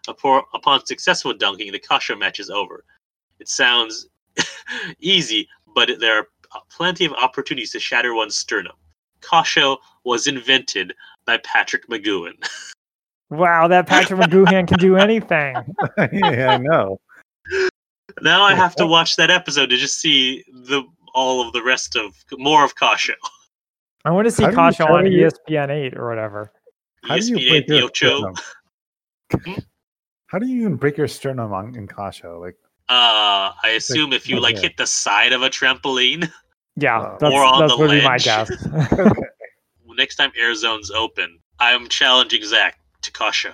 Upon, 0.09 0.43
upon 0.55 0.85
successful 0.87 1.33
dunking, 1.35 1.73
the 1.73 1.79
Kosho 1.79 2.19
match 2.19 2.41
is 2.41 2.49
over. 2.51 2.85
It 3.39 3.49
sounds 3.49 4.09
easy, 5.01 5.49
but 5.75 5.91
there 6.01 6.19
are 6.19 6.27
plenty 6.71 7.05
of 7.05 7.13
opportunities 7.15 7.73
to 7.73 7.81
shatter 7.81 8.15
one's 8.15 8.37
sternum. 8.37 8.73
Kosho 9.21 9.77
was 10.05 10.27
invented 10.27 10.95
by 11.27 11.37
Patrick 11.39 11.87
McGoohan. 11.89 12.35
Wow, 13.33 13.69
that 13.69 13.87
Patrick 13.87 14.19
McGoohan 14.19 14.67
can 14.67 14.77
do 14.81 14.97
anything. 15.07 15.55
yeah, 16.13 16.49
I 16.55 16.59
know. 16.59 16.99
now 18.23 18.43
I 18.43 18.57
have 18.57 18.75
to 18.75 18.85
watch 18.89 19.15
that 19.15 19.31
episode 19.31 19.71
to 19.71 19.77
just 19.77 20.01
see 20.01 20.43
the 20.49 20.83
all 21.15 21.47
of 21.47 21.53
the 21.53 21.63
rest 21.63 21.95
of 21.95 22.13
more 22.39 22.65
of 22.65 22.75
Kosho. 22.75 23.13
I 24.05 24.11
want 24.11 24.27
to 24.27 24.33
see 24.33 24.43
How 24.43 24.51
Kosho 24.51 24.91
on 24.91 25.07
you- 25.13 25.29
ESPN 25.29 25.71
8 25.71 25.97
or 25.97 26.09
whatever. 26.09 26.51
How 27.05 27.19
do 27.19 27.25
you 27.25 27.37
ESPN 27.37 27.49
break 27.51 27.69
your 27.69 27.85
Ocho. 27.85 28.19
sternum? 28.19 28.35
Hmm? 29.45 29.61
How 30.27 30.39
do 30.41 30.47
you 30.49 30.61
even 30.63 30.75
break 30.75 30.97
your 30.97 31.07
sternum 31.07 31.53
on, 31.53 31.77
in 31.77 31.87
Kosho? 31.87 32.41
Like, 32.41 32.57
Uh, 32.91 33.53
I 33.63 33.69
assume 33.77 34.13
if 34.13 34.29
you 34.29 34.41
like 34.41 34.59
hit 34.59 34.77
the 34.77 34.87
side 34.87 35.33
of 35.33 35.43
a 35.43 35.49
trampoline, 35.49 36.29
Yeah, 36.75 37.17
that's, 37.21 37.33
or 37.33 37.45
on 37.45 37.61
that's 37.61 37.73
the 37.73 37.79
would 37.79 37.91
be 37.93 38.03
my 38.03 38.15
ledge. 38.15 38.25
guess. 38.25 38.51
next 39.97 40.17
time 40.17 40.33
air 40.37 40.55
zones 40.57 40.91
open, 40.91 41.39
I'm 41.61 41.87
challenging 41.89 42.43
Zach 42.43 42.81
to 43.03 43.13
Kosho. 43.13 43.53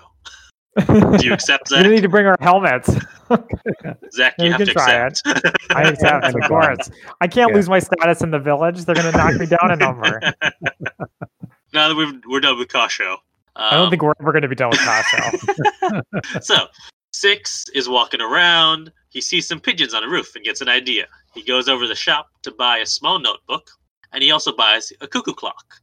Do 1.19 1.27
you 1.27 1.35
accept 1.35 1.71
we 1.71 1.83
need 1.83 2.03
to 2.03 2.09
bring 2.09 2.25
our 2.27 2.37
helmets. 2.41 2.89
Zach, 4.13 4.35
Yeah, 4.39 4.45
you 4.45 4.51
have 4.53 4.59
can 4.59 4.67
to 4.69 4.73
try 4.73 4.93
accept. 4.93 5.37
I 5.71 5.83
accept, 5.83 6.25
of 6.25 6.35
course. 6.49 6.91
I 7.21 7.27
can't 7.27 7.51
Yeah. 7.51 7.57
lose 7.57 7.69
my 7.69 7.79
status 7.79 8.23
in 8.23 8.31
the 8.31 8.39
village. 8.39 8.85
They're 8.85 8.95
going 8.95 9.11
to 9.11 9.17
knock 9.19 9.35
me 9.35 9.47
down 9.47 9.71
a 9.71 9.77
number. 9.77 10.19
now 11.75 11.89
that 11.89 11.95
we've, 11.95 12.23
we're 12.27 12.41
done 12.41 12.59
with 12.59 12.69
Kosho. 12.69 13.17
I 13.55 13.73
don't 13.73 13.85
um, 13.85 13.91
think 13.91 14.03
we're 14.03 14.13
ever 14.21 14.33
going 14.33 14.43
to 14.43 14.49
be 14.49 14.55
done 14.55 14.71
with 14.71 14.79
Kosho. 14.81 16.03
So, 16.43 16.69
Six 17.13 17.65
is 17.75 17.89
walking 17.89 18.21
around. 18.21 18.93
He 19.17 19.23
sees 19.23 19.49
some 19.49 19.61
pigeons 19.61 19.95
on 19.95 20.05
a 20.05 20.11
roof 20.11 20.37
and 20.37 20.45
gets 20.45 20.61
an 20.61 20.69
idea. 20.69 21.07
He 21.33 21.43
goes 21.43 21.71
over 21.71 21.85
to 21.85 21.89
the 21.89 21.95
shop 21.95 22.29
to 22.43 22.51
buy 22.51 22.77
a 22.81 22.85
small 22.85 23.19
notebook, 23.19 23.71
and 24.13 24.23
he 24.23 24.31
also 24.31 24.55
buys 24.55 24.93
a 25.01 25.09
cuckoo 25.09 25.33
clock. 25.33 25.81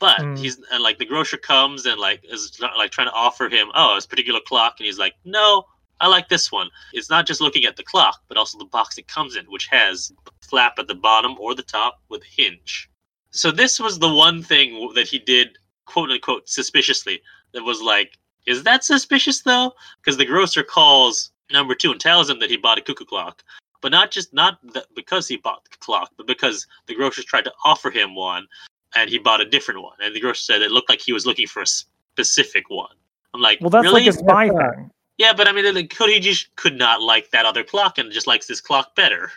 But 0.00 0.18
Mm. 0.18 0.36
he's 0.36 0.60
and 0.72 0.82
like 0.82 0.98
the 0.98 1.04
grocer 1.04 1.36
comes 1.36 1.86
and 1.86 2.00
like 2.00 2.24
is 2.24 2.58
like 2.60 2.90
trying 2.90 3.06
to 3.06 3.12
offer 3.12 3.48
him 3.48 3.70
oh 3.76 3.94
this 3.94 4.04
particular 4.04 4.40
clock, 4.40 4.80
and 4.80 4.86
he's 4.86 4.98
like 4.98 5.14
no, 5.24 5.64
I 6.00 6.08
like 6.08 6.28
this 6.28 6.50
one. 6.50 6.70
It's 6.92 7.08
not 7.08 7.24
just 7.24 7.40
looking 7.40 7.66
at 7.66 7.76
the 7.76 7.84
clock, 7.84 8.20
but 8.26 8.36
also 8.36 8.58
the 8.58 8.64
box 8.64 8.98
it 8.98 9.06
comes 9.06 9.36
in, 9.36 9.44
which 9.44 9.68
has 9.68 10.10
a 10.26 10.30
flap 10.44 10.80
at 10.80 10.88
the 10.88 10.96
bottom 10.96 11.36
or 11.38 11.54
the 11.54 11.62
top 11.62 12.02
with 12.08 12.22
a 12.22 12.42
hinge. 12.42 12.90
So 13.30 13.52
this 13.52 13.78
was 13.78 14.00
the 14.00 14.12
one 14.12 14.42
thing 14.42 14.90
that 14.96 15.06
he 15.06 15.20
did, 15.20 15.56
quote 15.84 16.10
unquote, 16.10 16.48
suspiciously. 16.48 17.22
That 17.52 17.62
was 17.62 17.80
like, 17.80 18.18
is 18.44 18.64
that 18.64 18.82
suspicious 18.82 19.42
though? 19.42 19.72
Because 19.98 20.16
the 20.16 20.26
grocer 20.26 20.64
calls 20.64 21.31
number 21.52 21.74
two 21.74 21.90
and 21.92 22.00
tells 22.00 22.28
him 22.28 22.38
that 22.40 22.50
he 22.50 22.56
bought 22.56 22.78
a 22.78 22.82
cuckoo 22.82 23.04
clock, 23.04 23.42
but 23.80 23.92
not 23.92 24.10
just 24.10 24.32
not 24.32 24.58
that 24.74 24.86
because 24.94 25.28
he 25.28 25.36
bought 25.36 25.64
the 25.70 25.76
clock, 25.78 26.10
but 26.16 26.26
because 26.26 26.66
the 26.86 26.94
grocer 26.94 27.22
tried 27.22 27.44
to 27.44 27.52
offer 27.64 27.90
him 27.90 28.14
one, 28.14 28.46
and 28.94 29.08
he 29.08 29.18
bought 29.18 29.40
a 29.40 29.44
different 29.44 29.82
one, 29.82 29.96
and 30.02 30.14
the 30.14 30.20
grocer 30.20 30.42
said 30.42 30.62
it 30.62 30.70
looked 30.70 30.88
like 30.88 31.00
he 31.00 31.12
was 31.12 31.26
looking 31.26 31.46
for 31.46 31.62
a 31.62 31.66
specific 31.66 32.64
one. 32.68 32.94
I'm 33.34 33.40
like, 33.40 33.60
Well, 33.60 33.70
that's 33.70 33.84
really? 33.84 34.02
like 34.02 34.10
a 34.10 34.18
spy 34.18 34.44
Yeah. 34.46 34.70
thing. 34.72 34.90
Yeah, 35.18 35.32
but 35.32 35.46
I 35.46 35.52
mean, 35.52 35.74
like, 35.74 35.90
could 35.94 36.10
he 36.10 36.20
just 36.20 36.54
could 36.56 36.76
not 36.76 37.00
like 37.02 37.30
that 37.30 37.46
other 37.46 37.62
clock 37.62 37.98
and 37.98 38.10
just 38.12 38.26
likes 38.26 38.46
this 38.46 38.60
clock 38.60 38.94
better? 38.96 39.30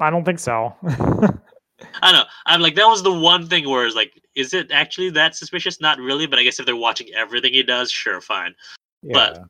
I 0.00 0.10
don't 0.10 0.24
think 0.24 0.38
so. 0.38 0.74
I 2.02 2.12
don't 2.12 2.12
know. 2.12 2.24
I'm 2.46 2.60
like, 2.60 2.74
that 2.76 2.86
was 2.86 3.02
the 3.02 3.12
one 3.12 3.46
thing 3.48 3.68
where 3.68 3.86
it's 3.86 3.96
like, 3.96 4.12
is 4.34 4.54
it 4.54 4.70
actually 4.70 5.10
that 5.10 5.34
suspicious? 5.34 5.80
Not 5.80 5.98
really, 5.98 6.26
but 6.26 6.38
I 6.38 6.44
guess 6.44 6.60
if 6.60 6.66
they're 6.66 6.76
watching 6.76 7.08
everything 7.14 7.52
he 7.52 7.62
does, 7.62 7.90
sure, 7.90 8.20
fine. 8.20 8.54
But- 9.12 9.36
Yeah. 9.36 9.44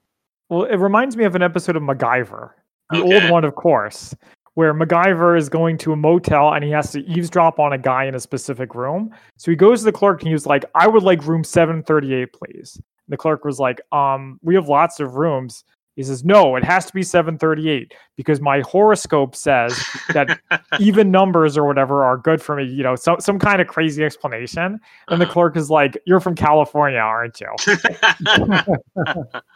Well, 0.53 0.65
it 0.65 0.77
reminds 0.77 1.17
me 1.17 1.25
of 1.25 1.35
an 1.35 1.43
episode 1.43 1.77
of 1.77 1.83
MacGyver, 1.83 2.51
the 2.91 2.99
Okay. 2.99 3.09
old 3.15 3.25
one, 3.25 3.43
of 3.45 3.55
course, 3.55 4.15
where 4.53 4.75
MacGyver 4.75 5.37
is 5.39 5.49
going 5.49 5.79
to 5.79 5.93
a 5.95 5.97
motel 5.97 6.53
and 6.53 6.63
he 6.63 6.71
has 6.73 6.93
to 6.93 7.01
eavesdrop 7.07 7.59
on 7.59 7.73
a 7.73 7.79
guy 7.79 8.05
in 8.05 8.15
a 8.15 8.21
specific 8.21 8.75
room. 8.75 9.11
So 9.39 9.51
he 9.51 9.57
goes 9.57 9.79
to 9.81 9.87
the 9.87 9.93
clerk 9.93 10.21
and 10.21 10.29
he 10.29 10.35
was 10.35 10.45
like, 10.45 10.67
"I 10.75 10.87
would 10.87 11.03
like 11.03 11.25
room 11.27 11.43
738, 11.43 12.35
please." 12.35 12.75
And 12.77 12.85
The 13.13 13.17
clerk 13.17 13.47
was 13.47 13.59
like, 13.59 13.81
"Um, 13.93 14.39
we 14.43 14.55
have 14.55 14.69
lots 14.69 15.01
of 15.01 15.15
rooms." 15.17 15.65
He 15.97 16.03
says, 16.03 16.23
"No, 16.23 16.55
it 16.57 16.65
has 16.65 16.85
to 16.87 16.93
be 16.93 17.03
738 17.03 17.95
because 18.17 18.41
my 18.43 18.61
horoscope 18.61 19.35
says 19.35 19.87
that 20.11 20.29
even 20.79 21.11
numbers 21.11 21.57
or 21.57 21.65
whatever 21.65 22.05
are 22.05 22.19
good 22.19 22.43
for 22.43 22.57
me." 22.57 22.65
You 22.65 22.83
know, 22.83 22.95
some 22.95 23.21
some 23.21 23.39
kind 23.39 23.63
of 23.63 23.69
crazy 23.69 24.05
explanation. 24.05 24.79
And 25.09 25.19
the 25.21 25.25
Uh-huh. 25.25 25.33
clerk 25.33 25.57
is 25.57 25.71
like, 25.71 25.97
"You're 26.07 26.21
from 26.21 26.35
California, 26.35 26.99
aren't 26.99 27.41
you?" 27.41 27.49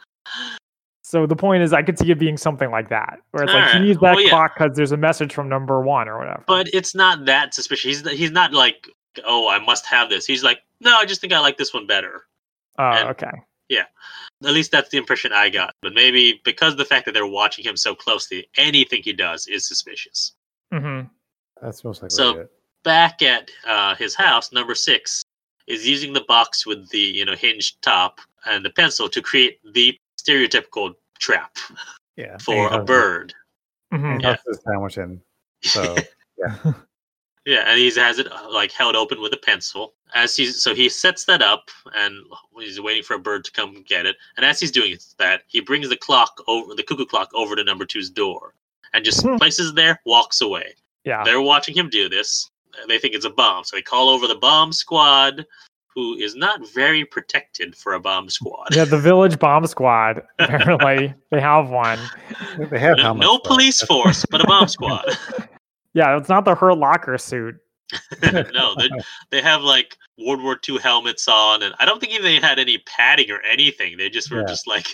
So 1.09 1.25
the 1.25 1.37
point 1.37 1.63
is, 1.63 1.73
I 1.73 1.83
could 1.83 1.97
see 2.01 2.11
it 2.11 2.19
being 2.19 2.37
something 2.37 2.69
like 2.73 2.89
that, 2.89 3.21
where 3.31 3.45
it's 3.45 3.53
like 3.53 3.75
he 3.75 3.79
needs 3.79 4.01
that 4.01 4.17
well, 4.17 4.29
clock 4.29 4.55
because 4.59 4.77
there's 4.77 4.91
a 4.91 4.97
message 4.97 5.33
from 5.33 5.49
number 5.49 5.81
one 5.81 6.09
or 6.09 6.19
whatever. 6.19 6.43
but 6.49 6.67
it's 6.75 6.97
not 6.97 7.27
that 7.27 7.55
suspicious. 7.55 8.01
He's 8.01 8.11
he's 8.11 8.33
not 8.33 8.53
like, 8.53 8.89
oh, 9.25 9.49
I 9.49 9.61
must 9.61 9.87
have 9.87 10.11
this. 10.11 10.27
He's 10.27 10.43
like, 10.43 10.59
no, 10.81 10.97
I 10.97 11.05
just 11.05 11.21
think 11.21 11.33
I 11.33 11.39
like 11.39 11.59
this 11.59 11.73
one 11.73 11.87
better. 11.87 12.23
oh, 12.81 12.83
and- 12.91 13.09
okay. 13.11 13.31
Yeah, 13.69 13.85
at 14.45 14.53
least 14.53 14.73
that's 14.73 14.91
the 14.91 14.99
impression 14.99 15.33
I 15.33 15.49
got. 15.49 15.75
But 15.81 15.95
maybe 15.95 16.41
because 16.45 16.73
of 16.73 16.79
the 16.79 16.85
fact 16.85 17.05
that 17.07 17.13
they're 17.15 17.25
watching 17.25 17.65
him 17.65 17.77
so 17.77 17.95
closely, 17.95 18.49
anything 18.57 19.03
he 19.05 19.13
does 19.13 19.47
is 19.47 19.69
suspicious. 19.69 20.33
Mm-hmm. 20.75 21.07
That's 21.63 21.85
most 21.85 22.03
likely 22.03 22.17
So- 22.17 22.39
it. 22.41 22.51
Back 22.83 23.23
at 23.23 23.49
uh, 23.65 23.95
his 23.95 24.17
house, 24.17 24.51
number 24.51 24.75
six 24.75 25.23
is 25.69 25.89
using 25.89 26.13
the 26.13 26.25
box 26.27 26.67
with 26.67 26.89
the 26.91 26.99
you 26.99 27.25
know 27.25 27.37
hinged 27.37 27.81
top 27.83 28.21
and 28.45 28.65
the 28.65 28.71
pencil 28.71 29.09
to 29.09 29.23
create 29.23 29.61
the 29.73 29.97
stereotypical 30.27 30.95
trap 31.19 31.57
Yeah. 32.17 32.37
for 32.39 32.69
a 32.69 32.77
has- 32.79 32.85
bird. 32.87 33.35
hmm 33.93 34.19
Yeah. 34.21 34.37
has 34.47 34.61
sandwich 34.63 34.99
in. 34.99 35.21
So 35.63 35.97
Yeah, 37.47 37.63
and 37.71 37.79
he 37.79 37.89
has 37.95 38.19
it 38.19 38.27
uh, 38.31 38.49
like 38.51 38.73
held 38.73 38.97
open 38.97 39.21
with 39.21 39.33
a 39.33 39.37
pencil. 39.37 39.95
As 40.15 40.35
he's 40.37 40.61
so 40.61 40.75
he 40.75 40.89
sets 40.89 41.25
that 41.27 41.43
up, 41.43 41.71
and 41.95 42.17
he's 42.59 42.81
waiting 42.81 43.05
for 43.05 43.15
a 43.15 43.21
bird 43.21 43.45
to 43.45 43.53
come 43.53 43.85
get 43.87 44.05
it. 44.05 44.17
And 44.37 44.45
as 44.45 44.59
he's 44.59 44.73
doing 44.73 44.97
that, 45.19 45.43
he 45.47 45.61
brings 45.61 45.89
the 45.89 45.97
clock 45.97 46.43
over 46.49 46.75
the 46.75 46.83
cuckoo 46.83 47.07
clock 47.07 47.31
over 47.35 47.55
to 47.55 47.63
number 47.63 47.87
two's 47.87 48.11
door, 48.11 48.55
and 48.95 49.05
just 49.05 49.23
Hmm. 49.23 49.37
places 49.37 49.71
it 49.71 49.75
there, 49.77 50.01
walks 50.05 50.41
away. 50.41 50.75
Yeah. 51.05 51.23
They're 51.23 51.41
watching 51.41 51.77
him 51.77 51.89
do 51.89 52.09
this. 52.09 52.51
They 52.89 52.99
think 52.99 53.15
it's 53.15 53.25
a 53.25 53.31
bomb, 53.31 53.63
so 53.63 53.77
they 53.77 53.83
call 53.83 54.09
over 54.09 54.27
the 54.27 54.35
bomb 54.35 54.73
squad, 54.73 55.47
who 55.97 56.15
is 56.15 56.37
not 56.37 56.61
very 56.75 57.05
protected 57.07 57.75
for 57.75 57.95
a 57.95 58.01
bomb 58.01 58.29
squad. 58.29 58.69
Yeah, 58.77 58.85
the 58.85 58.99
village 58.99 59.39
bomb 59.39 59.67
squad. 59.67 60.23
Apparently, 60.39 61.13
they 61.31 61.41
have 61.41 61.71
one. 61.71 61.99
They 62.71 62.79
have 62.79 62.99
no, 62.99 63.03
helmets, 63.03 63.27
no 63.27 63.39
police 63.39 63.83
force, 63.87 64.25
but 64.31 64.43
a 64.43 64.45
bomb 64.47 64.69
squad. 64.69 65.05
Yeah, 65.95 66.15
it's 66.19 66.29
not 66.29 66.45
the 66.45 66.55
Hurt 66.55 66.77
Locker 66.77 67.17
suit. 67.17 67.55
no, 68.23 68.75
they, 68.77 68.91
they 69.31 69.41
have 69.41 69.63
like 69.63 69.97
World 70.19 70.43
War 70.43 70.61
II 70.69 70.77
helmets 70.77 71.27
on, 71.27 71.63
and 71.63 71.75
I 71.79 71.87
don't 71.87 71.99
think 72.01 72.13
even 72.13 72.23
they 72.23 72.39
had 72.39 72.59
any 72.59 72.77
padding 72.87 73.31
or 73.31 73.41
anything. 73.51 73.97
They 73.97 74.11
just 74.11 74.31
were 74.31 74.41
Yeah. 74.41 74.47
just 74.47 74.67
like, 74.67 74.89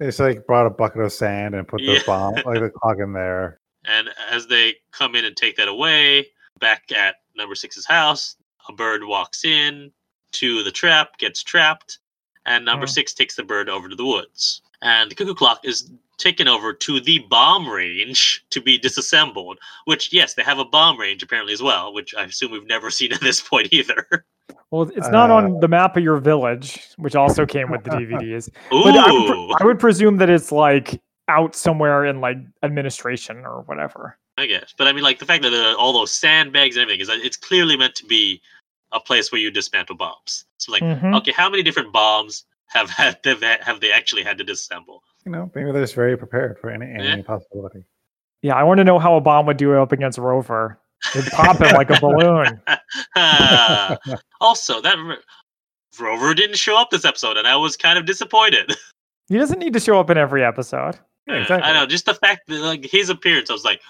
They 0.00 0.06
just 0.06 0.20
like 0.20 0.46
brought 0.46 0.64
a 0.64 0.70
bucket 0.70 1.02
of 1.02 1.12
sand 1.12 1.54
and 1.54 1.68
put 1.68 1.80
the 1.80 1.92
Yeah. 1.92 1.98
bomb, 2.06 2.32
like 2.46 2.60
the 2.60 2.70
clock 2.70 2.96
in 2.98 3.12
there. 3.12 3.58
and 3.84 4.08
as 4.30 4.46
they 4.46 4.76
come 4.90 5.14
in 5.16 5.26
and 5.26 5.36
take 5.36 5.54
that 5.58 5.68
away, 5.68 6.26
back 6.60 6.90
at 6.96 7.16
number 7.36 7.54
six's 7.54 7.84
house, 7.84 8.36
a 8.70 8.72
bird 8.72 9.04
walks 9.04 9.44
in 9.44 9.92
to 10.32 10.62
the 10.62 10.70
trap, 10.70 11.18
gets 11.18 11.42
trapped, 11.42 11.98
and 12.46 12.64
number 12.64 12.84
Oh. 12.84 12.86
six 12.86 13.12
takes 13.14 13.36
the 13.36 13.42
bird 13.42 13.68
over 13.68 13.88
to 13.88 13.94
the 13.96 14.04
woods. 14.04 14.62
And 14.82 15.10
the 15.10 15.14
cuckoo 15.14 15.34
clock 15.34 15.60
is 15.64 15.90
taken 16.18 16.48
over 16.48 16.72
to 16.72 17.00
the 17.00 17.20
bomb 17.30 17.68
range 17.68 18.44
to 18.50 18.60
be 18.60 18.78
disassembled. 18.78 19.58
Which, 19.84 20.12
yes, 20.12 20.34
they 20.34 20.42
have 20.42 20.58
a 20.58 20.64
bomb 20.64 20.98
range 20.98 21.22
apparently 21.22 21.52
as 21.52 21.62
well, 21.62 21.92
which 21.92 22.14
I 22.14 22.24
assume 22.24 22.50
we've 22.52 22.66
never 22.66 22.90
seen 22.98 23.12
at 23.12 23.20
this 23.20 23.40
point 23.40 23.68
either. 23.72 24.24
Well, 24.70 24.90
it's 24.96 25.08
not 25.08 25.30
Uh, 25.30 25.34
on 25.34 25.60
the 25.60 25.68
map 25.68 25.96
of 25.96 26.02
your 26.02 26.16
village, 26.18 26.80
which 26.96 27.14
also 27.14 27.44
came 27.46 27.70
with 27.70 27.84
the 27.84 27.90
DVDs. 27.90 28.48
But 28.70 28.96
I 28.96 29.10
would, 29.12 29.26
pre- 29.26 29.56
I 29.60 29.64
would 29.64 29.78
presume 29.78 30.16
that 30.16 30.30
it's 30.30 30.50
like 30.50 31.00
out 31.28 31.54
somewhere 31.54 32.04
in 32.06 32.20
like 32.20 32.38
administration 32.62 33.44
or 33.44 33.62
whatever. 33.66 34.18
I 34.38 34.46
guess. 34.46 34.74
But 34.76 34.88
I 34.88 34.92
mean, 34.92 35.04
like 35.04 35.18
the 35.18 35.26
fact 35.26 35.42
that 35.42 35.50
there 35.50 35.76
all 35.76 35.92
those 35.92 36.10
sandbags 36.12 36.76
and 36.76 36.82
everything 36.82 37.02
is—it's 37.02 37.36
clearly 37.36 37.76
meant 37.76 37.94
to 37.96 38.06
be 38.06 38.40
a 38.92 39.00
place 39.00 39.32
where 39.32 39.40
you 39.40 39.50
dismantle 39.50 39.96
bombs. 39.96 40.44
So, 40.58 40.72
like, 40.72 40.82
Mhm. 40.82 41.16
okay, 41.18 41.32
how 41.32 41.48
many 41.50 41.62
different 41.62 41.92
bombs 41.92 42.44
have 42.68 42.88
had 42.90 43.18
have, 43.24 43.42
have 43.42 43.80
they 43.80 43.92
actually 43.92 44.22
had 44.22 44.38
to 44.38 44.44
disassemble? 44.44 45.00
You 45.24 45.32
know, 45.32 45.50
maybe 45.54 45.70
they're 45.72 45.82
just 45.82 45.94
very 45.94 46.16
prepared 46.16 46.58
for 46.58 46.70
any 46.70 46.86
any 46.86 47.04
Yeah. 47.18 47.22
possibility. 47.22 47.84
Yeah, 48.42 48.54
I 48.56 48.62
want 48.64 48.78
to 48.78 48.84
know 48.84 48.98
how 48.98 49.16
a 49.16 49.20
bomb 49.20 49.46
would 49.46 49.56
do 49.56 49.74
up 49.74 49.92
against 49.92 50.18
Rover. 50.18 50.78
It'd 51.14 51.30
pop 51.32 51.60
it 51.60 51.72
like 51.74 51.90
a 51.90 52.00
balloon. 52.00 52.60
Ah. 53.16 53.96
also, 54.40 54.80
that 54.80 54.96
Rover 56.00 56.34
didn't 56.34 56.56
show 56.56 56.76
up 56.76 56.90
this 56.90 57.04
episode, 57.04 57.36
and 57.36 57.46
I 57.46 57.56
was 57.56 57.76
kind 57.76 57.98
of 57.98 58.06
disappointed. 58.06 58.74
He 59.28 59.38
doesn't 59.38 59.60
need 59.60 59.72
to 59.72 59.80
show 59.80 59.98
up 59.98 60.10
in 60.10 60.18
every 60.18 60.44
episode. 60.44 60.98
Yeah, 61.26 61.34
Uh, 61.34 61.38
exactly. 61.38 61.70
I 61.70 61.72
know, 61.72 61.86
just 61.86 62.04
the 62.04 62.12
fact 62.14 62.42
that 62.48 62.58
like 62.60 62.84
his 62.84 63.08
appearance, 63.08 63.48
I 63.48 63.54
was 63.54 63.64
like 63.64 63.80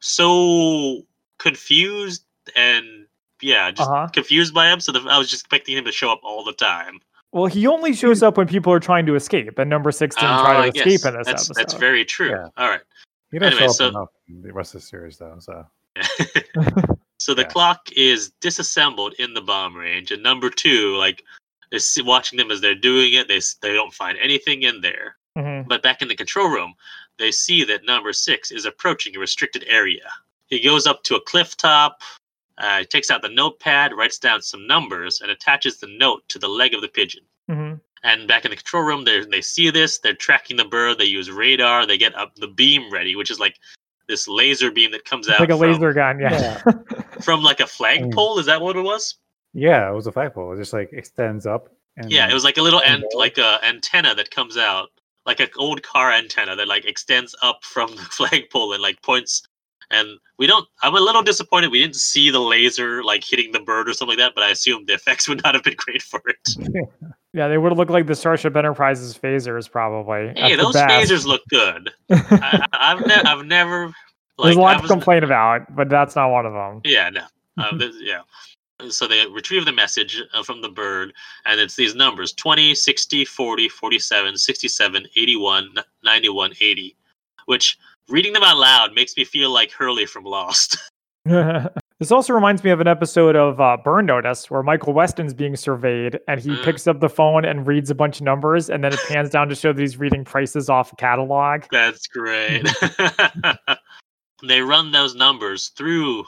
so 0.00 1.02
confused 1.38 2.24
and 2.54 3.06
yeah, 3.42 3.70
just 3.70 3.88
Uh-huh. 3.90 4.08
confused 4.12 4.54
by 4.54 4.70
him. 4.72 4.80
So 4.80 4.92
the, 4.92 5.00
I 5.08 5.18
was 5.18 5.28
just 5.28 5.42
expecting 5.42 5.76
him 5.76 5.84
to 5.84 5.92
show 5.92 6.10
up 6.10 6.20
all 6.22 6.44
the 6.44 6.52
time. 6.52 7.00
Well, 7.32 7.46
he 7.46 7.66
only 7.66 7.92
shows 7.92 8.22
up 8.22 8.36
when 8.38 8.46
people 8.46 8.72
are 8.72 8.80
trying 8.80 9.04
to 9.06 9.14
escape, 9.14 9.58
and 9.58 9.68
number 9.68 9.92
six 9.92 10.14
didn't 10.16 10.30
Oh, 10.30 10.42
try 10.44 10.66
to 10.66 10.72
guess. 10.72 10.86
escape 10.86 11.08
in 11.12 11.18
this 11.18 11.26
that's, 11.26 11.50
episode. 11.50 11.54
That's 11.60 11.74
very 11.74 12.04
true. 12.04 12.30
Yeah. 12.30 12.48
All 12.56 12.68
right. 12.68 12.80
He 13.32 13.38
doesn't 13.38 13.54
Anyway, 13.54 13.68
show 13.68 13.72
so- 13.72 13.88
enough 13.88 14.08
in 14.28 14.40
the 14.42 14.52
rest 14.52 14.74
of 14.74 14.80
the 14.80 14.86
series, 14.86 15.18
though. 15.18 15.36
So 15.40 15.66
so 17.18 17.34
the 17.34 17.42
Yeah. 17.42 17.48
clock 17.48 17.88
is 17.96 18.30
disassembled 18.40 19.14
in 19.18 19.34
the 19.34 19.40
bomb 19.40 19.76
range, 19.76 20.10
and 20.12 20.22
number 20.22 20.50
two, 20.50 20.96
like, 20.96 21.22
is 21.72 21.98
watching 22.04 22.38
them 22.38 22.50
as 22.50 22.60
they're 22.60 22.74
doing 22.74 23.14
it. 23.14 23.28
They 23.28 23.40
they 23.60 23.74
don't 23.74 23.92
find 23.92 24.16
anything 24.18 24.62
in 24.62 24.80
there. 24.80 25.16
Mhm. 25.36 25.66
But 25.68 25.82
back 25.82 26.00
in 26.02 26.08
the 26.08 26.14
control 26.16 26.48
room, 26.48 26.74
they 27.18 27.30
see 27.32 27.64
that 27.64 27.84
number 27.84 28.12
six 28.12 28.50
is 28.50 28.64
approaching 28.64 29.16
a 29.16 29.18
restricted 29.18 29.64
area. 29.68 30.08
He 30.46 30.60
goes 30.60 30.86
up 30.86 31.02
to 31.04 31.16
a 31.16 31.20
cliff 31.20 31.56
top. 31.56 32.02
Uh, 32.58 32.78
he 32.80 32.84
takes 32.86 33.10
out 33.10 33.22
the 33.22 33.28
notepad, 33.28 33.92
writes 33.94 34.18
down 34.18 34.40
some 34.42 34.66
numbers, 34.66 35.20
and 35.20 35.30
attaches 35.30 35.78
the 35.78 35.86
note 35.98 36.22
to 36.28 36.38
the 36.38 36.48
leg 36.48 36.74
of 36.74 36.80
the 36.80 36.88
pigeon. 36.88 37.22
Mhm. 37.50 37.80
And 38.02 38.28
back 38.28 38.44
in 38.44 38.50
the 38.50 38.56
control 38.56 38.82
room, 38.84 39.04
they 39.04 39.24
they 39.24 39.40
see 39.40 39.70
this. 39.70 39.98
They're 39.98 40.14
tracking 40.14 40.56
the 40.56 40.64
bird. 40.64 40.98
They 40.98 41.04
use 41.06 41.30
radar. 41.30 41.86
They 41.86 41.98
get 41.98 42.14
up 42.14 42.34
the 42.36 42.48
beam 42.48 42.90
ready, 42.92 43.16
which 43.16 43.30
is 43.30 43.38
like 43.40 43.58
this 44.08 44.28
laser 44.28 44.70
beam 44.70 44.92
that 44.92 45.04
comes 45.04 45.26
It's 45.26 45.34
out 45.34 45.40
like 45.40 45.50
a 45.50 45.58
from, 45.58 45.72
laser 45.72 45.92
gun. 45.92 46.20
Yeah. 46.20 46.62
from 47.22 47.42
like 47.42 47.60
a 47.60 47.66
flagpole. 47.66 48.38
Is 48.38 48.46
that 48.46 48.60
what 48.60 48.76
it 48.76 48.82
was? 48.82 49.16
yeah, 49.52 49.90
it 49.90 49.94
was 49.94 50.06
a 50.06 50.12
flagpole. 50.12 50.52
It 50.52 50.56
just 50.58 50.72
like 50.72 50.92
extends 50.92 51.46
up. 51.46 51.68
And 51.96 52.10
Yeah, 52.12 52.28
it 52.30 52.34
was 52.34 52.44
like 52.44 52.58
a 52.58 52.62
little 52.62 52.82
and 52.82 53.02
ant, 53.02 53.14
like 53.14 53.38
a 53.38 53.58
antenna 53.64 54.14
that 54.14 54.30
comes 54.30 54.56
out, 54.58 54.90
like 55.24 55.40
an 55.40 55.48
old 55.56 55.82
car 55.82 56.12
antenna 56.12 56.54
that 56.56 56.68
like 56.68 56.84
extends 56.84 57.34
up 57.42 57.64
from 57.64 57.90
the 57.96 58.02
flagpole 58.18 58.74
and 58.74 58.82
like 58.82 59.00
points. 59.02 59.42
And 59.90 60.18
we 60.38 60.46
don't. 60.46 60.66
I'm 60.82 60.94
a 60.94 61.00
little 61.00 61.22
disappointed 61.22 61.70
we 61.70 61.80
didn't 61.80 61.96
see 61.96 62.30
the 62.30 62.40
laser 62.40 63.04
like 63.04 63.22
hitting 63.24 63.52
the 63.52 63.60
bird 63.60 63.88
or 63.88 63.92
something 63.92 64.18
like 64.18 64.24
that. 64.26 64.34
But 64.34 64.44
I 64.44 64.50
assume 64.50 64.84
the 64.86 64.94
effects 64.94 65.28
would 65.28 65.42
not 65.44 65.54
have 65.54 65.62
been 65.62 65.76
great 65.76 66.02
for 66.02 66.20
it. 66.26 66.88
yeah, 67.32 67.48
they 67.48 67.56
would 67.58 67.70
have 67.70 67.78
looked 67.78 67.90
like 67.92 68.06
the 68.06 68.14
Starship 68.14 68.56
Enterprises 68.56 69.16
phasers, 69.16 69.70
probably. 69.70 70.32
hey, 70.36 70.56
those 70.56 70.74
phasers 70.74 71.24
look 71.26 71.42
good. 71.50 71.92
I, 72.10 72.66
I- 72.72 72.92
I've 72.92 73.06
never, 73.06 73.28
I've 73.28 73.46
never. 73.46 73.86
Like, 74.38 74.48
There's 74.48 74.56
a 74.56 74.60
lot 74.60 74.76
I 74.76 74.80
to 74.82 74.88
complain 74.88 75.24
about, 75.24 75.74
but 75.74 75.88
that's 75.88 76.14
not 76.14 76.30
one 76.30 76.44
of 76.44 76.52
them. 76.52 76.82
Yeah, 76.84 77.08
no. 77.08 77.22
Uh, 77.58 77.74
this, 77.76 77.96
yeah. 78.00 78.20
So 78.90 79.06
they 79.08 79.26
retrieve 79.28 79.64
the 79.64 79.72
message 79.72 80.22
uh, 80.34 80.42
from 80.42 80.60
the 80.60 80.68
bird, 80.68 81.14
and 81.46 81.58
it's 81.58 81.76
these 81.76 81.94
numbers 81.94 82.32
20, 82.34 82.74
60, 82.74 83.24
40, 83.24 83.68
47, 83.70 84.36
67, 84.36 85.06
81, 85.16 85.74
91, 86.04 86.52
80, 86.60 86.96
which 87.46 87.78
reading 88.08 88.32
them 88.32 88.42
out 88.42 88.56
loud 88.56 88.94
makes 88.94 89.16
me 89.16 89.24
feel 89.24 89.50
like 89.50 89.70
Hurley 89.72 90.06
from 90.06 90.24
Lost. 90.24 90.76
this 91.26 92.12
also 92.12 92.32
reminds 92.32 92.62
me 92.62 92.70
of 92.70 92.80
an 92.80 92.86
episode 92.86 93.34
of 93.34 93.60
uh, 93.60 93.76
Burn 93.82 94.06
Notice 94.06 94.48
where 94.48 94.62
Michael 94.62 94.92
Weston's 94.92 95.34
being 95.34 95.56
surveyed 95.56 96.20
and 96.28 96.38
he 96.40 96.50
Mm. 96.50 96.62
picks 96.64 96.86
up 96.86 97.00
the 97.00 97.08
phone 97.08 97.44
and 97.44 97.66
reads 97.66 97.90
a 97.90 97.96
bunch 97.96 98.20
of 98.20 98.24
numbers 98.24 98.70
and 98.70 98.84
then 98.84 98.92
it 98.92 99.00
pans 99.08 99.30
down 99.30 99.48
to 99.48 99.56
show 99.56 99.72
that 99.72 99.80
he's 99.80 99.96
reading 99.96 100.24
prices 100.24 100.68
off 100.70 100.92
a 100.92 100.96
catalog. 100.96 101.62
That's 101.72 102.06
great. 102.06 102.64
they 104.46 104.60
run 104.60 104.92
those 104.92 105.16
numbers 105.16 105.68
through 105.70 106.24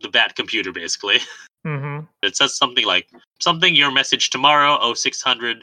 the 0.00 0.08
bat 0.08 0.34
computer, 0.34 0.72
basically. 0.72 1.18
hmm 1.66 1.98
It 2.22 2.34
says 2.36 2.56
something 2.56 2.86
like, 2.86 3.08
something 3.40 3.74
your 3.76 3.90
message 3.92 4.30
tomorrow, 4.30 4.94
0600 4.94 5.62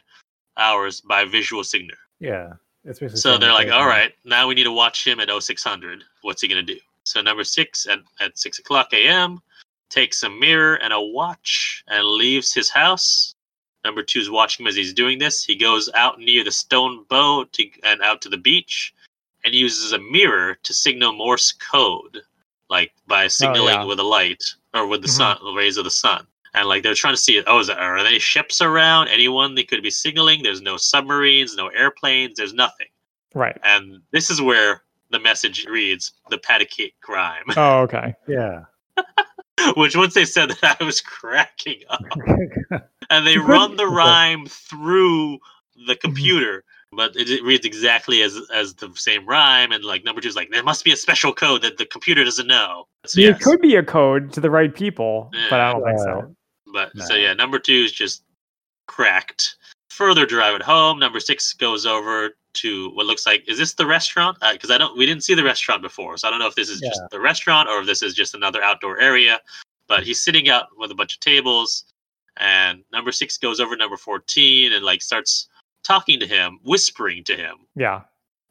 hours 0.58 1.02
by 1.02 1.26
visual 1.26 1.64
signature. 1.64 1.98
yeah. 2.20 2.50
Basically 2.86 3.10
So 3.18 3.38
they're 3.38 3.52
like, 3.52 3.72
all 3.72 3.88
right, 3.88 4.14
now 4.24 4.48
we 4.48 4.54
need 4.56 4.64
to 4.64 4.72
watch 4.72 5.06
him 5.06 5.20
at 5.20 5.30
0600. 5.30 6.04
What's 6.22 6.42
he 6.42 6.48
going 6.48 6.66
to 6.66 6.74
do? 6.74 6.80
So 7.04 7.22
number 7.22 7.44
six 7.44 7.88
at, 7.88 8.00
at 8.20 8.38
6 8.38 8.60
o'clock 8.60 8.94
a.m. 8.94 9.40
takes 9.90 10.24
a 10.24 10.30
mirror 10.30 10.76
and 10.76 10.94
a 10.94 11.02
watch 11.02 11.84
and 11.88 12.06
leaves 12.06 12.54
his 12.54 12.70
house. 12.70 13.36
Number 13.84 14.02
two 14.02 14.20
is 14.20 14.30
watching 14.30 14.66
him 14.66 14.68
as 14.68 14.76
he's 14.76 14.94
doing 14.94 15.20
this. 15.20 15.44
He 15.44 15.56
goes 15.56 15.90
out 15.96 16.20
near 16.20 16.44
the 16.44 16.52
stone 16.52 17.06
boat 17.10 17.52
to, 17.54 17.68
and 17.84 18.02
out 18.02 18.22
to 18.24 18.30
the 18.30 18.38
beach 18.38 18.94
and 19.44 19.54
uses 19.54 19.92
a 19.92 20.00
mirror 20.00 20.58
to 20.64 20.74
signal 20.74 21.14
Morse 21.14 21.52
code, 21.52 22.22
like 22.70 22.92
by 23.08 23.28
signaling 23.28 23.76
yeah. 23.76 23.84
with 23.84 24.00
a 24.00 24.04
light 24.04 24.44
or 24.74 24.88
with 24.88 25.02
the 25.04 25.08
Mhm. 25.08 25.18
sun, 25.18 25.38
the 25.44 25.54
rays 25.54 25.78
of 25.78 25.84
the 25.84 25.92
sun. 25.92 26.26
And 26.56 26.68
like 26.68 26.84
they're 26.84 26.96
trying 26.96 27.14
to 27.14 27.20
see, 27.20 27.42
oh, 27.46 27.60
is 27.60 27.68
there, 27.68 27.78
are 27.78 27.98
there 27.98 28.08
any 28.08 28.20
ships 28.20 28.62
around? 28.62 29.10
Anyone 29.10 29.56
they 29.56 29.64
could 29.64 29.84
be 29.84 29.92
signaling? 29.92 30.42
There's 30.42 30.62
no 30.62 30.78
submarines, 30.78 31.56
no 31.56 31.68
airplanes. 31.68 32.38
There's 32.38 32.54
nothing. 32.54 32.88
Right. 33.34 33.58
And 33.64 34.02
this 34.12 34.30
is 34.30 34.42
where 34.42 34.84
the 35.12 35.20
message 35.20 35.66
reads 35.66 36.14
the 36.30 36.38
patty 36.38 36.66
cake 36.66 36.96
crime. 37.02 37.44
Oh, 37.58 37.82
okay. 37.82 38.16
Yeah. 38.28 38.64
Which 39.76 39.96
once 39.96 40.14
they 40.14 40.26
said 40.26 40.52
that 40.62 40.78
I 40.82 40.84
was 40.84 41.02
cracking 41.02 41.82
up. 41.90 42.02
And 43.10 43.28
they 43.28 43.38
run 43.38 43.76
the 43.76 43.88
rhyme 43.88 44.46
through 44.48 45.40
the 45.88 45.94
mm-hmm. 45.94 46.00
computer. 46.02 46.64
But 46.92 47.16
it, 47.18 47.30
it 47.30 47.44
reads 47.44 47.66
exactly 47.66 48.22
as 48.22 48.40
as 48.54 48.76
the 48.76 48.90
same 48.96 49.28
rhyme, 49.28 49.74
and 49.74 49.84
like 49.84 50.06
number 50.06 50.22
two 50.22 50.30
is 50.30 50.36
like 50.36 50.50
there 50.50 50.64
must 50.64 50.86
be 50.86 50.94
a 50.94 50.96
special 50.96 51.34
code 51.34 51.62
that 51.64 51.78
the 51.78 51.86
computer 51.86 52.24
doesn't 52.24 52.48
know. 52.48 52.88
So, 53.06 53.20
It 53.20 53.42
could 53.42 53.60
be 53.60 53.76
a 53.76 53.84
code 53.84 54.32
to 54.32 54.40
the 54.40 54.50
right 54.50 54.74
people, 54.74 55.30
but 55.50 55.60
I 55.60 55.74
don't 55.74 55.84
think 55.84 56.00
so. 56.00 56.35
But 56.76 56.92
so 57.08 57.16
yeah, 57.16 57.34
number 57.34 57.58
two 57.58 57.74
is 57.88 57.94
just 57.94 58.24
cracked. 58.88 59.56
Further 59.90 60.26
drive 60.26 60.56
it 60.56 60.62
home. 60.62 61.00
Number 61.00 61.22
six 61.22 61.54
goes 61.54 61.86
over 61.86 62.32
to 62.56 62.90
what 62.92 63.06
looks 63.06 63.26
like 63.26 63.48
is 63.48 63.58
this 63.58 63.74
the 63.76 63.86
restaurant? 63.86 64.38
Because 64.52 64.70
I 64.70 64.78
don't 64.78 64.98
we 64.98 65.06
didn't 65.06 65.24
see 65.24 65.36
the 65.36 65.44
restaurant 65.44 65.82
before, 65.82 66.18
so 66.18 66.28
I 66.28 66.32
don't 66.32 66.40
know 66.40 66.48
if 66.48 66.56
this 66.56 66.70
is 66.70 66.82
just 66.82 67.02
the 67.12 67.20
restaurant 67.20 67.70
or 67.70 67.80
if 67.80 67.86
this 67.86 68.02
is 68.04 68.14
just 68.14 68.36
another 68.36 68.62
outdoor 68.62 69.00
area. 69.00 69.40
But 69.88 70.04
he's 70.04 70.20
sitting 70.20 70.50
out 70.50 70.66
with 70.78 70.92
a 70.92 70.96
bunch 70.96 71.14
of 71.16 71.22
tables, 71.22 71.86
and 72.38 72.84
number 72.92 73.12
six 73.14 73.38
goes 73.38 73.62
over 73.62 73.76
to 73.76 73.80
number 73.80 73.98
fourteen 73.98 74.74
and 74.74 74.84
like 74.84 75.02
starts 75.02 75.48
talking 75.84 76.20
to 76.20 76.28
him, 76.28 76.60
whispering 76.64 77.24
to 77.24 77.36
him 77.38 77.56
Yeah. 77.76 78.02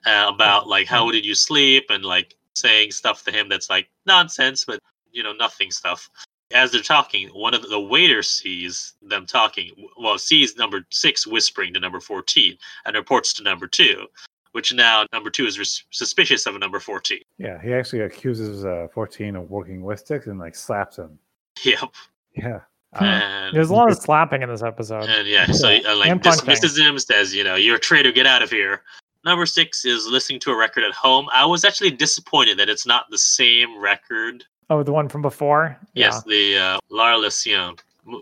uh, 0.07 0.31
about 0.35 0.67
like 0.67 0.87
how 0.87 1.11
did 1.11 1.27
you 1.27 1.35
sleep 1.35 1.87
and 1.91 2.05
like 2.05 2.35
saying 2.55 2.93
stuff 2.93 3.23
to 3.25 3.33
him 3.33 3.49
that's 3.49 3.69
like 3.69 3.89
nonsense 4.07 4.65
but 4.65 4.79
you 5.11 5.25
know 5.25 5.33
nothing 5.33 5.73
stuff 5.73 6.09
as 6.55 6.71
they're 6.71 6.81
talking 6.81 7.29
one 7.29 7.53
of 7.53 7.61
the, 7.63 7.69
the 7.69 7.81
waiters 7.81 8.31
sees 8.31 8.95
them 9.03 9.27
talking 9.27 9.71
well 9.99 10.17
sees 10.19 10.57
number 10.57 10.87
six 10.91 11.27
whispering 11.27 11.75
to 11.75 11.81
number 11.81 12.01
14 12.01 12.57
and 12.87 12.97
reports 12.97 13.33
to 13.35 13.43
number 13.43 13.67
two 13.67 14.07
which 14.53 14.73
now 14.73 15.05
number 15.13 15.31
two 15.31 15.45
is 15.47 15.59
res- 15.59 15.83
suspicious 15.91 16.47
of 16.47 16.59
number 16.59 16.79
14 16.81 17.19
Yeah. 17.39 17.61
He 17.61 17.75
actually 17.75 18.01
accuses 18.03 18.65
uh, 18.65 18.87
14 18.95 19.35
of 19.37 19.51
working 19.51 19.83
with 19.83 19.99
sticks 19.99 20.27
and 20.29 20.39
like 20.39 20.55
slaps 20.55 20.97
him. 20.99 21.19
yep 21.65 21.91
Yeah. 22.37 22.61
And 23.01 23.53
There's 23.53 23.71
a 23.71 23.75
lot 23.75 23.91
of 23.91 23.99
slapping 23.99 24.43
in 24.43 24.49
this 24.49 24.63
episode. 24.63 25.09
And 25.09 25.27
yeah, 25.27 25.47
so 25.47 25.67
uh, 25.69 25.97
like 25.97 26.09
And 26.11 26.23
dis- 26.23 26.41
punching. 26.41 26.55
Mrs. 26.69 26.75
Zim 26.75 26.97
says, 27.01 27.35
you 27.35 27.43
know, 27.43 27.57
you're 27.57 27.75
a 27.75 27.81
traitor, 27.81 28.13
get 28.13 28.25
out 28.27 28.41
of 28.41 28.51
here. 28.51 28.83
Number 29.25 29.47
six 29.47 29.85
is 29.85 30.07
listening 30.07 30.39
to 30.41 30.53
a 30.53 30.57
record 30.57 30.85
at 30.85 30.93
home. 30.93 31.27
I 31.35 31.45
was 31.45 31.65
actually 31.65 31.91
disappointed 31.91 32.57
that 32.61 32.69
it's 32.69 32.87
not 32.87 33.07
the 33.11 33.19
same 33.19 33.77
record. 33.81 34.45
Oh, 34.71 34.83
the 34.83 34.93
one 34.93 35.09
from 35.09 35.23
before. 35.23 35.77
Yes, 35.95 36.23
the 36.25 36.57
uh, 36.57 36.79
La 36.91 37.15
Lesion. 37.17 37.77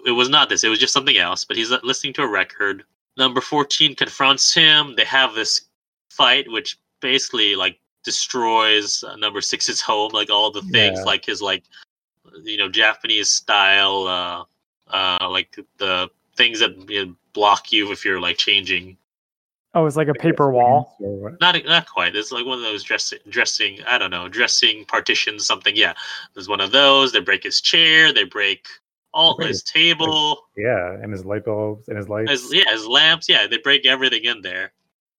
It 0.07 0.13
was 0.13 0.29
not 0.29 0.49
this. 0.49 0.65
It 0.65 0.69
was 0.69 0.79
just 0.79 0.93
something 0.93 1.17
else. 1.17 1.45
But 1.45 1.57
he's 1.57 1.73
uh, 1.73 1.79
listening 1.83 2.13
to 2.15 2.23
a 2.23 2.29
record. 2.29 2.85
Number 3.17 3.41
fourteen 3.41 3.95
confronts 3.95 4.53
him. 4.55 4.95
They 4.97 5.05
have 5.05 5.35
this 5.35 5.63
fight, 6.11 6.51
which 6.51 6.79
basically 7.01 7.55
like 7.57 7.79
destroys 8.05 9.05
uh, 9.05 9.17
number 9.17 9.41
six's 9.41 9.81
home. 9.81 10.11
Like 10.13 10.31
all 10.31 10.51
the 10.51 10.63
things, 10.63 10.99
Yeah. 10.99 11.05
like 11.05 11.25
his 11.25 11.43
like, 11.43 11.65
you 12.43 12.57
know, 12.57 12.69
Japanese 12.69 13.31
style, 13.31 14.07
uh, 14.09 14.45
uh, 14.95 15.29
like 15.29 15.59
the 15.79 16.11
things 16.37 16.61
that 16.61 16.77
you 16.91 17.07
know, 17.07 17.17
block 17.33 17.73
you 17.73 17.93
if 17.93 18.05
you're 18.05 18.21
like 18.21 18.37
changing. 18.37 18.97
Oh, 19.75 19.87
it's 19.87 19.97
like 19.97 20.09
a 20.09 20.15
paper 20.15 20.51
wall. 20.53 20.97
Not 21.41 21.57
not 21.65 21.87
quite. 21.89 22.15
It's 22.15 22.31
like 22.31 22.45
one 22.45 22.59
of 22.59 22.65
those 22.65 22.83
dressing 22.83 23.19
dressing. 23.29 23.79
I 23.87 23.97
don't 23.99 24.11
know, 24.11 24.29
dressing 24.29 24.85
partitions, 24.85 25.47
something. 25.47 25.75
Yeah, 25.75 25.95
there's 26.35 26.49
one 26.49 26.61
of 26.61 26.73
those. 26.73 27.13
They 27.13 27.21
break 27.21 27.43
his 27.43 27.61
chair. 27.61 28.13
They 28.13 28.25
break 28.25 28.67
all 29.15 29.37
Right. 29.39 29.49
his 29.49 29.63
table. 29.63 30.45
Yeah, 30.57 30.93
and 31.03 31.11
his 31.13 31.25
light 31.25 31.45
bulbs 31.47 31.89
and 31.89 31.97
his 31.97 32.09
lights. 32.09 32.31
His, 32.31 32.53
yeah, 32.53 32.65
his 32.71 32.87
lamps. 32.87 33.29
Yeah, 33.29 33.47
they 33.47 33.59
break 33.59 33.87
everything 33.87 34.25
in 34.25 34.43
there. 34.43 34.73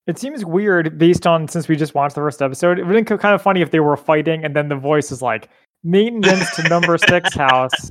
It 0.06 0.20
seems 0.20 0.44
weird 0.46 0.98
based 1.00 1.26
on 1.26 1.48
since 1.48 1.68
we 1.68 1.76
just 1.76 1.96
watched 1.96 2.16
the 2.16 2.22
first 2.22 2.42
episode. 2.42 2.78
It 2.78 2.86
would 2.86 2.96
have 2.96 3.06
been 3.06 3.18
kind 3.18 3.34
of 3.34 3.42
funny 3.42 3.62
if 3.62 3.72
they 3.72 3.80
were 3.80 3.96
fighting 3.98 4.44
and 4.46 4.56
then 4.56 4.68
the 4.68 4.76
voice 4.76 5.12
is 5.12 5.22
like 5.22 5.50
maintenance 5.84 6.56
to 6.58 6.68
number 6.70 6.98
six 6.98 7.34
house, 7.38 7.90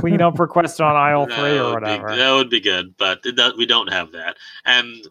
clean 0.00 0.20
up 0.22 0.38
request 0.40 0.80
on 0.80 0.96
aisle 0.96 1.26
That 1.26 1.38
three 1.38 1.58
or 1.58 1.74
would 1.74 1.80
be- 1.80 1.90
whatever. 1.90 2.16
that 2.16 2.32
would 2.32 2.50
be 2.50 2.60
good, 2.60 2.96
but 2.96 3.20
it 3.24 3.36
does, 3.36 3.54
we 3.56 3.66
don't 3.66 3.92
have 3.92 4.12
that. 4.12 4.36
And 4.64 5.06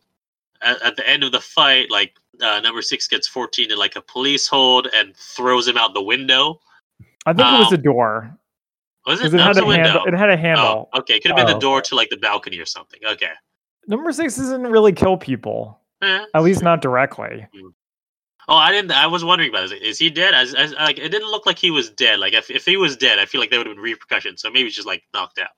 at, 0.61 0.81
at 0.81 0.95
the 0.95 1.07
end 1.07 1.23
of 1.23 1.31
the 1.31 1.41
fight, 1.41 1.89
like 1.91 2.15
uh, 2.41 2.59
number 2.59 2.81
six 2.81 3.07
gets 3.07 3.27
fourteen 3.27 3.71
in 3.71 3.77
like 3.77 3.95
a 3.95 4.01
police 4.01 4.47
hold 4.47 4.88
and 4.93 5.15
throws 5.15 5.67
him 5.67 5.77
out 5.77 5.93
the 5.93 6.01
window. 6.01 6.59
I 7.25 7.33
think 7.33 7.47
it 7.47 7.59
was 7.59 7.67
um, 7.67 7.73
a 7.73 7.77
door 7.77 8.38
Was 9.05 9.21
it? 9.21 9.33
it 9.33 9.39
had 9.39 9.49
was 9.49 9.57
a 9.57 9.65
handle. 9.65 10.05
It 10.05 10.13
had 10.13 10.29
a 10.29 10.38
handle. 10.38 10.89
Oh, 10.93 10.99
okay. 10.99 11.15
It 11.15 11.21
could 11.21 11.31
have 11.31 11.38
been 11.38 11.49
Oh, 11.49 11.53
the 11.53 11.59
door 11.59 11.81
to 11.81 11.95
like 11.95 12.09
the 12.09 12.17
balcony 12.17 12.57
or 12.57 12.65
something. 12.65 12.99
Okay. 13.05 13.29
Number 13.88 14.11
six 14.11 14.38
doesn't 14.38 14.63
really 14.63 14.91
kill 14.91 15.17
people, 15.17 15.79
Eh, 16.01 16.25
at 16.33 16.43
least 16.43 16.63
not 16.63 16.81
directly. 16.81 17.45
Oh, 18.47 18.55
I 18.55 18.71
didn't. 18.71 18.91
I 18.91 19.07
was 19.07 19.23
wondering 19.23 19.49
about 19.49 19.69
this. 19.69 19.79
Is 19.81 19.99
he 19.99 20.09
dead? 20.09 20.33
I, 20.33 20.41
I, 20.57 20.85
like, 20.85 20.97
it 20.97 21.09
didn't 21.09 21.29
look 21.29 21.45
like 21.45 21.57
he 21.57 21.71
was 21.71 21.89
dead. 21.89 22.19
Like, 22.19 22.33
if, 22.33 22.49
if 22.49 22.65
he 22.65 22.75
was 22.75 22.97
dead, 22.97 23.17
I 23.19 23.25
feel 23.25 23.39
like 23.39 23.49
there 23.49 23.59
would 23.59 23.67
have 23.67 23.75
been 23.75 23.83
repercussions. 23.83 24.41
So 24.41 24.49
maybe 24.49 24.65
he's 24.65 24.75
just 24.75 24.88
like 24.88 25.03
knocked 25.13 25.39
out. 25.39 25.49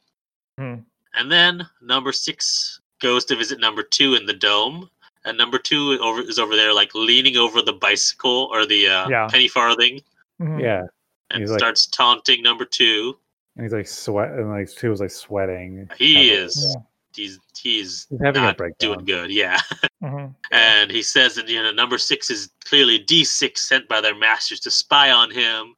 Hmm. 0.57 0.81
And 1.13 1.31
then 1.31 1.67
number 1.81 2.11
six 2.11 2.81
goes 3.03 3.25
to 3.25 3.35
visit 3.35 3.59
number 3.59 3.83
two 3.83 4.15
in 4.15 4.25
the 4.25 4.33
dome, 4.33 4.89
and 5.25 5.37
number 5.37 5.59
two 5.59 5.99
over 6.01 6.21
is 6.21 6.39
over 6.39 6.55
there, 6.55 6.73
like 6.73 6.95
leaning 6.95 7.37
over 7.37 7.61
the 7.61 7.73
bicycle 7.73 8.49
or 8.51 8.65
the 8.65 8.87
uh, 8.87 9.09
Yeah. 9.09 9.27
penny 9.29 9.47
farthing, 9.47 10.01
Mhm. 10.41 10.59
yeah, 10.61 10.83
and 11.29 11.41
He's 11.41 11.51
like- 11.51 11.59
starts 11.59 11.85
taunting 11.85 12.41
number 12.41 12.65
two. 12.65 13.19
and 13.55 13.63
he's 13.65 13.73
like 13.73 13.87
sweat, 13.87 14.31
and 14.31 14.49
like 14.49 14.67
she 14.67 14.87
was 14.87 14.99
like 14.99 15.11
sweating. 15.11 15.87
He 15.97 16.15
Having- 16.15 16.31
is. 16.45 16.77
He's 17.15 17.37
he's 17.55 18.07
He's 18.09 18.19
having 18.23 18.41
a 18.41 18.45
not 18.57 18.79
doing 18.79 19.05
good. 19.05 19.29
Yeah. 19.29 19.59
Mhm. 20.01 20.33
and 20.51 20.89
he 20.91 21.03
says 21.03 21.35
that 21.35 21.47
you 21.47 21.61
know 21.61 21.71
number 21.71 21.97
six 21.99 22.29
is 22.31 22.49
clearly 22.65 22.97
D6 22.99 23.59
sent 23.59 23.87
by 23.87 24.01
their 24.01 24.15
masters 24.15 24.59
to 24.61 24.71
spy 24.71 25.11
on 25.11 25.29
him, 25.29 25.75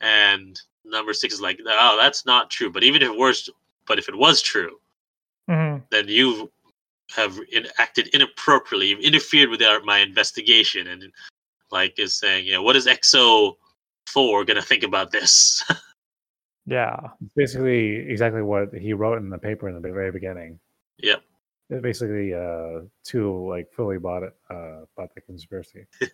and 0.00 0.60
number 0.84 1.12
six 1.12 1.34
is 1.34 1.40
like, 1.40 1.58
oh, 1.66 1.96
that's 2.00 2.24
not 2.24 2.48
true. 2.50 2.70
But 2.70 2.84
even 2.84 3.02
if 3.02 3.08
it 3.08 3.16
was, 3.18 3.50
but 3.86 3.98
if 3.98 4.08
it 4.08 4.14
was 4.16 4.40
true, 4.40 4.80
Mhm. 5.50 5.82
then 5.90 6.06
you 6.08 6.50
have 7.14 7.38
in, 7.52 7.66
acted 7.78 8.08
inappropriately. 8.08 8.88
You've 8.88 9.00
interfered 9.00 9.50
with 9.50 9.62
our, 9.62 9.80
my 9.80 9.98
investigation, 9.98 10.86
and 10.86 11.12
like 11.70 11.98
is 11.98 12.14
saying, 12.14 12.46
you 12.46 12.52
know, 12.52 12.62
what 12.62 12.76
is 12.76 12.86
XO 12.86 13.56
four 14.06 14.44
gonna 14.44 14.62
think 14.62 14.82
about 14.82 15.10
this? 15.10 15.64
Yeah. 16.68 17.00
Basically 17.34 17.96
exactly 18.10 18.42
what 18.42 18.74
he 18.74 18.92
wrote 18.92 19.16
in 19.16 19.30
the 19.30 19.38
paper 19.38 19.70
in 19.70 19.74
the 19.74 19.80
very 19.80 20.12
beginning. 20.12 20.60
Yep. 20.98 21.22
It 21.70 21.80
basically 21.80 22.34
uh 22.34 22.80
two 23.04 23.48
like 23.48 23.72
fully 23.72 23.96
bought 23.96 24.22
it 24.22 24.36
uh 24.50 24.84
bought 24.94 25.14
the 25.14 25.22
conspiracy. 25.22 25.86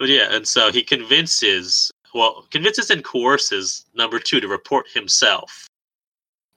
But 0.00 0.08
yeah, 0.08 0.34
and 0.34 0.48
so 0.48 0.72
he 0.72 0.82
convinces, 0.82 1.90
well, 2.14 2.46
convinces 2.50 2.88
and 2.88 3.04
coerces 3.04 3.84
number 3.94 4.18
two 4.18 4.40
to 4.40 4.48
report 4.48 4.88
himself, 4.88 5.66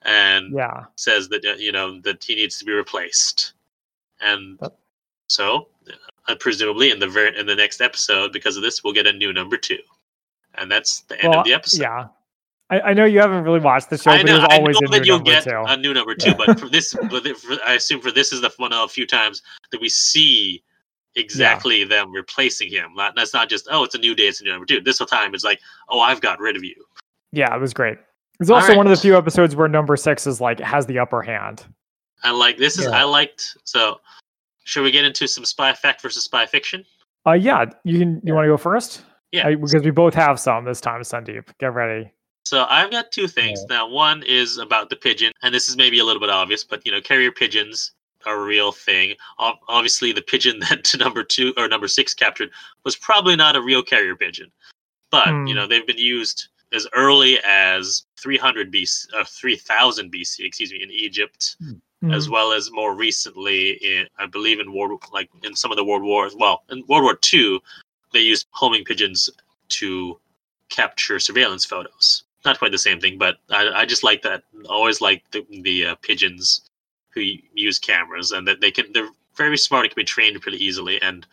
and 0.06 0.54
Yeah. 0.54 0.86
says 0.96 1.30
that 1.30 1.44
you 1.60 1.72
know 1.72 2.00
that 2.02 2.24
he 2.24 2.36
needs 2.36 2.58
to 2.60 2.66
be 2.66 2.72
replaced, 2.74 3.54
and 4.22 4.58
But- 4.60 4.78
so 5.28 5.70
uh, 6.28 6.36
presumably 6.40 6.92
in 6.92 7.00
the 7.00 7.08
very 7.08 7.38
in 7.38 7.46
the 7.46 7.56
next 7.56 7.82
episode, 7.82 8.32
because 8.32 8.56
of 8.58 8.64
this, 8.64 8.84
we'll 8.84 8.94
get 8.94 9.08
a 9.08 9.14
new 9.14 9.34
number 9.34 9.58
two, 9.58 9.80
and 10.56 10.72
that's 10.72 11.02
the 11.02 11.20
end 11.22 11.30
Well, 11.32 11.40
of 11.42 11.46
the 11.46 11.54
episode. 11.54 11.82
yeah. 11.82 12.08
I, 12.70 12.80
I 12.80 12.94
know 12.94 13.04
you 13.06 13.20
haven't 13.20 13.44
really 13.44 13.60
watched 13.60 13.90
the 13.90 13.98
show, 13.98 14.10
I 14.12 14.18
but 14.18 14.26
know, 14.26 14.38
there's 14.40 14.48
I 14.50 14.58
always 14.58 14.80
know 14.82 14.88
a 14.88 14.92
that 14.92 15.00
new 15.02 15.06
you'll 15.08 15.20
get 15.20 15.44
two. 15.44 15.64
a 15.68 15.76
new 15.78 15.94
number 15.94 16.16
two, 16.24 16.34
but 16.36 16.58
for 16.60 16.70
this, 16.70 16.96
but 17.12 17.28
for, 17.38 17.58
I 17.68 17.74
assume 17.74 18.00
for 18.02 18.12
this 18.12 18.32
is 18.32 18.40
the 18.42 18.50
one 18.58 18.72
of 18.72 18.86
a 18.86 18.88
few 18.88 19.06
times 19.06 19.42
that 19.72 19.82
we 19.82 19.90
see 19.90 20.64
exactly 21.16 21.84
them 21.84 22.12
replacing 22.12 22.70
him. 22.70 22.94
Not, 22.96 23.16
that's 23.16 23.34
not 23.34 23.50
just 23.50 23.68
oh, 23.70 23.84
it's 23.84 23.96
a 23.96 24.00
new 24.00 24.16
day, 24.16 24.24
it's 24.28 24.40
a 24.42 24.46
new 24.46 24.52
number 24.52 24.66
two. 24.66 24.80
This 24.82 24.98
whole 24.98 25.08
time 25.08 25.34
it's 25.36 25.44
like 25.44 25.60
oh, 25.90 26.00
I've 26.00 26.22
got 26.22 26.40
rid 26.40 26.56
of 26.56 26.64
you. 26.64 26.76
Yeah, 27.34 27.54
it 27.54 27.60
was 27.60 27.74
great. 27.74 27.98
It's 28.40 28.50
also 28.50 28.70
right. 28.70 28.78
one 28.78 28.88
of 28.88 28.92
the 28.92 28.98
few 29.02 29.18
episodes 29.18 29.56
where 29.56 29.68
number 29.68 29.96
six 29.96 30.26
is 30.28 30.42
like 30.42 30.60
has 30.60 30.86
the 30.86 31.00
upper 31.00 31.22
hand. 31.22 31.66
I 32.24 32.32
like 32.32 32.58
this 32.58 32.78
is 32.78 32.86
Yeah. 32.86 32.92
I 33.00 33.04
liked. 33.04 33.58
So 33.64 34.00
should 34.64 34.84
we 34.84 34.92
get 34.92 35.06
into 35.06 35.28
some 35.28 35.46
spy 35.46 35.74
fact 35.74 36.02
versus 36.02 36.24
spy 36.24 36.46
fiction? 36.46 36.86
Uh 37.28 37.34
yeah, 37.34 37.66
you 37.84 38.00
can 38.00 38.22
you 38.24 38.34
want 38.34 38.46
to 38.46 38.50
go 38.50 38.58
first? 38.58 39.04
Yeah. 39.32 39.48
I- 39.48 39.56
because 39.56 39.84
we 39.84 39.92
both 39.92 40.14
have 40.14 40.40
some 40.40 40.66
this 40.66 40.82
time, 40.82 41.02
Sundeep. 41.02 41.46
Get 41.60 41.74
ready. 41.74 42.12
So 42.46 42.66
I've 42.70 42.92
got 42.92 43.12
two 43.12 43.28
things. 43.28 43.64
Now 43.70 43.88
one 43.88 44.22
is 44.24 44.58
about 44.58 44.90
the 44.90 44.96
pigeon, 44.98 45.32
and 45.44 45.54
this 45.56 45.70
is 45.70 45.78
maybe 45.78 46.00
a 46.00 46.04
little 46.04 46.20
bit 46.20 46.30
obvious, 46.30 46.64
but 46.64 46.86
you 46.86 46.92
know, 46.92 47.00
carrier 47.02 47.32
pigeons 47.32 47.92
are 48.26 48.36
a 48.40 48.44
real 48.44 48.72
thing. 48.72 49.16
Obviously, 49.38 50.12
the 50.12 50.22
pigeon 50.22 50.60
that 50.70 50.94
number 51.00 51.24
two 51.24 51.54
or 51.58 51.68
number 51.68 51.88
six 51.88 52.14
captured 52.14 52.50
was 52.84 52.96
probably 52.96 53.36
not 53.36 53.56
a 53.56 53.62
real 53.62 53.82
carrier 53.84 54.16
pigeon, 54.16 54.52
but 55.12 55.28
Hmm. 55.28 55.46
you 55.48 55.54
know, 55.56 55.68
they've 55.68 55.88
been 55.88 55.98
used 55.98 56.50
as 56.74 56.88
early 56.94 57.40
as 57.45 58.06
300 58.20 58.72
BC, 58.72 59.08
uh, 59.14 59.24
3000 59.24 60.12
BC, 60.12 60.45
excuse 60.45 60.72
me, 60.72 60.82
in 60.82 60.91
Egypt, 60.91 61.56
as 62.12 62.28
Mhm. 62.28 62.32
well 62.32 62.52
as 62.52 62.72
more 62.72 62.95
recently 62.95 63.72
in, 63.74 64.08
I 64.18 64.26
believe, 64.26 64.60
in 64.60 64.74
World 64.74 65.04
like 65.14 65.30
in 65.44 65.56
some 65.56 65.72
of 65.72 65.78
the 65.78 65.84
World 65.86 66.04
Wars. 66.04 66.36
Well, 66.36 66.64
in 66.70 66.84
World 66.88 67.04
War 67.04 67.20
II, 67.32 67.60
they 68.12 68.22
used 68.22 68.48
homing 68.52 68.84
pigeons 68.84 69.30
to 69.70 70.20
capture 70.70 71.20
surveillance 71.20 71.64
photos. 71.64 72.24
Not 72.44 72.60
quite 72.60 72.72
the 72.72 72.78
same 72.78 73.00
thing, 73.00 73.18
but 73.18 73.38
I, 73.50 73.70
I 73.70 73.86
just 73.86 74.04
like 74.04 74.22
that. 74.24 74.44
Always 74.68 75.00
like 75.00 75.24
the 75.32 75.45
the 75.62 75.86
uh, 75.88 75.95
pigeons 75.95 76.70
who 77.14 77.22
use 77.54 77.80
cameras 77.80 78.32
and 78.32 78.48
that 78.48 78.60
they 78.60 78.72
can. 78.72 78.91
They're 78.91 79.10
very 79.36 79.58
smart 79.58 79.86
and 79.86 79.91
can 79.91 80.02
be 80.02 80.06
trained 80.06 80.41
pretty 80.41 80.64
easily. 80.64 81.02
And 81.02 81.26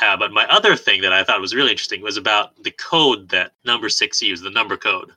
uh, 0.00 0.16
but 0.16 0.32
my 0.32 0.46
other 0.46 0.76
thing 0.76 1.00
that 1.02 1.12
I 1.12 1.24
thought 1.24 1.40
was 1.40 1.54
really 1.54 1.70
interesting 1.70 2.02
was 2.02 2.16
about 2.16 2.60
the 2.62 2.70
code 2.72 3.28
that 3.30 3.52
number 3.64 3.88
six 3.88 4.22
used, 4.22 4.42
the 4.44 4.50
number 4.50 4.76
code. 4.76 5.12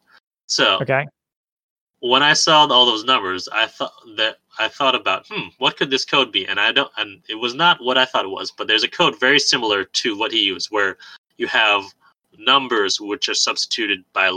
So 0.48 0.80
Okay. 0.82 1.08
when 2.00 2.24
I 2.24 2.34
saw 2.34 2.66
all 2.66 2.86
those 2.86 3.04
numbers, 3.04 3.48
I 3.52 3.68
thought 3.68 3.94
that 4.18 4.38
I 4.60 4.68
thought 4.68 4.96
about, 4.96 5.26
hmm, 5.30 5.48
what 5.60 5.78
could 5.78 5.90
this 5.90 6.04
code 6.04 6.32
be? 6.32 6.46
And 6.48 6.60
I 6.60 6.72
don't, 6.72 6.92
and 6.98 7.22
it 7.30 7.36
was 7.36 7.54
not 7.54 7.82
what 7.82 7.98
I 7.98 8.06
thought 8.06 8.26
it 8.26 8.30
was. 8.30 8.52
But 8.52 8.68
there's 8.68 8.84
a 8.84 8.90
code 8.90 9.20
very 9.20 9.40
similar 9.40 9.86
to 9.86 10.18
what 10.18 10.32
he 10.32 10.44
used, 10.44 10.70
where 10.72 10.98
you 11.38 11.48
have 11.48 11.84
numbers 12.38 13.00
which 13.00 13.30
are 13.30 13.34
substituted 13.34 14.04
by 14.14 14.30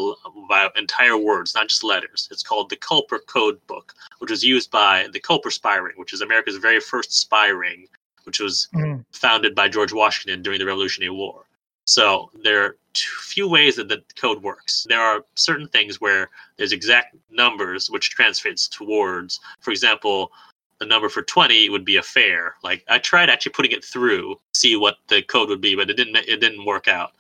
by 0.49 0.69
entire 0.77 1.17
words, 1.17 1.55
not 1.55 1.69
just 1.69 1.85
letters. 1.85 2.29
It's 2.31 2.43
called 2.43 2.71
the 2.71 2.77
Culper 2.77 3.19
Code 3.27 3.65
Book, 3.67 3.95
which 4.19 4.31
was 4.31 4.45
used 4.45 4.71
by 4.71 5.09
the 5.13 5.21
Culper 5.21 5.53
Spy 5.53 5.77
Ring, 5.77 5.95
which 5.97 6.13
is 6.13 6.21
America's 6.21 6.57
very 6.57 6.81
first 6.81 7.13
spy 7.13 7.49
ring, 7.49 7.89
which 8.25 8.41
was 8.41 8.69
Mhm. 8.75 9.05
founded 9.13 9.55
by 9.55 9.69
George 9.69 9.93
Washington 9.93 10.43
during 10.43 10.59
the 10.59 10.67
Revolutionary 10.67 11.11
War. 11.11 11.47
So 11.87 12.31
there 12.43 12.65
are 12.65 12.77
two 12.95 13.11
few 13.21 13.49
ways 13.49 13.77
that 13.77 13.89
the 13.89 14.03
code 14.17 14.43
works. 14.43 14.87
There 14.89 15.01
are 15.01 15.25
certain 15.35 15.69
things 15.69 16.01
where 16.01 16.31
there's 16.57 16.73
exact 16.73 17.15
numbers 17.31 17.91
which 17.91 18.11
translates 18.11 18.69
towards. 18.69 19.41
For 19.61 19.71
example, 19.71 20.33
the 20.79 20.87
number 20.87 21.09
for 21.09 21.23
20 21.23 21.69
would 21.69 21.85
be 21.85 21.97
a 21.97 22.03
fair. 22.03 22.57
Like 22.63 22.85
I 22.89 22.99
tried 22.99 23.29
actually 23.31 23.53
putting 23.53 23.73
it 23.73 23.85
through, 23.85 24.41
see 24.55 24.77
what 24.77 24.99
the 25.09 25.23
code 25.23 25.49
would 25.51 25.61
be, 25.61 25.75
but 25.75 25.91
it 25.91 25.95
didn't 25.97 26.17
it 26.17 26.41
didn't 26.41 26.65
work 26.65 26.89
out. 26.89 27.13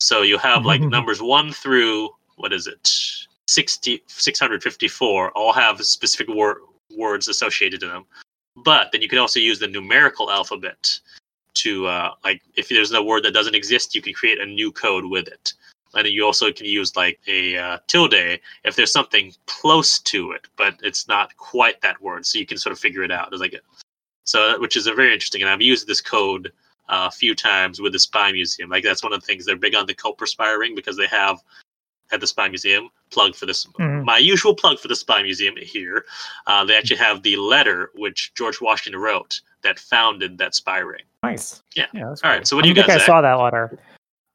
So 0.00 0.22
you 0.22 0.38
have 0.38 0.64
like 0.64 0.80
numbers 0.96 1.20
1 1.20 1.52
through 1.52 2.10
what 2.36 2.52
is 2.52 2.66
it? 2.66 2.90
60 3.48 4.02
654 4.06 5.30
all 5.32 5.52
have 5.52 5.84
specific 5.84 6.28
wor- 6.28 6.60
words 6.96 7.28
associated 7.28 7.80
to 7.80 7.88
them. 7.88 8.06
But 8.64 8.90
then 8.92 9.02
you 9.02 9.08
could 9.08 9.18
also 9.18 9.40
use 9.40 9.58
the 9.58 9.68
numerical 9.68 10.30
alphabet 10.30 10.98
to 11.54 11.86
uh, 11.86 12.14
like 12.24 12.42
if 12.56 12.68
there's 12.68 12.92
a 12.92 13.02
word 13.02 13.24
that 13.24 13.34
doesn't 13.34 13.54
exist, 13.54 13.94
you 13.94 14.02
can 14.02 14.14
create 14.14 14.40
a 14.40 14.46
new 14.46 14.72
code 14.72 15.04
with 15.04 15.28
it. 15.28 15.52
and 15.94 16.04
then 16.04 16.12
you 16.12 16.24
also 16.24 16.52
can 16.52 16.66
use 16.66 16.94
like 16.96 17.18
a 17.26 17.56
uh, 17.56 17.78
tilde 17.86 18.38
if 18.64 18.76
there's 18.76 18.92
something 18.92 19.32
close 19.46 19.98
to 20.00 20.32
it, 20.32 20.46
but 20.56 20.74
it's 20.82 21.08
not 21.08 21.36
quite 21.36 21.80
that 21.80 22.00
word, 22.00 22.24
so 22.26 22.38
you 22.38 22.46
can 22.46 22.58
sort 22.58 22.72
of 22.72 22.78
figure 22.78 23.02
it 23.02 23.10
out. 23.10 23.32
Like 23.38 23.60
so, 24.24 24.60
which 24.60 24.76
is 24.76 24.86
a 24.86 24.94
very 24.94 25.12
interesting. 25.12 25.42
And 25.42 25.50
I've 25.50 25.62
used 25.62 25.86
this 25.86 26.00
code 26.00 26.52
uh, 26.88 27.08
a 27.08 27.10
few 27.10 27.34
times 27.34 27.80
with 27.80 27.92
the 27.92 27.98
Spy 27.98 28.32
Museum. 28.32 28.70
Like 28.70 28.84
that's 28.84 29.02
one 29.02 29.12
of 29.12 29.20
the 29.20 29.26
things 29.26 29.44
they're 29.44 29.56
big 29.56 29.74
on 29.74 29.86
the 29.86 29.94
Culper 29.94 30.26
Spy 30.26 30.52
Ring 30.52 30.74
because 30.74 30.96
they 30.96 31.06
have 31.06 31.38
at 32.12 32.20
the 32.20 32.26
Spy 32.26 32.48
Museum. 32.48 32.90
Plug 33.10 33.34
for 33.34 33.46
this, 33.46 33.66
Mhm. 33.78 34.04
my 34.04 34.18
usual 34.18 34.54
plug 34.54 34.78
for 34.78 34.88
the 34.88 34.96
Spy 34.96 35.22
Museum 35.22 35.54
here. 35.56 36.04
Uh, 36.46 36.64
they 36.64 36.76
actually 36.76 36.96
have 36.98 37.22
the 37.22 37.36
letter 37.36 37.90
which 37.94 38.32
George 38.34 38.60
Washington 38.60 39.00
wrote 39.00 39.40
that 39.62 39.78
founded 39.78 40.36
that 40.38 40.54
spy 40.54 40.78
ring. 40.78 41.02
Nice. 41.22 41.62
Yeah, 41.74 41.86
that's 41.92 42.22
All 42.22 42.30
cool. 42.30 42.30
right, 42.30 42.46
so 42.46 42.56
what 42.56 42.62
do 42.62 42.68
you 42.68 42.74
don't 42.74 42.84
think 42.86 42.98
guys 42.98 43.02
I 43.02 43.06
saw 43.06 43.20
that 43.22 43.34
letter. 43.34 43.78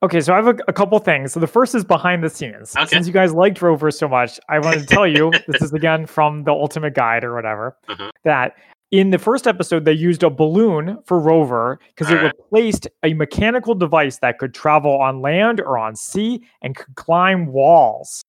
Okay, 0.02 0.20
so 0.20 0.34
I 0.34 0.36
have 0.36 0.48
a, 0.48 0.56
a 0.68 0.74
couple 0.74 1.00
things. 1.00 1.32
So 1.32 1.40
the 1.40 1.48
first 1.48 1.76
is 1.76 1.86
behind 1.86 2.24
the 2.24 2.30
scenes. 2.30 2.76
Okay. 2.76 2.88
Since 2.88 3.08
you 3.08 3.14
guys 3.14 3.32
liked 3.34 3.62
Rover 3.62 3.90
so 3.90 4.08
much, 4.10 4.38
I 4.50 4.60
wanted 4.60 4.82
to 4.82 4.86
tell 4.86 5.08
you 5.08 5.32
this 5.48 5.62
is 5.62 5.72
again 5.72 6.06
from 6.06 6.44
the 6.44 6.52
Ultimate 6.52 6.94
Guide 6.94 7.24
or 7.24 7.34
whatever 7.34 7.78
Uh-huh. 7.88 8.12
that 8.26 8.58
in 8.94 9.10
the 9.10 9.18
first 9.18 9.48
episode 9.48 9.86
they 9.86 9.92
used 9.92 10.22
a 10.22 10.30
balloon 10.30 11.00
for 11.06 11.20
Rover 11.20 11.80
because 11.88 12.12
it 12.12 12.18
replaced 12.22 12.88
a 13.02 13.16
mechanical 13.16 13.74
device 13.74 14.20
that 14.20 14.38
could 14.38 14.54
travel 14.54 15.02
on 15.02 15.20
land 15.20 15.60
or 15.60 15.80
on 15.80 15.96
sea 15.96 16.44
and 16.62 16.76
could 16.76 16.94
climb 16.96 17.48
walls. 17.48 18.22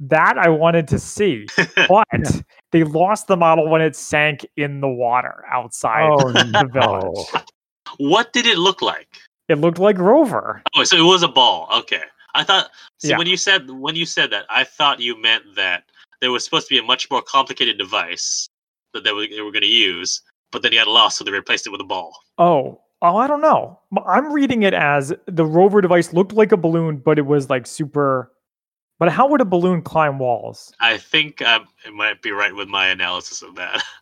That 0.00 0.38
I 0.38 0.48
wanted 0.48 0.88
to 0.88 0.98
see, 0.98 1.46
but 1.88 2.42
they 2.72 2.82
lost 2.84 3.26
the 3.28 3.36
model 3.36 3.68
when 3.68 3.82
it 3.82 3.94
sank 3.94 4.46
in 4.56 4.80
the 4.80 4.88
water 4.88 5.44
outside 5.52 6.08
Oh 6.10 6.32
the 6.32 6.68
village. 6.72 7.44
what 7.98 8.32
did 8.32 8.46
it 8.46 8.56
look 8.58 8.80
like? 8.80 9.08
It 9.50 9.58
looked 9.58 9.78
like 9.78 9.98
Rover. 9.98 10.62
Oh, 10.76 10.84
so 10.84 10.96
it 10.96 11.02
was 11.02 11.22
a 11.22 11.28
ball. 11.28 11.68
Okay, 11.80 12.02
I 12.34 12.42
thought. 12.42 12.70
See, 12.98 13.10
Yeah. 13.10 13.18
when 13.18 13.26
you 13.26 13.36
said 13.36 13.70
when 13.70 13.94
you 13.96 14.06
said 14.06 14.30
that, 14.32 14.46
I 14.48 14.64
thought 14.64 14.98
you 14.98 15.20
meant 15.20 15.44
that 15.56 15.84
there 16.22 16.32
was 16.32 16.42
supposed 16.44 16.68
to 16.68 16.74
be 16.74 16.78
a 16.78 16.82
much 16.82 17.10
more 17.10 17.20
complicated 17.22 17.76
device 17.78 18.48
that 18.96 19.04
they 19.04 19.12
were, 19.12 19.26
they 19.26 19.40
were 19.40 19.52
going 19.52 19.62
to 19.62 19.68
use, 19.68 20.22
but 20.50 20.62
then 20.62 20.72
he 20.72 20.78
had 20.78 20.88
lost, 20.88 21.18
so 21.18 21.24
they 21.24 21.30
replaced 21.30 21.66
it 21.66 21.70
with 21.70 21.80
a 21.80 21.84
ball. 21.84 22.16
Oh, 22.38 22.80
oh, 23.02 23.16
I 23.16 23.26
don't 23.26 23.40
know. 23.40 23.78
I'm 24.06 24.32
reading 24.32 24.62
it 24.62 24.74
as 24.74 25.12
the 25.26 25.46
rover 25.46 25.80
device 25.80 26.12
looked 26.12 26.32
like 26.32 26.52
a 26.52 26.56
balloon, 26.56 26.96
but 26.96 27.18
it 27.18 27.26
was 27.26 27.48
like 27.50 27.66
super. 27.66 28.32
But 28.98 29.12
how 29.12 29.28
would 29.28 29.40
a 29.42 29.44
balloon 29.44 29.82
climb 29.82 30.18
walls? 30.18 30.72
I 30.80 30.96
think 30.96 31.42
um, 31.42 31.66
it 31.84 31.92
might 31.92 32.22
be 32.22 32.30
right 32.30 32.54
with 32.54 32.68
my 32.68 32.88
analysis 32.88 33.42
of 33.42 33.54
that. 33.56 33.82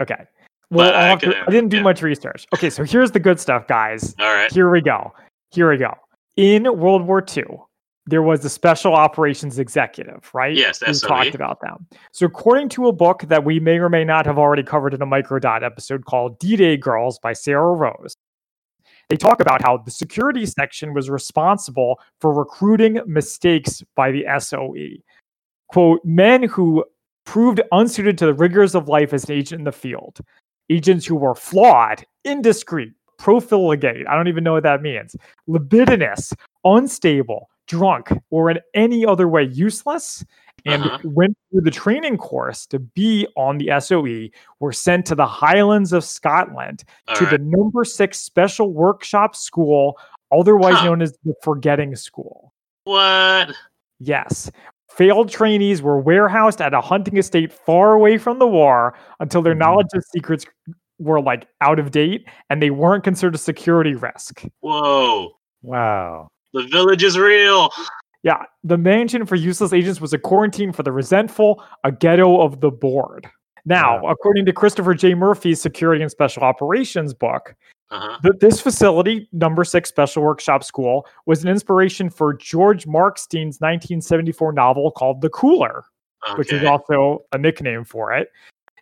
Okay. 0.00 0.26
Well, 0.70 0.92
I 0.94 1.06
have 1.06 1.20
to- 1.20 1.42
I, 1.42 1.50
didn't 1.50 1.68
do 1.68 1.76
yeah. 1.76 1.82
much 1.84 2.02
research. 2.02 2.46
Okay, 2.54 2.70
so 2.70 2.82
here's 2.82 3.12
the 3.12 3.20
good 3.20 3.38
stuff, 3.38 3.68
guys. 3.68 4.16
All 4.18 4.34
right. 4.34 4.50
Here 4.50 4.68
we 4.68 4.80
go. 4.80 5.12
Here 5.52 5.70
we 5.70 5.76
go. 5.76 5.94
In 6.36 6.64
World 6.78 7.06
War 7.06 7.24
II, 7.36 7.44
there 8.06 8.22
was 8.22 8.40
the 8.40 8.48
Special 8.48 8.94
Operations 8.94 9.58
Executive, 9.58 10.28
right? 10.34 10.56
Yes, 10.56 10.78
that's 10.78 11.02
we 11.02 11.08
talked 11.08 11.34
about 11.34 11.60
them. 11.60 11.86
So, 12.10 12.26
according 12.26 12.68
to 12.70 12.88
a 12.88 12.92
book 12.92 13.22
that 13.28 13.44
we 13.44 13.60
may 13.60 13.78
or 13.78 13.88
may 13.88 14.04
not 14.04 14.26
have 14.26 14.38
already 14.38 14.62
covered 14.62 14.94
in 14.94 15.02
a 15.02 15.06
microdot 15.06 15.62
episode 15.62 16.04
called 16.04 16.38
D 16.38 16.56
Day 16.56 16.76
Girls 16.76 17.18
by 17.20 17.32
Sarah 17.32 17.72
Rose, 17.72 18.16
they 19.08 19.16
talk 19.16 19.40
about 19.40 19.62
how 19.62 19.76
the 19.76 19.90
security 19.90 20.46
section 20.46 20.94
was 20.94 21.10
responsible 21.10 22.00
for 22.20 22.32
recruiting 22.32 23.00
mistakes 23.06 23.82
by 23.94 24.10
the 24.10 24.24
SOE. 24.38 25.02
Quote, 25.68 26.04
men 26.04 26.42
who 26.42 26.84
proved 27.24 27.60
unsuited 27.72 28.18
to 28.18 28.26
the 28.26 28.34
rigors 28.34 28.74
of 28.74 28.88
life 28.88 29.12
as 29.12 29.24
an 29.24 29.32
agent 29.32 29.60
in 29.60 29.64
the 29.64 29.72
field, 29.72 30.18
agents 30.70 31.06
who 31.06 31.14
were 31.14 31.34
flawed, 31.34 32.04
indiscreet, 32.24 32.92
profligate, 33.18 34.06
I 34.08 34.16
don't 34.16 34.28
even 34.28 34.44
know 34.44 34.54
what 34.54 34.64
that 34.64 34.82
means, 34.82 35.14
libidinous, 35.46 36.32
unstable, 36.64 37.48
drunk, 37.66 38.12
or 38.30 38.50
in 38.50 38.58
any 38.74 39.04
other 39.06 39.28
way 39.28 39.44
useless, 39.44 40.24
and 40.66 40.82
Uh-huh. 40.84 40.98
went 41.04 41.36
through 41.50 41.62
the 41.62 41.70
training 41.70 42.16
course 42.18 42.66
to 42.66 42.78
be 42.78 43.26
on 43.36 43.58
the 43.58 43.70
SOE 43.70 44.28
were 44.60 44.72
sent 44.72 45.06
to 45.06 45.14
the 45.14 45.26
Highlands 45.26 45.92
of 45.92 46.04
Scotland 46.04 46.84
All 47.08 47.16
to 47.16 47.24
right. 47.24 47.30
the 47.32 47.38
number 47.38 47.84
six 47.84 48.20
special 48.20 48.72
workshop 48.72 49.34
school, 49.34 49.98
otherwise 50.30 50.74
Huh. 50.76 50.84
known 50.86 51.02
as 51.02 51.16
the 51.24 51.34
Forgetting 51.42 51.96
School. 51.96 52.52
What? 52.84 53.54
Yes. 53.98 54.50
Failed 54.90 55.30
trainees 55.30 55.80
were 55.82 55.98
warehoused 55.98 56.60
at 56.60 56.74
a 56.74 56.80
hunting 56.80 57.16
estate 57.16 57.50
far 57.52 57.94
away 57.94 58.18
from 58.18 58.38
the 58.38 58.46
war 58.46 58.94
until 59.20 59.40
their 59.40 59.54
Mhm. 59.54 59.58
knowledge 59.58 59.86
of 59.94 60.04
secrets 60.14 60.44
were 60.98 61.20
like 61.20 61.48
out 61.60 61.78
of 61.78 61.90
date 61.90 62.28
and 62.50 62.62
they 62.62 62.70
weren't 62.70 63.02
considered 63.02 63.34
a 63.34 63.38
security 63.38 63.94
risk. 63.94 64.44
Whoa. 64.60 65.32
Wow. 65.62 66.28
The 66.52 66.62
village 66.64 67.02
is 67.02 67.18
real. 67.18 67.70
Yeah, 68.22 68.42
the 68.62 68.78
mansion 68.78 69.26
for 69.26 69.34
useless 69.36 69.72
agents 69.72 70.00
was 70.00 70.12
a 70.12 70.18
quarantine 70.18 70.72
for 70.72 70.82
the 70.82 70.92
resentful, 70.92 71.62
a 71.84 71.90
ghetto 71.90 72.40
of 72.40 72.60
the 72.60 72.70
bored. 72.70 73.28
Now, 73.64 74.04
according 74.06 74.44
to 74.46 74.52
Christopher 74.52 74.94
J. 74.94 75.14
Murphy's 75.14 75.60
Security 75.60 76.02
and 76.02 76.10
Special 76.10 76.42
Operations 76.42 77.14
book, 77.14 77.54
Uh-huh. 77.90 78.18
th- 78.22 78.34
this 78.40 78.60
facility, 78.60 79.28
number 79.32 79.64
six 79.64 79.88
Special 79.88 80.22
Workshop 80.22 80.64
School, 80.64 81.06
was 81.26 81.42
an 81.42 81.48
inspiration 81.50 82.08
for 82.10 82.32
George 82.34 82.86
Markstein's 82.86 83.60
1974 83.60 84.52
novel 84.52 84.90
called 84.90 85.20
The 85.20 85.30
Cooler. 85.30 85.84
which 86.36 86.52
is 86.52 86.62
also 86.64 87.24
a 87.32 87.38
nickname 87.38 87.82
for 87.84 88.12
it. 88.12 88.28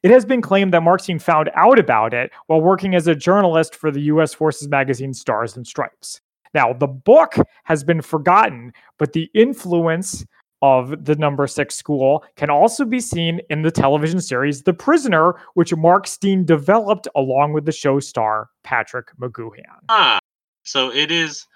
It 0.02 0.10
has 0.10 0.26
been 0.26 0.42
claimed 0.42 0.74
that 0.74 0.82
Markstein 0.82 1.20
found 1.20 1.50
out 1.54 1.78
about 1.78 2.12
it 2.12 2.30
while 2.48 2.60
working 2.60 2.94
as 2.94 3.06
a 3.06 3.14
journalist 3.14 3.74
for 3.76 3.90
the 3.90 4.02
U.S. 4.12 4.34
Forces 4.34 4.68
magazine 4.68 5.14
Stars 5.14 5.56
and 5.56 5.66
Stripes. 5.66 6.20
Now, 6.54 6.72
the 6.72 6.86
book 6.86 7.34
has 7.64 7.84
been 7.84 8.02
forgotten, 8.02 8.72
but 8.98 9.12
the 9.12 9.30
influence 9.34 10.24
of 10.62 11.04
the 11.04 11.16
number 11.16 11.46
six 11.46 11.74
school 11.76 12.24
can 12.36 12.50
also 12.50 12.84
be 12.84 13.00
seen 13.00 13.40
in 13.48 13.62
the 13.62 13.70
television 13.70 14.20
series 14.20 14.62
The 14.62 14.74
Prisoner, 14.74 15.34
which 15.54 15.72
Markstein 15.72 16.44
developed 16.44 17.08
along 17.14 17.52
with 17.54 17.64
the 17.64 17.72
show 17.72 17.98
star 18.00 18.48
Patrick 18.62 19.08
McGoohan. 19.18 19.62
Ah, 19.88 20.18
so 20.64 20.92
it 20.92 21.10
is 21.10 21.46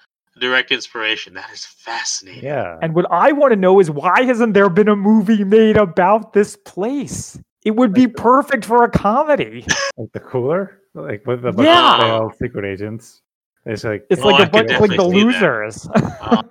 direct 0.40 0.72
inspiration. 0.72 1.34
That 1.34 1.50
is 1.52 1.66
fascinating. 1.66 2.44
Yeah. 2.44 2.78
And 2.80 2.94
what 2.94 3.06
I 3.10 3.32
want 3.32 3.52
to 3.52 3.56
know 3.56 3.78
is 3.78 3.90
why 3.90 4.22
hasn't 4.22 4.54
there 4.54 4.70
been 4.70 4.88
a 4.88 4.96
movie 4.96 5.44
made 5.44 5.76
about 5.76 6.32
this 6.32 6.56
place? 6.64 7.38
It 7.64 7.76
would 7.76 7.92
be 7.92 8.06
perfect 8.06 8.64
for 8.64 8.84
a 8.84 8.90
comedy. 8.90 9.66
like 9.96 10.12
the 10.12 10.20
cooler, 10.20 10.80
like 10.94 11.26
with 11.26 11.42
the 11.42 11.52
Yeah. 11.62 12.28
secret 12.40 12.64
agents. 12.64 13.22
It's 13.66 13.84
like 13.84 14.06
It's 14.10 14.22
Oh, 14.22 14.28
like 14.28 14.40
I 14.40 14.44
a 14.44 14.50
bunch 14.50 14.68
could 14.68 14.80
like 14.80 14.90
the 14.90 14.96
definitely 14.96 15.20
see 15.32 15.38
that. 15.38 15.40
losers. 15.42 15.88
Oh, 16.20 16.42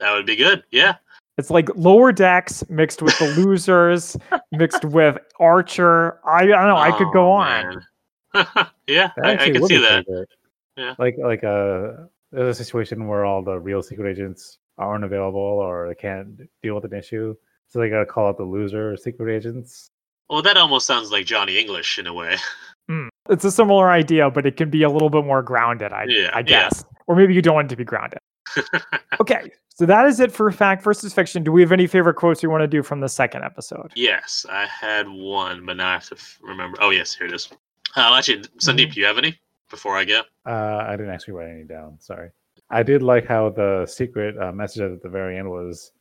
that 0.00 0.12
would 0.14 0.26
be 0.26 0.36
good. 0.36 0.62
Yeah. 0.70 0.96
it's 1.38 1.50
like 1.50 1.68
lower 1.76 2.12
decks 2.12 2.62
mixed 2.70 3.02
with 3.02 3.18
the 3.18 3.26
losers, 3.36 4.16
mixed 4.52 4.84
with 4.84 5.18
Archer. 5.38 6.20
I, 6.26 6.42
I 6.42 6.46
don't 6.46 6.68
know. 6.68 6.76
I 6.76 6.90
could 6.96 7.08
Oh, 7.08 7.12
go 7.12 7.30
on. 7.32 7.82
yeah, 8.86 9.10
I, 9.22 9.28
I 9.28 9.32
actually 9.32 9.52
can 9.54 9.66
see 9.66 9.76
that. 9.78 10.06
pretty. 10.06 10.24
Yeah. 10.76 10.94
Like 10.98 11.16
like 11.18 11.44
uh 11.44 12.06
there's 12.32 12.58
a 12.60 12.64
situation 12.64 13.08
where 13.08 13.24
all 13.24 13.42
the 13.42 13.58
real 13.58 13.82
secret 13.82 14.08
agents 14.10 14.58
aren't 14.78 15.04
available 15.04 15.40
or 15.40 15.88
they 15.88 15.94
can't 15.96 16.40
deal 16.62 16.74
with 16.76 16.84
an 16.84 16.94
issue. 16.94 17.34
So 17.68 17.78
they 17.80 17.90
gotta 17.90 18.06
call 18.06 18.28
out 18.28 18.36
the 18.38 18.44
loser 18.44 18.96
secret 18.96 19.34
agents. 19.34 19.90
Well, 20.30 20.42
that 20.42 20.56
almost 20.56 20.86
sounds 20.86 21.10
like 21.10 21.26
Johnny 21.26 21.58
English 21.58 21.98
in 21.98 22.06
a 22.06 22.14
way. 22.14 22.36
It's 23.30 23.44
a 23.44 23.50
similar 23.50 23.90
idea, 23.90 24.30
but 24.30 24.44
it 24.44 24.56
can 24.56 24.68
be 24.70 24.82
a 24.82 24.90
little 24.90 25.08
bit 25.10 25.24
more 25.24 25.42
grounded, 25.42 25.92
I, 25.92 26.04
Yeah, 26.08 26.30
I 26.34 26.38
yeah. 26.40 26.42
guess. 26.42 26.84
Or 27.06 27.14
maybe 27.16 27.32
you 27.34 27.40
don't 27.42 27.54
want 27.54 27.66
it 27.66 27.70
to 27.70 27.76
be 27.76 27.84
grounded. 27.84 28.18
Okay, 29.20 29.50
so 29.68 29.84
that 29.86 30.06
is 30.06 30.18
it 30.18 30.32
for 30.32 30.50
fact 30.50 30.82
versus 30.82 31.12
fiction. 31.12 31.42
Do 31.42 31.52
we 31.52 31.60
have 31.60 31.72
any 31.72 31.86
favorite 31.86 32.14
quotes 32.14 32.42
we 32.42 32.48
want 32.48 32.62
to 32.62 32.66
do 32.66 32.82
from 32.82 33.00
the 33.00 33.08
second 33.08 33.44
episode? 33.44 33.92
yes, 33.94 34.46
I 34.50 34.64
had 34.66 35.06
one, 35.08 35.66
but 35.66 35.76
now 35.76 35.90
I 35.90 35.92
have 35.94 36.06
to 36.08 36.14
f- 36.14 36.38
remember. 36.42 36.78
Oh, 36.80 36.88
yes, 36.90 37.14
here 37.14 37.26
it 37.26 37.34
is. 37.34 37.50
Uh, 37.96 38.14
actually, 38.16 38.38
Sundeep, 38.58 38.86
Mm-hmm. 38.86 38.90
do 38.92 39.00
you 39.00 39.06
have 39.06 39.18
any 39.18 39.38
before 39.68 39.96
I 39.96 40.04
go? 40.04 40.22
Uh 40.46 40.84
I 40.88 40.92
didn't 40.96 41.10
actually 41.12 41.34
write 41.34 41.50
any 41.50 41.64
down, 41.64 41.98
sorry. 42.00 42.30
I 42.70 42.82
did 42.82 43.02
like 43.02 43.26
how 43.26 43.50
the 43.50 43.84
secret 43.86 44.38
uh, 44.38 44.52
message 44.52 44.80
at 44.82 45.02
the 45.02 45.08
very 45.08 45.36
end 45.38 45.50
was 45.50 45.92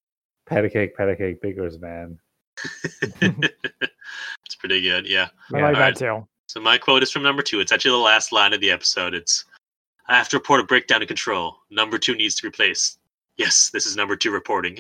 patty 0.46 0.70
cake, 0.70 0.96
patty 0.96 1.16
cake, 1.16 1.42
biggers 1.42 1.78
man. 1.80 2.18
it's 3.22 4.56
pretty 4.60 4.82
good. 4.82 5.08
Yeah. 5.08 5.28
I 5.54 5.58
Yeah. 5.58 5.64
like 5.66 5.76
Alright. 5.76 5.96
that 5.96 6.00
too. 6.00 6.28
So 6.50 6.60
my 6.60 6.80
quote 6.80 7.04
is 7.04 7.12
from 7.12 7.22
number 7.22 7.44
two. 7.44 7.60
It's 7.60 7.72
actually 7.72 7.92
the 7.92 7.98
last 7.98 8.32
line 8.32 8.54
of 8.54 8.60
the 8.60 8.72
episode. 8.72 9.14
It's 9.14 9.46
I 10.08 10.18
have 10.18 10.30
to 10.30 10.38
report 10.38 10.60
a 10.60 10.64
breakdown 10.64 11.04
in 11.04 11.08
control. 11.08 11.58
Number 11.70 12.00
two 12.00 12.16
needs 12.16 12.34
to 12.36 12.48
replace. 12.48 12.98
Yes, 13.38 13.70
this 13.72 13.86
is 13.86 13.96
number 13.96 14.16
two 14.16 14.32
reporting. 14.32 14.80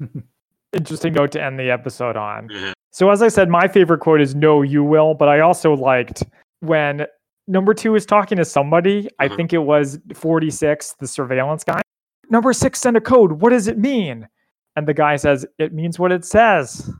Interesting 0.72 1.12
note 1.12 1.30
to 1.30 1.40
end 1.42 1.60
the 1.60 1.70
episode 1.70 2.16
on. 2.16 2.48
Mhm. 2.48 2.72
So, 2.90 3.08
as 3.10 3.22
I 3.22 3.28
said, 3.28 3.48
my 3.48 3.68
favorite 3.68 4.00
quote 4.00 4.20
is 4.20 4.34
"No, 4.34 4.62
you 4.62 4.82
will," 4.82 5.14
but 5.14 5.28
I 5.28 5.38
also 5.38 5.74
liked 5.74 6.24
when 6.58 7.06
number 7.46 7.72
two 7.72 7.94
is 7.94 8.04
talking 8.04 8.36
to 8.38 8.44
somebody. 8.44 9.08
I 9.20 9.28
Mhm. 9.28 9.36
think 9.36 9.52
it 9.52 9.58
was 9.58 10.00
forty-six, 10.12 10.94
the 10.94 11.06
surveillance 11.06 11.62
guy. 11.62 11.82
Number 12.30 12.52
six 12.52 12.80
sent 12.80 12.96
a 12.96 13.00
code. 13.00 13.30
What 13.40 13.50
does 13.50 13.68
it 13.68 13.78
mean? 13.78 14.28
And 14.74 14.88
the 14.88 14.94
guy 14.94 15.14
says, 15.14 15.46
"It 15.58 15.72
means 15.72 16.00
what 16.00 16.10
it 16.10 16.24
says." 16.24 16.92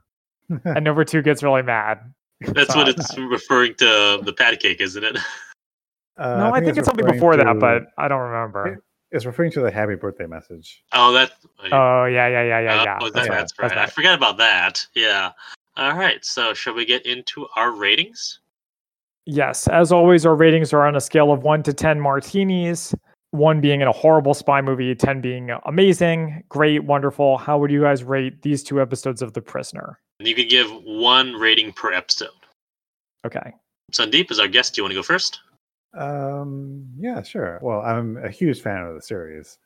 and 0.64 0.84
number 0.84 1.04
two 1.04 1.22
gets 1.22 1.42
really 1.42 1.62
mad. 1.62 1.98
That's 2.54 2.74
what 2.74 2.88
it's 2.88 3.16
referring 3.18 3.74
to 3.76 4.20
the 4.22 4.32
patty 4.32 4.56
cake, 4.56 4.80
isn't 4.80 5.04
it? 5.04 5.18
Uh, 6.18 6.36
no, 6.36 6.52
I 6.52 6.60
think, 6.60 6.76
it's 6.76 6.84
something 6.86 7.06
referring 7.06 7.18
before 7.18 7.36
that, 7.36 7.58
but 7.58 7.84
I 7.96 8.06
don't 8.06 8.20
remember. 8.20 8.82
It's 9.10 9.24
referring 9.24 9.52
to 9.52 9.60
the 9.62 9.70
happy 9.70 9.94
birthday 9.94 10.26
message. 10.26 10.84
Oh, 10.92 11.14
that. 11.14 11.32
Oh 11.72 12.04
yeah, 12.04 12.28
yeah, 12.28 12.42
yeah, 12.42 12.60
yeah, 12.60 12.80
uh, 12.80 12.84
yeah. 12.84 12.98
oh, 13.00 13.04
that- 13.06 13.14
That's 13.14 13.28
right. 13.30 13.38
that's 13.38 13.58
right. 13.58 13.68
That's 13.68 13.78
I 13.78 13.82
right. 13.84 13.92
forgot 13.92 14.18
about 14.18 14.36
that. 14.36 14.84
Yeah. 14.94 15.30
All 15.78 15.96
right. 15.96 16.22
So, 16.22 16.52
shall 16.52 16.74
we 16.74 16.84
get 16.84 17.06
into 17.06 17.46
our 17.56 17.72
ratings? 17.72 18.40
Yes, 19.24 19.66
as 19.68 19.92
always, 19.92 20.26
our 20.26 20.34
ratings 20.34 20.74
are 20.74 20.86
on 20.86 20.94
a 20.94 21.00
scale 21.00 21.32
of 21.32 21.42
one 21.42 21.62
to 21.62 21.72
ten 21.72 21.98
martinis. 21.98 22.94
One 23.30 23.62
being 23.62 23.80
in 23.80 23.88
a 23.88 23.92
horrible 23.92 24.34
spy 24.34 24.60
movie, 24.60 24.94
ten 24.94 25.22
being 25.22 25.50
amazing, 25.64 26.44
great, 26.50 26.84
wonderful. 26.84 27.38
How 27.38 27.56
would 27.58 27.70
you 27.70 27.80
guys 27.80 28.04
rate 28.04 28.42
these 28.42 28.62
two 28.62 28.82
episodes 28.82 29.22
of 29.22 29.32
The 29.32 29.40
Prisoner? 29.40 29.98
And 30.20 30.28
you 30.28 30.34
could 30.34 30.50
give 30.50 30.70
one 30.84 31.32
rating 31.32 31.72
per 31.72 31.94
episode. 31.94 32.28
Okay. 33.26 33.54
Sundeep 33.90 34.30
is 34.30 34.38
our 34.38 34.48
guest. 34.48 34.74
Do 34.74 34.80
you 34.80 34.84
want 34.84 34.92
to 34.92 34.98
go 34.98 35.02
first? 35.02 35.40
Um, 35.94 36.86
yeah, 36.98 37.22
sure. 37.22 37.58
Well, 37.62 37.80
I'm 37.80 38.18
a 38.18 38.28
huge 38.28 38.60
fan 38.60 38.82
of 38.82 38.94
the 38.94 39.00
series, 39.00 39.58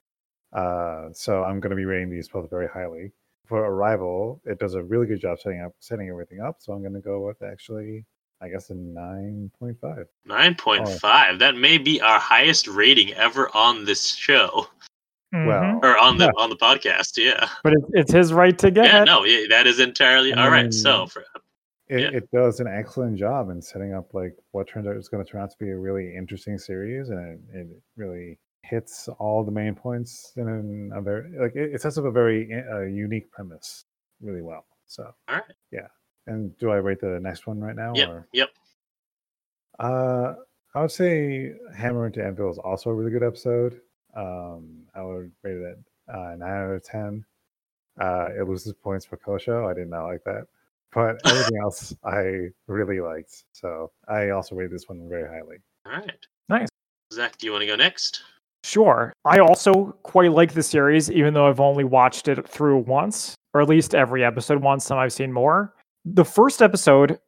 uh, 0.52 1.08
so 1.12 1.42
I'm 1.42 1.58
going 1.58 1.70
to 1.70 1.76
be 1.76 1.84
rating 1.84 2.08
these 2.08 2.28
both 2.28 2.48
very 2.50 2.68
highly. 2.68 3.10
For 3.46 3.66
Arrival, 3.66 4.40
it 4.44 4.60
does 4.60 4.74
a 4.74 4.82
really 4.84 5.06
good 5.08 5.20
job 5.20 5.40
setting 5.40 5.60
up 5.60 5.74
setting 5.80 6.08
everything 6.08 6.40
up, 6.40 6.58
so 6.60 6.72
I'm 6.72 6.82
going 6.82 6.94
to 6.94 7.00
go 7.00 7.26
with 7.26 7.42
actually, 7.42 8.04
I 8.40 8.48
guess, 8.48 8.70
a 8.70 8.74
nine 8.74 9.50
point 9.58 9.76
five. 9.80 10.06
9.5. 10.28 11.40
That 11.40 11.56
may 11.56 11.78
be 11.78 12.00
our 12.00 12.20
highest 12.20 12.68
rating 12.68 13.12
ever 13.14 13.50
on 13.56 13.84
this 13.84 14.14
show 14.14 14.68
Mhm. 15.34 15.46
Well, 15.46 15.80
or 15.82 15.98
on 15.98 16.16
the 16.18 16.26
Yeah. 16.26 16.30
on 16.42 16.48
the 16.50 16.56
podcast. 16.56 17.16
Yeah. 17.16 17.48
but 17.64 17.72
it's, 17.72 17.86
it's 17.92 18.12
his 18.12 18.32
right 18.32 18.56
to 18.58 18.70
get 18.70 18.84
Yeah, 18.86 19.02
it. 19.02 19.06
no, 19.06 19.24
yeah, 19.24 19.46
that 19.50 19.66
is 19.66 19.80
entirely 19.80 20.32
all 20.32 20.48
right. 20.50 20.72
So, 20.72 21.06
for, 21.06 21.24
it, 21.88 22.00
Yeah. 22.00 22.10
it 22.18 22.30
does 22.30 22.60
an 22.60 22.66
excellent 22.68 23.18
job 23.18 23.50
in 23.50 23.60
setting 23.60 23.92
up 23.94 24.14
like 24.14 24.36
what 24.52 24.68
turns 24.68 24.86
out 24.86 24.96
is 24.96 25.08
going 25.08 25.24
to 25.24 25.30
turn 25.30 25.40
out 25.42 25.50
to 25.50 25.56
be 25.58 25.70
a 25.70 25.76
really 25.76 26.14
interesting 26.16 26.56
series, 26.58 27.08
and 27.10 27.18
it, 27.52 27.58
it 27.58 27.66
really 27.96 28.38
hits 28.62 29.08
all 29.18 29.44
the 29.44 29.50
main 29.50 29.74
points 29.74 30.32
in 30.36 30.90
a 30.94 31.00
very 31.02 31.36
like 31.38 31.54
it, 31.56 31.74
it 31.74 31.80
sets 31.82 31.98
up 31.98 32.04
a 32.04 32.10
very 32.10 32.48
uh, 32.70 32.80
unique 32.82 33.30
premise 33.30 33.84
really 34.22 34.40
well. 34.42 34.64
So, 34.86 35.02
all 35.28 35.34
right. 35.34 35.42
yeah. 35.72 35.88
And 36.26 36.56
do 36.58 36.70
I 36.70 36.76
rate 36.76 37.00
the 37.00 37.18
next 37.20 37.46
one 37.46 37.60
right 37.60 37.76
now? 37.76 37.92
Yep. 37.94 38.08
Or? 38.08 38.28
Yep. 38.32 38.48
Uh, 39.78 40.34
I 40.74 40.80
would 40.80 40.90
say 40.90 41.52
Hammer 41.76 42.06
into 42.06 42.24
Anvil 42.24 42.50
is 42.50 42.58
also 42.58 42.90
a 42.90 42.94
really 42.94 43.10
good 43.10 43.22
episode. 43.22 43.80
Um, 44.16 44.83
I 44.94 45.02
would 45.02 45.32
rate 45.42 45.56
it 45.56 45.78
at 46.08 46.14
uh, 46.14 46.34
nine 46.36 46.42
out 46.42 46.70
of 46.70 46.84
ten. 46.84 47.24
Uh, 48.00 48.28
it 48.38 48.48
loses 48.48 48.72
points 48.72 49.04
for 49.04 49.16
Kosho. 49.16 49.70
I 49.70 49.74
did 49.74 49.88
not 49.88 50.06
like 50.06 50.24
that, 50.24 50.46
but 50.92 51.16
everything 51.26 51.58
else 51.62 51.94
I 52.04 52.48
really 52.66 53.00
liked. 53.00 53.44
So 53.52 53.92
I 54.08 54.30
also 54.30 54.54
rate 54.54 54.70
this 54.70 54.88
one 54.88 55.08
very 55.08 55.28
highly. 55.28 55.58
All 55.86 55.92
right. 55.92 56.26
Nice. 56.48 56.68
Zach, 57.12 57.38
do 57.38 57.46
you 57.46 57.52
want 57.52 57.62
to 57.62 57.66
go 57.66 57.76
next? 57.76 58.22
Sure. 58.64 59.12
I 59.24 59.38
also 59.38 59.94
quite 60.02 60.32
like 60.32 60.54
the 60.54 60.62
series, 60.62 61.10
even 61.10 61.34
though 61.34 61.46
I've 61.46 61.60
only 61.60 61.84
watched 61.84 62.28
it 62.28 62.48
through 62.48 62.78
once, 62.78 63.34
or 63.52 63.60
at 63.60 63.68
least 63.68 63.94
every 63.94 64.24
episode 64.24 64.62
once, 64.62 64.90
and 64.90 64.98
I've 64.98 65.12
seen 65.12 65.32
more. 65.32 65.74
The 66.04 66.24
first 66.24 66.62
episode 66.62 67.18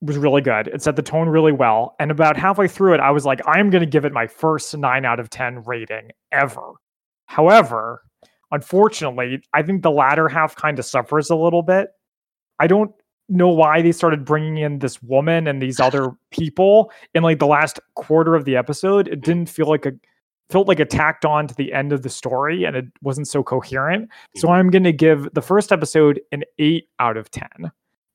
was 0.00 0.16
really 0.16 0.40
good. 0.40 0.68
It 0.68 0.82
set 0.82 0.96
the 0.96 1.02
tone 1.02 1.28
really 1.28 1.52
well. 1.52 1.96
And 1.98 2.10
about 2.10 2.36
halfway 2.36 2.68
through 2.68 2.94
it, 2.94 3.00
I 3.00 3.10
was 3.10 3.24
like, 3.24 3.40
I'm 3.46 3.70
going 3.70 3.80
to 3.82 3.90
give 3.90 4.04
it 4.04 4.12
my 4.12 4.26
first 4.26 4.76
nine 4.76 5.04
out 5.04 5.18
of 5.18 5.30
10 5.30 5.64
rating 5.64 6.10
ever. 6.30 6.74
However, 7.34 8.00
unfortunately, 8.52 9.42
I 9.52 9.62
think 9.62 9.82
the 9.82 9.90
latter 9.90 10.28
half 10.28 10.54
kind 10.54 10.78
of 10.78 10.84
suffers 10.84 11.30
a 11.30 11.34
little 11.34 11.62
bit. 11.62 11.88
I 12.60 12.68
don't 12.68 12.92
know 13.28 13.48
why 13.48 13.82
they 13.82 13.90
started 13.90 14.24
bringing 14.24 14.58
in 14.58 14.78
this 14.78 15.02
woman 15.02 15.48
and 15.48 15.60
these 15.60 15.80
other 15.80 16.12
people 16.30 16.92
in 17.12 17.24
like 17.24 17.40
the 17.40 17.48
last 17.48 17.80
quarter 17.96 18.36
of 18.36 18.44
the 18.44 18.54
episode. 18.54 19.08
It 19.08 19.20
didn't 19.20 19.48
feel 19.48 19.66
like 19.66 19.84
a 19.84 19.94
felt 20.48 20.68
like 20.68 20.78
it 20.78 20.90
tacked 20.90 21.24
on 21.24 21.48
to 21.48 21.54
the 21.56 21.72
end 21.72 21.92
of 21.92 22.02
the 22.02 22.08
story 22.08 22.62
and 22.62 22.76
it 22.76 22.84
wasn't 23.02 23.26
so 23.26 23.42
coherent. 23.42 24.08
So 24.36 24.46
mm-hmm. 24.46 24.54
I'm 24.54 24.70
going 24.70 24.84
to 24.84 24.92
give 24.92 25.28
the 25.34 25.42
first 25.42 25.72
episode 25.72 26.20
an 26.30 26.44
8 26.60 26.86
out 27.00 27.16
of 27.16 27.32
10 27.32 27.48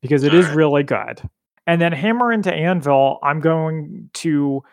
because 0.01 0.23
it 0.23 0.33
is 0.33 0.47
really 0.51 0.83
good. 0.83 1.21
And 1.67 1.81
then 1.81 1.91
Hammer 1.91 2.31
into 2.31 2.53
Anvil, 2.53 3.19
I'm 3.21 3.41
going 3.41 4.09
to 4.13 4.63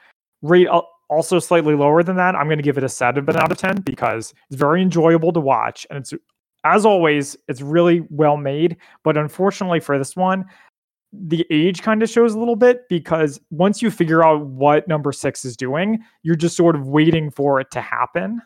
rate 0.43 0.68
also 1.09 1.39
slightly 1.39 1.74
lower 1.74 2.03
than 2.03 2.16
that. 2.16 2.35
I'm 2.35 2.47
going 2.47 2.59
to 2.59 2.62
give 2.62 2.78
it 2.78 2.85
a 2.85 2.89
7 2.89 3.28
out 3.37 3.53
of 3.53 3.59
10 3.59 3.83
because 3.83 4.35
it's 4.51 4.59
very 4.59 4.83
enjoyable 4.83 5.33
to 5.33 5.41
watch 5.41 5.87
and 5.91 5.99
it's 5.99 6.12
as 6.65 6.85
always, 6.85 7.37
it's 7.47 7.62
really 7.62 8.05
well 8.11 8.37
made, 8.37 8.77
but 9.05 9.16
unfortunately 9.16 9.78
for 9.78 9.99
this 9.99 10.16
one, 10.16 10.45
the 11.12 11.47
age 11.51 11.83
kind 11.83 12.03
of 12.03 12.11
shows 12.11 12.35
a 12.35 12.39
little 12.39 12.57
bit 12.57 12.89
because 12.89 13.41
once 13.51 13.81
you 13.81 13.91
figure 13.91 14.24
out 14.24 14.45
what 14.47 14.89
number 14.89 15.12
6 15.12 15.45
is 15.45 15.57
doing, 15.57 16.01
you're 16.23 16.35
just 16.35 16.57
sort 16.57 16.74
of 16.74 16.89
waiting 16.89 17.31
for 17.31 17.61
it 17.61 17.70
to 17.70 17.81
happen. 17.81 18.43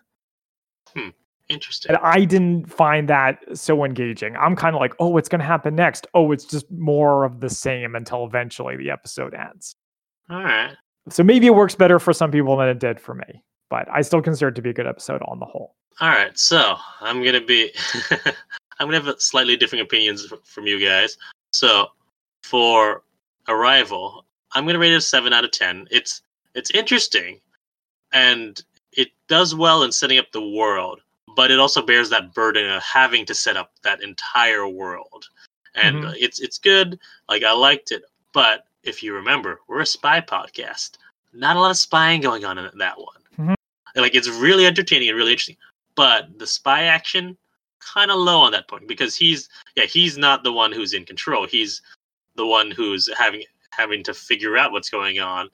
Hmm. 0.94 1.08
Interesting. 1.48 1.96
And 1.96 1.98
I 2.04 2.24
didn't 2.24 2.66
find 2.66 3.08
that 3.08 3.40
so 3.54 3.84
engaging. 3.84 4.36
I'm 4.36 4.54
kind 4.54 4.76
of 4.76 4.80
like, 4.80 4.94
oh, 5.00 5.08
what's 5.08 5.28
going 5.28 5.40
to 5.40 5.46
happen 5.46 5.74
next? 5.74 6.06
Oh, 6.14 6.30
it's 6.30 6.44
just 6.44 6.70
more 6.70 7.24
of 7.24 7.40
the 7.40 7.50
same 7.50 7.96
until 7.96 8.24
eventually 8.24 8.76
the 8.76 8.90
episode 8.90 9.34
ends. 9.34 9.74
All 10.28 10.44
right. 10.44 10.76
So 11.12 11.22
maybe 11.22 11.46
it 11.46 11.54
works 11.54 11.74
better 11.74 11.98
for 11.98 12.12
some 12.12 12.30
people 12.30 12.56
than 12.56 12.68
it 12.68 12.78
did 12.78 13.00
for 13.00 13.14
me, 13.14 13.42
but 13.68 13.88
I 13.90 14.02
still 14.02 14.22
consider 14.22 14.48
it 14.48 14.54
to 14.56 14.62
be 14.62 14.70
a 14.70 14.74
good 14.74 14.86
episode 14.86 15.22
on 15.22 15.38
the 15.38 15.46
whole. 15.46 15.74
All 16.00 16.08
right. 16.08 16.36
So 16.38 16.76
I'm 17.00 17.22
gonna 17.22 17.40
be. 17.44 17.72
I'm 18.78 18.86
gonna 18.90 19.00
have 19.02 19.20
slightly 19.20 19.56
different 19.56 19.82
opinions 19.82 20.32
from 20.44 20.66
you 20.66 20.82
guys. 20.84 21.18
So 21.52 21.88
for 22.42 23.02
Arrival, 23.48 24.24
I'm 24.52 24.64
gonna 24.66 24.78
rate 24.78 24.92
it 24.92 24.96
a 24.96 25.00
seven 25.00 25.32
out 25.32 25.44
of 25.44 25.50
ten. 25.50 25.86
It's 25.90 26.22
it's 26.54 26.70
interesting, 26.70 27.40
and 28.12 28.62
it 28.92 29.08
does 29.28 29.54
well 29.54 29.82
in 29.82 29.92
setting 29.92 30.18
up 30.18 30.32
the 30.32 30.48
world, 30.48 31.00
but 31.36 31.50
it 31.50 31.58
also 31.60 31.82
bears 31.82 32.08
that 32.10 32.34
burden 32.34 32.68
of 32.70 32.82
having 32.82 33.24
to 33.26 33.34
set 33.34 33.56
up 33.56 33.72
that 33.82 34.02
entire 34.02 34.66
world. 34.66 35.28
And 35.74 35.96
Mhm. 36.02 36.08
uh, 36.08 36.14
it's 36.18 36.40
it's 36.40 36.58
good. 36.58 36.98
Like 37.28 37.42
I 37.44 37.52
liked 37.52 37.92
it, 37.92 38.02
but 38.32 38.64
if 38.82 39.02
you 39.02 39.14
remember, 39.14 39.60
we're 39.68 39.80
a 39.82 39.86
spy 39.86 40.20
podcast. 40.20 40.92
Not 41.32 41.56
a 41.56 41.60
lot 41.60 41.70
of 41.70 41.76
spying 41.76 42.20
going 42.20 42.44
on 42.44 42.58
in 42.58 42.78
that 42.78 42.98
one. 42.98 43.22
Mhm. 43.38 43.54
Like 43.96 44.14
it's 44.14 44.28
really 44.28 44.66
entertaining 44.66 45.08
and 45.08 45.16
really 45.16 45.32
interesting, 45.32 45.56
but 45.94 46.38
the 46.38 46.46
spy 46.46 46.84
action 46.84 47.36
kind 47.80 48.10
of 48.10 48.18
low 48.18 48.40
on 48.40 48.52
that 48.52 48.68
point 48.68 48.86
because 48.86 49.16
he's 49.16 49.48
yeah 49.74 49.84
he's 49.84 50.18
not 50.18 50.44
the 50.44 50.52
one 50.52 50.72
who's 50.72 50.92
in 50.92 51.04
control. 51.04 51.46
He's 51.46 51.82
the 52.36 52.46
one 52.46 52.70
who's 52.70 53.08
having 53.16 53.44
having 53.70 54.02
to 54.04 54.14
figure 54.14 54.56
out 54.58 54.72
what's 54.72 54.90
going 54.90 55.20
on, 55.20 55.48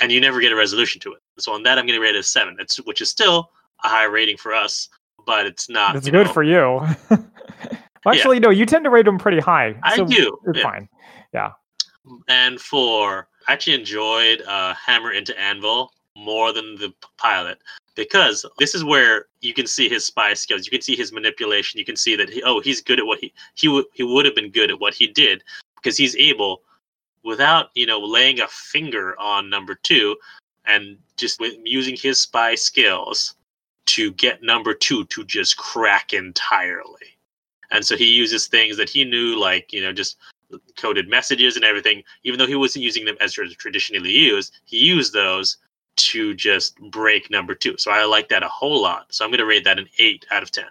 and 0.00 0.12
you 0.12 0.20
never 0.20 0.40
get 0.40 0.52
a 0.52 0.56
resolution 0.56 1.00
to 1.02 1.12
it. 1.14 1.22
So 1.38 1.52
on 1.52 1.62
that, 1.64 1.78
I'm 1.78 1.86
going 1.86 1.98
to 1.98 2.02
rate 2.02 2.14
it 2.14 2.18
a 2.18 2.22
seven. 2.22 2.56
It's 2.58 2.76
which 2.78 3.00
is 3.00 3.10
still 3.10 3.50
a 3.84 3.88
high 3.88 4.04
rating 4.04 4.36
for 4.36 4.54
us, 4.54 4.88
but 5.26 5.46
it's 5.46 5.68
not. 5.68 5.96
It's 5.96 6.08
good 6.08 6.26
know- 6.26 6.32
for 6.32 6.42
you. 6.42 6.80
Well, 8.04 8.14
Actually, 8.14 8.38
no, 8.40 8.50
you 8.50 8.64
tend 8.64 8.84
to 8.84 8.90
rate 8.90 9.04
them 9.04 9.18
pretty 9.18 9.40
high. 9.40 9.74
I 9.82 9.96
so 9.96 10.06
do. 10.06 10.38
It's 10.46 10.58
yeah. 10.58 10.62
fine. 10.62 10.88
Yeah. 11.34 11.52
And 12.28 12.60
for 12.60 13.27
I 13.48 13.54
actually 13.54 13.74
enjoyed 13.74 14.42
uh, 14.42 14.74
Hammer 14.74 15.12
into 15.12 15.38
Anvil 15.40 15.90
more 16.14 16.52
than 16.52 16.76
the 16.76 16.92
pilot 17.16 17.58
because 17.94 18.44
this 18.58 18.74
is 18.74 18.84
where 18.84 19.26
you 19.40 19.54
can 19.54 19.66
see 19.66 19.88
his 19.88 20.04
spy 20.04 20.34
skills. 20.34 20.66
You 20.66 20.70
can 20.70 20.82
see 20.82 20.94
his 20.94 21.12
manipulation. 21.12 21.78
You 21.78 21.86
can 21.86 21.96
see 21.96 22.14
that 22.14 22.28
he, 22.28 22.42
oh 22.42 22.60
he's 22.60 22.82
good 22.82 22.98
at 22.98 23.06
what 23.06 23.20
he 23.20 23.32
he 23.54 23.68
would 23.68 23.86
he 23.94 24.02
would 24.02 24.26
have 24.26 24.34
been 24.34 24.50
good 24.50 24.70
at 24.70 24.78
what 24.78 24.92
he 24.92 25.06
did 25.06 25.42
because 25.76 25.96
he's 25.96 26.14
able 26.16 26.60
without 27.24 27.70
you 27.74 27.86
know 27.86 27.98
laying 27.98 28.40
a 28.40 28.48
finger 28.48 29.18
on 29.18 29.48
number 29.48 29.74
two 29.82 30.14
and 30.66 30.98
just 31.16 31.40
with 31.40 31.54
using 31.64 31.96
his 31.96 32.20
spy 32.20 32.54
skills 32.54 33.34
to 33.86 34.12
get 34.12 34.42
number 34.42 34.74
two 34.74 35.04
to 35.06 35.24
just 35.24 35.56
crack 35.56 36.12
entirely. 36.12 37.16
And 37.70 37.84
so 37.84 37.96
he 37.96 38.06
uses 38.06 38.46
things 38.46 38.76
that 38.76 38.90
he 38.90 39.04
knew, 39.04 39.40
like 39.40 39.72
you 39.72 39.80
know, 39.80 39.92
just 39.92 40.18
coded 40.76 41.08
messages 41.08 41.56
and 41.56 41.64
everything, 41.64 42.02
even 42.24 42.38
though 42.38 42.46
he 42.46 42.54
wasn't 42.54 42.84
using 42.84 43.04
them 43.04 43.16
as 43.20 43.32
traditionally 43.32 44.10
used, 44.10 44.54
he 44.64 44.78
used 44.78 45.12
those 45.12 45.56
to 45.96 46.34
just 46.34 46.78
break 46.90 47.30
number 47.30 47.54
two. 47.54 47.76
So 47.76 47.90
I 47.90 48.04
like 48.04 48.28
that 48.28 48.42
a 48.42 48.48
whole 48.48 48.80
lot. 48.80 49.06
So 49.10 49.24
I'm 49.24 49.30
going 49.30 49.40
to 49.40 49.46
rate 49.46 49.64
that 49.64 49.78
an 49.78 49.88
eight 49.98 50.24
out 50.30 50.42
of 50.42 50.50
10. 50.50 50.64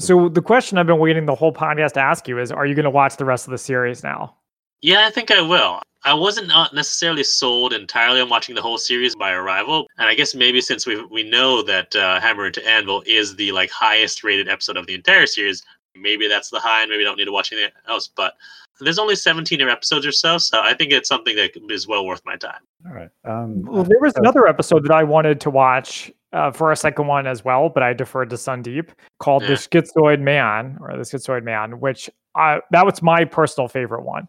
So 0.00 0.28
the 0.28 0.42
question 0.42 0.76
I've 0.76 0.88
been 0.88 0.98
waiting 0.98 1.24
the 1.24 1.34
whole 1.34 1.52
podcast 1.52 1.92
to 1.92 2.00
ask 2.00 2.26
you 2.26 2.40
is: 2.40 2.50
Are 2.50 2.66
you 2.66 2.74
going 2.74 2.84
to 2.84 2.90
watch 2.90 3.16
the 3.16 3.24
rest 3.24 3.46
of 3.46 3.52
the 3.52 3.58
series 3.58 4.02
now? 4.02 4.34
Yeah, 4.82 5.06
I 5.06 5.10
think 5.10 5.30
I 5.30 5.40
will. 5.40 5.80
I 6.04 6.12
wasn't 6.12 6.48
not 6.48 6.74
necessarily 6.74 7.24
sold 7.24 7.72
entirely 7.72 8.20
on 8.20 8.28
watching 8.28 8.54
the 8.54 8.60
whole 8.60 8.76
series 8.76 9.14
by 9.14 9.32
Arrival, 9.32 9.86
and 9.96 10.08
I 10.08 10.14
guess 10.14 10.34
maybe 10.34 10.60
since 10.60 10.84
we 10.84 11.02
we 11.06 11.22
know 11.22 11.62
that 11.62 11.94
uh, 11.96 12.20
Hammer 12.20 12.46
into 12.46 12.66
Anvil 12.68 13.02
is 13.06 13.36
the 13.36 13.52
like 13.52 13.70
highest 13.70 14.24
rated 14.24 14.48
episode 14.48 14.76
of 14.76 14.86
the 14.86 14.94
entire 14.94 15.26
series, 15.26 15.62
maybe 15.96 16.28
that's 16.28 16.50
the 16.50 16.58
high, 16.60 16.82
and 16.82 16.90
maybe 16.90 17.02
I 17.02 17.04
don't 17.04 17.16
need 17.18 17.24
to 17.26 17.32
watch 17.32 17.52
anything 17.52 17.70
else. 17.88 18.08
But 18.08 18.34
there's 18.80 18.98
only 18.98 19.16
17 19.16 19.60
episodes 19.62 20.04
or 20.06 20.12
so, 20.12 20.38
so 20.38 20.60
I 20.60 20.74
think 20.74 20.92
it's 20.92 21.08
something 21.08 21.36
that 21.36 21.50
is 21.70 21.86
well 21.86 22.04
worth 22.06 22.22
my 22.24 22.36
time. 22.36 22.60
All 22.86 22.92
right. 22.94 23.10
Um, 23.24 23.62
Well, 23.62 23.84
there 23.84 24.00
was 24.00 24.14
another 24.16 24.46
episode 24.48 24.84
that 24.84 24.92
I 24.94 25.04
wanted 25.04 25.40
to 25.42 25.50
watch 25.50 26.10
uh, 26.32 26.50
for 26.50 26.72
a 26.72 26.76
second 26.76 27.06
one 27.06 27.26
as 27.26 27.44
well, 27.44 27.68
but 27.68 27.82
I 27.82 27.92
deferred 27.92 28.30
to 28.30 28.36
Sundeep 28.36 28.88
called 29.20 29.42
Yeah. 29.42 29.50
"The 29.50 29.54
Schizoid 29.54 30.20
Man" 30.20 30.76
or 30.80 30.92
"The 30.96 31.04
Schizoid 31.04 31.44
Man," 31.44 31.78
which 31.80 32.10
I, 32.34 32.60
that 32.72 32.84
was 32.84 33.00
my 33.02 33.24
personal 33.24 33.68
favorite 33.68 34.02
one. 34.02 34.26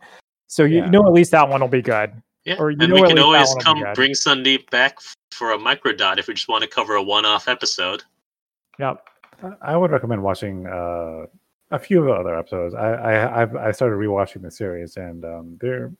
So 0.47 0.63
you, 0.63 0.77
Yeah. 0.77 0.85
you 0.85 0.91
know, 0.91 1.05
at 1.07 1.13
least 1.13 1.31
that 1.31 1.49
one 1.49 1.61
will 1.61 1.67
be 1.67 1.81
good. 1.81 2.11
Yeah, 2.43 2.57
Or 2.59 2.69
you 2.69 2.77
and 2.79 2.93
know 2.93 3.01
we 3.01 3.07
can 3.07 3.17
always 3.17 3.47
one 3.47 3.57
will 3.65 3.73
be 3.75 3.81
come 3.81 3.93
bring 3.95 4.11
Sundeep 4.11 4.69
back 4.69 4.99
for 5.31 5.53
a 5.53 5.57
microdot 5.57 6.19
if 6.19 6.27
we 6.27 6.35
just 6.35 6.47
want 6.47 6.61
to 6.61 6.69
cover 6.69 6.93
a 6.93 7.01
one-off 7.01 7.47
episode. 7.47 8.03
Yep. 8.77 9.03
I- 9.41 9.73
I 9.73 9.75
would 9.75 9.89
recommend 9.89 10.21
watching 10.21 10.67
uh, 10.67 11.25
a 11.75 11.79
few 11.79 11.99
of 11.99 12.05
the 12.05 12.11
other 12.13 12.37
episodes. 12.37 12.73
I 12.73 12.93
I 12.93 13.41
I've, 13.41 13.55
I 13.55 13.71
started 13.71 13.95
rewatching 13.97 14.41
the 14.41 14.51
series, 14.51 14.97
and 14.97 15.23
um, 15.25 15.57
they're 15.61 15.91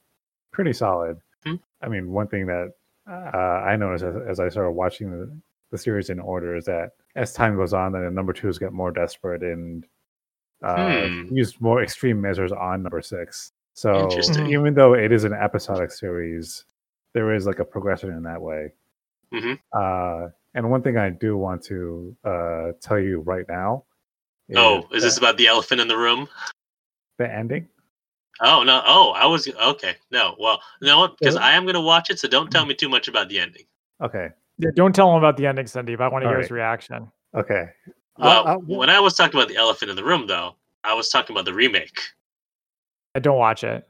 pretty 0.51 0.73
solid. 0.73 1.19
Hmm. 1.43 1.55
I 1.81 1.87
mean, 1.89 2.11
one 2.11 2.27
thing 2.27 2.45
that 2.47 2.71
uh, 3.07 3.37
I 3.71 3.75
noticed 3.75 4.03
as, 4.03 4.15
as 4.27 4.39
I 4.39 4.49
started 4.49 4.71
watching 4.71 5.11
the, 5.11 5.31
the 5.71 5.77
series 5.77 6.09
in 6.09 6.19
order 6.19 6.55
is 6.55 6.65
that 6.65 6.91
as 7.15 7.33
time 7.33 7.55
goes 7.55 7.73
on, 7.73 7.91
then 7.91 8.03
the 8.05 8.11
number 8.11 8.33
twos 8.33 8.57
get 8.57 8.73
more 8.73 8.91
desperate 8.91 9.43
and 9.43 9.85
uh, 10.63 11.07
Hmm. 11.07 11.27
use 11.35 11.59
more 11.61 11.83
extreme 11.83 12.19
measures 12.19 12.51
on 12.51 12.81
number 12.83 13.01
six. 13.01 13.51
So 13.73 14.07
even 14.49 14.73
though 14.73 14.93
it 14.93 15.11
is 15.11 15.23
an 15.25 15.33
episodic 15.33 15.91
series, 15.91 16.63
there 17.13 17.33
is 17.33 17.45
like 17.45 17.59
a 17.59 17.65
progression 17.65 18.09
in 18.11 18.23
that 18.23 18.41
way. 18.41 18.73
Mhm. 19.33 19.59
Uh, 19.73 20.29
and 20.53 20.71
one 20.71 20.81
thing 20.81 20.97
I 20.97 21.09
do 21.09 21.35
want 21.37 21.61
to 21.65 22.15
uh, 22.23 22.71
tell 22.81 22.97
you 22.99 23.19
right 23.19 23.45
now. 23.49 23.83
Oh, 24.55 24.87
is 24.91 25.03
this 25.03 25.17
about 25.17 25.37
the 25.37 25.47
elephant 25.47 25.81
in 25.81 25.87
the 25.87 25.97
room? 25.97 26.27
the 27.17 27.33
ending? 27.33 27.67
Oh 28.41 28.63
no! 28.63 28.81
Oh, 28.85 29.11
I 29.11 29.25
was 29.25 29.47
okay. 29.47 29.95
No, 30.11 30.35
well, 30.37 30.61
no, 30.81 31.07
because 31.07 31.37
I 31.37 31.53
am 31.53 31.65
gonna 31.65 31.81
watch 31.81 32.09
it, 32.09 32.19
so 32.19 32.27
don't 32.27 32.51
tell 32.51 32.65
me 32.65 32.73
too 32.73 32.89
much 32.89 33.07
about 33.07 33.29
the 33.29 33.39
ending. 33.39 33.63
Okay, 34.01 34.29
Yeah, 34.57 34.71
don't 34.75 34.93
tell 34.93 35.09
him 35.09 35.17
about 35.17 35.37
the 35.37 35.47
ending, 35.47 35.65
Sundeep. 35.65 36.01
I 36.01 36.09
want 36.09 36.23
to 36.23 36.25
All 36.27 36.31
hear 36.31 36.37
right. 36.37 36.41
his 36.43 36.51
reaction. 36.51 37.09
okay. 37.33 37.69
Well, 38.17 38.61
when 38.65 38.89
I 38.89 38.99
was 38.99 39.15
talking 39.15 39.37
about 39.39 39.49
the 39.49 39.57
elephant 39.57 39.89
in 39.89 39.95
the 39.97 40.03
room, 40.03 40.25
though, 40.27 40.55
I 40.83 40.93
was 40.93 41.09
talking 41.09 41.33
about 41.35 41.45
the 41.45 41.53
remake. 41.53 41.99
I 43.13 43.19
don't 43.19 43.37
watch 43.37 43.63
it. 43.63 43.85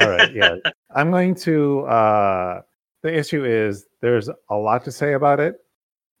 All 0.00 0.08
right, 0.10 0.32
yeah. 0.32 0.56
I'm 0.94 1.10
going 1.10 1.34
to. 1.36 1.80
Uh, 1.82 2.62
the 3.02 3.16
issue 3.16 3.44
is 3.44 3.86
there's 4.00 4.28
a 4.28 4.54
lot 4.54 4.84
to 4.84 4.92
say 4.92 5.14
about 5.14 5.38
it, 5.40 5.56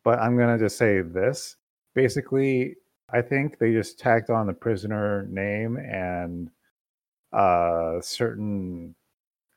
but 0.04 0.18
I'm 0.18 0.36
going 0.36 0.56
to 0.56 0.64
just 0.64 0.76
say 0.78 1.00
this. 1.00 1.56
Basically, 1.94 2.74
I 3.14 3.22
think 3.22 3.58
they 3.58 3.72
just 3.72 3.96
tacked 3.96 4.28
on 4.28 4.48
the 4.48 4.52
prisoner 4.52 5.24
name 5.30 5.76
and 5.76 6.50
uh, 7.32 8.00
certain 8.00 8.96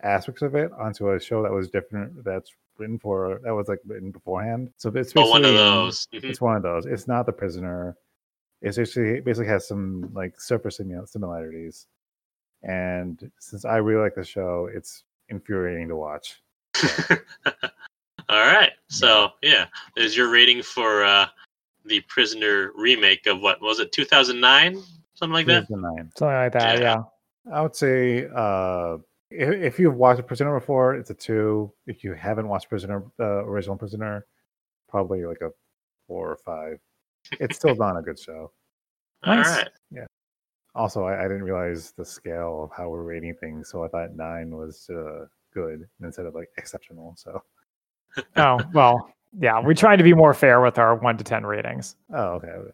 aspects 0.04 0.44
of 0.44 0.54
it 0.54 0.72
onto 0.74 1.12
a 1.12 1.20
show 1.20 1.42
that 1.42 1.52
was 1.52 1.68
different. 1.68 2.24
That's 2.24 2.52
written 2.78 3.00
for 3.00 3.42
that 3.44 3.56
was 3.56 3.68
like 3.68 3.80
written 3.88 4.12
beforehand. 4.12 4.70
So 4.78 4.92
it's 4.94 5.12
Oh, 5.16 5.28
one 5.28 5.44
of 5.44 5.56
those. 5.56 6.08
Mhm. 6.14 6.26
It's 6.26 6.40
one 6.40 6.56
of 6.56 6.62
those. 6.62 6.86
It's 6.86 7.08
not 7.08 7.26
the 7.26 7.34
prisoner. 7.34 7.98
It's 8.62 8.78
actually 8.78 9.18
it 9.18 9.26
basically 9.26 9.48
has 9.48 9.68
some 9.68 10.12
like 10.14 10.40
surface 10.40 10.80
similarities. 11.06 11.88
And 12.62 13.32
since 13.40 13.66
I 13.66 13.78
really 13.78 14.04
like 14.04 14.16
the 14.16 14.24
show, 14.24 14.70
it's 14.72 15.04
infuriating 15.30 15.88
to 15.88 15.96
watch. 15.96 16.44
All 18.30 18.46
right. 18.46 18.74
So 18.90 19.32
yeah, 19.42 19.66
there's 19.96 20.16
your 20.16 20.30
rating 20.30 20.62
for 20.62 21.04
uh, 21.04 21.28
the 21.88 22.02
Prisoner 22.02 22.72
remake 22.76 23.26
of 23.28 23.42
what 23.42 23.62
was 23.62 23.80
it, 23.80 23.92
2009, 23.92 24.82
something 25.14 25.34
like 25.34 25.46
that. 25.48 25.54
Here's 25.54 25.68
the 25.68 25.78
nine. 25.78 26.12
Something 26.16 26.36
like 26.36 26.54
that. 26.54 26.80
Yeah. 26.80 26.84
Yeah. 26.84 27.04
I 27.54 27.62
would 27.62 27.76
say 27.76 28.28
uh, 28.36 28.98
if, 29.32 29.50
if 29.50 29.80
you've 29.80 29.96
watched 29.96 30.26
Prisoner 30.28 30.58
before, 30.60 30.96
it's 30.96 31.10
a 31.10 31.14
two. 31.14 31.72
If 31.86 32.04
you 32.04 32.14
haven't 32.14 32.48
watched 32.48 32.70
Prisoner, 32.70 33.04
uh, 33.20 33.46
original 33.46 33.78
Prisoner, 33.78 34.26
probably 34.90 35.26
like 35.26 35.42
a 35.42 35.52
four 36.08 36.32
or 36.32 36.38
five. 36.38 36.80
It's 37.40 37.56
still 37.58 37.76
not 37.78 37.98
a 37.98 38.02
good 38.02 38.20
show. 38.20 38.52
All 39.24 39.36
Nice. 39.36 39.48
right. 39.48 40.08
Also, 40.76 41.06
I, 41.06 41.20
I 41.20 41.24
didn't 41.24 41.44
realize 41.44 41.92
the 41.98 42.06
scale 42.06 42.66
of 42.66 42.78
how 42.78 42.90
we're 42.90 43.02
rating 43.02 43.34
things, 43.34 43.68
so 43.70 43.84
I 43.84 43.88
thought 43.88 44.16
nine 44.16 44.52
was 44.52 44.88
uh, 44.92 45.26
good 45.52 45.88
instead 46.04 46.28
of 46.28 46.36
like 46.36 46.50
exceptional. 46.58 47.16
So, 47.18 47.42
Oh 48.36 48.60
well. 48.74 49.12
Yeah, 49.40 49.60
we 49.62 49.74
try 49.76 49.96
to 49.96 50.04
be 50.04 50.14
more 50.14 50.34
fair 50.34 50.62
with 50.62 50.78
our 50.78 50.96
one 50.96 51.18
to 51.18 51.24
ten 51.24 51.46
ratings. 51.46 51.96
oh, 52.14 52.34
okay. 52.36 52.48
okay. 52.48 52.72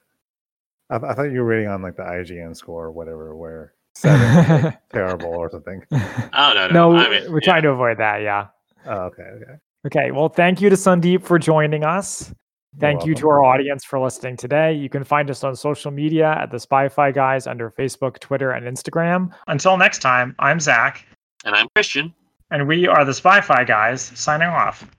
I, 0.90 1.00
th- 1.00 1.10
I 1.12 1.14
thought 1.16 1.24
you 1.32 1.40
were 1.40 1.46
rating 1.46 1.70
on 1.70 1.82
like 1.82 1.96
the 1.96 2.04
IGN 2.04 2.56
score 2.56 2.86
or 2.86 2.92
whatever, 2.92 3.36
where 3.36 3.74
seven 3.96 4.22
is, 4.58 4.64
like, 4.64 4.90
terrible 4.90 5.28
or 5.34 5.50
something. 5.50 5.84
Oh 5.92 6.52
no, 6.56 6.68
no. 6.68 6.92
no, 6.92 6.98
I 6.98 7.10
mean, 7.10 7.32
we're 7.32 7.40
yeah. 7.42 7.46
trying 7.46 7.64
to 7.64 7.70
avoid 7.70 7.98
that. 8.00 8.22
Yeah. 8.22 8.48
Oh, 8.86 9.04
okay, 9.06 9.24
okay. 9.24 9.54
Okay. 9.86 10.12
Well, 10.12 10.30
thank 10.30 10.62
you 10.62 10.70
to 10.70 10.76
Sundeep 10.76 11.24
for 11.24 11.38
joining 11.40 11.84
us. 11.84 12.34
Thank 12.80 13.06
you 13.06 13.14
to 13.16 13.30
our 13.30 13.44
audience 13.44 13.84
for 13.86 14.00
listening 14.00 14.36
today. 14.36 14.74
You 14.74 14.90
can 14.90 15.04
find 15.04 15.30
us 15.30 15.44
on 15.44 15.56
social 15.56 15.92
media 15.92 16.36
at 16.42 16.50
the 16.50 16.60
Spy-Fi 16.60 17.12
Guys 17.12 17.46
under 17.46 17.70
Facebook, 17.70 18.18
Twitter, 18.20 18.50
and 18.52 18.66
Instagram. 18.66 19.32
Until 19.48 19.78
next 19.78 20.00
time, 20.00 20.36
I'm 20.40 20.60
Zach, 20.60 21.06
And 21.46 21.54
I'm 21.54 21.68
Christian. 21.76 22.12
and 22.50 22.68
we 22.68 22.88
are 22.88 23.06
the 23.06 23.14
Spy-Fi 23.14 23.64
guys 23.66 24.02
signing 24.16 24.48
off. 24.48 24.90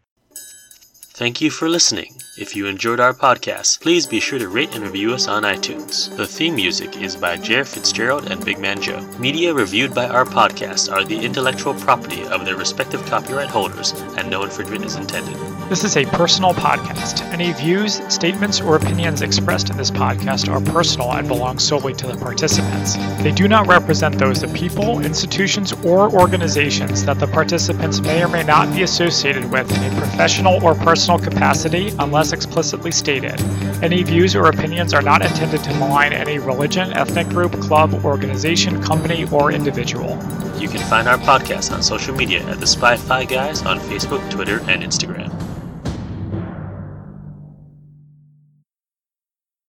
Thank 1.16 1.41
you 1.41 1.49
for 1.49 1.69
listening. 1.69 2.16
If 2.36 2.57
you 2.57 2.66
enjoyed 2.66 2.99
our 2.99 3.15
podcast, 3.15 3.81
please 3.81 4.05
be 4.05 4.19
sure 4.19 4.41
to 4.41 4.49
rate 4.49 4.74
and 4.74 4.82
review 4.82 5.15
us 5.15 5.28
on 5.28 5.45
iTunes. 5.45 6.15
The 6.16 6.27
theme 6.27 6.57
music 6.57 7.01
is 7.01 7.15
by 7.15 7.36
Jer 7.36 7.62
Fitzgerald 7.62 8.28
and 8.28 8.45
Big 8.45 8.59
Man 8.59 8.82
Joe. 8.82 9.01
Media 9.20 9.55
reviewed 9.55 9.95
by 9.95 10.09
our 10.09 10.24
podcast 10.24 10.93
are 10.93 11.05
the 11.05 11.16
intellectual 11.16 11.74
property 11.74 12.24
of 12.24 12.45
their 12.45 12.57
respective 12.57 13.07
copyright 13.07 13.51
holders, 13.51 13.93
and 14.16 14.28
no 14.28 14.43
infringement 14.43 14.85
is 14.85 14.97
intended. 14.97 15.36
This 15.69 15.85
is 15.85 15.97
a 15.97 16.05
personal 16.07 16.53
podcast. 16.53 17.23
Any 17.32 17.53
views, 17.53 18.03
statements, 18.12 18.61
or 18.61 18.74
opinions 18.74 19.23
expressed 19.23 19.70
in 19.70 19.77
this 19.77 19.93
podcast 19.93 20.53
are 20.53 20.61
personal 20.73 21.12
and 21.12 21.28
belong 21.28 21.61
solely 21.61 21.95
to 21.95 22.09
the 22.09 22.16
participants. 22.16 22.97
They 23.23 23.31
do 23.31 23.47
not 23.47 23.69
represent 23.69 24.19
those 24.19 24.43
of 24.43 24.53
people, 24.53 24.99
institutions, 24.99 25.73
or 25.85 26.12
organizations 26.12 27.05
that 27.05 27.20
the 27.20 27.28
participants 27.28 28.01
may 28.01 28.24
or 28.24 28.28
may 28.28 28.43
not 28.43 28.74
be 28.74 28.82
associated 28.82 29.49
with 29.53 29.70
in 29.70 29.93
a 29.93 30.01
professional 30.01 30.62
or 30.65 30.74
personal 31.05 31.33
capacity 31.33 31.93
unless 31.99 32.33
explicitly 32.33 32.91
stated. 32.91 33.39
Any 33.83 34.03
views 34.03 34.35
or 34.35 34.47
opinions 34.47 34.95
are 34.95 35.03
not 35.03 35.21
intended 35.21 35.63
to 35.65 35.75
malign 35.75 36.15
any 36.15 36.39
religion, 36.39 36.95
ethnic 36.95 37.29
group, 37.29 37.53
club, 37.61 37.93
organization, 38.07 38.83
company, 38.83 39.27
or 39.31 39.53
individual. 39.53 40.13
You 40.59 40.67
can 40.67 40.81
find 40.89 41.07
our 41.07 41.19
podcast 41.19 41.73
on 41.75 41.83
social 41.83 42.15
media 42.15 42.43
at 42.49 42.59
the 42.59 42.67
Spy 42.67 42.97
Fi 42.97 43.27
Guys 43.27 43.61
on 43.67 43.81
Facebook, 43.81 44.31
Twitter, 44.31 44.61
and 44.61 44.83
Instagram. 44.83 45.24